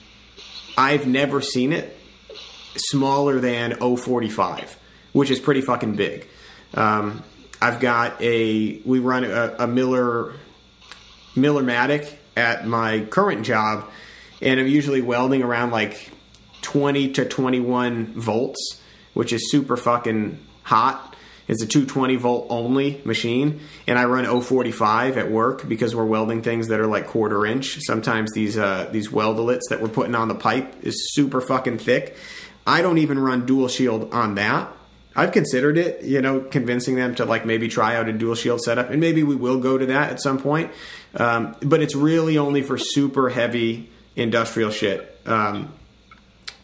I've 0.76 1.06
never 1.06 1.40
seen 1.40 1.72
it 1.72 1.96
smaller 2.76 3.40
than 3.40 3.76
045, 3.76 4.78
which 5.12 5.30
is 5.30 5.40
pretty 5.40 5.60
fucking 5.60 5.96
big. 5.96 6.28
Um, 6.74 7.24
I've 7.60 7.80
got 7.80 8.20
a 8.20 8.80
we 8.84 8.98
run 8.98 9.24
a, 9.24 9.56
a 9.58 9.66
Miller 9.66 10.34
Matic 11.34 12.12
at 12.36 12.66
my 12.66 13.00
current 13.00 13.44
job, 13.44 13.88
and 14.40 14.58
I'm 14.58 14.66
usually 14.66 15.02
welding 15.02 15.42
around 15.42 15.70
like 15.70 16.11
20 16.62 17.12
to 17.12 17.24
21 17.24 18.14
volts, 18.14 18.80
which 19.14 19.32
is 19.32 19.50
super 19.50 19.76
fucking 19.76 20.38
hot. 20.62 21.14
It's 21.48 21.62
a 21.62 21.66
220 21.66 22.16
volt 22.16 22.46
only 22.50 23.02
machine, 23.04 23.60
and 23.86 23.98
I 23.98 24.04
run 24.04 24.24
045 24.24 25.18
at 25.18 25.30
work 25.30 25.68
because 25.68 25.94
we're 25.94 26.04
welding 26.04 26.40
things 26.40 26.68
that 26.68 26.80
are 26.80 26.86
like 26.86 27.08
quarter 27.08 27.44
inch. 27.44 27.78
Sometimes 27.80 28.32
these 28.32 28.56
uh, 28.56 28.88
these 28.92 29.08
weldolets 29.08 29.62
that 29.68 29.82
we're 29.82 29.88
putting 29.88 30.14
on 30.14 30.28
the 30.28 30.34
pipe 30.34 30.74
is 30.82 31.12
super 31.12 31.40
fucking 31.40 31.78
thick. 31.78 32.16
I 32.66 32.80
don't 32.80 32.98
even 32.98 33.18
run 33.18 33.44
dual 33.44 33.68
shield 33.68 34.14
on 34.14 34.36
that. 34.36 34.72
I've 35.14 35.32
considered 35.32 35.76
it, 35.76 36.04
you 36.04 36.22
know, 36.22 36.40
convincing 36.40 36.94
them 36.94 37.14
to 37.16 37.24
like 37.24 37.44
maybe 37.44 37.68
try 37.68 37.96
out 37.96 38.08
a 38.08 38.12
dual 38.12 38.34
shield 38.34 38.62
setup, 38.62 38.90
and 38.90 39.00
maybe 39.00 39.22
we 39.22 39.36
will 39.36 39.58
go 39.58 39.76
to 39.76 39.86
that 39.86 40.10
at 40.10 40.20
some 40.20 40.38
point. 40.38 40.70
Um, 41.14 41.54
but 41.60 41.82
it's 41.82 41.94
really 41.94 42.38
only 42.38 42.62
for 42.62 42.78
super 42.78 43.28
heavy 43.28 43.90
industrial 44.16 44.70
shit. 44.70 45.20
Um, 45.26 45.72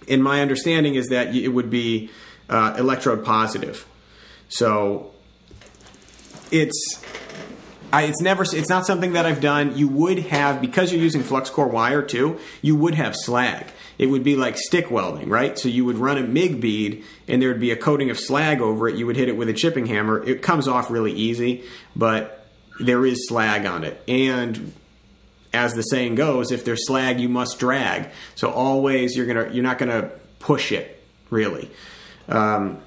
and 0.09 0.22
my 0.22 0.40
understanding 0.40 0.94
is 0.94 1.09
that 1.09 1.35
it 1.35 1.48
would 1.48 1.70
be 1.70 2.10
uh, 2.48 2.74
electrode 2.78 3.24
positive. 3.24 3.86
So 4.48 5.12
it's 6.51 7.02
I, 7.93 8.02
it's 8.02 8.20
never 8.20 8.43
it's 8.43 8.68
not 8.68 8.86
something 8.86 9.12
that 9.14 9.24
I've 9.24 9.40
done. 9.40 9.76
You 9.76 9.89
would 9.89 10.18
have 10.18 10.60
because 10.60 10.93
you're 10.93 11.01
using 11.01 11.22
flux 11.22 11.48
core 11.51 11.68
wire 11.68 12.02
too. 12.02 12.39
You 12.60 12.76
would 12.76 12.94
have 12.94 13.16
slag. 13.16 13.66
It 13.98 14.06
would 14.06 14.22
be 14.22 14.36
like 14.36 14.56
stick 14.56 14.90
welding, 14.90 15.28
right? 15.28 15.59
So 15.59 15.68
you 15.68 15.85
would 15.85 15.97
run 15.97 16.18
a 16.18 16.22
MIG 16.22 16.60
bead, 16.60 17.05
and 17.26 17.43
there 17.43 17.48
would 17.48 17.60
be 17.60 17.70
a 17.70 17.76
coating 17.76 18.10
of 18.10 18.18
slag 18.18 18.60
over 18.60 18.89
it. 18.89 18.97
You 18.97 19.06
would 19.06 19.16
hit 19.16 19.28
it 19.28 19.36
with 19.36 19.48
a 19.48 19.52
chipping 19.52 19.86
hammer. 19.86 20.22
It 20.22 20.43
comes 20.43 20.68
off 20.68 20.90
really 20.90 21.12
easy, 21.12 21.64
but 21.97 22.47
there 22.78 23.05
is 23.05 23.26
slag 23.26 23.66
on 23.66 23.85
it. 23.85 24.01
And 24.06 24.72
as 25.52 25.74
the 25.74 25.82
saying 25.82 26.14
goes, 26.14 26.52
if 26.52 26.64
there's 26.64 26.86
slag, 26.86 27.20
you 27.20 27.28
must 27.28 27.58
drag. 27.58 28.10
So 28.34 28.50
always 28.50 29.16
you're 29.16 29.26
gonna 29.26 29.52
you're 29.52 29.62
not 29.62 29.78
gonna 29.78 30.10
push 30.38 30.72
it 30.72 31.02
really. 31.30 31.70
Um, 32.28 32.80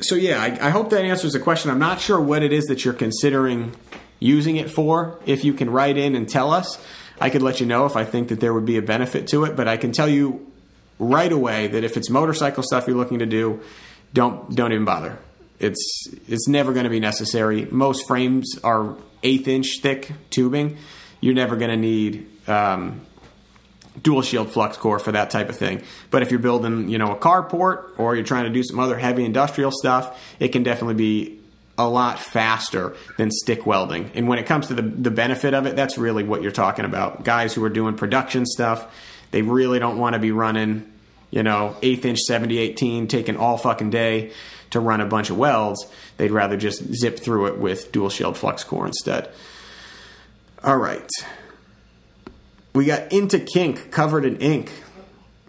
so 0.00 0.14
yeah, 0.14 0.40
I, 0.40 0.68
I 0.68 0.70
hope 0.70 0.90
that 0.90 1.04
answers 1.04 1.34
the 1.34 1.40
question. 1.40 1.70
I'm 1.70 1.78
not 1.78 2.00
sure 2.00 2.20
what 2.20 2.42
it 2.42 2.52
is 2.52 2.64
that 2.66 2.84
you're 2.84 2.94
considering 2.94 3.74
using 4.18 4.56
it 4.56 4.70
for. 4.70 5.20
If 5.26 5.44
you 5.44 5.52
can 5.52 5.70
write 5.70 5.96
in 5.98 6.14
and 6.14 6.28
tell 6.28 6.52
us, 6.52 6.82
I 7.20 7.28
could 7.28 7.42
let 7.42 7.60
you 7.60 7.66
know 7.66 7.84
if 7.86 7.96
I 7.96 8.04
think 8.04 8.28
that 8.28 8.40
there 8.40 8.54
would 8.54 8.64
be 8.64 8.78
a 8.78 8.82
benefit 8.82 9.26
to 9.28 9.44
it. 9.44 9.56
But 9.56 9.68
I 9.68 9.76
can 9.76 9.92
tell 9.92 10.08
you 10.08 10.50
right 10.98 11.30
away 11.30 11.66
that 11.66 11.84
if 11.84 11.96
it's 11.96 12.08
motorcycle 12.08 12.62
stuff 12.62 12.86
you're 12.86 12.96
looking 12.96 13.18
to 13.18 13.26
do, 13.26 13.60
don't 14.14 14.54
don't 14.54 14.72
even 14.72 14.84
bother. 14.84 15.18
It's 15.60 16.08
it's 16.26 16.48
never 16.48 16.72
going 16.72 16.84
to 16.84 16.90
be 16.90 17.00
necessary. 17.00 17.66
Most 17.66 18.06
frames 18.06 18.58
are 18.64 18.96
eighth 19.22 19.46
inch 19.46 19.78
thick 19.80 20.10
tubing. 20.30 20.78
You're 21.20 21.34
never 21.34 21.56
going 21.56 21.70
to 21.70 21.76
need 21.76 22.26
um, 22.48 23.02
dual 24.02 24.22
shield 24.22 24.50
flux 24.50 24.76
core 24.76 24.98
for 24.98 25.12
that 25.12 25.30
type 25.30 25.48
of 25.48 25.56
thing. 25.56 25.82
But 26.10 26.22
if 26.22 26.30
you're 26.30 26.40
building, 26.40 26.88
you 26.88 26.98
know, 26.98 27.12
a 27.12 27.16
carport 27.16 27.98
or 27.98 28.14
you're 28.14 28.24
trying 28.24 28.44
to 28.44 28.50
do 28.50 28.62
some 28.62 28.78
other 28.78 28.98
heavy 28.98 29.24
industrial 29.24 29.70
stuff, 29.70 30.18
it 30.38 30.48
can 30.48 30.62
definitely 30.62 30.94
be 30.94 31.40
a 31.76 31.88
lot 31.88 32.18
faster 32.18 32.94
than 33.16 33.30
stick 33.30 33.66
welding. 33.66 34.10
And 34.14 34.28
when 34.28 34.38
it 34.38 34.46
comes 34.46 34.68
to 34.68 34.74
the, 34.74 34.82
the 34.82 35.10
benefit 35.10 35.54
of 35.54 35.66
it, 35.66 35.76
that's 35.76 35.96
really 35.96 36.24
what 36.24 36.42
you're 36.42 36.52
talking 36.52 36.84
about. 36.84 37.24
Guys 37.24 37.54
who 37.54 37.64
are 37.64 37.70
doing 37.70 37.96
production 37.96 38.44
stuff, 38.46 38.86
they 39.30 39.42
really 39.42 39.78
don't 39.78 39.98
want 39.98 40.14
to 40.14 40.18
be 40.18 40.30
running, 40.30 40.90
you 41.30 41.42
know, 41.42 41.76
eighth 41.82 42.04
inch 42.04 42.18
7018, 42.20 43.08
taking 43.08 43.36
all 43.36 43.56
fucking 43.56 43.90
day 43.90 44.32
to 44.70 44.80
run 44.80 45.00
a 45.00 45.06
bunch 45.06 45.30
of 45.30 45.38
welds. 45.38 45.86
They'd 46.16 46.30
rather 46.30 46.56
just 46.56 46.94
zip 46.94 47.18
through 47.18 47.46
it 47.46 47.58
with 47.58 47.92
dual 47.92 48.10
shield 48.10 48.36
flux 48.36 48.64
core 48.64 48.86
instead. 48.86 49.28
All 50.62 50.76
right. 50.76 51.08
We 52.74 52.84
got 52.84 53.12
Into 53.12 53.40
Kink 53.40 53.90
covered 53.90 54.24
in 54.24 54.36
ink 54.36 54.70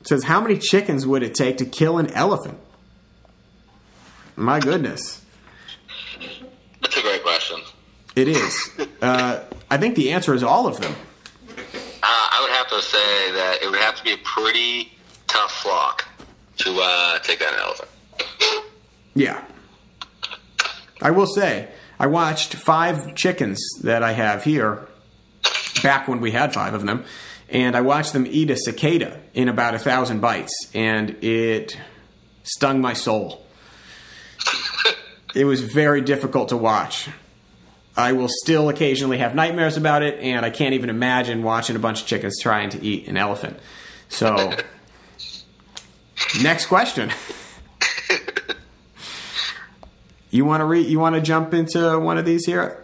says, 0.04 0.24
How 0.24 0.42
many 0.42 0.58
chickens 0.58 1.06
would 1.06 1.24
it 1.24 1.36
take 1.36 1.58
to 1.58 1.66
kill 1.66 1.98
an 1.98 2.12
elephant? 2.14 2.58
My 4.36 4.60
goodness. 4.60 5.24
That's 6.82 6.98
a 6.98 7.02
great 7.02 7.24
question. 7.24 7.60
It 8.16 8.28
is. 8.28 8.70
Uh, 9.02 9.44
I 9.70 9.78
think 9.78 9.96
the 9.96 10.12
answer 10.12 10.34
is 10.34 10.44
all 10.44 10.68
of 10.68 10.80
them. 10.82 10.94
Uh, 11.54 11.54
I 12.04 12.40
would 12.42 12.52
have 12.52 12.68
to 12.70 12.82
say 12.82 13.32
that 13.34 13.60
it 13.62 13.70
would 13.70 13.80
have 13.80 13.96
to 13.98 14.04
be 14.04 14.14
a 14.14 14.18
pretty 14.18 14.92
tough 15.28 15.52
flock 15.52 16.08
to 16.58 16.80
uh, 16.82 17.20
take 17.20 17.40
down 17.40 17.54
an 17.54 17.60
elephant. 17.60 17.90
Yeah. 19.14 19.44
I 21.02 21.12
will 21.12 21.28
say, 21.28 21.70
I 22.00 22.08
watched 22.08 22.56
five 22.56 23.16
chickens 23.16 23.60
that 23.84 24.04
I 24.04 24.14
have 24.14 24.44
here 24.44 24.88
back 25.84 26.08
when 26.08 26.22
we 26.22 26.32
had 26.32 26.54
five 26.54 26.74
of 26.74 26.86
them, 26.86 27.06
and 27.50 27.76
I 27.76 27.82
watched 27.82 28.14
them 28.14 28.26
eat 28.28 28.50
a 28.50 28.58
cicada 28.58 29.20
in 29.34 29.50
about 29.50 29.74
a 29.74 29.80
thousand 29.80 30.20
bites, 30.20 30.54
and 30.74 31.12
it 31.24 31.78
stung 32.44 32.82
my 32.82 32.94
soul. 32.94 33.46
it 35.36 35.46
was 35.46 35.62
very 35.62 36.02
difficult 36.02 36.50
to 36.50 36.58
watch. 36.58 37.10
I 37.98 38.14
will 38.14 38.30
still 38.30 38.70
occasionally 38.70 39.18
have 39.18 39.36
nightmares 39.36 39.76
about 39.76 40.02
it, 40.02 40.20
and 40.20 40.46
I 40.46 40.50
can't 40.50 40.74
even 40.74 40.90
imagine 40.90 41.44
watching 41.44 41.76
a 41.76 41.80
bunch 41.80 42.02
of 42.02 42.08
chickens 42.08 42.40
trying 42.42 42.70
to 42.70 42.82
eat 42.82 43.08
an 43.08 43.18
elephant. 43.18 43.60
So, 44.08 44.56
next 46.42 46.68
question. 46.68 47.12
You 50.32 50.46
want 50.46 50.62
to 50.62 50.66
re- 50.66 50.82
You 50.82 51.00
want 51.00 51.16
to 51.16 51.22
jump 51.22 51.54
into 51.54 52.00
one 52.00 52.18
of 52.18 52.26
these 52.26 52.46
here? 52.46 52.84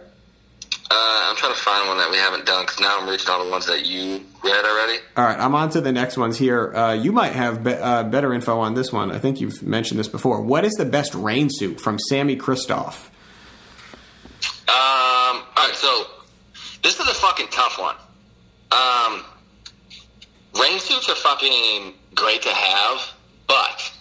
Uh, 0.90 0.94
I'm 0.94 1.36
trying 1.36 1.52
to 1.54 1.58
find 1.58 1.88
one 1.88 1.98
that 1.98 2.10
we 2.10 2.16
haven't 2.16 2.46
done 2.46 2.64
because 2.64 2.80
now 2.80 2.96
I'm 2.98 3.08
reaching 3.08 3.28
all 3.30 3.44
the 3.44 3.50
ones 3.50 3.66
that 3.66 3.84
you 3.86 4.20
read 4.42 4.64
already. 4.64 4.98
All 5.16 5.24
right, 5.24 5.38
I'm 5.38 5.54
on 5.54 5.70
to 5.70 5.80
the 5.80 5.92
next 5.92 6.16
ones 6.16 6.38
here. 6.38 6.74
Uh, 6.74 6.92
you 6.92 7.10
might 7.12 7.32
have 7.32 7.64
be- 7.64 7.72
uh, 7.74 8.04
better 8.04 8.32
info 8.32 8.58
on 8.60 8.74
this 8.74 8.92
one. 8.92 9.10
I 9.10 9.18
think 9.18 9.40
you've 9.40 9.62
mentioned 9.62 9.98
this 9.98 10.08
before. 10.08 10.40
What 10.40 10.64
is 10.64 10.72
the 10.74 10.84
best 10.86 11.14
rain 11.14 11.48
suit 11.50 11.80
from 11.80 11.98
Sammy 11.98 12.36
Kristoff? 12.36 13.08
Um, 14.68 14.74
all 14.76 15.44
right, 15.56 15.74
so 15.74 16.04
this 16.82 16.98
is 17.00 17.08
a 17.08 17.14
fucking 17.14 17.48
tough 17.50 17.78
one. 17.78 17.96
Um, 18.72 19.24
rain 20.60 20.78
suits 20.78 21.08
are 21.08 21.14
fucking 21.16 21.94
great 22.14 22.42
to 22.42 22.50
have, 22.50 23.12
but 23.46 23.92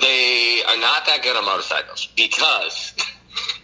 they 0.00 0.62
are 0.68 0.78
not 0.78 1.06
that 1.06 1.20
good 1.22 1.36
on 1.36 1.44
motorcycles 1.44 2.08
because 2.16 2.94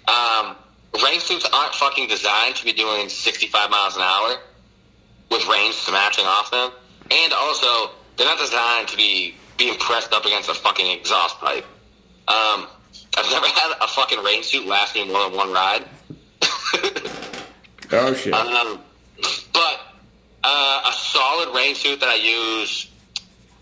um, 0.09 0.57
rain 1.05 1.21
suits 1.21 1.49
aren't 1.53 1.75
fucking 1.75 2.09
designed 2.09 2.57
to 2.57 2.65
be 2.65 2.73
doing 2.73 3.09
65 3.09 3.71
miles 3.71 3.97
an 3.97 4.03
hour 4.03 4.37
with 5.31 5.47
rain 5.49 5.73
smashing 5.73 6.25
off 6.25 6.51
them, 6.51 6.71
and 7.11 7.33
also 7.33 7.93
they're 8.17 8.27
not 8.27 8.39
designed 8.39 8.89
to 8.89 8.97
be 8.97 9.35
being 9.57 9.79
pressed 9.79 10.13
up 10.13 10.25
against 10.25 10.49
a 10.49 10.55
fucking 10.55 10.91
exhaust 10.91 11.39
pipe. 11.39 11.65
Um, 12.27 12.67
I've 13.17 13.31
never 13.31 13.47
had 13.47 13.73
a 13.81 13.89
fucking 13.89 14.23
rain 14.23 14.43
suit 14.43 14.67
last 14.67 14.95
me 14.95 15.07
more 15.07 15.29
than 15.29 15.37
one 15.37 15.53
ride. 15.53 15.85
Oh 17.93 18.13
shit! 18.15 18.33
Um, 18.33 18.81
but 19.53 19.81
uh, 20.43 20.83
a 20.89 20.93
solid 20.93 21.55
rain 21.55 21.75
suit 21.75 22.01
that 22.01 22.09
I 22.09 22.15
use 22.17 22.91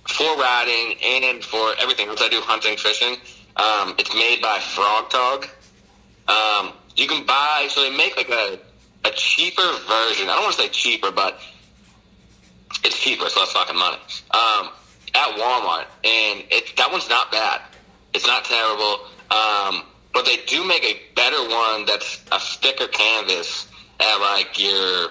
for 0.06 0.36
riding 0.36 0.96
and 1.02 1.44
for 1.44 1.74
everything 1.80 2.08
else 2.08 2.20
I 2.22 2.28
do, 2.28 2.40
hunting, 2.40 2.76
fishing. 2.76 3.16
Um, 3.56 3.94
it's 3.98 4.14
made 4.14 4.40
by 4.42 4.58
Frogg 4.58 5.10
Toggs. 5.10 5.48
Um, 6.28 6.72
you 6.96 7.06
can 7.06 7.24
buy, 7.26 7.66
so 7.70 7.82
they 7.82 7.96
make 7.96 8.16
like 8.16 8.28
a, 8.28 8.58
a 9.04 9.10
cheaper 9.12 9.62
version. 9.62 10.28
I 10.28 10.34
don't 10.34 10.42
want 10.42 10.56
to 10.56 10.62
say 10.62 10.68
cheaper, 10.68 11.10
but 11.10 11.38
it's 12.84 12.98
cheaper, 12.98 13.28
so 13.28 13.40
that's 13.40 13.52
fucking 13.52 13.78
money. 13.78 13.98
Um, 14.30 14.70
at 15.14 15.36
Walmart, 15.36 15.86
and 16.04 16.44
it, 16.50 16.76
that 16.76 16.88
one's 16.90 17.08
not 17.08 17.30
bad. 17.30 17.60
It's 18.14 18.26
not 18.26 18.44
terrible. 18.44 19.06
Um, 19.30 19.84
but 20.12 20.26
they 20.26 20.36
do 20.46 20.64
make 20.66 20.84
a 20.84 21.00
better 21.14 21.40
one 21.48 21.86
that's 21.86 22.22
a 22.30 22.38
thicker 22.38 22.86
canvas 22.88 23.66
at 24.00 24.16
like 24.18 24.58
your 24.58 25.10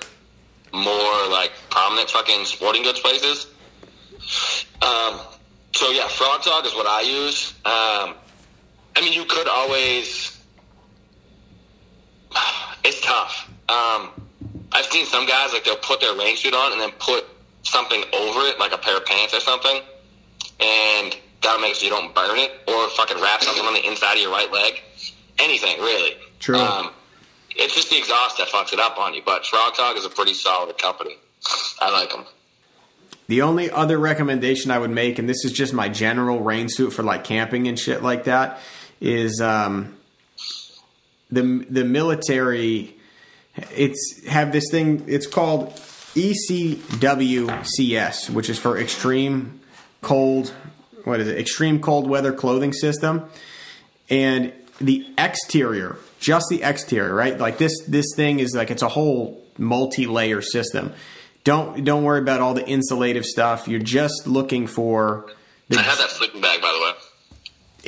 more 0.74 1.28
like 1.30 1.52
prominent 1.70 2.10
fucking 2.10 2.46
sporting 2.46 2.84
goods 2.84 3.00
places. 3.00 3.48
Um, 4.82 5.20
so 5.74 5.90
yeah, 5.92 6.08
Frogg 6.08 6.42
Toggs 6.42 6.68
is 6.68 6.76
what 6.76 6.88
I 6.88 7.02
use. 7.02 7.54
Um, 7.66 8.16
I 8.96 9.02
mean, 9.02 9.14
you 9.14 9.26
could 9.26 9.48
always. 9.48 10.38
It's 12.84 13.00
tough. 13.02 13.48
Um, 13.70 14.10
I've 14.72 14.86
seen 14.86 15.06
some 15.06 15.28
guys 15.28 15.54
like 15.54 15.64
they'll 15.64 15.76
put 15.76 16.02
their 16.02 16.16
rain 16.18 16.36
suit 16.36 16.56
on 16.56 16.72
and 16.72 16.82
then 16.82 16.90
put 16.98 17.26
something 17.62 18.04
over 18.12 18.40
it, 18.48 18.58
like 18.60 18.74
a 18.74 18.78
pair 18.80 18.98
of 18.98 19.06
pants 19.06 19.36
or 19.36 19.40
something, 19.40 19.82
and 20.60 21.16
that'll 21.44 21.62
make 21.62 21.76
so 21.76 21.86
you 21.86 21.92
don't 21.92 22.14
burn 22.16 22.40
it, 22.40 22.52
or 22.68 22.90
fucking 22.90 23.22
wrap 23.22 23.44
something 23.44 23.64
on 23.66 23.76
the 23.76 23.88
inside 23.88 24.16
of 24.16 24.22
your 24.22 24.32
right 24.32 24.52
leg. 24.52 24.82
Anything 25.38 25.80
really. 25.80 26.16
True. 26.40 26.58
Um, 26.58 26.92
it's 27.56 27.76
just 27.76 27.90
the 27.90 27.98
exhaust 27.98 28.38
that 28.40 28.48
fucks 28.48 28.74
it 28.74 28.80
up 28.80 28.98
on 28.98 29.14
you. 29.14 29.22
But 29.26 29.46
Frogg 29.46 29.76
Toggs 29.76 30.00
is 30.00 30.06
a 30.06 30.10
pretty 30.10 30.34
solid 30.34 30.78
company. 30.78 31.18
I 31.80 31.92
like 31.92 32.10
them. 32.10 32.26
The 33.32 33.44
only 33.44 33.72
other 33.72 33.98
recommendation 33.98 34.72
I 34.72 34.78
would 34.78 34.90
make, 34.92 35.18
and 35.18 35.30
this 35.30 35.46
is 35.46 35.54
just 35.54 35.72
my 35.72 35.88
general 35.88 36.42
rain 36.42 36.68
suit 36.68 36.92
for 36.92 37.02
like 37.02 37.24
camping 37.24 37.70
and 37.70 37.80
shit 37.80 38.04
like 38.04 38.26
that, 38.26 38.60
is 39.00 39.40
um, 39.40 39.96
the 41.30 41.66
the 41.70 41.86
military. 41.86 42.98
It's 43.74 44.28
have 44.28 44.52
this 44.52 44.66
thing. 44.70 45.06
It's 45.08 45.28
called 45.28 45.70
ECWCS, 46.14 46.90
which 48.32 48.50
is 48.50 48.60
for 48.60 48.78
extreme 48.78 49.62
cold. 50.02 50.50
What 51.06 51.22
is 51.22 51.30
it? 51.30 51.38
Extreme 51.38 51.80
cold 51.80 52.10
weather 52.10 52.34
clothing 52.34 52.74
system, 52.74 53.30
and 54.10 54.52
the 54.82 55.08
exterior, 55.18 55.96
just 56.20 56.48
the 56.50 56.64
exterior, 56.64 57.16
right? 57.16 57.40
Like 57.40 57.60
this 57.60 57.82
this 57.88 58.08
thing 58.14 58.42
is 58.42 58.54
like 58.54 58.72
it's 58.72 58.84
a 58.84 58.90
whole 58.90 59.42
multi-layer 59.58 60.42
system. 60.42 60.92
Don't 61.44 61.84
don't 61.84 62.04
worry 62.04 62.20
about 62.20 62.40
all 62.42 62.54
the 62.54 62.64
insulative 62.64 63.24
stuff. 63.26 63.68
You're 63.68 63.80
just 63.80 64.28
looking 64.28 64.68
for 64.68 65.32
the 65.70 65.80
I 65.80 65.82
have 65.82 65.98
that 65.98 66.10
sleeping 66.12 66.42
bag, 66.42 66.62
by 66.62 66.72
the 66.72 66.80
way. 66.80 66.92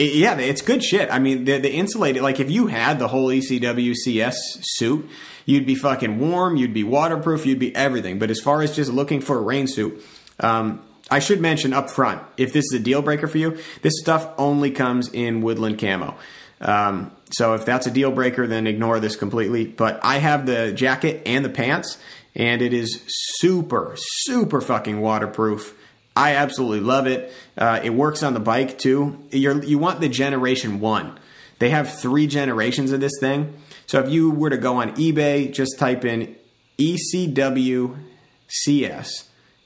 it- 0.08 0.16
yeah, 0.16 0.38
it's 0.40 0.62
good 0.62 0.84
shit. 0.84 1.10
I 1.12 1.20
mean, 1.20 1.46
the, 1.46 1.60
the 1.60 1.72
insulated, 1.72 2.24
like 2.24 2.40
if 2.40 2.50
you 2.50 2.68
had 2.68 2.98
the 3.00 3.08
whole 3.10 3.28
ECWCS 3.28 4.34
suit, 4.62 5.08
you'd 5.46 5.66
be 5.66 5.76
fucking 5.76 6.20
warm, 6.20 6.56
you'd 6.56 6.74
be 6.74 6.84
waterproof, 6.84 7.46
you'd 7.46 7.60
be 7.60 7.76
everything. 7.76 8.18
But 8.20 8.32
as 8.32 8.40
far 8.40 8.62
as 8.62 8.76
just 8.76 8.92
looking 8.92 9.22
for 9.22 9.38
a 9.38 9.42
rain 9.42 9.68
suit, 9.68 10.04
um, 10.40 10.82
I 11.12 11.20
should 11.20 11.42
mention 11.42 11.74
up 11.74 11.90
front, 11.90 12.22
if 12.38 12.54
this 12.54 12.66
is 12.66 12.74
a 12.74 12.80
deal 12.80 13.02
breaker 13.02 13.28
for 13.28 13.38
you, 13.38 13.58
this 13.82 13.94
stuff 14.00 14.30
only 14.38 14.72
comes 14.72 15.10
in 15.10 15.42
woodland 15.42 15.78
camo. 15.78 16.16
Um, 16.62 17.12
so 17.32 17.54
if 17.56 17.66
that's 17.66 17.86
a 17.88 17.92
deal 17.92 18.10
breaker, 18.12 18.48
then 18.48 18.66
ignore 18.68 19.00
this 19.00 19.16
completely. 19.18 19.66
But 19.66 20.00
I 20.04 20.18
have 20.20 20.46
the 20.46 20.72
jacket 20.72 21.22
and 21.26 21.44
the 21.44 21.50
pants, 21.50 21.98
and 22.36 22.62
it 22.62 22.74
is 22.74 23.02
super, 23.08 23.96
super 23.98 24.62
fucking 24.62 25.00
waterproof. 25.02 25.76
I 26.16 26.36
absolutely 26.36 26.82
love 26.82 27.08
it. 27.08 27.34
Uh, 27.58 27.80
it 27.84 27.90
works 27.92 28.22
on 28.24 28.34
the 28.34 28.40
bike 28.40 28.78
too. 28.78 29.18
You're, 29.32 29.64
you 29.64 29.80
want 29.80 30.00
the 30.00 30.10
generation 30.10 30.80
one. 30.80 31.20
They 31.60 31.70
have 31.70 32.00
three 32.00 32.28
generations 32.28 32.92
of 32.92 33.00
this 33.00 33.14
thing. 33.20 33.56
So 33.86 34.00
if 34.00 34.10
you 34.10 34.32
were 34.32 34.50
to 34.50 34.58
go 34.58 34.78
on 34.78 34.96
eBay, 34.96 35.52
just 35.52 35.78
type 35.80 36.06
in 36.06 36.36
ECWCS 36.78 37.98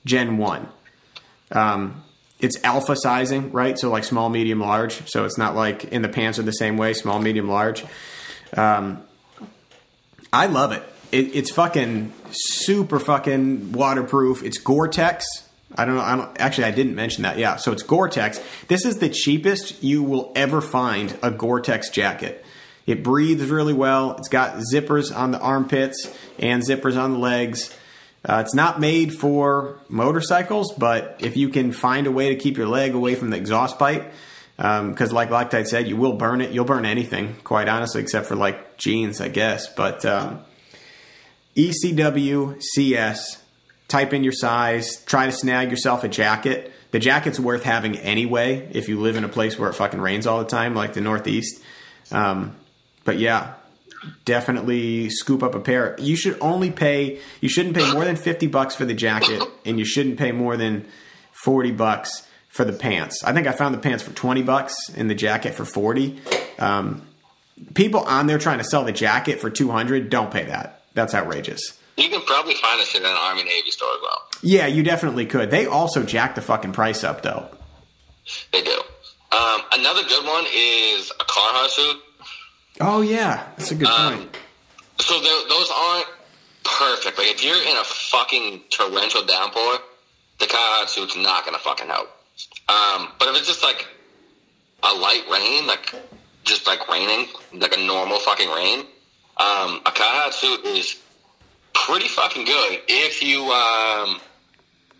Gen 0.05 0.37
1. 0.37 0.67
Um, 1.51 2.03
it's 2.39 2.63
alpha 2.63 2.95
sizing, 2.95 3.51
right? 3.51 3.77
So 3.79 3.89
like 3.89 4.03
small, 4.03 4.29
medium, 4.29 4.59
large. 4.59 5.09
So 5.09 5.25
it's 5.25 5.37
not 5.37 5.55
like 5.55 5.85
in 5.85 6.01
the 6.01 6.09
pants 6.09 6.39
are 6.39 6.43
the 6.43 6.51
same 6.51 6.77
way, 6.77 6.93
small, 6.93 7.19
medium, 7.19 7.49
large. 7.49 7.83
Um, 8.55 9.03
I 10.31 10.45
love 10.47 10.71
it. 10.71 10.83
It. 11.11 11.35
It's 11.35 11.51
fucking 11.51 12.13
super 12.31 12.99
fucking 12.99 13.71
waterproof. 13.71 14.43
It's 14.43 14.57
Gore-Tex. 14.57 15.25
I 15.75 15.85
don't 15.85 15.95
know. 15.95 16.01
I 16.01 16.15
don't 16.15 16.39
actually. 16.39 16.65
I 16.65 16.71
didn't 16.71 16.95
mention 16.95 17.23
that. 17.23 17.37
Yeah. 17.37 17.57
So 17.57 17.71
it's 17.71 17.83
Gore-Tex. 17.83 18.41
This 18.67 18.85
is 18.85 18.99
the 18.99 19.09
cheapest 19.09 19.83
you 19.83 20.03
will 20.03 20.31
ever 20.35 20.61
find 20.61 21.17
a 21.21 21.31
Gore-Tex 21.31 21.89
jacket. 21.89 22.43
It 22.85 23.03
breathes 23.03 23.49
really 23.49 23.73
well. 23.73 24.15
It's 24.17 24.29
got 24.29 24.61
zippers 24.73 25.15
on 25.15 25.31
the 25.31 25.39
armpits 25.39 26.09
and 26.39 26.63
zippers 26.63 26.97
on 26.97 27.13
the 27.13 27.19
legs. 27.19 27.75
Uh, 28.23 28.41
it's 28.45 28.55
not 28.55 28.79
made 28.79 29.13
for 29.13 29.79
motorcycles, 29.89 30.73
but 30.73 31.17
if 31.19 31.37
you 31.37 31.49
can 31.49 31.71
find 31.71 32.07
a 32.07 32.11
way 32.11 32.29
to 32.29 32.35
keep 32.35 32.57
your 32.57 32.67
leg 32.67 32.93
away 32.93 33.15
from 33.15 33.29
the 33.29 33.37
exhaust 33.37 33.77
pipe, 33.77 34.11
because 34.55 35.11
like 35.11 35.29
Loctite 35.29 35.67
said, 35.67 35.87
you 35.87 35.97
will 35.97 36.13
burn 36.13 36.41
it. 36.41 36.51
You'll 36.51 36.65
burn 36.65 36.85
anything, 36.85 37.35
quite 37.43 37.69
honestly, 37.69 38.01
except 38.01 38.25
for 38.25 38.35
like 38.35 38.77
jeans, 38.77 39.21
I 39.21 39.27
guess. 39.27 39.67
But 39.67 40.05
um, 40.05 40.39
ECW 41.57 42.61
CS, 42.61 43.41
type 43.87 44.13
in 44.13 44.23
your 44.23 44.33
size, 44.33 45.03
try 45.05 45.25
to 45.25 45.31
snag 45.31 45.71
yourself 45.71 46.03
a 46.03 46.07
jacket. 46.07 46.71
The 46.91 46.99
jacket's 46.99 47.39
worth 47.39 47.63
having 47.63 47.97
anyway 47.97 48.69
if 48.71 48.87
you 48.87 48.99
live 48.99 49.15
in 49.15 49.23
a 49.23 49.29
place 49.29 49.57
where 49.57 49.69
it 49.69 49.73
fucking 49.73 49.99
rains 49.99 50.27
all 50.27 50.39
the 50.39 50.45
time, 50.49 50.75
like 50.75 50.93
the 50.93 51.01
Northeast. 51.01 51.61
Um, 52.11 52.55
but 53.03 53.17
yeah, 53.17 53.55
definitely 54.23 55.09
scoop 55.09 55.43
up 55.43 55.55
a 55.55 55.59
pair. 55.59 55.95
You 55.99 56.15
should 56.15 56.37
only 56.39 56.71
pay. 56.71 57.19
You 57.41 57.49
shouldn't 57.49 57.75
pay 57.75 57.91
more 57.91 58.05
than 58.05 58.15
fifty 58.15 58.47
bucks 58.47 58.75
for 58.75 58.85
the 58.85 58.93
jacket, 58.93 59.43
and 59.65 59.79
you 59.79 59.85
shouldn't 59.85 60.17
pay 60.17 60.31
more 60.31 60.55
than 60.55 60.85
40 61.43 61.71
bucks 61.71 62.27
for 62.49 62.65
the 62.65 62.73
pants. 62.73 63.23
I 63.23 63.31
think 63.31 63.47
I 63.47 63.51
found 63.51 63.73
the 63.73 63.79
pants 63.79 64.03
for 64.03 64.11
20 64.11 64.41
bucks 64.41 64.75
and 64.95 65.09
the 65.09 65.15
jacket 65.15 65.53
for 65.53 65.65
40. 65.65 66.19
Um, 66.57 67.03
people 67.75 68.01
on 68.01 68.27
there 68.27 68.39
trying 68.39 68.57
to 68.57 68.63
sell 68.63 68.83
the 68.83 68.91
jacket 68.91 69.39
for 69.39 69.49
200, 69.49 70.09
don't 70.09 70.31
pay 70.31 70.45
that. 70.45 70.76
That's 70.97 71.13
outrageous. 71.13 71.77
You 71.95 72.09
can 72.09 72.21
probably 72.21 72.55
find 72.55 72.79
this 72.79 72.95
in 72.95 73.05
an 73.05 73.11
Army 73.11 73.43
Navy 73.43 73.69
store 73.69 73.87
as 73.95 74.01
well. 74.01 74.21
Yeah, 74.41 74.65
you 74.65 74.81
definitely 74.81 75.27
could. 75.27 75.51
They 75.51 75.67
also 75.67 76.01
jack 76.03 76.33
the 76.33 76.41
fucking 76.41 76.73
price 76.73 77.03
up 77.03 77.21
though. 77.21 77.47
They 78.51 78.63
do. 78.63 78.81
Um, 79.31 79.61
another 79.73 80.01
good 80.03 80.25
one 80.25 80.45
is 80.51 81.11
a 81.11 81.23
Carhartt 81.23 81.69
suit. 81.69 81.97
Oh 82.81 83.01
yeah, 83.01 83.47
that's 83.57 83.69
a 83.71 83.75
good 83.75 83.87
Um, 83.87 84.17
point. 84.17 84.37
So 84.99 85.19
those 85.21 85.69
aren't 85.71 86.07
perfect. 86.63 87.17
Like 87.19 87.27
if 87.27 87.43
you're 87.43 87.61
in 87.61 87.77
a 87.77 87.83
fucking 87.83 88.61
torrential 88.71 89.23
downpour, 89.25 89.77
the 90.39 90.45
Carhartt 90.45 90.89
suit's 90.89 91.15
not 91.15 91.45
gonna 91.45 91.59
fucking 91.59 91.87
help. 91.87 92.09
Um, 92.69 93.09
but 93.19 93.27
if 93.29 93.37
it's 93.37 93.47
just 93.47 93.61
like 93.63 93.87
a 94.83 94.95
light 94.95 95.23
rain, 95.31 95.67
like 95.67 95.93
just 96.43 96.65
like 96.65 96.87
raining, 96.89 97.27
like 97.53 97.77
a 97.77 97.81
normal 97.85 98.19
fucking 98.19 98.49
rain, 98.49 98.85
um, 99.39 99.81
a 99.85 99.91
Carhartt 99.91 100.33
suit 100.33 100.65
is 100.65 100.99
pretty 101.73 102.07
fucking 102.07 102.45
good. 102.45 102.81
If 102.87 103.21
you 103.23 103.41
um, 103.43 104.19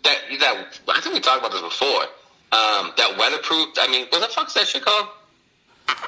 that 0.04 0.18
that 0.40 0.66
I 0.88 1.00
think 1.00 1.14
we 1.14 1.20
talked 1.20 1.40
about 1.40 1.52
this 1.52 1.62
before. 1.62 2.02
Um, 2.50 2.92
that 2.96 3.16
weatherproof. 3.18 3.74
I 3.78 3.88
mean, 3.90 4.06
what 4.08 4.22
the 4.22 4.28
fuck's 4.28 4.54
that 4.54 4.66
shit 4.66 4.82
called? 4.82 5.08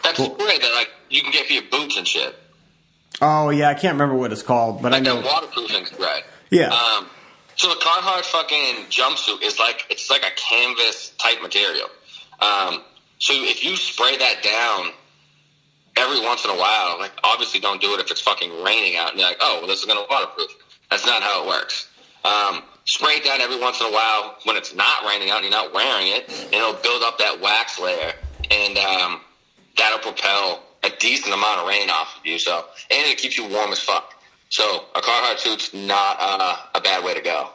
That 0.04 0.16
spray 0.16 0.58
that 0.58 0.72
like 0.74 0.90
you 1.10 1.22
can 1.22 1.32
get 1.32 1.46
for 1.46 1.52
your 1.52 1.64
boots 1.70 1.98
and 1.98 2.06
shit. 2.06 2.34
Oh 3.20 3.50
yeah, 3.50 3.68
I 3.68 3.74
can't 3.74 3.92
remember 3.92 4.14
what 4.14 4.32
it's 4.32 4.42
called, 4.42 4.80
but 4.80 4.94
I 4.94 5.00
know. 5.00 5.20
waterproofing 5.20 5.84
spray. 5.86 6.20
Yeah. 6.50 6.68
Um, 6.68 7.06
so 7.56 7.68
the 7.68 7.74
Carhartt 7.74 8.24
fucking 8.24 8.86
jumpsuit 8.88 9.42
is 9.42 9.58
like 9.58 9.84
it's 9.90 10.08
like 10.08 10.22
a 10.24 10.30
canvas 10.36 11.10
type 11.18 11.42
material. 11.42 11.88
Um, 12.40 12.82
so 13.18 13.34
if 13.34 13.62
you 13.62 13.76
spray 13.76 14.16
that 14.16 14.42
down 14.42 14.92
every 16.00 16.20
once 16.20 16.44
in 16.44 16.50
a 16.50 16.56
while, 16.56 16.98
like 16.98 17.12
obviously 17.22 17.60
don't 17.60 17.80
do 17.80 17.92
it 17.94 18.00
if 18.00 18.10
it's 18.10 18.20
fucking 18.20 18.50
raining 18.62 18.96
out 18.96 19.10
and 19.10 19.20
you're 19.20 19.28
like, 19.28 19.38
oh, 19.40 19.58
well, 19.60 19.68
this 19.68 19.80
is 19.80 19.86
gonna 19.86 20.06
waterproof. 20.08 20.50
That's 20.90 21.06
not 21.06 21.22
how 21.22 21.44
it 21.44 21.48
works. 21.48 21.88
Um, 22.24 22.62
spray 22.84 23.12
it 23.12 23.24
down 23.24 23.40
every 23.40 23.58
once 23.58 23.80
in 23.80 23.86
a 23.86 23.92
while 23.92 24.36
when 24.44 24.56
it's 24.56 24.74
not 24.74 25.04
raining 25.06 25.30
out 25.30 25.42
and 25.42 25.44
you're 25.44 25.62
not 25.62 25.72
wearing 25.72 26.08
it, 26.08 26.28
and 26.28 26.54
it'll 26.54 26.74
build 26.74 27.02
up 27.02 27.18
that 27.18 27.40
wax 27.40 27.78
layer, 27.78 28.12
and 28.50 28.76
um, 28.78 29.20
that'll 29.76 30.00
propel 30.00 30.62
a 30.82 30.90
decent 30.98 31.34
amount 31.34 31.60
of 31.60 31.68
rain 31.68 31.88
off 31.90 32.18
of 32.18 32.26
you. 32.26 32.38
So, 32.38 32.64
and 32.90 33.06
it 33.08 33.18
keeps 33.18 33.38
you 33.38 33.48
warm 33.48 33.70
as 33.72 33.78
fuck. 33.78 34.14
So, 34.48 34.84
a 34.96 35.00
Carhartt 35.00 35.38
suit's 35.38 35.72
not 35.72 36.16
uh, 36.18 36.56
a 36.74 36.80
bad 36.80 37.04
way 37.04 37.14
to 37.14 37.20
go. 37.20 37.50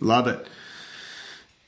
Love 0.00 0.26
it. 0.26 0.46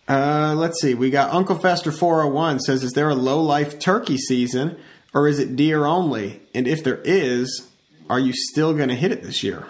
Uh, 0.07 0.55
let's 0.57 0.81
see. 0.81 0.95
We 0.95 1.11
got 1.11 1.33
Uncle 1.33 1.59
Fester 1.59 1.93
401 1.93 2.61
says, 2.61 2.83
Is 2.83 2.93
there 2.93 3.09
a 3.09 3.15
low 3.15 3.41
life 3.41 3.79
turkey 3.79 4.19
season 4.19 4.79
or 5.19 5.27
is 5.27 5.41
it 5.41 5.57
deer 5.57 5.85
only? 5.85 6.41
And 6.55 6.69
if 6.69 6.85
there 6.85 7.01
is, 7.03 7.69
are 8.09 8.21
you 8.21 8.33
still 8.33 8.73
going 8.73 8.89
to 8.89 8.95
hit 8.95 9.11
it 9.11 9.25
this 9.25 9.43
year? 9.43 9.67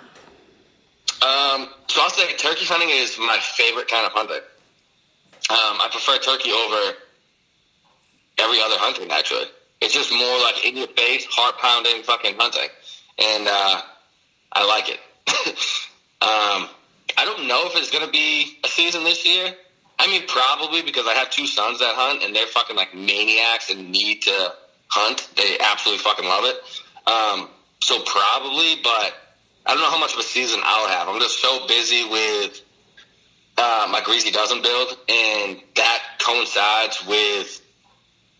Um, 1.22 1.68
so 1.86 2.02
I'll 2.02 2.10
say 2.10 2.36
turkey 2.36 2.66
hunting 2.66 2.90
is 2.90 3.18
my 3.18 3.38
favorite 3.40 3.88
kind 3.88 4.04
of 4.04 4.12
hunting. 4.12 4.42
Um, 5.48 5.80
I 5.80 5.88
prefer 5.90 6.18
turkey 6.18 6.50
over 6.52 6.98
every 8.36 8.60
other 8.60 8.76
hunting, 8.76 9.10
actually. 9.10 9.46
It's 9.80 9.94
just 9.94 10.12
more 10.12 10.38
like 10.40 10.66
in 10.66 10.76
your 10.76 10.88
face, 10.88 11.24
heart 11.30 11.56
pounding 11.56 12.02
fucking 12.02 12.34
hunting. 12.38 12.68
And 13.18 13.48
uh, 13.48 13.80
I 14.52 14.66
like 14.66 14.90
it. 14.90 15.00
um, 16.20 16.68
I 17.16 17.24
don't 17.24 17.48
know 17.48 17.62
if 17.64 17.72
it's 17.74 17.90
going 17.90 18.04
to 18.04 18.12
be 18.12 18.58
a 18.64 18.68
season 18.68 19.02
this 19.02 19.24
year. 19.24 19.54
I 19.98 20.08
mean, 20.08 20.24
probably 20.28 20.82
because 20.82 21.06
I 21.06 21.14
have 21.14 21.30
two 21.30 21.46
sons 21.46 21.78
that 21.78 21.94
hunt 21.94 22.22
and 22.22 22.36
they're 22.36 22.46
fucking 22.48 22.76
like 22.76 22.94
maniacs 22.94 23.70
and 23.70 23.90
need 23.90 24.20
to 24.22 24.52
hunt. 24.88 25.28
They 25.36 25.58
absolutely 25.60 26.02
fucking 26.02 26.26
love 26.26 26.44
it. 26.44 26.56
Um, 27.06 27.48
so 27.80 28.02
probably, 28.04 28.76
but 28.82 29.14
I 29.66 29.74
don't 29.74 29.82
know 29.82 29.90
how 29.90 30.00
much 30.00 30.14
of 30.14 30.20
a 30.20 30.24
season 30.24 30.60
I'll 30.64 30.88
have. 30.88 31.08
I'm 31.08 31.20
just 31.20 31.40
so 31.40 31.66
busy 31.66 32.04
with 32.08 32.60
uh, 33.56 33.88
my 33.90 34.00
greasy 34.02 34.30
dozen 34.30 34.62
build, 34.62 34.96
and 35.08 35.60
that 35.76 36.02
coincides 36.24 37.04
with 37.06 37.62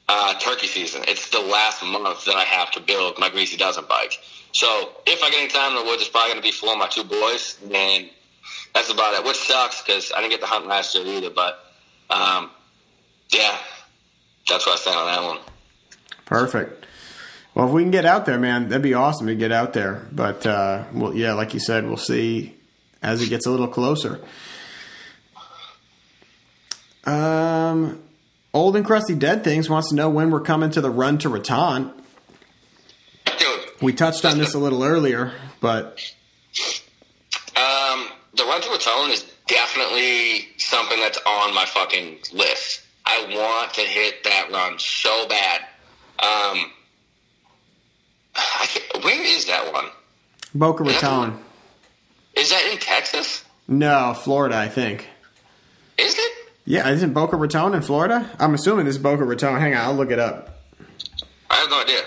uh, 0.09 0.35
turkey 0.39 0.67
season. 0.67 1.03
It's 1.07 1.29
the 1.31 1.41
last 1.41 1.83
month 1.83 2.25
that 2.25 2.37
I 2.37 2.45
have 2.45 2.71
to 2.73 2.81
build 2.81 3.19
my 3.19 3.29
greasy 3.29 3.57
dozen 3.57 3.85
bike. 3.89 4.19
So 4.53 4.93
if 5.07 5.23
I 5.23 5.31
get 5.31 5.41
any 5.41 5.49
time 5.49 5.77
in 5.77 5.85
the 5.85 5.91
woods, 5.91 6.03
it's 6.03 6.11
probably 6.11 6.31
going 6.31 6.43
to 6.43 6.49
be 6.49 6.53
for 6.53 6.77
my 6.77 6.89
two 6.89 7.05
boys, 7.05 7.59
and 7.73 8.09
that's 8.75 8.91
about 8.91 9.15
it. 9.15 9.25
Which 9.25 9.37
sucks 9.37 9.83
because 9.83 10.13
I 10.13 10.21
didn't 10.21 10.31
get 10.31 10.41
to 10.41 10.47
hunt 10.47 10.67
last 10.67 10.95
year 10.95 11.07
either. 11.07 11.31
But 11.31 11.59
um, 12.11 12.51
yeah, 13.31 13.59
that's 14.49 14.67
where 14.67 14.75
I 14.75 14.79
stand 14.79 14.97
on 14.97 15.07
that 15.07 15.23
one. 15.23 15.39
Perfect. 16.29 16.85
Well, 17.55 17.67
if 17.69 17.73
we 17.73 17.83
can 17.83 17.91
get 17.91 18.05
out 18.05 18.27
there, 18.27 18.39
man, 18.39 18.69
that'd 18.69 18.83
be 18.83 18.93
awesome 18.93 19.29
to 19.29 19.35
get 19.35 19.51
out 19.51 19.73
there. 19.73 20.07
But, 20.13 20.47
uh, 20.47 20.85
well, 20.93 21.15
yeah, 21.15 21.33
like 21.33 21.55
you 21.55 21.61
said, 21.61 21.87
we'll 21.87 21.97
see 21.97 22.55
as 23.03 23.23
it 23.23 23.31
gets 23.31 23.47
a 23.47 23.51
little 23.51 23.67
closer. 23.67 24.21
Um, 27.05 28.03
Old 28.53 28.77
and 28.77 28.85
Crusty 28.85 29.15
Dead 29.15 29.43
Things 29.43 29.71
wants 29.71 29.89
to 29.89 29.95
know 29.95 30.11
when 30.11 30.31
we're 30.31 30.41
coming 30.43 30.69
to 30.73 30.83
the 30.83 30.91
run 30.91 31.17
to 31.19 31.31
Raton. 31.31 31.93
We 33.81 33.95
touched 33.95 34.27
on 34.27 34.37
this 34.37 34.53
a 34.53 34.59
little 34.59 34.85
earlier, 34.85 35.33
but 35.61 35.99
Um, 37.57 38.09
the 38.35 38.45
run 38.45 38.61
to 38.61 38.71
Raton 38.71 39.11
is 39.11 39.25
definitely 39.47 40.49
something 40.59 41.01
that's 41.01 41.19
on 41.25 41.55
my 41.55 41.65
fucking 41.65 42.19
list. 42.35 42.83
I 43.07 43.25
want 43.31 43.73
to 43.75 43.81
hit 43.81 44.25
that 44.25 44.51
run 44.53 44.79
so 44.79 45.27
bad. 45.29 45.63
Um, 46.19 46.71
where 49.03 49.25
is 49.25 49.47
that 49.47 49.73
one? 49.73 49.87
Boca 50.55 50.85
Raton. 50.85 51.39
Is 52.35 52.51
that 52.51 52.69
in 52.73 52.79
Texas? 52.79 53.45
No, 53.67 54.15
Florida, 54.15 54.57
I 54.57 54.69
think. 54.69 55.09
Is 55.99 56.15
it? 56.17 56.33
Yeah, 56.65 56.89
isn't 56.89 57.13
Boca 57.13 57.37
Raton 57.37 57.75
in 57.75 57.83
Florida? 57.83 58.31
I'm 58.39 58.55
assuming 58.55 58.87
this 58.87 58.97
is 58.97 59.03
Boca 59.03 59.25
Raton. 59.25 59.61
Hang 59.61 59.75
on, 59.75 59.81
I'll 59.81 59.95
look 59.95 60.11
it 60.11 60.19
up. 60.19 60.61
I 61.51 61.57
have 61.57 61.71
no 61.71 61.81
idea. 61.83 62.01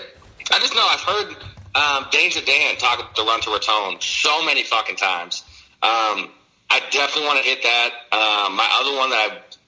I 0.50 0.58
just 0.58 0.74
know 0.74 0.86
I've 0.88 1.00
heard 1.00 1.36
um, 1.74 2.06
Danger 2.10 2.40
Dan 2.44 2.76
talk 2.76 2.98
about 2.98 3.16
the 3.16 3.22
run 3.22 3.40
to 3.42 3.50
Raton 3.50 4.00
so 4.00 4.44
many 4.44 4.64
fucking 4.64 4.96
times. 4.96 5.42
Um, 5.82 6.30
I 6.70 6.80
definitely 6.90 7.26
want 7.26 7.42
to 7.42 7.44
hit 7.44 7.62
that. 7.62 7.90
Um, 8.12 8.56
my 8.56 8.68
other 8.80 8.96
one 8.96 9.10
that 9.10 9.58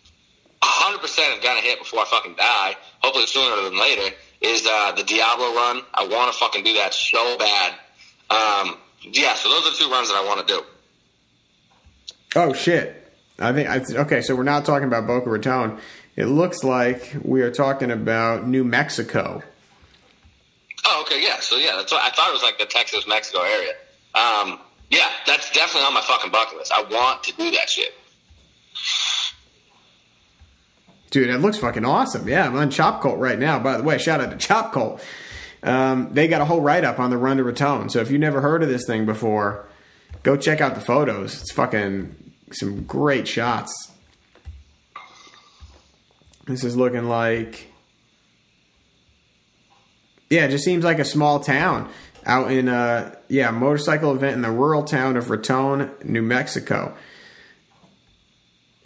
I 0.62 0.96
100% 0.96 1.18
am 1.34 1.42
going 1.42 1.60
to 1.60 1.66
hit 1.66 1.78
before 1.78 2.00
I 2.00 2.04
fucking 2.06 2.36
die, 2.36 2.76
hopefully 3.00 3.26
sooner 3.26 3.68
than 3.68 3.78
later, 3.78 4.14
is 4.44 4.66
uh, 4.66 4.92
the 4.92 5.02
Diablo 5.02 5.54
run. 5.54 5.80
I 5.94 6.06
want 6.06 6.32
to 6.32 6.38
fucking 6.38 6.64
do 6.64 6.74
that 6.74 6.92
so 6.94 7.38
bad. 7.38 7.72
Um, 8.30 8.76
yeah, 9.02 9.34
so 9.34 9.48
those 9.48 9.72
are 9.72 9.76
two 9.76 9.90
runs 9.90 10.08
that 10.08 10.16
I 10.16 10.24
want 10.26 10.46
to 10.46 10.54
do. 10.54 10.62
Oh 12.36 12.52
shit! 12.52 13.12
I 13.38 13.52
think 13.52 13.68
I 13.68 14.00
okay. 14.02 14.20
So 14.20 14.34
we're 14.34 14.42
not 14.42 14.64
talking 14.64 14.88
about 14.88 15.06
Boca 15.06 15.30
Raton. 15.30 15.78
It 16.16 16.26
looks 16.26 16.62
like 16.62 17.16
we 17.22 17.42
are 17.42 17.50
talking 17.50 17.90
about 17.90 18.46
New 18.46 18.64
Mexico. 18.64 19.42
Oh, 20.86 21.04
okay, 21.06 21.22
yeah. 21.22 21.40
So 21.40 21.56
yeah, 21.56 21.76
that's 21.76 21.92
what 21.92 22.02
I 22.02 22.14
thought 22.14 22.28
it 22.28 22.32
was 22.32 22.42
like 22.42 22.58
the 22.58 22.66
Texas 22.66 23.06
Mexico 23.08 23.42
area. 23.42 23.72
Um, 24.14 24.58
yeah, 24.90 25.08
that's 25.26 25.50
definitely 25.52 25.86
on 25.86 25.94
my 25.94 26.02
fucking 26.02 26.30
bucket 26.30 26.58
list. 26.58 26.72
I 26.72 26.82
want 26.82 27.24
to 27.24 27.32
do 27.36 27.50
that 27.52 27.68
shit. 27.70 27.94
Dude, 31.14 31.30
it 31.30 31.38
looks 31.38 31.58
fucking 31.58 31.84
awesome. 31.84 32.26
Yeah, 32.26 32.44
I'm 32.44 32.56
on 32.56 32.70
Chop 32.70 33.00
Cult 33.00 33.20
right 33.20 33.38
now. 33.38 33.60
By 33.60 33.76
the 33.76 33.84
way, 33.84 33.98
shout 33.98 34.20
out 34.20 34.32
to 34.32 34.36
Chop 34.36 34.72
Cult. 34.72 35.00
Um, 35.62 36.12
they 36.12 36.26
got 36.26 36.40
a 36.40 36.44
whole 36.44 36.60
write 36.60 36.82
up 36.82 36.98
on 36.98 37.10
the 37.10 37.16
Run 37.16 37.36
to 37.36 37.44
Raton. 37.44 37.88
So 37.88 38.00
if 38.00 38.10
you 38.10 38.18
never 38.18 38.40
heard 38.40 38.64
of 38.64 38.68
this 38.68 38.84
thing 38.84 39.06
before, 39.06 39.64
go 40.24 40.36
check 40.36 40.60
out 40.60 40.74
the 40.74 40.80
photos. 40.80 41.40
It's 41.40 41.52
fucking 41.52 42.32
some 42.50 42.82
great 42.82 43.28
shots. 43.28 43.92
This 46.48 46.64
is 46.64 46.76
looking 46.76 47.04
like. 47.04 47.68
Yeah, 50.30 50.46
it 50.46 50.50
just 50.50 50.64
seems 50.64 50.82
like 50.84 50.98
a 50.98 51.04
small 51.04 51.38
town 51.38 51.88
out 52.26 52.50
in 52.50 52.66
a 52.66 53.16
yeah 53.28 53.52
motorcycle 53.52 54.12
event 54.12 54.34
in 54.34 54.42
the 54.42 54.50
rural 54.50 54.82
town 54.82 55.16
of 55.16 55.30
Raton, 55.30 55.92
New 56.02 56.22
Mexico. 56.22 56.96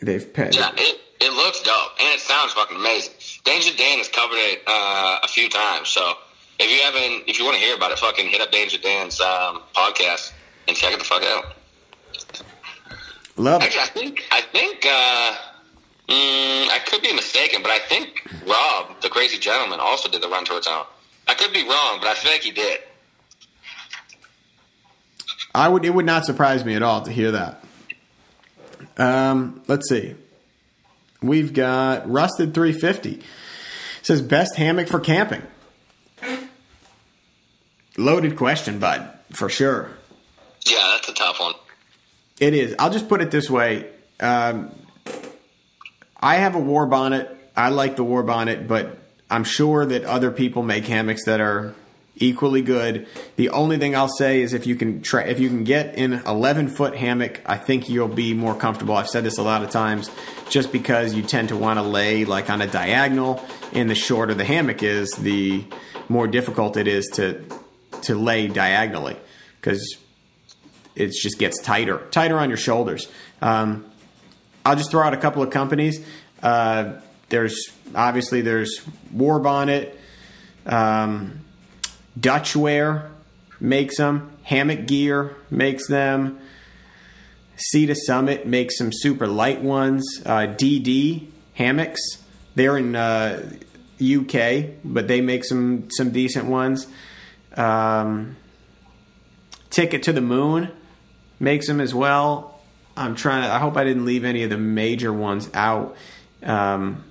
They've 0.02 0.30
pe- 0.30 0.50
Yeah, 0.52 0.72
it, 1.20 1.32
looks 1.32 1.62
dope 1.62 1.92
and 2.00 2.08
it 2.14 2.20
sounds 2.20 2.52
fucking 2.52 2.76
amazing. 2.76 3.14
Danger 3.44 3.76
Dan 3.76 3.98
has 3.98 4.08
covered 4.08 4.36
it 4.36 4.62
uh, 4.66 5.18
a 5.22 5.28
few 5.28 5.48
times, 5.48 5.88
so 5.88 6.14
if 6.58 6.70
you 6.70 6.80
haven't, 6.82 7.28
if 7.28 7.38
you 7.38 7.44
want 7.44 7.56
to 7.56 7.62
hear 7.62 7.76
about 7.76 7.92
it, 7.92 7.98
fucking 7.98 8.28
hit 8.28 8.40
up 8.40 8.50
Danger 8.50 8.78
Dan's 8.78 9.20
um, 9.20 9.62
podcast 9.74 10.32
and 10.66 10.76
check 10.76 10.92
it 10.92 10.98
the 10.98 11.04
fuck 11.04 11.22
out. 11.22 11.44
love 13.36 13.62
it. 13.62 13.76
I 13.76 13.86
think 13.86 14.24
I 14.30 14.40
think 14.42 14.86
uh, 14.86 15.36
mm, 16.08 16.68
I 16.70 16.78
could 16.86 17.02
be 17.02 17.12
mistaken, 17.14 17.62
but 17.62 17.70
I 17.70 17.78
think 17.78 18.28
Rob, 18.46 19.00
the 19.00 19.08
crazy 19.08 19.38
gentleman, 19.38 19.80
also 19.80 20.08
did 20.08 20.22
the 20.22 20.28
run 20.28 20.44
to 20.46 20.54
Raton. 20.54 20.84
I 21.28 21.34
could 21.34 21.52
be 21.52 21.62
wrong, 21.62 21.98
but 22.00 22.08
I 22.08 22.14
feel 22.14 22.32
like 22.32 22.42
he 22.42 22.50
did. 22.50 22.80
I 25.54 25.68
would. 25.68 25.84
It 25.84 25.90
would 25.90 26.06
not 26.06 26.24
surprise 26.24 26.64
me 26.64 26.74
at 26.74 26.82
all 26.82 27.02
to 27.02 27.10
hear 27.10 27.32
that. 27.32 27.64
Um, 28.96 29.62
let's 29.68 29.88
see. 29.88 30.14
We've 31.22 31.52
got 31.52 32.08
Rusted 32.08 32.54
350. 32.54 33.14
It 33.14 33.22
says 34.02 34.22
best 34.22 34.56
hammock 34.56 34.88
for 34.88 35.00
camping. 35.00 35.42
Loaded 37.96 38.36
question, 38.36 38.78
bud, 38.78 39.12
for 39.32 39.48
sure. 39.48 39.90
Yeah, 40.64 40.78
that's 40.92 41.08
a 41.08 41.14
tough 41.14 41.40
one. 41.40 41.54
It 42.38 42.54
is. 42.54 42.76
I'll 42.78 42.90
just 42.90 43.08
put 43.08 43.20
it 43.20 43.32
this 43.32 43.50
way. 43.50 43.90
Um, 44.20 44.70
I 46.16 46.36
have 46.36 46.54
a 46.54 46.60
Warbonnet. 46.60 47.34
I 47.56 47.70
like 47.70 47.96
the 47.96 48.04
Warbonnet, 48.04 48.68
but 48.68 48.98
I'm 49.28 49.42
sure 49.42 49.84
that 49.84 50.04
other 50.04 50.30
people 50.30 50.62
make 50.62 50.84
hammocks 50.84 51.24
that 51.24 51.40
are 51.40 51.74
equally 52.20 52.62
good. 52.62 53.06
The 53.36 53.50
only 53.50 53.78
thing 53.78 53.96
I'll 53.96 54.08
say 54.08 54.42
is 54.42 54.52
if 54.54 54.66
you 54.66 54.76
can 54.76 55.02
try, 55.02 55.24
if 55.24 55.40
you 55.40 55.48
can 55.48 55.64
get 55.64 55.94
in 55.94 56.12
an 56.12 56.26
11 56.26 56.68
foot 56.68 56.96
hammock, 56.96 57.40
I 57.46 57.56
think 57.56 57.88
you'll 57.88 58.08
be 58.08 58.34
more 58.34 58.54
comfortable. 58.54 58.96
I've 58.96 59.08
said 59.08 59.24
this 59.24 59.38
a 59.38 59.42
lot 59.42 59.62
of 59.62 59.70
times, 59.70 60.10
just 60.48 60.72
because 60.72 61.14
you 61.14 61.22
tend 61.22 61.48
to 61.48 61.56
want 61.56 61.78
to 61.78 61.82
lay 61.82 62.24
like 62.24 62.50
on 62.50 62.60
a 62.60 62.66
diagonal, 62.66 63.44
and 63.72 63.88
the 63.88 63.94
shorter 63.94 64.34
the 64.34 64.44
hammock 64.44 64.82
is, 64.82 65.10
the 65.12 65.64
more 66.08 66.26
difficult 66.26 66.76
it 66.76 66.88
is 66.88 67.06
to 67.14 67.44
to 68.02 68.14
lay 68.14 68.46
diagonally 68.48 69.16
because 69.60 69.98
it 70.94 71.12
just 71.12 71.38
gets 71.38 71.60
tighter, 71.60 71.98
tighter 72.10 72.38
on 72.38 72.48
your 72.50 72.56
shoulders. 72.56 73.08
Um, 73.40 73.84
I'll 74.64 74.76
just 74.76 74.90
throw 74.90 75.02
out 75.02 75.14
a 75.14 75.16
couple 75.16 75.42
of 75.42 75.50
companies. 75.50 76.04
Uh, 76.42 76.94
there's 77.28 77.70
obviously 77.94 78.40
there's 78.40 78.80
Warbonnet, 79.14 79.94
um, 80.66 81.40
Dutchware 82.18 83.10
makes 83.60 83.96
them. 83.96 84.32
Hammock 84.44 84.86
Gear 84.86 85.36
makes 85.50 85.86
them. 85.88 86.38
Sea 87.56 87.86
to 87.86 87.94
Summit 87.94 88.46
makes 88.46 88.78
some 88.78 88.90
super 88.92 89.26
light 89.26 89.62
ones. 89.62 90.04
Uh, 90.24 90.46
DD 90.46 91.26
hammocks. 91.54 92.00
They're 92.54 92.78
in 92.78 92.94
uh, 92.96 93.50
UK, 94.00 94.76
but 94.84 95.08
they 95.08 95.20
make 95.20 95.44
some 95.44 95.88
some 95.90 96.10
decent 96.10 96.46
ones. 96.46 96.86
Um, 97.56 98.36
Ticket 99.70 100.04
to 100.04 100.12
the 100.12 100.20
Moon 100.20 100.70
makes 101.40 101.66
them 101.66 101.80
as 101.80 101.94
well. 101.94 102.60
I'm 102.96 103.14
trying 103.14 103.42
to. 103.42 103.52
I 103.52 103.58
hope 103.58 103.76
I 103.76 103.84
didn't 103.84 104.04
leave 104.04 104.24
any 104.24 104.42
of 104.44 104.50
the 104.50 104.58
major 104.58 105.12
ones 105.12 105.50
out. 105.52 105.96
Um, 106.42 107.04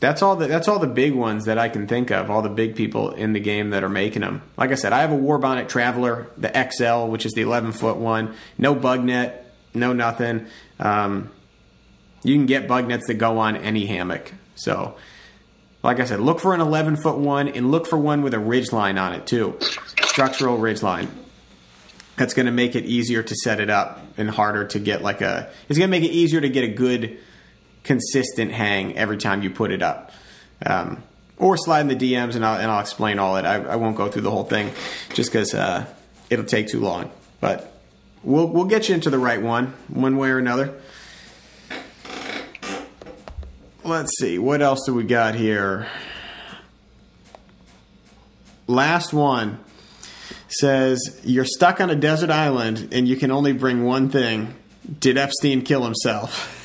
that's 0.00 0.22
all 0.22 0.34
the 0.34 0.46
that's 0.46 0.66
all 0.66 0.78
the 0.78 0.86
big 0.86 1.14
ones 1.14 1.44
that 1.44 1.58
I 1.58 1.68
can 1.68 1.86
think 1.86 2.10
of. 2.10 2.30
All 2.30 2.40
the 2.40 2.48
big 2.48 2.74
people 2.74 3.10
in 3.12 3.34
the 3.34 3.40
game 3.40 3.70
that 3.70 3.84
are 3.84 3.90
making 3.90 4.22
them. 4.22 4.42
Like 4.56 4.70
I 4.70 4.74
said, 4.74 4.94
I 4.94 5.02
have 5.02 5.12
a 5.12 5.16
Warbonnet 5.16 5.68
Traveler, 5.68 6.26
the 6.38 6.50
XL, 6.50 7.10
which 7.10 7.26
is 7.26 7.32
the 7.32 7.42
11 7.42 7.72
foot 7.72 7.96
one. 7.96 8.34
No 8.56 8.74
bug 8.74 9.04
net, 9.04 9.54
no 9.74 9.92
nothing. 9.92 10.46
Um, 10.78 11.30
you 12.22 12.34
can 12.34 12.46
get 12.46 12.66
bug 12.66 12.88
nets 12.88 13.06
that 13.08 13.14
go 13.14 13.38
on 13.38 13.56
any 13.56 13.86
hammock. 13.86 14.32
So, 14.54 14.96
like 15.82 16.00
I 16.00 16.06
said, 16.06 16.20
look 16.20 16.40
for 16.40 16.54
an 16.54 16.62
11 16.62 16.96
foot 16.96 17.18
one 17.18 17.48
and 17.48 17.70
look 17.70 17.86
for 17.86 17.98
one 17.98 18.22
with 18.22 18.32
a 18.32 18.38
ridge 18.38 18.72
line 18.72 18.96
on 18.96 19.12
it 19.12 19.26
too, 19.26 19.58
structural 20.02 20.56
ridge 20.56 20.82
line. 20.82 21.08
That's 22.16 22.34
going 22.34 22.46
to 22.46 22.52
make 22.52 22.74
it 22.74 22.84
easier 22.84 23.22
to 23.22 23.34
set 23.34 23.60
it 23.60 23.70
up 23.70 24.00
and 24.16 24.30
harder 24.30 24.66
to 24.68 24.78
get 24.78 25.02
like 25.02 25.20
a. 25.20 25.50
It's 25.68 25.78
going 25.78 25.90
to 25.90 25.98
make 25.98 26.08
it 26.08 26.12
easier 26.12 26.40
to 26.40 26.48
get 26.48 26.64
a 26.64 26.68
good 26.68 27.18
consistent 27.84 28.52
hang 28.52 28.96
every 28.96 29.16
time 29.16 29.42
you 29.42 29.50
put 29.50 29.70
it 29.70 29.82
up. 29.82 30.12
Um, 30.64 31.02
or 31.40 31.56
slide 31.56 31.80
in 31.80 31.88
the 31.88 31.96
DMs 31.96 32.36
and 32.36 32.44
I'll, 32.44 32.58
and 32.60 32.70
I'll 32.70 32.80
explain 32.80 33.18
all 33.18 33.36
it. 33.36 33.44
I, 33.44 33.56
I 33.56 33.76
won't 33.76 33.96
go 33.96 34.08
through 34.08 34.22
the 34.22 34.30
whole 34.30 34.44
thing 34.44 34.70
just 35.14 35.32
because 35.32 35.54
uh, 35.54 35.86
it'll 36.28 36.44
take 36.44 36.68
too 36.68 36.80
long. 36.80 37.10
But 37.40 37.72
we'll, 38.22 38.46
we'll 38.46 38.66
get 38.66 38.88
you 38.88 38.94
into 38.94 39.08
the 39.08 39.18
right 39.18 39.40
one, 39.40 39.74
one 39.88 40.18
way 40.18 40.28
or 40.28 40.38
another. 40.38 40.74
Let's 43.82 44.12
see, 44.18 44.38
what 44.38 44.60
else 44.60 44.80
do 44.84 44.92
we 44.92 45.04
got 45.04 45.34
here? 45.34 45.88
Last 48.66 49.12
one 49.14 49.58
says 50.48 51.20
You're 51.24 51.46
stuck 51.46 51.80
on 51.80 51.88
a 51.88 51.96
desert 51.96 52.30
island 52.30 52.90
and 52.92 53.08
you 53.08 53.16
can 53.16 53.30
only 53.30 53.52
bring 53.52 53.84
one 53.84 54.10
thing. 54.10 54.54
Did 54.98 55.16
Epstein 55.16 55.62
kill 55.62 55.84
himself? 55.84 56.56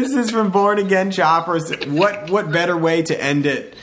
this 0.00 0.12
is 0.12 0.30
from 0.30 0.50
Born 0.50 0.78
Again 0.78 1.10
Choppers. 1.10 1.70
What 1.86 2.28
what 2.28 2.50
better 2.50 2.76
way 2.76 3.02
to 3.02 3.22
end 3.22 3.46
it? 3.46 3.76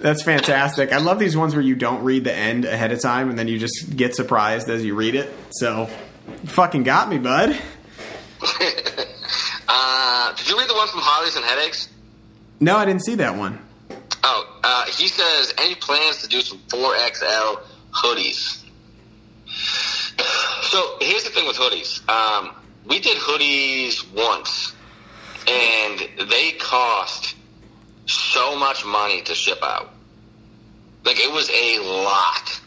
That's 0.00 0.22
fantastic. 0.22 0.92
I 0.92 0.98
love 0.98 1.18
these 1.18 1.36
ones 1.36 1.54
where 1.54 1.62
you 1.62 1.74
don't 1.74 2.02
read 2.02 2.24
the 2.24 2.32
end 2.32 2.64
ahead 2.64 2.92
of 2.92 3.00
time 3.00 3.30
and 3.30 3.38
then 3.38 3.48
you 3.48 3.58
just 3.58 3.96
get 3.96 4.14
surprised 4.14 4.68
as 4.68 4.84
you 4.84 4.94
read 4.94 5.14
it. 5.14 5.32
So, 5.50 5.88
fucking 6.46 6.82
got 6.82 7.08
me, 7.08 7.18
bud. 7.18 7.58
Uh, 9.66 10.32
did 10.34 10.48
you 10.48 10.58
read 10.58 10.68
the 10.68 10.74
one 10.74 10.86
from 10.88 11.00
Harleys 11.02 11.36
and 11.36 11.44
Headaches? 11.44 11.88
No, 12.60 12.76
I 12.76 12.84
didn't 12.84 13.02
see 13.02 13.14
that 13.16 13.36
one. 13.36 13.58
Oh, 14.22 14.60
uh, 14.62 14.84
he 14.86 15.08
says 15.08 15.54
any 15.58 15.74
plans 15.74 16.22
to 16.22 16.28
do 16.28 16.40
some 16.42 16.58
4XL 16.68 17.60
hoodies. 17.90 18.62
So 20.62 20.96
here's 21.00 21.24
the 21.24 21.30
thing 21.30 21.46
with 21.46 21.56
hoodies. 21.56 22.06
Um, 22.08 22.54
we 22.86 23.00
did 23.00 23.16
hoodies 23.18 24.04
once, 24.14 24.73
and 25.48 26.28
they 26.30 26.52
cost 26.52 27.34
so 28.06 28.56
much 28.58 28.84
money 28.84 29.22
to 29.22 29.34
ship 29.34 29.58
out. 29.62 29.90
Like 31.04 31.18
it 31.20 31.32
was 31.32 31.48
a 31.50 31.78
lot 32.04 32.60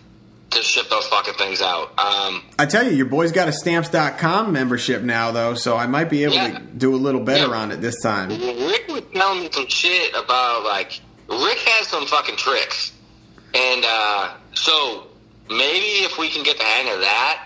to 0.52 0.62
ship 0.62 0.88
those 0.90 1.06
fucking 1.08 1.34
things 1.36 1.62
out. 1.62 1.90
Um, 2.00 2.44
I 2.58 2.66
tell 2.66 2.84
you, 2.86 2.92
your 2.92 3.06
boy's 3.08 3.32
got 3.32 3.48
a 3.48 3.52
stamps.com 3.52 4.52
membership 4.54 5.02
now, 5.02 5.32
though, 5.32 5.56
so 5.56 5.76
I 5.76 5.88
might 5.88 6.10
be 6.10 6.24
able 6.24 6.36
Yeah. 6.36 6.60
to 6.60 6.60
do 6.60 6.96
a 6.96 6.98
little 6.98 7.20
better 7.22 7.50
Yeah. 7.50 7.58
on 7.58 7.72
it 7.72 7.82
this 7.82 8.02
time. 8.02 8.30
Rick 8.30 8.86
was 8.88 9.04
telling 9.14 9.42
me 9.42 9.50
some 9.52 9.68
shit 9.68 10.16
about 10.16 10.64
like 10.64 11.00
Rick 11.30 11.58
has 11.60 11.88
some 11.90 12.06
fucking 12.06 12.38
tricks, 12.38 12.94
and 13.54 13.84
uh, 13.86 14.30
so 14.54 15.08
maybe 15.50 16.06
if 16.06 16.18
we 16.18 16.30
can 16.30 16.44
get 16.44 16.58
the 16.58 16.64
hang 16.64 16.94
of 16.94 17.02
that, 17.02 17.44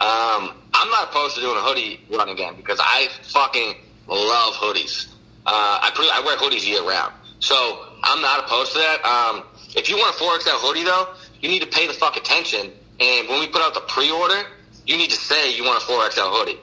um, 0.00 0.52
I'm 0.74 0.90
not 0.90 1.10
opposed 1.10 1.36
to 1.36 1.40
doing 1.42 1.56
a 1.56 1.60
hoodie 1.60 2.00
run 2.10 2.28
again 2.30 2.54
because 2.56 2.80
I 2.82 3.08
fucking 3.32 3.74
love 4.14 4.54
hoodies. 4.54 5.06
Uh, 5.46 5.50
I 5.82 5.90
pre- 5.94 6.10
I 6.12 6.20
wear 6.20 6.36
hoodies 6.36 6.66
year 6.66 6.82
round, 6.86 7.12
so 7.40 7.86
I'm 8.02 8.20
not 8.20 8.40
opposed 8.44 8.72
to 8.72 8.78
that. 8.78 9.04
Um, 9.04 9.44
if 9.74 9.88
you 9.88 9.96
want 9.96 10.14
a 10.14 10.18
4XL 10.18 10.60
hoodie 10.60 10.84
though, 10.84 11.08
you 11.40 11.48
need 11.48 11.62
to 11.62 11.68
pay 11.68 11.86
the 11.86 11.92
fuck 11.94 12.16
attention, 12.16 12.70
and 13.00 13.28
when 13.28 13.40
we 13.40 13.46
put 13.48 13.62
out 13.62 13.72
the 13.74 13.80
pre-order, 13.80 14.42
you 14.86 14.96
need 14.96 15.10
to 15.10 15.16
say 15.16 15.54
you 15.56 15.64
want 15.64 15.82
a 15.82 15.86
4XL 15.86 16.38
hoodie. 16.38 16.58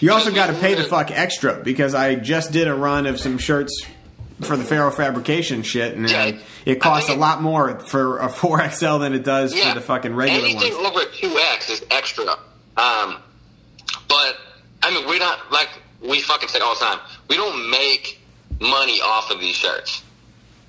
You 0.00 0.12
also 0.12 0.30
got 0.32 0.46
to 0.46 0.54
pay 0.54 0.74
the 0.74 0.84
fuck 0.84 1.10
extra 1.10 1.54
because 1.62 1.94
I 1.94 2.14
just 2.14 2.52
did 2.52 2.68
a 2.68 2.74
run 2.74 3.06
of 3.06 3.18
some 3.20 3.36
shirts 3.38 3.84
for 4.40 4.56
the 4.56 4.64
Faro 4.64 4.90
Fabrication 4.90 5.62
shit, 5.62 5.94
and 5.96 6.08
Yeah. 6.08 6.32
it 6.64 6.76
costs 6.80 7.10
a 7.10 7.14
lot 7.14 7.42
more 7.42 7.78
for 7.80 8.18
a 8.18 8.28
4XL 8.30 9.00
than 9.00 9.12
it 9.14 9.24
does 9.24 9.52
for 9.58 9.74
the 9.74 9.80
fucking 9.80 10.14
regular 10.14 10.44
Anything 10.46 10.72
ones. 10.74 10.86
over 10.86 11.04
two 11.12 11.36
X 11.52 11.68
is 11.70 11.84
extra. 11.90 12.24
Um, 12.76 13.16
but 14.08 14.36
I 14.82 14.90
mean, 14.94 15.06
we're 15.06 15.18
not 15.18 15.50
like 15.52 15.68
we 16.00 16.20
fucking 16.20 16.48
say 16.48 16.60
all 16.60 16.74
the 16.74 16.84
time. 16.84 16.98
We 17.28 17.36
don't 17.36 17.70
make 17.70 18.20
money 18.60 19.00
off 19.00 19.30
of 19.30 19.40
these 19.40 19.54
shirts. 19.54 20.02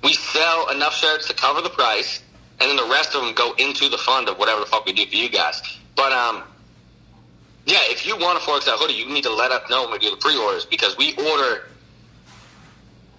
We 0.02 0.12
sell 0.12 0.70
enough 0.70 0.94
shirts 0.94 1.28
to 1.28 1.34
cover 1.34 1.60
the 1.60 1.70
price, 1.70 2.22
and 2.60 2.70
then 2.70 2.76
the 2.76 2.90
rest 2.92 3.14
of 3.14 3.24
them 3.24 3.34
go 3.34 3.54
into 3.58 3.88
the 3.88 3.98
fund 3.98 4.28
of 4.28 4.38
whatever 4.38 4.60
the 4.60 4.66
fuck 4.66 4.86
we 4.86 4.92
do 4.92 5.06
for 5.06 5.16
you 5.16 5.28
guys. 5.28 5.60
But 5.94 6.12
um, 6.12 6.42
yeah, 7.64 7.80
if 7.88 8.06
you 8.06 8.16
want 8.16 8.38
a 8.38 8.42
4XL 8.42 8.78
hoodie, 8.78 8.94
you 8.94 9.06
need 9.06 9.24
to 9.24 9.34
let 9.34 9.50
us 9.50 9.68
know 9.68 9.82
when 9.82 9.92
we 9.92 9.98
do 9.98 10.10
the 10.10 10.16
pre-orders 10.16 10.64
because 10.64 10.96
we 10.96 11.14
order. 11.16 11.64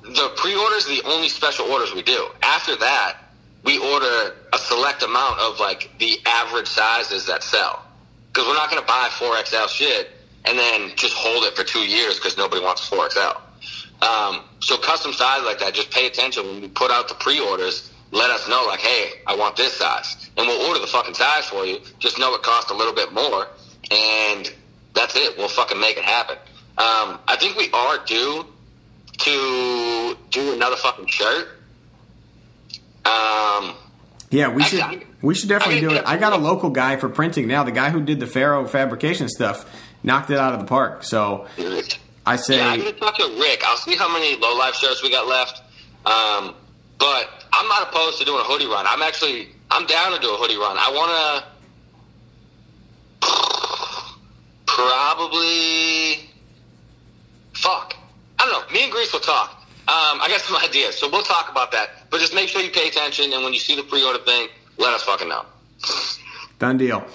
The 0.04 0.32
pre-orders 0.38 0.86
the 0.86 1.02
only 1.06 1.28
special 1.28 1.66
orders 1.66 1.94
we 1.94 2.02
do. 2.02 2.30
After 2.42 2.78
that, 2.78 3.18
we 3.66 3.78
order 3.78 4.36
a 4.54 4.58
select 4.58 5.04
amount 5.04 5.40
of 5.40 5.60
like 5.60 5.92
the 6.00 6.18
average 6.26 6.68
sizes 6.68 7.26
that 7.26 7.44
sell 7.44 7.84
because 8.32 8.48
we're 8.48 8.54
not 8.54 8.70
going 8.70 8.82
to 8.82 8.88
buy 8.88 9.10
4XL 9.12 9.68
shit 9.68 10.12
and 10.48 10.58
then 10.58 10.92
just 10.96 11.14
hold 11.16 11.44
it 11.44 11.56
for 11.56 11.64
two 11.64 11.80
years 11.88 12.16
because 12.16 12.38
nobody 12.38 12.62
wants 12.64 12.90
4XL. 12.90 13.42
Um, 14.02 14.42
so 14.60 14.78
custom 14.78 15.12
size 15.14 15.44
like 15.44 15.60
that, 15.60 15.74
just 15.74 15.92
pay 15.92 16.08
attention 16.08 16.46
when 16.46 16.62
we 16.62 16.68
put 16.70 16.92
out 16.92 17.08
the 17.10 17.16
pre-orders. 17.16 17.92
Let 18.12 18.30
us 18.30 18.48
know 18.48 18.64
like, 18.68 18.80
hey, 18.80 19.20
I 19.28 19.36
want 19.36 19.58
this 19.58 19.74
size, 19.74 20.30
and 20.38 20.48
we'll 20.48 20.68
order 20.68 20.80
the 20.80 20.88
fucking 20.88 21.16
size 21.16 21.46
for 21.46 21.66
you. 21.66 21.80
Just 22.00 22.18
know 22.18 22.34
it 22.36 22.42
costs 22.44 22.72
a 22.72 22.74
little 22.74 22.94
bit 22.94 23.12
more, 23.12 23.48
and 23.92 24.54
that's 24.94 25.16
it. 25.18 25.38
We'll 25.38 25.50
fucking 25.50 25.80
make 25.80 25.98
it 25.98 26.06
happen. 26.06 26.38
Um, 26.78 27.20
I 27.28 27.36
think 27.38 27.58
we 27.58 27.70
are 27.74 27.98
due 28.06 28.46
to 29.18 30.18
do 30.32 30.54
another 30.54 30.76
fucking 30.78 31.08
shirt. 31.08 31.50
Um, 33.06 33.74
Yeah, 34.30 34.50
we 34.50 34.62
should 34.64 34.80
I- 34.82 35.00
we 35.22 35.34
should 35.34 35.50
definitely 35.50 35.78
I 35.78 35.90
do 35.90 35.96
it. 35.96 36.04
I 36.06 36.18
got 36.18 36.34
a 36.34 36.38
local 36.38 36.70
guy 36.70 36.98
for 36.98 37.10
printing 37.10 37.48
now. 37.48 37.64
The 37.64 37.72
guy 37.72 37.90
who 37.90 38.02
did 38.02 38.20
the 38.20 38.28
Faro 38.28 38.68
Fabrication 38.68 39.28
stuff 39.30 39.66
knocked 40.08 40.32
it 40.32 40.40
out 40.40 40.54
of 40.54 40.60
the 40.60 40.66
park. 40.66 41.04
So 41.04 41.46
I 42.26 42.38
say, 42.38 42.58
Yeah, 42.58 42.70
I'm 42.70 42.80
gonna 42.80 42.94
talk 42.94 43.18
to 43.18 43.28
Rick. 43.40 43.62
I'll 43.66 43.78
see 43.78 43.96
how 43.96 44.12
many 44.12 44.36
low 44.38 44.58
life 44.58 44.74
shirts 44.74 45.04
we 45.04 45.12
got 45.12 45.28
left. 45.28 45.62
Um, 46.06 46.56
but 46.98 47.30
I'm 47.54 47.68
not 47.68 47.90
opposed 47.90 48.18
to 48.20 48.26
doing 48.26 48.40
a 48.40 48.44
hoodie 48.44 48.66
run. 48.66 48.86
I'm 48.88 49.02
actually 49.04 49.50
I'm 49.70 49.86
down 49.86 50.14
to 50.14 50.20
do 50.20 50.34
a 50.34 50.38
hoodie 50.38 50.58
run. 50.58 50.78
I 50.80 50.90
want 50.96 51.46
to 53.22 53.28
probably 54.66 56.30
fuck. 57.54 57.94
I 58.40 58.46
don't 58.46 58.54
know. 58.54 58.74
Me 58.74 58.84
and 58.84 58.92
Grease 58.92 59.12
will 59.12 59.20
talk. 59.20 59.52
Um, 59.90 60.20
I 60.22 60.28
got 60.30 60.42
some 60.42 60.56
ideas, 60.64 60.98
so 60.98 61.10
we'll 61.10 61.24
talk 61.24 61.52
about 61.52 61.72
that. 61.74 61.90
But 62.10 62.22
just 62.22 62.34
make 62.34 62.48
sure 62.50 62.62
you 62.62 62.72
pay 62.72 62.88
attention, 62.88 63.34
and 63.34 63.44
when 63.44 63.54
you 63.54 63.60
see 63.60 63.76
the 63.76 63.84
pre-order 63.84 64.20
thing, 64.20 64.48
let 64.78 64.94
us 64.94 65.04
fucking 65.04 65.28
know. 65.28 65.44
Done 66.60 66.78
deal. 66.78 67.06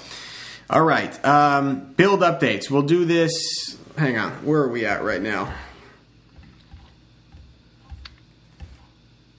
All 0.71 0.83
right. 0.83 1.25
Um, 1.25 1.93
build 1.95 2.21
updates. 2.21 2.71
We'll 2.71 2.83
do 2.83 3.05
this. 3.05 3.79
Hang 3.97 4.17
on. 4.17 4.33
Where 4.45 4.63
are 4.63 4.69
we 4.69 4.87
at 4.87 5.03
right 5.03 5.21
now? 5.21 5.53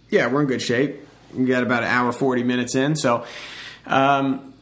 Yeah, 0.10 0.28
we're 0.28 0.42
in 0.42 0.48
good 0.48 0.62
shape. 0.62 1.08
We 1.34 1.46
got 1.46 1.64
about 1.64 1.82
an 1.84 1.90
hour, 1.90 2.12
40 2.12 2.44
minutes 2.44 2.76
in. 2.76 2.96
So, 2.96 3.26
um, 3.88 4.54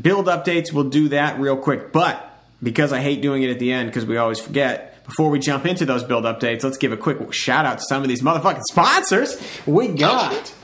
build 0.00 0.26
updates, 0.26 0.72
we'll 0.72 0.90
do 0.90 1.08
that 1.08 1.40
real 1.40 1.56
quick. 1.56 1.92
But 1.92 2.28
because 2.62 2.92
I 2.92 3.00
hate 3.00 3.20
doing 3.20 3.42
it 3.42 3.50
at 3.50 3.58
the 3.58 3.72
end 3.72 3.88
because 3.88 4.06
we 4.06 4.16
always 4.16 4.38
forget, 4.38 5.04
before 5.04 5.30
we 5.30 5.40
jump 5.40 5.66
into 5.66 5.84
those 5.84 6.04
build 6.04 6.22
updates, 6.24 6.62
let's 6.62 6.76
give 6.76 6.92
a 6.92 6.96
quick 6.96 7.32
shout 7.32 7.66
out 7.66 7.78
to 7.78 7.84
some 7.88 8.02
of 8.02 8.08
these 8.08 8.22
motherfucking 8.22 8.62
sponsors. 8.70 9.42
We 9.66 9.88
got 9.88 10.54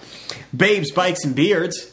Babes, 0.57 0.93
Bikes, 0.93 1.25
and 1.25 1.35
Beards. 1.35 1.91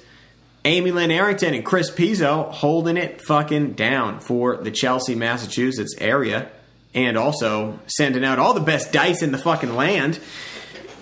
Amy 0.66 0.92
Lynn 0.92 1.12
Arrington 1.12 1.54
and 1.54 1.64
Chris 1.64 1.92
Pizzo 1.92 2.52
holding 2.52 2.98
it 2.98 3.22
fucking 3.22 3.74
down 3.74 4.20
for 4.20 4.58
the 4.58 4.72
Chelsea, 4.72 5.14
Massachusetts 5.14 5.94
area, 6.00 6.50
and 6.96 7.18
also 7.18 7.80
sending 7.86 8.26
out 8.26 8.40
all 8.40 8.56
the 8.56 8.60
best 8.60 8.92
dice 8.92 9.22
in 9.22 9.32
the 9.32 9.38
fucking 9.38 9.76
land, 9.76 10.20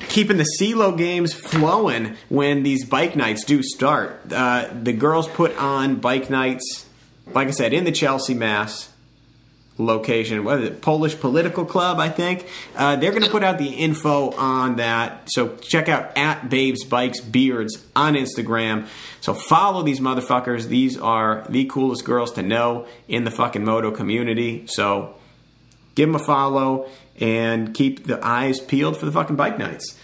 keeping 0.09 0.35
the 0.35 0.47
CeeLo 0.59 0.97
games 0.97 1.33
flowing 1.33 2.17
when 2.27 2.63
these 2.63 2.85
bike 2.85 3.15
nights 3.15 3.45
do 3.45 3.63
start. 3.63 4.21
Uh, 4.31 4.67
the 4.73 4.91
girls 4.91 5.29
put 5.29 5.57
on 5.57 5.95
bike 5.95 6.29
nights, 6.29 6.85
like 7.33 7.47
I 7.47 7.51
said, 7.51 7.71
in 7.71 7.85
the 7.85 7.91
Chelsea, 7.93 8.33
Mass 8.33 8.92
location. 9.77 10.43
What 10.43 10.59
is 10.59 10.69
it? 10.69 10.81
Polish 10.81 11.19
Political 11.19 11.65
Club, 11.65 11.99
I 11.99 12.09
think. 12.09 12.47
Uh, 12.75 12.95
they're 12.95 13.11
going 13.11 13.23
to 13.23 13.29
put 13.29 13.43
out 13.43 13.57
the 13.57 13.69
info 13.69 14.31
on 14.31 14.75
that. 14.75 15.29
So 15.31 15.55
check 15.57 15.89
out 15.89 16.15
at 16.17 16.49
Babes 16.49 16.83
Bikes 16.83 17.19
Beards 17.19 17.83
on 17.95 18.13
Instagram. 18.13 18.87
So 19.21 19.33
follow 19.33 19.83
these 19.83 19.99
motherfuckers. 19.99 20.67
These 20.67 20.97
are 20.97 21.45
the 21.49 21.65
coolest 21.65 22.05
girls 22.05 22.31
to 22.33 22.43
know 22.43 22.87
in 23.07 23.23
the 23.23 23.31
fucking 23.31 23.63
moto 23.63 23.91
community. 23.91 24.65
So 24.67 25.15
give 25.95 26.09
them 26.09 26.15
a 26.15 26.23
follow 26.23 26.89
and 27.19 27.73
keep 27.73 28.05
the 28.05 28.23
eyes 28.25 28.59
peeled 28.59 28.97
for 28.97 29.05
the 29.05 29.11
fucking 29.11 29.35
bike 29.35 29.57
nights. 29.57 29.97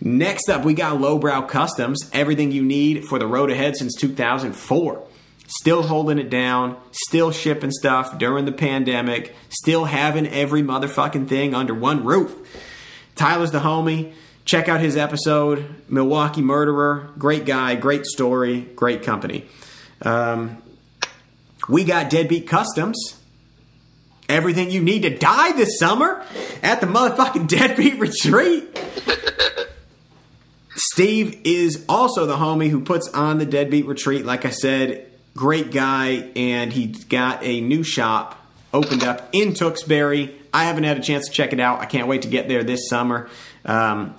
Next 0.00 0.48
up, 0.48 0.64
we 0.64 0.74
got 0.74 1.00
Lowbrow 1.00 1.42
Customs. 1.42 2.10
Everything 2.12 2.50
you 2.50 2.62
need 2.62 3.04
for 3.04 3.18
the 3.18 3.26
road 3.26 3.50
ahead 3.50 3.76
since 3.76 3.94
2004 3.94 5.06
still 5.46 5.82
holding 5.82 6.18
it 6.18 6.30
down, 6.30 6.76
still 6.90 7.30
shipping 7.30 7.70
stuff 7.70 8.18
during 8.18 8.44
the 8.44 8.52
pandemic, 8.52 9.34
still 9.48 9.84
having 9.84 10.26
every 10.26 10.62
motherfucking 10.62 11.28
thing 11.28 11.54
under 11.54 11.74
one 11.74 12.04
roof. 12.04 12.34
Tyler's 13.14 13.50
the 13.50 13.60
homie. 13.60 14.12
Check 14.44 14.68
out 14.68 14.80
his 14.80 14.96
episode, 14.96 15.64
Milwaukee 15.88 16.42
Murderer. 16.42 17.10
Great 17.16 17.46
guy, 17.46 17.76
great 17.76 18.04
story, 18.04 18.60
great 18.60 19.02
company. 19.02 19.46
Um, 20.02 20.62
we 21.66 21.84
got 21.84 22.10
Deadbeat 22.10 22.46
Customs. 22.46 23.18
Everything 24.28 24.70
you 24.70 24.82
need 24.82 25.02
to 25.02 25.16
die 25.16 25.52
this 25.52 25.78
summer 25.78 26.22
at 26.62 26.80
the 26.82 26.86
motherfucking 26.86 27.48
Deadbeat 27.48 27.98
Retreat. 27.98 28.78
Steve 30.76 31.40
is 31.44 31.84
also 31.88 32.26
the 32.26 32.36
homie 32.36 32.68
who 32.68 32.80
puts 32.80 33.08
on 33.08 33.38
the 33.38 33.46
Deadbeat 33.46 33.86
Retreat. 33.86 34.26
Like 34.26 34.44
I 34.44 34.50
said, 34.50 35.10
great 35.34 35.72
guy, 35.72 36.30
and 36.36 36.72
he's 36.72 37.04
got 37.04 37.42
a 37.42 37.60
new 37.60 37.82
shop 37.82 38.40
opened 38.72 39.04
up 39.04 39.28
in 39.32 39.54
Tewksbury. 39.54 40.34
I 40.52 40.64
haven't 40.64 40.84
had 40.84 40.98
a 40.98 41.02
chance 41.02 41.26
to 41.26 41.32
check 41.32 41.52
it 41.52 41.60
out. 41.60 41.80
I 41.80 41.86
can't 41.86 42.08
wait 42.08 42.22
to 42.22 42.28
get 42.28 42.48
there 42.48 42.62
this 42.62 42.88
summer. 42.88 43.28
Um, 43.64 44.14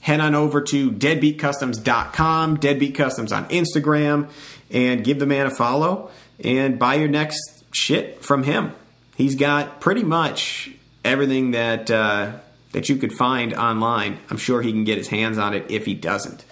head 0.00 0.20
on 0.20 0.34
over 0.34 0.60
to 0.60 0.90
deadbeatcustoms.com, 0.90 2.56
Deadbeat 2.58 2.94
Customs 2.94 3.32
on 3.32 3.48
Instagram, 3.48 4.30
and 4.70 5.04
give 5.04 5.18
the 5.18 5.26
man 5.26 5.46
a 5.46 5.50
follow 5.50 6.10
and 6.42 6.78
buy 6.78 6.94
your 6.94 7.08
next 7.08 7.64
shit 7.72 8.24
from 8.24 8.44
him. 8.44 8.72
He's 9.16 9.34
got 9.34 9.80
pretty 9.80 10.04
much 10.04 10.70
everything 11.04 11.52
that 11.52 11.90
uh, 11.90 12.32
that 12.72 12.88
you 12.88 12.96
could 12.96 13.12
find 13.12 13.54
online. 13.54 14.18
I'm 14.30 14.36
sure 14.36 14.62
he 14.62 14.70
can 14.70 14.84
get 14.84 14.98
his 14.98 15.08
hands 15.08 15.38
on 15.38 15.54
it 15.54 15.66
if 15.70 15.86
he 15.86 15.94
doesn't. 15.94 16.44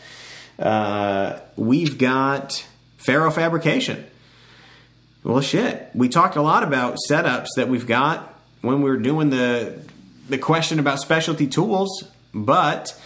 Uh, 0.59 1.39
we've 1.57 1.99
got 1.99 2.67
Faro 3.07 3.31
Fabrication. 3.31 4.05
Well, 5.23 5.41
shit. 5.41 5.91
We 5.95 6.09
talked 6.09 6.37
a 6.37 6.43
lot 6.43 6.65
about 6.65 6.99
setups 7.09 7.49
that 7.57 7.69
we've 7.69 7.87
got 7.87 8.35
when 8.63 8.83
we 8.83 8.91
were 8.91 8.97
doing 8.97 9.31
the 9.31 9.81
the 10.29 10.39
question 10.39 10.81
about 10.81 10.99
specialty 10.99 11.47
tools, 11.47 12.03
but 12.35 13.01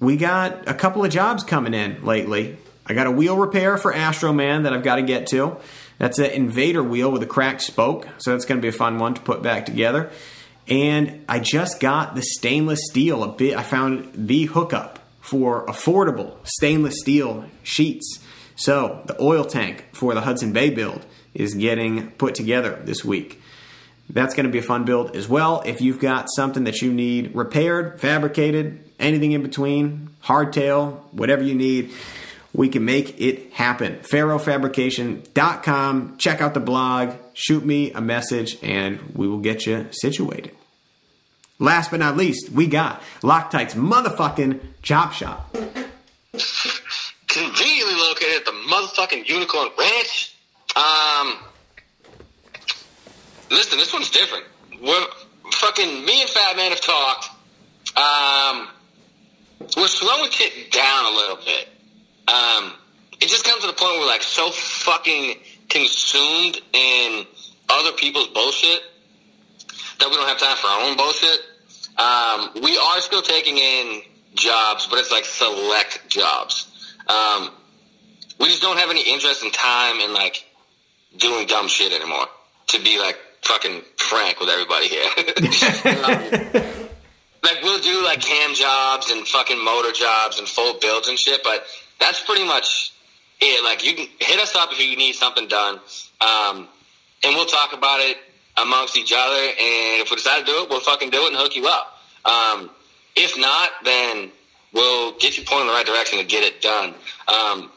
we 0.00 0.16
got 0.16 0.68
a 0.68 0.74
couple 0.74 1.04
of 1.04 1.12
jobs 1.12 1.44
coming 1.44 1.74
in 1.74 2.04
lately. 2.04 2.56
I 2.86 2.94
got 2.94 3.06
a 3.06 3.10
wheel 3.10 3.36
repair 3.36 3.78
for 3.78 3.92
Astroman 3.92 4.64
that 4.64 4.72
I've 4.72 4.82
got 4.82 4.96
to 4.96 5.02
get 5.02 5.28
to. 5.28 5.58
That's 5.98 6.18
an 6.18 6.30
Invader 6.30 6.82
wheel 6.82 7.12
with 7.12 7.22
a 7.22 7.26
cracked 7.26 7.62
spoke, 7.62 8.08
so 8.18 8.32
that's 8.32 8.46
going 8.46 8.58
to 8.58 8.62
be 8.62 8.68
a 8.68 8.72
fun 8.72 8.98
one 8.98 9.14
to 9.14 9.20
put 9.20 9.42
back 9.42 9.66
together. 9.66 10.10
And 10.66 11.24
I 11.28 11.38
just 11.38 11.78
got 11.78 12.16
the 12.16 12.22
stainless 12.22 12.80
steel. 12.90 13.22
A 13.22 13.28
bit. 13.28 13.56
I 13.56 13.62
found 13.62 14.10
the 14.14 14.46
hookup 14.46 14.98
for 15.20 15.66
affordable 15.66 16.34
stainless 16.44 16.98
steel 17.00 17.44
sheets. 17.62 18.20
So 18.58 19.02
the 19.06 19.18
oil 19.22 19.44
tank 19.44 19.86
for 19.92 20.14
the 20.14 20.22
Hudson 20.22 20.52
Bay 20.52 20.70
build 20.70 21.06
is 21.32 21.54
getting 21.54 22.10
put 22.12 22.34
together 22.34 22.80
this 22.84 23.04
week. 23.04 23.40
That's 24.10 24.34
going 24.34 24.46
to 24.46 24.52
be 24.52 24.58
a 24.58 24.62
fun 24.62 24.84
build 24.84 25.14
as 25.14 25.28
well. 25.28 25.62
If 25.64 25.80
you've 25.80 26.00
got 26.00 26.26
something 26.34 26.64
that 26.64 26.82
you 26.82 26.92
need 26.92 27.36
repaired, 27.36 28.00
fabricated, 28.00 28.80
anything 28.98 29.30
in 29.32 29.42
between, 29.42 30.10
hardtail, 30.24 30.98
whatever 31.12 31.44
you 31.44 31.54
need, 31.54 31.92
we 32.52 32.68
can 32.68 32.84
make 32.84 33.20
it 33.20 33.52
happen. 33.52 34.00
FaroFabrication.com. 34.00 36.18
Check 36.18 36.40
out 36.40 36.54
the 36.54 36.60
blog, 36.60 37.14
shoot 37.34 37.64
me 37.64 37.92
a 37.92 38.00
message, 38.00 38.58
and 38.60 39.00
we 39.14 39.28
will 39.28 39.38
get 39.38 39.66
you 39.66 39.86
situated. 39.92 40.50
Last 41.60 41.92
but 41.92 42.00
not 42.00 42.16
least, 42.16 42.50
we 42.50 42.66
got 42.66 43.00
Loctite's 43.22 43.74
motherfucking 43.74 44.58
chop 44.82 45.12
shop. 45.12 45.56
Located 47.98 48.36
at 48.36 48.44
the 48.44 48.52
motherfucking 48.52 49.28
Unicorn 49.28 49.68
Ranch. 49.78 50.36
Um, 50.76 51.38
listen, 53.50 53.78
this 53.78 53.92
one's 53.92 54.10
different. 54.10 54.44
We're 54.80 55.06
fucking 55.52 56.04
me 56.04 56.20
and 56.20 56.30
Fat 56.30 56.56
Man 56.56 56.70
have 56.70 56.80
talked. 56.80 57.28
Um, 57.96 58.68
we're 59.76 59.88
slowing 59.88 60.30
it 60.32 60.70
down 60.70 61.12
a 61.12 61.16
little 61.16 61.36
bit. 61.36 61.68
Um, 62.28 62.74
it 63.20 63.28
just 63.28 63.44
comes 63.44 63.62
to 63.62 63.66
the 63.66 63.72
point 63.72 63.90
where 63.92 64.00
we're 64.00 64.06
like 64.06 64.22
so 64.22 64.50
fucking 64.50 65.36
consumed 65.68 66.60
in 66.72 67.26
other 67.68 67.92
people's 67.92 68.28
bullshit 68.28 68.82
that 69.98 70.08
we 70.08 70.14
don't 70.14 70.28
have 70.28 70.38
time 70.38 70.56
for 70.56 70.68
our 70.68 70.88
own 70.88 70.96
bullshit. 70.96 71.40
Um, 71.98 72.62
we 72.62 72.78
are 72.78 73.00
still 73.00 73.22
taking 73.22 73.58
in 73.58 74.02
jobs, 74.34 74.86
but 74.86 75.00
it's 75.00 75.10
like 75.10 75.24
select 75.24 76.08
jobs. 76.08 76.70
Um, 77.08 77.50
we 78.38 78.46
just 78.46 78.62
don't 78.62 78.78
have 78.78 78.90
any 78.90 79.02
interest 79.02 79.42
in 79.42 79.50
time 79.50 80.00
in 80.00 80.12
like 80.12 80.44
doing 81.16 81.46
dumb 81.46 81.68
shit 81.68 81.92
anymore. 81.92 82.26
To 82.68 82.82
be 82.82 82.98
like 82.98 83.18
fucking 83.42 83.82
frank 83.96 84.40
with 84.40 84.48
everybody 84.48 84.88
here. 84.88 85.04
like 87.42 87.62
we'll 87.62 87.80
do 87.80 88.04
like 88.04 88.20
cam 88.20 88.54
jobs 88.54 89.10
and 89.10 89.26
fucking 89.26 89.62
motor 89.64 89.92
jobs 89.92 90.38
and 90.38 90.46
full 90.46 90.78
builds 90.80 91.08
and 91.08 91.18
shit, 91.18 91.42
but 91.42 91.64
that's 91.98 92.22
pretty 92.24 92.44
much 92.44 92.92
it. 93.40 93.64
Like 93.64 93.84
you 93.84 93.94
can 93.94 94.06
hit 94.18 94.38
us 94.40 94.54
up 94.54 94.70
if 94.72 94.80
you 94.80 94.96
need 94.96 95.14
something 95.14 95.48
done, 95.48 95.80
um, 96.20 96.68
and 97.24 97.34
we'll 97.34 97.46
talk 97.46 97.72
about 97.72 98.00
it 98.00 98.18
amongst 98.60 98.96
each 98.96 99.12
other. 99.16 99.40
And 99.40 100.02
if 100.02 100.10
we 100.10 100.16
decide 100.16 100.40
to 100.40 100.44
do 100.44 100.62
it, 100.62 100.70
we'll 100.70 100.80
fucking 100.80 101.10
do 101.10 101.22
it 101.22 101.28
and 101.28 101.36
hook 101.36 101.56
you 101.56 101.66
up. 101.66 102.00
Um, 102.24 102.70
if 103.16 103.38
not, 103.38 103.70
then 103.84 104.30
we'll 104.72 105.12
get 105.12 105.38
you 105.38 105.44
pointed 105.44 105.62
in 105.62 105.66
the 105.68 105.72
right 105.72 105.86
direction 105.86 106.18
to 106.18 106.24
get 106.24 106.44
it 106.44 106.60
done. 106.60 106.94
Um, 107.26 107.70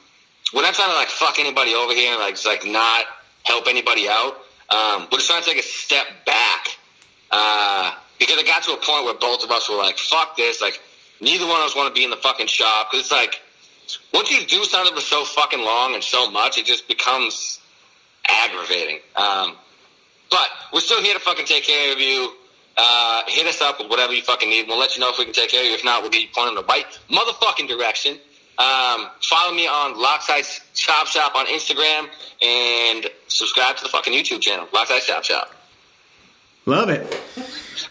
we're 0.54 0.62
not 0.62 0.74
trying 0.74 0.90
to 0.90 0.96
like 0.96 1.10
fuck 1.10 1.40
anybody 1.40 1.74
over 1.74 1.94
here 1.94 2.12
and 2.12 2.20
like 2.20 2.36
just 2.36 2.46
like 2.46 2.66
not 2.66 3.06
help 3.44 3.68
anybody 3.68 4.08
out. 4.10 4.38
Um, 4.70 5.08
we're 5.12 5.18
just 5.18 5.30
trying 5.30 5.44
to 5.44 5.50
take 5.50 5.60
a 5.60 5.64
step 5.64 6.08
back 6.26 6.78
uh, 7.32 7.94
because 8.20 8.38
it 8.38 8.46
got 8.46 8.64
to 8.64 8.74
a 8.74 8.78
point 8.78 9.06
where 9.06 9.16
both 9.16 9.44
of 9.44 9.52
us 9.52 9.70
were 9.70 9.78
like, 9.78 9.98
"Fuck 9.98 10.38
this!" 10.38 10.62
Like 10.62 10.80
neither 11.20 11.46
one 11.46 11.60
of 11.60 11.66
us 11.66 11.76
want 11.76 11.94
to 11.94 11.98
be 11.98 12.04
in 12.04 12.10
the 12.10 12.18
fucking 12.18 12.48
shop 12.48 12.92
because 12.92 13.06
it's 13.06 13.12
like 13.12 13.42
once 14.14 14.32
you 14.32 14.46
do 14.46 14.64
something 14.64 14.94
for 14.94 15.02
so 15.02 15.26
fucking 15.26 15.60
long 15.60 15.94
and 15.94 16.04
so 16.04 16.30
much, 16.32 16.58
it 16.58 16.66
just 16.66 16.88
becomes 16.88 17.60
aggravating. 18.28 19.00
Um, 19.16 19.56
but 20.30 20.48
we're 20.74 20.80
still 20.80 21.02
here 21.02 21.14
to 21.14 21.20
fucking 21.20 21.46
take 21.46 21.66
care 21.66 21.94
of 21.94 22.00
you. 22.00 22.34
Uh, 22.78 23.24
hit 23.28 23.46
us 23.48 23.62
up 23.62 23.80
with 23.80 23.90
whatever 23.90 24.14
you 24.14 24.22
fucking 24.22 24.50
need. 24.50 24.68
We'll 24.68 24.80
let 24.80 24.96
you 24.96 25.02
know 25.02 25.10
if 25.10 25.18
we 25.18 25.26
can 25.26 25.34
take 25.34 25.50
care 25.50 25.60
of 25.60 25.68
you. 25.68 25.74
If 25.74 25.84
not, 25.84 26.02
we'll 26.02 26.12
get 26.12 26.22
you 26.22 26.30
pointed 26.34 26.52
in 26.52 26.56
the 26.56 26.64
right 26.64 26.86
motherfucking 27.10 27.68
direction. 27.68 28.18
Um, 28.58 29.08
follow 29.22 29.54
me 29.56 29.68
on 29.68 29.96
Loctite's 29.96 30.62
Chop 30.74 31.08
Shop 31.08 31.36
on 31.36 31.48
Instagram 31.48 32.08
and 32.42 33.08
subscribe 33.28 33.78
to 33.78 33.84
the 33.84 33.90
fucking 33.90 34.14
YouTube 34.14 34.42
channel, 34.42 34.68
Loctite's 34.74 35.08
Chop 35.08 35.24
Shop. 35.24 35.52
Love 36.66 36.90
it. 36.90 37.22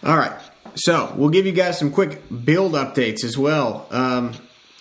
All 0.05 0.17
right. 0.17 0.39
So 0.77 1.13
we'll 1.17 1.31
give 1.31 1.47
you 1.47 1.53
guys 1.53 1.79
some 1.79 1.91
quick 1.91 2.23
build 2.45 2.73
updates 2.73 3.25
as 3.25 3.37
well. 3.37 3.89
Um, 3.91 4.33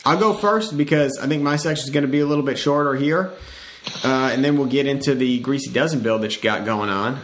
I'll 0.05 0.19
go 0.19 0.33
first 0.33 0.77
because 0.77 1.17
I 1.17 1.27
think 1.27 1.41
my 1.41 1.55
section 1.55 1.85
is 1.85 1.89
going 1.89 2.05
to 2.05 2.11
be 2.11 2.19
a 2.19 2.25
little 2.25 2.43
bit 2.43 2.59
shorter 2.59 2.95
here. 2.95 3.33
Uh, 4.03 4.29
and 4.31 4.43
then 4.43 4.57
we'll 4.57 4.67
get 4.67 4.85
into 4.85 5.15
the 5.15 5.39
Greasy 5.39 5.71
Dozen 5.71 6.01
build 6.01 6.21
that 6.21 6.35
you 6.35 6.41
got 6.41 6.65
going 6.65 6.89
on. 6.89 7.19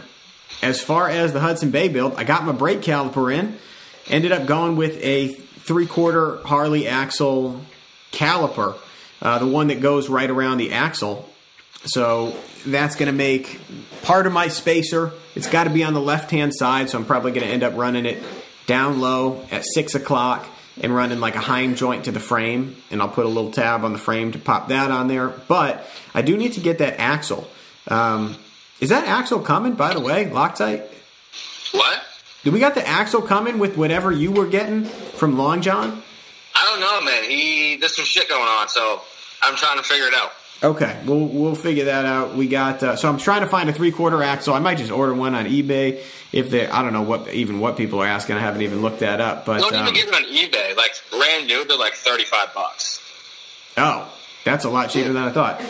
As 0.62 0.80
far 0.80 1.08
as 1.08 1.32
the 1.32 1.40
Hudson 1.40 1.70
Bay 1.70 1.88
build, 1.88 2.14
I 2.16 2.24
got 2.24 2.44
my 2.44 2.52
brake 2.52 2.80
caliper 2.80 3.34
in. 3.34 3.58
Ended 4.08 4.32
up 4.32 4.46
going 4.46 4.76
with 4.76 4.98
a 5.02 5.28
three 5.28 5.86
quarter 5.86 6.38
Harley 6.44 6.88
axle 6.88 7.60
caliper, 8.16 8.76
uh, 9.22 9.38
the 9.38 9.46
one 9.46 9.68
that 9.68 9.80
goes 9.80 10.08
right 10.08 10.28
around 10.28 10.58
the 10.58 10.72
axle. 10.72 11.28
So 11.84 12.36
that's 12.66 12.96
going 12.96 13.06
to 13.06 13.12
make 13.12 13.60
part 14.02 14.26
of 14.26 14.32
my 14.32 14.48
spacer. 14.48 15.12
It's 15.34 15.48
got 15.48 15.64
to 15.64 15.70
be 15.70 15.84
on 15.84 15.94
the 15.94 16.00
left 16.00 16.30
hand 16.30 16.54
side, 16.54 16.90
so 16.90 16.98
I'm 16.98 17.04
probably 17.04 17.32
going 17.32 17.46
to 17.46 17.52
end 17.52 17.62
up 17.62 17.76
running 17.76 18.06
it 18.06 18.22
down 18.66 19.00
low 19.00 19.44
at 19.50 19.64
six 19.64 19.94
o'clock 19.94 20.46
and 20.80 20.94
running 20.94 21.20
like 21.20 21.36
a 21.36 21.40
Heim 21.40 21.74
joint 21.74 22.04
to 22.04 22.12
the 22.12 22.20
frame. 22.20 22.76
And 22.90 23.00
I'll 23.00 23.08
put 23.08 23.24
a 23.24 23.28
little 23.28 23.52
tab 23.52 23.84
on 23.84 23.92
the 23.92 23.98
frame 23.98 24.32
to 24.32 24.38
pop 24.38 24.68
that 24.68 24.90
on 24.90 25.08
there. 25.08 25.28
But 25.28 25.86
I 26.14 26.22
do 26.22 26.36
need 26.36 26.54
to 26.54 26.60
get 26.60 26.78
that 26.78 26.98
axle. 26.98 27.48
Um, 27.88 28.36
is 28.80 28.90
that 28.90 29.06
axle 29.06 29.40
coming, 29.40 29.74
by 29.74 29.94
the 29.94 30.00
way, 30.00 30.26
Loctite? 30.26 30.86
What? 31.72 32.02
Do 32.42 32.52
we 32.52 32.60
got 32.60 32.74
the 32.74 32.86
axle 32.86 33.22
coming 33.22 33.58
with 33.58 33.76
whatever 33.76 34.12
you 34.12 34.32
were 34.32 34.46
getting 34.46 34.84
from 34.84 35.38
Long 35.38 35.62
John? 35.62 36.02
I 36.56 36.64
don't 36.70 36.80
know, 36.80 37.00
man. 37.02 37.24
He 37.30 37.76
there's 37.76 37.94
some 37.94 38.04
shit 38.04 38.28
going 38.28 38.48
on, 38.48 38.68
so 38.68 39.02
I'm 39.42 39.56
trying 39.56 39.76
to 39.76 39.82
figure 39.82 40.06
it 40.06 40.14
out. 40.14 40.32
Okay, 40.62 40.98
we'll 41.04 41.26
we'll 41.26 41.54
figure 41.54 41.84
that 41.84 42.06
out. 42.06 42.34
We 42.34 42.48
got 42.48 42.82
uh, 42.82 42.96
so 42.96 43.08
I'm 43.10 43.18
trying 43.18 43.42
to 43.42 43.46
find 43.46 43.68
a 43.68 43.74
three 43.74 43.92
quarter 43.92 44.22
axle. 44.22 44.54
I 44.54 44.58
might 44.58 44.78
just 44.78 44.90
order 44.90 45.12
one 45.12 45.34
on 45.34 45.44
eBay 45.44 46.02
if 46.32 46.50
they. 46.50 46.66
I 46.66 46.82
don't 46.82 46.94
know 46.94 47.02
what 47.02 47.32
even 47.34 47.60
what 47.60 47.76
people 47.76 48.00
are 48.00 48.06
asking. 48.06 48.36
I 48.36 48.40
haven't 48.40 48.62
even 48.62 48.80
looked 48.80 49.00
that 49.00 49.20
up. 49.20 49.44
But 49.44 49.60
Don't 49.60 49.74
um, 49.74 49.82
even 49.82 49.94
get 49.94 50.08
it 50.08 50.14
on 50.14 50.22
eBay. 50.22 50.74
Like 50.74 50.94
brand 51.10 51.46
new, 51.46 51.64
they're 51.66 51.76
like 51.76 51.92
35 51.92 52.54
bucks. 52.54 53.00
oh, 53.76 54.10
that's 54.44 54.64
a 54.64 54.70
lot 54.70 54.88
cheaper 54.88 55.12
than 55.12 55.22
I 55.22 55.30
thought. 55.30 55.60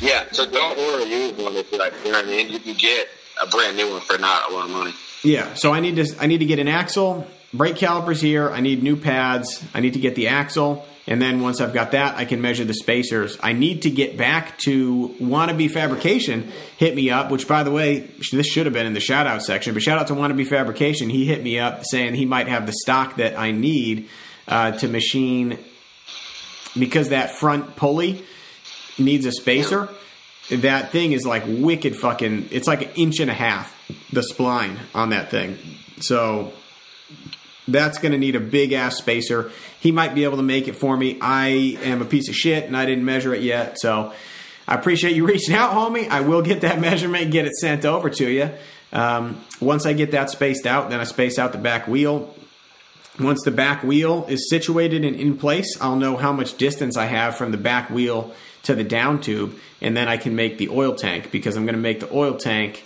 Yeah, 0.00 0.26
so 0.32 0.44
don't 0.44 0.78
order 0.78 1.04
a 1.04 1.08
used 1.08 1.38
one 1.38 1.54
if 1.54 1.72
you 1.72 1.78
like. 1.78 1.94
You 2.04 2.12
know 2.12 2.18
what 2.18 2.26
I 2.26 2.28
mean? 2.28 2.50
You 2.50 2.58
can 2.58 2.74
get 2.74 3.08
a 3.42 3.46
brand 3.46 3.78
new 3.78 3.90
one 3.90 4.02
for 4.02 4.18
not 4.18 4.50
a 4.50 4.54
lot 4.54 4.66
of 4.66 4.72
money. 4.72 4.92
Yeah, 5.22 5.54
so 5.54 5.72
I 5.72 5.80
need 5.80 5.96
to 5.96 6.14
I 6.20 6.26
need 6.26 6.38
to 6.38 6.44
get 6.44 6.58
an 6.58 6.68
axle, 6.68 7.26
brake 7.54 7.76
calipers 7.76 8.20
here. 8.20 8.50
I 8.50 8.60
need 8.60 8.82
new 8.82 8.96
pads. 8.96 9.64
I 9.72 9.80
need 9.80 9.94
to 9.94 10.00
get 10.00 10.14
the 10.14 10.28
axle, 10.28 10.84
and 11.06 11.20
then 11.22 11.40
once 11.40 11.60
I've 11.60 11.72
got 11.72 11.92
that, 11.92 12.16
I 12.16 12.24
can 12.24 12.40
measure 12.40 12.64
the 12.64 12.74
spacers. 12.74 13.38
I 13.42 13.52
need 13.52 13.82
to 13.82 13.90
get 13.90 14.16
back 14.16 14.58
to 14.60 15.14
Wannabe 15.20 15.70
Fabrication. 15.70 16.50
Hit 16.76 16.94
me 16.94 17.10
up, 17.10 17.30
which 17.30 17.46
by 17.46 17.62
the 17.62 17.70
way, 17.70 18.10
this 18.32 18.46
should 18.46 18.66
have 18.66 18.72
been 18.72 18.86
in 18.86 18.94
the 18.94 19.00
shout 19.00 19.26
out 19.26 19.42
section, 19.42 19.74
but 19.74 19.82
shout 19.82 19.98
out 19.98 20.08
to 20.08 20.14
Wannabe 20.14 20.46
Fabrication. 20.46 21.10
He 21.10 21.24
hit 21.24 21.42
me 21.42 21.58
up 21.58 21.84
saying 21.84 22.14
he 22.14 22.26
might 22.26 22.48
have 22.48 22.66
the 22.66 22.72
stock 22.72 23.16
that 23.16 23.38
I 23.38 23.52
need 23.52 24.08
uh, 24.48 24.72
to 24.72 24.88
machine 24.88 25.58
because 26.78 27.10
that 27.10 27.30
front 27.32 27.76
pulley 27.76 28.24
needs 28.98 29.26
a 29.26 29.32
spacer. 29.32 29.88
That 30.50 30.90
thing 30.90 31.12
is 31.12 31.24
like 31.24 31.44
wicked 31.46 31.96
fucking. 31.96 32.48
It's 32.50 32.66
like 32.66 32.82
an 32.82 32.90
inch 32.96 33.20
and 33.20 33.30
a 33.30 33.34
half 33.34 33.72
the 34.12 34.20
spline 34.20 34.78
on 34.94 35.10
that 35.10 35.30
thing. 35.30 35.58
So 36.00 36.52
that's 37.66 37.98
going 37.98 38.12
to 38.12 38.18
need 38.18 38.36
a 38.36 38.40
big 38.40 38.72
ass 38.72 38.96
spacer. 38.96 39.50
He 39.80 39.92
might 39.92 40.14
be 40.14 40.24
able 40.24 40.36
to 40.36 40.42
make 40.42 40.68
it 40.68 40.76
for 40.76 40.96
me. 40.96 41.18
I 41.20 41.78
am 41.82 42.02
a 42.02 42.04
piece 42.04 42.28
of 42.28 42.34
shit 42.34 42.64
and 42.64 42.76
I 42.76 42.84
didn't 42.86 43.04
measure 43.04 43.34
it 43.34 43.42
yet. 43.42 43.78
So 43.78 44.12
I 44.66 44.74
appreciate 44.74 45.16
you 45.16 45.26
reaching 45.26 45.54
out, 45.54 45.72
homie. 45.72 46.08
I 46.08 46.20
will 46.20 46.42
get 46.42 46.60
that 46.62 46.80
measurement 46.88 47.30
get 47.30 47.46
it 47.46 47.54
sent 47.54 47.84
over 47.84 48.10
to 48.10 48.30
you. 48.30 48.50
Um, 48.92 49.44
once 49.60 49.86
I 49.86 49.92
get 49.92 50.12
that 50.12 50.30
spaced 50.30 50.66
out, 50.66 50.90
then 50.90 51.00
I 51.00 51.04
space 51.04 51.38
out 51.38 51.52
the 51.52 51.58
back 51.58 51.88
wheel. 51.88 52.34
Once 53.18 53.42
the 53.44 53.50
back 53.50 53.82
wheel 53.84 54.24
is 54.28 54.48
situated 54.48 55.04
and 55.04 55.16
in 55.16 55.36
place, 55.36 55.80
I'll 55.80 55.96
know 55.96 56.16
how 56.16 56.32
much 56.32 56.56
distance 56.56 56.96
I 56.96 57.06
have 57.06 57.36
from 57.36 57.52
the 57.52 57.58
back 57.58 57.90
wheel 57.90 58.34
to 58.64 58.74
the 58.74 58.82
down 58.82 59.20
tube, 59.20 59.56
and 59.80 59.96
then 59.96 60.08
I 60.08 60.16
can 60.16 60.34
make 60.34 60.58
the 60.58 60.68
oil 60.68 60.94
tank 60.94 61.30
because 61.30 61.56
I'm 61.56 61.64
going 61.64 61.76
to 61.76 61.80
make 61.80 62.00
the 62.00 62.12
oil 62.12 62.34
tank. 62.34 62.84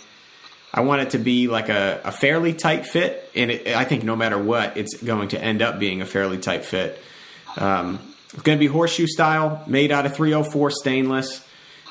I 0.73 0.81
want 0.81 1.01
it 1.01 1.09
to 1.11 1.17
be 1.17 1.47
like 1.47 1.69
a, 1.69 2.01
a 2.03 2.11
fairly 2.11 2.53
tight 2.53 2.85
fit, 2.85 3.29
and 3.35 3.49
it, 3.49 3.67
I 3.67 3.85
think 3.85 4.03
no 4.03 4.15
matter 4.15 4.37
what, 4.37 4.77
it's 4.77 5.01
going 5.01 5.29
to 5.29 5.41
end 5.41 5.61
up 5.61 5.79
being 5.79 6.01
a 6.01 6.05
fairly 6.05 6.37
tight 6.37 6.63
fit. 6.63 6.99
Um, 7.57 7.99
it's 8.33 8.43
going 8.43 8.57
to 8.57 8.59
be 8.59 8.67
horseshoe 8.67 9.07
style, 9.07 9.63
made 9.65 9.91
out 9.91 10.05
of 10.05 10.15
304 10.15 10.69
stainless. 10.71 11.45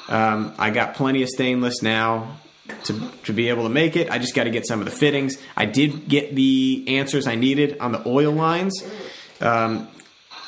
Um, 0.08 0.54
I 0.58 0.70
got 0.70 0.94
plenty 0.94 1.22
of 1.22 1.28
stainless 1.28 1.82
now 1.82 2.36
to, 2.84 3.10
to 3.24 3.32
be 3.32 3.48
able 3.48 3.64
to 3.64 3.68
make 3.68 3.96
it. 3.96 4.10
I 4.10 4.18
just 4.18 4.34
got 4.34 4.44
to 4.44 4.50
get 4.50 4.66
some 4.66 4.78
of 4.78 4.84
the 4.84 4.92
fittings. 4.92 5.36
I 5.56 5.66
did 5.66 6.08
get 6.08 6.34
the 6.34 6.84
answers 6.86 7.26
I 7.26 7.34
needed 7.34 7.78
on 7.80 7.92
the 7.92 8.06
oil 8.06 8.32
lines. 8.32 8.82
Um, 9.40 9.88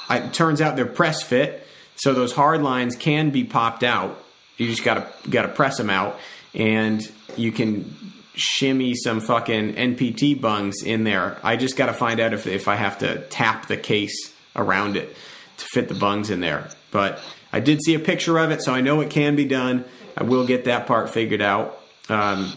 it 0.08 0.32
turns 0.32 0.60
out 0.60 0.76
they're 0.76 0.86
press 0.86 1.22
fit, 1.22 1.66
so 1.96 2.14
those 2.14 2.32
hard 2.32 2.62
lines 2.62 2.96
can 2.96 3.30
be 3.30 3.44
popped 3.44 3.82
out. 3.82 4.22
You 4.56 4.68
just 4.68 4.84
got 4.84 5.22
to 5.22 5.30
got 5.30 5.42
to 5.42 5.48
press 5.48 5.76
them 5.76 5.90
out, 5.90 6.18
and 6.54 7.00
you 7.36 7.52
can 7.52 7.96
shimmy 8.34 8.94
some 8.94 9.20
fucking 9.20 9.74
NPT 9.74 10.40
bungs 10.40 10.82
in 10.82 11.04
there. 11.04 11.38
I 11.42 11.56
just 11.56 11.76
got 11.76 11.86
to 11.86 11.92
find 11.92 12.20
out 12.20 12.32
if 12.32 12.46
if 12.46 12.68
I 12.68 12.76
have 12.76 12.98
to 12.98 13.20
tap 13.28 13.66
the 13.66 13.76
case 13.76 14.32
around 14.56 14.96
it 14.96 15.14
to 15.58 15.66
fit 15.66 15.88
the 15.88 15.94
bungs 15.94 16.30
in 16.30 16.40
there. 16.40 16.68
But 16.90 17.20
I 17.52 17.60
did 17.60 17.82
see 17.82 17.94
a 17.94 18.00
picture 18.00 18.38
of 18.38 18.50
it, 18.50 18.62
so 18.62 18.72
I 18.72 18.80
know 18.80 19.00
it 19.00 19.10
can 19.10 19.36
be 19.36 19.44
done. 19.44 19.84
I 20.16 20.24
will 20.24 20.46
get 20.46 20.64
that 20.64 20.86
part 20.86 21.10
figured 21.10 21.42
out. 21.42 21.80
Um, 22.08 22.52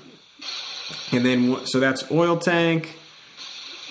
and 1.12 1.26
then, 1.26 1.66
so 1.66 1.80
that's 1.80 2.10
oil 2.12 2.38
tank. 2.38 2.98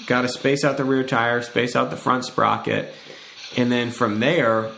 Got 0.07 0.23
to 0.23 0.29
space 0.29 0.65
out 0.65 0.77
the 0.77 0.85
rear 0.85 1.05
tire, 1.05 1.43
space 1.43 1.77
out 1.77 1.91
the 1.91 1.97
front 1.97 2.25
sprocket. 2.25 2.93
And 3.57 3.71
then 3.71 3.91
from 3.91 4.21
there, 4.21 4.71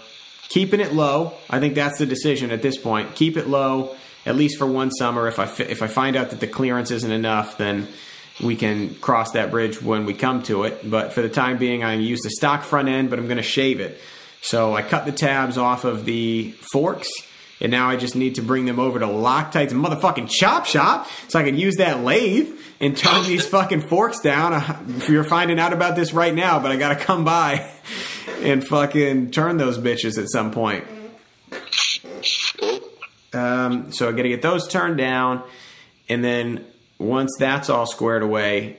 keeping 0.48 0.80
it 0.80 0.92
low. 0.92 1.34
I 1.48 1.60
think 1.60 1.74
that's 1.74 1.98
the 1.98 2.06
decision 2.06 2.50
at 2.50 2.62
this 2.62 2.76
point. 2.76 3.14
Keep 3.14 3.36
it 3.36 3.48
low, 3.48 3.96
at 4.26 4.36
least 4.36 4.58
for 4.58 4.66
one 4.66 4.90
summer. 4.90 5.28
If 5.28 5.38
I, 5.38 5.46
fi- 5.46 5.64
if 5.64 5.82
I 5.82 5.86
find 5.86 6.16
out 6.16 6.30
that 6.30 6.40
the 6.40 6.46
clearance 6.46 6.90
isn't 6.90 7.10
enough, 7.12 7.58
then 7.58 7.88
we 8.42 8.56
can 8.56 8.94
cross 8.96 9.32
that 9.32 9.50
bridge 9.50 9.80
when 9.80 10.06
we 10.06 10.14
come 10.14 10.42
to 10.44 10.64
it. 10.64 10.88
But 10.90 11.12
for 11.12 11.22
the 11.22 11.28
time 11.28 11.58
being, 11.58 11.84
I 11.84 11.94
use 11.94 12.20
the 12.22 12.30
stock 12.30 12.62
front 12.64 12.88
end, 12.88 13.10
but 13.10 13.18
I'm 13.18 13.26
going 13.26 13.36
to 13.36 13.42
shave 13.42 13.80
it. 13.80 14.00
So 14.42 14.74
I 14.74 14.82
cut 14.82 15.06
the 15.06 15.12
tabs 15.12 15.56
off 15.56 15.84
of 15.84 16.04
the 16.04 16.50
forks, 16.72 17.08
and 17.60 17.70
now 17.70 17.88
I 17.88 17.96
just 17.96 18.14
need 18.16 18.34
to 18.34 18.42
bring 18.42 18.66
them 18.66 18.78
over 18.78 18.98
to 18.98 19.06
Loctite's 19.06 19.72
motherfucking 19.72 20.28
chop 20.28 20.66
shop 20.66 21.08
so 21.28 21.38
I 21.38 21.44
can 21.44 21.56
use 21.56 21.76
that 21.76 22.02
lathe 22.02 22.50
and 22.80 22.96
turn 22.96 23.24
these 23.26 23.46
fucking 23.46 23.82
forks 23.82 24.20
down. 24.20 24.52
Uh, 24.52 24.82
You're 25.08 25.24
finding 25.24 25.58
out 25.58 25.72
about 25.72 25.96
this 25.96 26.12
right 26.12 26.34
now, 26.34 26.58
but 26.60 26.72
I 26.72 26.76
got 26.76 26.98
to 26.98 27.02
come 27.02 27.24
by 27.24 27.70
and 28.40 28.66
fucking 28.66 29.30
turn 29.30 29.56
those 29.56 29.78
bitches 29.78 30.18
at 30.20 30.28
some 30.28 30.50
point. 30.50 30.84
Um, 33.34 33.92
so 33.92 34.08
I 34.08 34.12
got 34.12 34.22
to 34.22 34.28
get 34.28 34.42
those 34.42 34.68
turned 34.68 34.96
down, 34.96 35.42
and 36.08 36.22
then 36.22 36.64
once 36.98 37.36
that's 37.38 37.68
all 37.68 37.86
squared 37.86 38.22
away, 38.22 38.78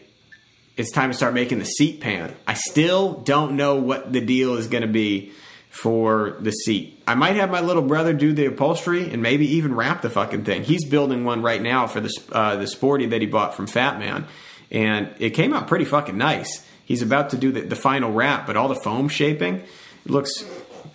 it's 0.77 0.91
time 0.91 1.11
to 1.11 1.15
start 1.15 1.33
making 1.33 1.59
the 1.59 1.65
seat 1.65 2.01
pan. 2.01 2.33
I 2.47 2.53
still 2.53 3.13
don't 3.13 3.55
know 3.55 3.75
what 3.75 4.11
the 4.11 4.21
deal 4.21 4.55
is 4.55 4.67
going 4.67 4.81
to 4.81 4.87
be 4.87 5.31
for 5.69 6.37
the 6.39 6.51
seat. 6.51 7.01
I 7.05 7.15
might 7.15 7.35
have 7.35 7.51
my 7.51 7.59
little 7.59 7.81
brother 7.81 8.13
do 8.13 8.31
the 8.33 8.45
upholstery 8.45 9.11
and 9.11 9.21
maybe 9.21 9.45
even 9.55 9.75
wrap 9.75 10.01
the 10.01 10.09
fucking 10.09 10.45
thing. 10.45 10.63
He's 10.63 10.85
building 10.85 11.25
one 11.25 11.41
right 11.41 11.61
now 11.61 11.87
for 11.87 11.99
the 11.99 12.11
uh, 12.31 12.55
the 12.55 12.67
sporty 12.67 13.05
that 13.07 13.21
he 13.21 13.27
bought 13.27 13.55
from 13.55 13.67
Fat 13.67 13.99
Man, 13.99 14.25
and 14.71 15.13
it 15.19 15.31
came 15.31 15.53
out 15.53 15.67
pretty 15.67 15.85
fucking 15.85 16.17
nice. 16.17 16.65
He's 16.85 17.01
about 17.01 17.31
to 17.31 17.37
do 17.37 17.51
the, 17.51 17.61
the 17.61 17.75
final 17.75 18.11
wrap, 18.11 18.47
but 18.47 18.55
all 18.55 18.67
the 18.67 18.75
foam 18.75 19.09
shaping 19.09 19.63
looks 20.05 20.45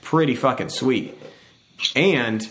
pretty 0.03 0.35
fucking 0.35 0.71
sweet. 0.71 1.19
And 1.95 2.49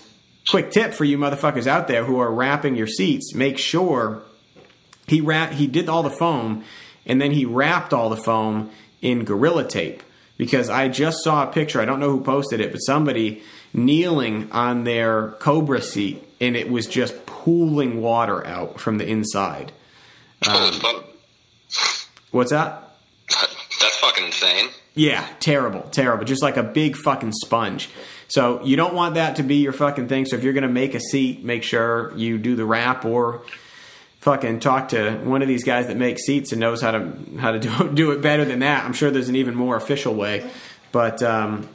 quick 0.49 0.71
tip 0.71 0.93
for 0.93 1.05
you 1.05 1.17
motherfuckers 1.17 1.67
out 1.67 1.87
there 1.87 2.03
who 2.03 2.19
are 2.19 2.31
wrapping 2.31 2.75
your 2.75 2.87
seats: 2.87 3.33
make 3.33 3.57
sure 3.57 4.23
he 5.07 5.21
wrap, 5.21 5.53
he 5.53 5.67
did 5.67 5.89
all 5.89 6.03
the 6.03 6.09
foam, 6.09 6.63
and 7.05 7.21
then 7.21 7.31
he 7.31 7.45
wrapped 7.45 7.93
all 7.93 8.09
the 8.09 8.17
foam 8.17 8.69
in 9.01 9.25
gorilla 9.25 9.67
tape 9.67 10.03
because 10.37 10.69
I 10.69 10.87
just 10.87 11.23
saw 11.23 11.43
a 11.43 11.51
picture. 11.51 11.81
I 11.81 11.85
don't 11.85 11.99
know 11.99 12.11
who 12.11 12.21
posted 12.21 12.59
it, 12.59 12.71
but 12.71 12.79
somebody 12.79 13.41
kneeling 13.73 14.51
on 14.51 14.83
their 14.83 15.29
Cobra 15.39 15.81
seat, 15.81 16.23
and 16.39 16.55
it 16.55 16.69
was 16.69 16.87
just 16.87 17.25
pooling 17.25 18.01
water 18.01 18.45
out 18.45 18.79
from 18.79 18.97
the 18.97 19.07
inside. 19.07 19.71
Fuck. 20.43 21.05
What's 22.31 22.51
that? 22.51 22.95
That's 23.29 23.97
fucking 23.97 24.25
insane. 24.25 24.69
Yeah, 24.95 25.27
terrible, 25.39 25.81
terrible. 25.83 26.25
Just 26.25 26.41
like 26.41 26.57
a 26.57 26.63
big 26.63 26.95
fucking 26.95 27.33
sponge. 27.33 27.89
So 28.29 28.63
you 28.63 28.77
don't 28.77 28.93
want 28.93 29.15
that 29.15 29.35
to 29.37 29.43
be 29.43 29.57
your 29.57 29.73
fucking 29.73 30.07
thing. 30.07 30.25
So 30.25 30.37
if 30.37 30.43
you're 30.43 30.53
gonna 30.53 30.67
make 30.67 30.95
a 30.95 30.99
seat, 30.99 31.43
make 31.43 31.63
sure 31.63 32.15
you 32.15 32.37
do 32.37 32.55
the 32.55 32.65
wrap 32.65 33.03
or 33.05 33.43
fucking 34.19 34.59
talk 34.59 34.89
to 34.89 35.17
one 35.17 35.41
of 35.41 35.47
these 35.47 35.63
guys 35.63 35.87
that 35.87 35.97
makes 35.97 36.23
seats 36.23 36.51
and 36.51 36.59
knows 36.59 36.81
how 36.81 36.91
to 36.91 37.13
how 37.39 37.51
to 37.51 37.59
do 37.59 37.91
do 37.93 38.11
it 38.11 38.21
better 38.21 38.45
than 38.45 38.59
that. 38.59 38.85
I'm 38.85 38.93
sure 38.93 39.11
there's 39.11 39.29
an 39.29 39.35
even 39.35 39.55
more 39.55 39.75
official 39.75 40.13
way, 40.15 40.49
but 40.91 41.21
um, 41.21 41.67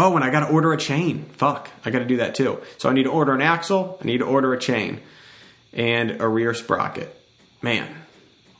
Oh, 0.00 0.14
and 0.14 0.24
I 0.24 0.30
got 0.30 0.46
to 0.46 0.52
order 0.52 0.72
a 0.72 0.76
chain. 0.76 1.24
Fuck, 1.32 1.68
I 1.84 1.90
got 1.90 1.98
to 1.98 2.04
do 2.04 2.18
that 2.18 2.36
too. 2.36 2.60
So 2.78 2.88
I 2.88 2.92
need 2.92 3.02
to 3.02 3.10
order 3.10 3.34
an 3.34 3.42
axle. 3.42 3.98
I 4.00 4.04
need 4.04 4.18
to 4.18 4.26
order 4.26 4.54
a 4.54 4.58
chain 4.58 5.00
and 5.72 6.20
a 6.20 6.28
rear 6.28 6.54
sprocket. 6.54 7.12
Man, 7.62 7.92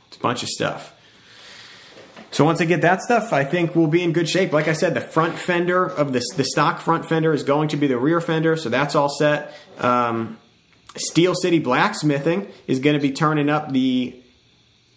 it's 0.09 0.17
a 0.17 0.19
bunch 0.19 0.43
of 0.43 0.49
stuff. 0.49 0.93
So 2.31 2.45
once 2.45 2.61
I 2.61 2.65
get 2.65 2.81
that 2.81 3.01
stuff, 3.01 3.33
I 3.33 3.43
think 3.43 3.75
we'll 3.75 3.87
be 3.87 4.03
in 4.03 4.13
good 4.13 4.29
shape. 4.29 4.53
Like 4.53 4.67
I 4.67 4.73
said, 4.73 4.93
the 4.93 5.01
front 5.01 5.37
fender 5.37 5.85
of 5.85 6.13
the 6.13 6.21
the 6.37 6.43
stock 6.43 6.79
front 6.79 7.07
fender 7.07 7.33
is 7.33 7.43
going 7.43 7.69
to 7.69 7.77
be 7.77 7.87
the 7.87 7.97
rear 7.97 8.21
fender, 8.21 8.55
so 8.55 8.69
that's 8.69 8.95
all 8.95 9.09
set. 9.09 9.53
Um, 9.79 10.37
Steel 10.95 11.33
City 11.35 11.59
Blacksmithing 11.59 12.47
is 12.67 12.79
going 12.79 12.95
to 12.95 13.01
be 13.01 13.11
turning 13.11 13.49
up 13.49 13.71
the 13.71 14.21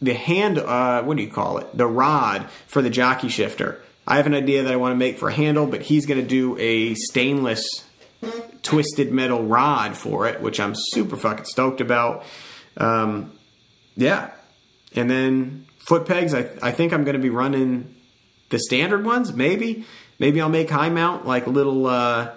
the 0.00 0.14
hand. 0.14 0.58
Uh, 0.58 1.02
what 1.02 1.16
do 1.16 1.22
you 1.22 1.30
call 1.30 1.58
it? 1.58 1.76
The 1.76 1.86
rod 1.86 2.48
for 2.66 2.82
the 2.82 2.90
jockey 2.90 3.28
shifter. 3.28 3.82
I 4.06 4.16
have 4.16 4.26
an 4.26 4.34
idea 4.34 4.64
that 4.64 4.72
I 4.72 4.76
want 4.76 4.92
to 4.92 4.96
make 4.96 5.18
for 5.18 5.28
a 5.28 5.32
handle, 5.32 5.66
but 5.66 5.82
he's 5.82 6.06
going 6.06 6.20
to 6.20 6.26
do 6.26 6.58
a 6.58 6.94
stainless 6.94 7.64
twisted 8.62 9.12
metal 9.12 9.44
rod 9.44 9.96
for 9.96 10.26
it, 10.26 10.40
which 10.40 10.60
I'm 10.60 10.74
super 10.76 11.16
fucking 11.16 11.44
stoked 11.44 11.80
about. 11.80 12.24
Um, 12.76 13.32
yeah, 13.96 14.30
and 14.94 15.10
then 15.10 15.66
foot 15.86 16.06
pegs. 16.06 16.34
I 16.34 16.48
I 16.62 16.72
think 16.72 16.92
I'm 16.92 17.04
going 17.04 17.16
to 17.16 17.22
be 17.22 17.30
running 17.30 17.94
the 18.50 18.58
standard 18.58 19.04
ones. 19.04 19.32
Maybe 19.32 19.84
maybe 20.18 20.40
I'll 20.40 20.48
make 20.48 20.70
high 20.70 20.90
mount 20.90 21.26
like 21.26 21.46
a 21.46 21.50
little. 21.50 21.86
Uh, 21.86 22.32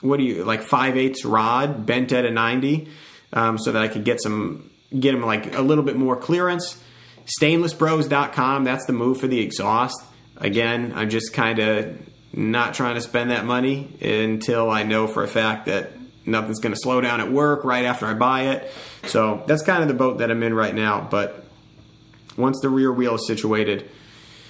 what 0.00 0.18
do 0.18 0.24
you 0.24 0.44
like 0.44 0.62
five 0.62 0.96
eighths 0.96 1.24
rod 1.24 1.86
bent 1.86 2.12
at 2.12 2.26
a 2.26 2.30
90 2.30 2.88
um, 3.32 3.58
so 3.58 3.72
that 3.72 3.82
I 3.82 3.88
could 3.88 4.04
get 4.04 4.20
some 4.20 4.70
get 4.98 5.12
them 5.12 5.22
like 5.22 5.54
a 5.56 5.62
little 5.62 5.84
bit 5.84 5.96
more 5.96 6.16
clearance. 6.16 6.80
Stainlessbros.com, 7.40 8.64
that's 8.64 8.86
the 8.86 8.92
move 8.92 9.18
for 9.18 9.26
the 9.26 9.40
exhaust. 9.40 9.96
Again, 10.36 10.92
I'm 10.94 11.08
just 11.10 11.32
kind 11.32 11.58
of 11.58 11.98
not 12.32 12.74
trying 12.74 12.96
to 12.96 13.00
spend 13.00 13.30
that 13.30 13.44
money 13.44 13.96
until 14.00 14.70
I 14.70 14.82
know 14.82 15.06
for 15.06 15.22
a 15.24 15.28
fact 15.28 15.66
that 15.66 15.92
nothing's 16.26 16.60
going 16.60 16.74
to 16.74 16.80
slow 16.80 17.00
down 17.00 17.20
at 17.20 17.30
work 17.30 17.64
right 17.64 17.84
after 17.84 18.06
I 18.06 18.14
buy 18.14 18.48
it. 18.48 18.70
So 19.04 19.42
that's 19.46 19.62
kind 19.62 19.82
of 19.82 19.88
the 19.88 19.94
boat 19.94 20.18
that 20.18 20.30
I'm 20.30 20.42
in 20.42 20.54
right 20.54 20.74
now. 20.74 21.06
But 21.10 21.43
once 22.36 22.60
the 22.60 22.68
rear 22.68 22.92
wheel 22.92 23.14
is 23.14 23.26
situated, 23.26 23.90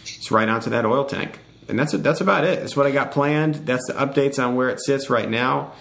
it's 0.02 0.30
right 0.30 0.48
onto 0.48 0.70
that 0.70 0.84
oil 0.84 1.04
tank 1.04 1.40
and 1.68 1.78
that's 1.78 1.92
that's 1.92 2.20
about 2.20 2.44
it. 2.44 2.60
That's 2.60 2.76
what 2.76 2.86
I 2.86 2.90
got 2.90 3.10
planned. 3.12 3.54
That's 3.66 3.86
the 3.86 3.94
updates 3.94 4.44
on 4.44 4.56
where 4.56 4.68
it 4.68 4.80
sits 4.80 5.10
right 5.10 5.28
now. 5.28 5.72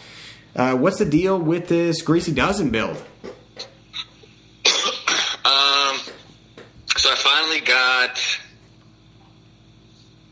Uh, 0.55 0.75
what's 0.75 0.99
the 0.99 1.05
deal 1.05 1.39
with 1.39 1.67
this 1.67 2.01
Greasy 2.01 2.33
Dozen 2.33 2.69
build? 2.71 3.01
Um, 5.45 5.99
so 6.95 7.09
I 7.11 7.15
finally 7.15 7.59
got 7.59 8.15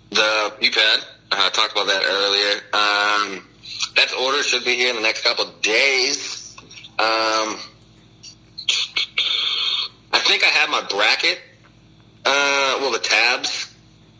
the 0.09 0.53
U-Pad. 0.65 0.99
Uh, 1.29 1.35
I 1.35 1.49
talked 1.49 1.73
about 1.73 1.87
that 1.87 2.01
earlier. 2.05 2.61
Um, 2.71 3.45
that 3.97 4.13
order 4.21 4.41
should 4.41 4.63
be 4.63 4.75
here 4.75 4.89
in 4.89 4.95
the 4.95 5.01
next 5.01 5.25
couple 5.25 5.51
days. 5.61 6.55
Um, 6.97 7.59
I 10.13 10.19
think 10.19 10.43
I 10.45 10.47
have 10.47 10.69
my 10.69 10.87
bracket. 10.89 11.39
Uh, 12.23 12.77
well, 12.79 12.91
the 12.91 12.99
tabs 12.99 13.71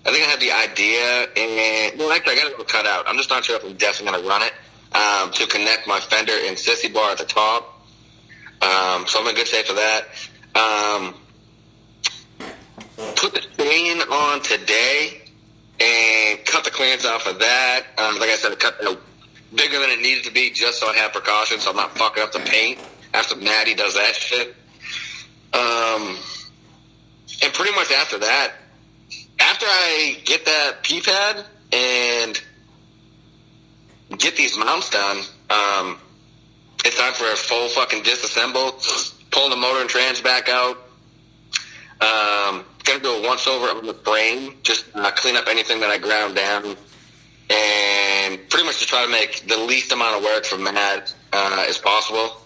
I 0.06 0.12
think 0.12 0.26
I 0.26 0.30
had 0.30 0.40
the 0.40 0.52
idea, 0.52 1.28
and 1.38 2.00
well, 2.00 2.12
actually, 2.12 2.34
I 2.34 2.36
got 2.38 2.52
it 2.52 2.58
all 2.58 2.66
cut 2.66 2.88
out. 2.88 3.06
I'm 3.08 3.18
just 3.18 3.30
not 3.30 3.46
sure 3.46 3.56
if 3.58 3.64
I'm 3.64 3.74
definitely 3.74 4.12
going 4.12 4.24
to 4.24 4.30
run 4.30 4.42
it 4.42 4.54
um, 4.96 5.32
to 5.32 5.46
connect 5.46 5.88
my 5.88 6.00
fender 6.00 6.34
and 6.34 6.58
sissy 6.58 6.92
bar 6.92 7.12
at 7.12 7.20
the 7.20 7.26
top. 7.26 7.86
Um, 8.64 9.06
so 9.08 9.22
I'm 9.22 9.28
in 9.28 9.36
good 9.36 9.48
shape 9.48 9.68
for 9.68 9.74
that. 9.74 10.08
Um, 10.56 11.16
put 13.16 13.34
the 13.34 13.42
chain 13.58 14.02
on 14.02 14.42
today 14.42 15.22
and 15.80 16.46
cut 16.46 16.64
the 16.64 16.72
clearance 16.72 17.06
off 17.06 17.28
of 17.28 17.38
that. 17.38 17.86
Um, 18.00 18.20
like 18.20 18.30
I 18.30 18.36
said, 18.38 18.58
cut 18.60 18.80
bigger 19.54 19.80
than 19.80 19.90
it 19.92 20.00
needed 20.00 20.24
to 20.24 20.32
be 20.32 20.50
just 20.50 20.80
so 20.80 20.88
I 20.88 20.96
have 20.96 21.14
precautions, 21.14 21.64
so 21.64 21.70
I'm 21.70 21.76
not 21.76 21.96
fucking 21.96 22.24
up 22.24 22.32
the 22.32 22.40
paint 22.40 22.80
after 23.14 23.36
Maddie 23.36 23.76
does 23.76 23.94
that 23.94 24.16
shit. 24.16 24.56
Um, 25.54 26.18
and 27.42 27.54
pretty 27.54 27.74
much 27.76 27.92
after 27.92 28.20
that, 28.20 28.54
after 29.40 29.66
I 29.66 30.18
get 30.26 30.46
that 30.46 30.84
P 30.84 31.02
pad 31.02 31.46
and 31.72 32.42
get 34.18 34.36
these 34.36 34.58
mounts 34.58 34.90
done, 34.90 35.18
um, 35.50 35.98
it's 36.86 36.98
time 36.98 37.14
for 37.14 37.26
a 37.26 37.36
full 37.36 37.70
fucking 37.70 38.04
disassemble, 38.04 39.22
pull 39.32 39.50
the 39.50 39.56
motor 39.56 39.82
and 39.82 39.90
trans 39.90 40.22
back 40.22 40.50
out. 40.50 40.78
Um, 42.02 42.66
gonna 42.84 43.00
do 43.00 43.12
a 43.12 43.28
once 43.28 43.48
over 43.48 43.68
on 43.68 43.86
the 43.86 43.94
frame, 43.94 44.56
just 44.64 44.86
uh, 44.96 45.12
clean 45.12 45.36
up 45.36 45.48
anything 45.48 45.80
that 45.82 45.90
I 45.90 45.98
ground 45.98 46.36
down, 46.36 46.76
and 47.50 48.50
pretty 48.50 48.66
much 48.66 48.80
to 48.80 48.86
try 48.86 49.06
to 49.06 49.12
make 49.12 49.48
the 49.48 49.58
least 49.58 49.92
amount 49.92 50.18
of 50.18 50.24
work 50.24 50.46
for 50.46 50.58
Matt 50.58 51.14
uh, 51.34 51.66
as 51.68 51.78
possible. 51.78 52.38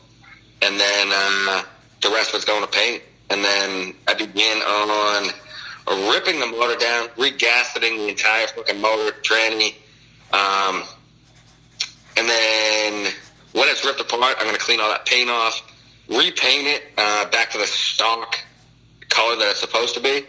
And 0.62 0.80
then 0.80 1.08
uh, 1.12 1.64
the 2.02 2.10
rest 2.10 2.30
of 2.30 2.36
it's 2.36 2.46
going 2.46 2.62
to 2.62 2.68
paint. 2.70 3.04
And 3.30 3.44
then 3.44 3.94
I 4.08 4.14
begin 4.14 4.58
on 4.60 5.32
ripping 6.12 6.40
the 6.40 6.48
motor 6.48 6.78
down, 6.78 7.08
regasketing 7.10 7.98
the 7.98 8.10
entire 8.10 8.48
fucking 8.48 8.80
motor 8.82 9.16
tranny. 9.22 9.76
Um, 10.34 10.84
and 12.18 12.28
then 12.28 13.14
when 13.54 13.70
it's 13.70 13.86
ripped 13.86 14.00
apart, 14.00 14.36
I'm 14.40 14.46
going 14.46 14.56
to 14.56 14.62
clean 14.62 14.80
all 14.80 14.90
that 14.90 15.06
paint 15.06 15.30
off, 15.30 15.62
repaint 16.10 16.68
it 16.68 16.84
uh, 16.98 17.30
back 17.30 17.52
to 17.52 17.58
the 17.58 17.68
stock 17.68 18.38
color 19.10 19.36
that 19.38 19.50
it's 19.52 19.60
supposed 19.60 19.96
to 19.96 20.02
be, 20.02 20.26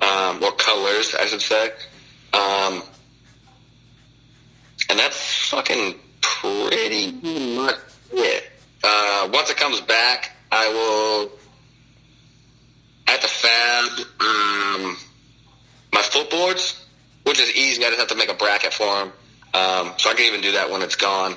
um, 0.00 0.42
or 0.42 0.52
colors, 0.52 1.14
I 1.14 1.26
should 1.26 1.42
say. 1.42 1.70
Um, 2.32 2.82
and 4.88 4.98
that's 4.98 5.48
fucking 5.48 5.94
pretty 6.20 7.12
much 7.56 7.76
it. 8.12 8.44
Uh, 8.82 9.28
once 9.32 9.50
it 9.50 9.56
comes 9.56 9.80
back, 9.82 10.36
I 10.50 10.68
will 10.68 11.39
at 13.10 13.20
the 13.22 13.28
fab, 13.28 13.90
um, 14.20 14.96
my 15.92 16.00
footboards, 16.00 16.84
which 17.24 17.40
is 17.40 17.54
easy. 17.56 17.84
I 17.84 17.88
just 17.88 17.98
have 17.98 18.08
to 18.08 18.14
make 18.14 18.30
a 18.30 18.34
bracket 18.34 18.72
for 18.72 18.86
them. 18.86 19.12
Um, 19.52 19.94
so 19.96 20.10
I 20.10 20.14
can 20.14 20.26
even 20.26 20.40
do 20.40 20.52
that 20.52 20.70
when 20.70 20.82
it's 20.82 20.96
gone. 20.96 21.34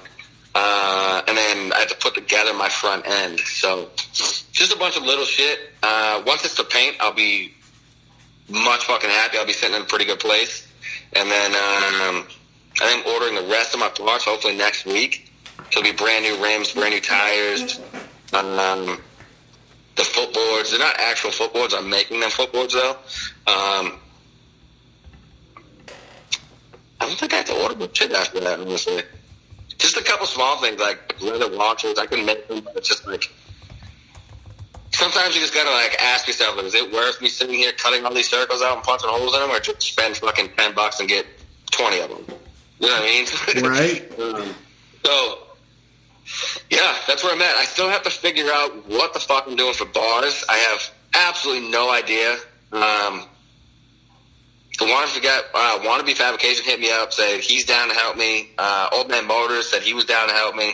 Uh, 0.55 1.21
and 1.27 1.35
then 1.35 1.73
I 1.73 1.79
have 1.79 1.87
to 1.89 1.95
put 1.95 2.13
together 2.13 2.53
my 2.53 2.69
front 2.69 3.07
end. 3.07 3.39
So 3.39 3.89
just 3.95 4.73
a 4.73 4.77
bunch 4.77 4.97
of 4.97 5.03
little 5.03 5.25
shit. 5.25 5.71
Uh, 5.81 6.21
once 6.27 6.45
it's 6.45 6.55
to 6.55 6.63
paint, 6.63 6.95
I'll 6.99 7.13
be 7.13 7.53
much 8.49 8.85
fucking 8.85 9.09
happy. 9.09 9.39
I'll 9.39 9.47
be 9.47 9.53
sitting 9.53 9.75
in 9.75 9.81
a 9.81 9.85
pretty 9.85 10.05
good 10.05 10.19
place. 10.19 10.67
And 11.13 11.29
then 11.29 11.51
um, 11.51 12.27
I 12.81 12.89
am 12.89 13.03
ordering 13.07 13.35
the 13.35 13.51
rest 13.51 13.73
of 13.73 13.79
my 13.79 13.89
parts 13.89 14.25
hopefully 14.25 14.55
next 14.55 14.85
week. 14.85 15.31
So 15.71 15.79
it'll 15.79 15.91
be 15.91 15.97
brand 15.97 16.23
new 16.23 16.43
rims, 16.43 16.71
brand 16.71 16.93
new 16.93 17.01
tires. 17.01 17.79
Um, 18.31 19.01
the 19.95 20.01
footboards. 20.03 20.71
They're 20.71 20.79
not 20.79 20.99
actual 20.99 21.31
footboards. 21.31 21.73
I'm 21.77 21.89
making 21.89 22.19
them 22.19 22.29
footboards 22.29 22.73
though. 22.73 22.91
Um, 23.51 23.99
I 26.99 27.07
don't 27.07 27.17
think 27.17 27.33
I 27.33 27.37
have 27.37 27.45
to 27.45 27.61
order 27.61 27.75
much 27.75 27.97
shit 27.97 28.11
after 28.11 28.39
that. 28.39 28.59
Honestly, 28.59 29.03
just 29.77 29.97
a 29.97 30.03
couple 30.03 30.25
small 30.25 30.57
things 30.61 30.79
like 30.79 31.21
leather 31.21 31.47
launchers. 31.47 31.99
I 31.99 32.05
can 32.05 32.25
make 32.25 32.47
them, 32.47 32.61
but 32.61 32.77
it's 32.77 32.87
just 32.87 33.05
like 33.07 33.31
sometimes 34.91 35.35
you 35.35 35.41
just 35.41 35.53
gotta 35.53 35.71
like 35.71 36.01
ask 36.01 36.27
yourself, 36.27 36.57
is 36.63 36.75
it 36.75 36.91
worth 36.91 37.21
me 37.21 37.27
sitting 37.27 37.55
here 37.55 37.73
cutting 37.73 38.05
all 38.05 38.13
these 38.13 38.29
circles 38.29 38.61
out 38.61 38.75
and 38.75 38.83
punching 38.83 39.09
holes 39.09 39.33
in 39.33 39.41
them, 39.41 39.51
or 39.51 39.59
just 39.59 39.81
spend 39.81 40.17
fucking 40.17 40.49
ten 40.57 40.73
bucks 40.73 40.99
and 40.99 41.09
get 41.09 41.25
twenty 41.71 41.99
of 41.99 42.09
them? 42.09 42.25
You 42.79 42.87
know 42.87 42.93
what 42.93 43.01
I 43.01 43.05
mean? 43.05 43.25
Right. 43.69 44.19
um, 44.19 44.55
so 45.05 45.42
yeah, 46.69 46.95
that's 47.07 47.23
where 47.23 47.33
I'm 47.33 47.41
at. 47.41 47.55
I 47.55 47.65
still 47.65 47.89
have 47.89 48.03
to 48.03 48.09
figure 48.09 48.47
out 48.53 48.89
what 48.89 49.13
the 49.13 49.19
fuck 49.19 49.45
I'm 49.47 49.55
doing 49.55 49.73
for 49.73 49.85
bars. 49.85 50.43
I 50.49 50.55
have 50.55 50.91
absolutely 51.27 51.69
no 51.69 51.91
idea. 51.91 52.37
Um, 52.71 53.25
the 54.79 54.85
one 54.85 55.07
to 55.07 55.21
get 55.21 55.43
uh, 55.53 55.79
wannabe 55.81 56.15
fabrication 56.15 56.65
hit 56.65 56.79
me 56.79 56.91
up, 56.91 57.13
said 57.13 57.41
he's 57.41 57.65
down 57.65 57.89
to 57.89 57.95
help 57.95 58.17
me. 58.17 58.49
Uh, 58.57 58.89
Old 58.93 59.09
Man 59.09 59.27
Motors 59.27 59.69
said 59.69 59.83
he 59.83 59.93
was 59.93 60.05
down 60.05 60.27
to 60.29 60.33
help 60.33 60.55
me. 60.55 60.73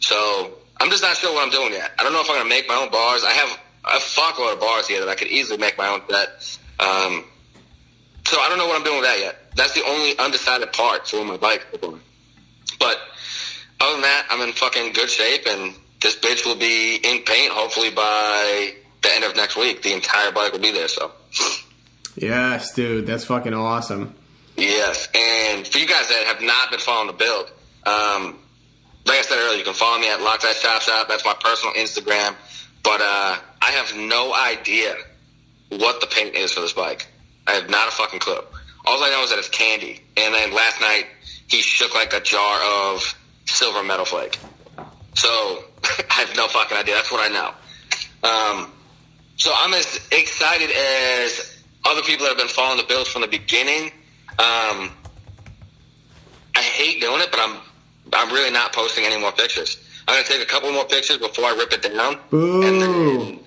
So 0.00 0.52
I'm 0.80 0.90
just 0.90 1.02
not 1.02 1.16
sure 1.16 1.32
what 1.32 1.44
I'm 1.44 1.50
doing 1.50 1.72
yet. 1.72 1.92
I 1.98 2.02
don't 2.02 2.12
know 2.12 2.20
if 2.20 2.28
I'm 2.28 2.36
going 2.36 2.48
to 2.48 2.54
make 2.54 2.68
my 2.68 2.74
own 2.74 2.90
bars. 2.90 3.24
I 3.24 3.32
have 3.32 3.58
a 3.84 3.98
fuckload 3.98 4.54
of 4.54 4.60
bars 4.60 4.86
here 4.86 5.00
that 5.00 5.08
I 5.08 5.14
could 5.14 5.28
easily 5.28 5.58
make 5.58 5.78
my 5.78 5.88
own 5.88 6.02
set. 6.08 6.28
Um, 6.78 7.24
so 8.26 8.38
I 8.38 8.48
don't 8.48 8.58
know 8.58 8.66
what 8.66 8.76
I'm 8.76 8.84
doing 8.84 8.98
with 8.98 9.06
that 9.06 9.18
yet. 9.18 9.36
That's 9.56 9.72
the 9.72 9.84
only 9.84 10.16
undecided 10.18 10.72
part 10.72 11.08
for 11.08 11.24
my 11.24 11.36
bike. 11.38 11.66
But 12.78 12.96
other 13.80 13.92
than 13.92 14.02
that, 14.02 14.26
I'm 14.30 14.40
in 14.40 14.52
fucking 14.52 14.92
good 14.92 15.10
shape, 15.10 15.46
and 15.46 15.74
this 16.02 16.16
bitch 16.16 16.44
will 16.46 16.56
be 16.56 16.96
in 16.96 17.22
paint 17.22 17.52
hopefully 17.52 17.90
by 17.90 18.72
the 19.02 19.10
end 19.14 19.24
of 19.24 19.36
next 19.36 19.56
week. 19.56 19.82
The 19.82 19.92
entire 19.92 20.32
bike 20.32 20.52
will 20.52 20.60
be 20.60 20.72
there. 20.72 20.88
So. 20.88 21.12
Yes, 22.16 22.72
dude, 22.74 23.06
that's 23.06 23.24
fucking 23.24 23.54
awesome. 23.54 24.14
Yes, 24.56 25.08
and 25.14 25.66
for 25.66 25.78
you 25.78 25.86
guys 25.86 26.08
that 26.08 26.24
have 26.26 26.42
not 26.42 26.70
been 26.70 26.80
following 26.80 27.06
the 27.06 27.12
build, 27.12 27.46
um, 27.86 28.38
like 29.06 29.18
I 29.18 29.22
said 29.22 29.38
earlier, 29.38 29.58
you 29.58 29.64
can 29.64 29.74
follow 29.74 29.98
me 29.98 30.10
at 30.10 30.18
Loctite 30.18 30.60
Chop 30.60 30.82
Shop. 30.82 31.08
That's 31.08 31.24
my 31.24 31.34
personal 31.40 31.74
Instagram. 31.74 32.34
But 32.82 33.00
uh, 33.00 33.38
I 33.62 33.70
have 33.70 33.96
no 33.96 34.34
idea 34.34 34.94
what 35.70 36.00
the 36.00 36.06
paint 36.06 36.34
is 36.34 36.52
for 36.52 36.60
this 36.60 36.72
bike. 36.72 37.06
I 37.46 37.52
have 37.52 37.70
not 37.70 37.88
a 37.88 37.90
fucking 37.90 38.20
clue. 38.20 38.40
All 38.84 39.02
I 39.02 39.10
know 39.10 39.22
is 39.22 39.30
that 39.30 39.38
it's 39.38 39.48
candy. 39.48 40.00
And 40.16 40.34
then 40.34 40.52
last 40.52 40.80
night, 40.80 41.06
he 41.46 41.60
shook 41.60 41.94
like 41.94 42.12
a 42.12 42.20
jar 42.20 42.60
of 42.92 43.14
silver 43.48 43.82
metal 43.82 44.04
flake. 44.04 44.38
So 45.14 45.28
I 46.10 46.14
have 46.26 46.36
no 46.36 46.48
fucking 46.48 46.76
idea. 46.76 46.94
That's 46.94 47.10
what 47.10 47.28
I 47.30 47.32
know. 47.32 47.50
Um, 48.28 48.72
so 49.36 49.52
I'm 49.56 49.72
as 49.74 50.06
excited 50.12 50.70
as 50.70 51.62
other 51.88 52.02
people 52.02 52.24
that 52.24 52.30
have 52.30 52.38
been 52.38 52.48
following 52.48 52.78
the 52.78 52.84
build 52.84 53.06
from 53.08 53.22
the 53.22 53.28
beginning. 53.28 53.92
Um, 54.38 54.90
I 56.56 56.60
hate 56.62 57.00
doing 57.00 57.20
it, 57.20 57.30
but 57.30 57.40
I'm 57.40 57.58
I'm 58.12 58.32
really 58.32 58.50
not 58.50 58.72
posting 58.72 59.04
any 59.04 59.18
more 59.20 59.32
pictures. 59.32 59.76
I'm 60.06 60.14
gonna 60.16 60.26
take 60.26 60.42
a 60.42 60.46
couple 60.50 60.72
more 60.72 60.84
pictures 60.84 61.18
before 61.18 61.44
I 61.44 61.54
rip 61.54 61.72
it 61.72 61.82
down, 61.82 62.18
Boo. 62.30 62.62
and 62.62 62.82
then 62.82 63.40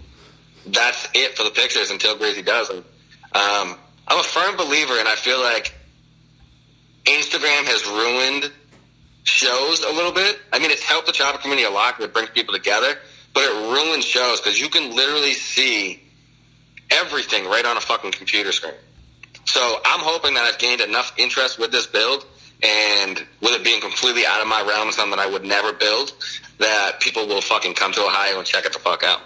that's 0.68 1.08
it 1.14 1.36
for 1.36 1.44
the 1.44 1.50
pictures 1.52 1.92
until 1.92 2.16
Gracie 2.18 2.42
does 2.42 2.70
them. 2.70 2.84
Um, 3.34 3.76
I'm 4.08 4.20
a 4.20 4.24
firm 4.24 4.56
believer, 4.58 4.98
and 4.98 5.08
I 5.08 5.16
feel 5.16 5.40
like 5.42 5.74
Instagram 7.06 7.66
has 7.66 7.86
ruined 7.88 8.52
shows 9.24 9.84
a 9.84 9.92
little 9.92 10.12
bit. 10.12 10.40
I 10.52 10.60
mean, 10.60 10.72
it's 10.72 10.84
helped 10.84 11.08
the 11.08 11.14
chopper 11.14 11.38
community 11.38 11.68
a 11.68 11.72
lot 11.72 11.96
because 11.96 12.10
it 12.10 12.14
brings 12.14 12.30
people 12.30 12.54
together, 12.54 12.98
but 13.34 13.44
it 13.44 13.54
ruins 13.72 14.06
shows 14.06 14.42
because 14.42 14.60
you 14.60 14.70
can 14.70 14.96
literally 14.96 15.34
see 15.34 16.02
everything 16.90 17.46
right 17.46 17.66
on 17.66 17.78
a 17.78 17.82
fucking 17.82 18.12
computer 18.12 18.52
screen. 18.52 18.74
So 19.46 19.80
I'm 19.86 20.02
hoping 20.02 20.34
that 20.36 20.44
I've 20.44 20.60
gained 20.60 20.82
enough 20.82 21.14
interest 21.18 21.60
with 21.60 21.72
this 21.72 21.88
build 21.88 22.26
and 22.64 23.26
with 23.42 23.54
it 23.54 23.64
being 23.64 23.82
completely 23.82 24.26
out 24.26 24.42
of 24.42 24.48
my 24.48 24.62
realm 24.62 24.88
and 24.88 24.94
something 24.94 25.18
I 25.18 25.26
would 25.26 25.44
never 25.44 25.74
build, 25.74 26.14
that 26.60 27.00
people 27.00 27.28
will 27.28 27.42
fucking 27.42 27.74
come 27.74 27.92
to 27.94 28.02
Ohio 28.02 28.38
and 28.38 28.46
check 28.46 28.66
it 28.66 28.74
the 28.74 28.80
fuck 28.80 29.04
out. 29.04 29.22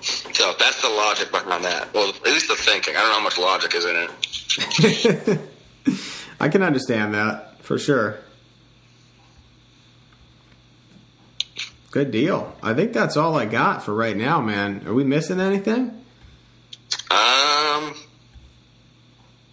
So 0.00 0.54
that's 0.58 0.82
the 0.82 0.88
logic 0.88 1.30
behind 1.30 1.64
that. 1.64 1.94
Well, 1.94 2.08
at 2.08 2.24
least 2.24 2.48
the 2.48 2.56
thinking. 2.56 2.96
I 2.96 3.00
don't 3.00 3.10
know 3.10 3.18
how 3.18 3.22
much 3.22 3.38
logic 3.38 3.74
is 3.76 3.84
in 3.84 5.38
it. 5.86 5.98
I 6.40 6.48
can 6.48 6.62
understand 6.62 7.14
that 7.14 7.62
for 7.62 7.78
sure. 7.78 8.18
Good 11.92 12.10
deal. 12.10 12.56
I 12.62 12.72
think 12.72 12.94
that's 12.94 13.18
all 13.18 13.36
I 13.36 13.44
got 13.44 13.84
for 13.84 13.94
right 13.94 14.16
now, 14.16 14.40
man. 14.40 14.82
Are 14.86 14.94
we 14.94 15.04
missing 15.04 15.38
anything? 15.38 15.90
Um, 17.10 17.12
I 17.90 17.94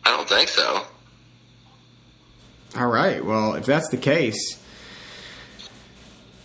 don't 0.05 0.29
think 0.29 0.47
so. 0.47 0.83
All 2.77 2.87
right. 2.87 3.25
Well, 3.25 3.55
if 3.55 3.65
that's 3.65 3.89
the 3.89 3.97
case, 3.97 4.57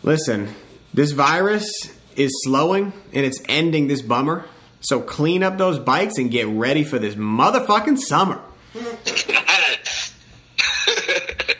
listen, 0.02 0.52
this 0.92 1.12
virus 1.12 1.70
is 2.16 2.32
slowing 2.42 2.92
and 3.12 3.24
it's 3.24 3.40
ending 3.48 3.86
this 3.86 4.02
bummer. 4.02 4.46
So 4.80 5.00
clean 5.00 5.44
up 5.44 5.58
those 5.58 5.78
bikes 5.78 6.18
and 6.18 6.28
get 6.28 6.48
ready 6.48 6.82
for 6.82 6.98
this 6.98 7.14
motherfucking 7.14 7.98
summer. 7.98 8.40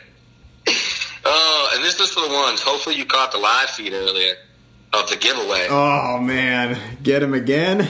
oh, 1.25 1.69
and 1.73 1.83
this 1.83 1.99
is 1.99 2.11
for 2.11 2.21
the 2.27 2.33
ones. 2.33 2.61
Hopefully, 2.61 2.95
you 2.95 3.05
caught 3.05 3.31
the 3.31 3.37
live 3.37 3.69
feed 3.69 3.93
earlier 3.93 4.35
of 4.93 5.09
the 5.09 5.17
giveaway. 5.17 5.67
Oh 5.69 6.19
man, 6.19 6.77
get 7.03 7.21
him 7.21 7.33
again. 7.33 7.87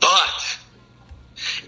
But 0.00 0.58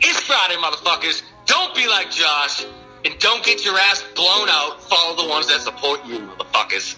it's 0.00 0.20
Friday, 0.20 0.56
motherfuckers. 0.56 1.22
Don't 1.46 1.74
be 1.74 1.86
like 1.86 2.10
Josh 2.10 2.64
and 3.04 3.18
don't 3.20 3.44
get 3.44 3.64
your 3.64 3.74
ass 3.76 4.04
blown 4.14 4.48
out. 4.50 4.82
Follow 4.82 5.16
the 5.22 5.28
ones 5.28 5.46
that 5.48 5.60
support 5.60 6.04
you, 6.06 6.18
motherfuckers. 6.18 6.96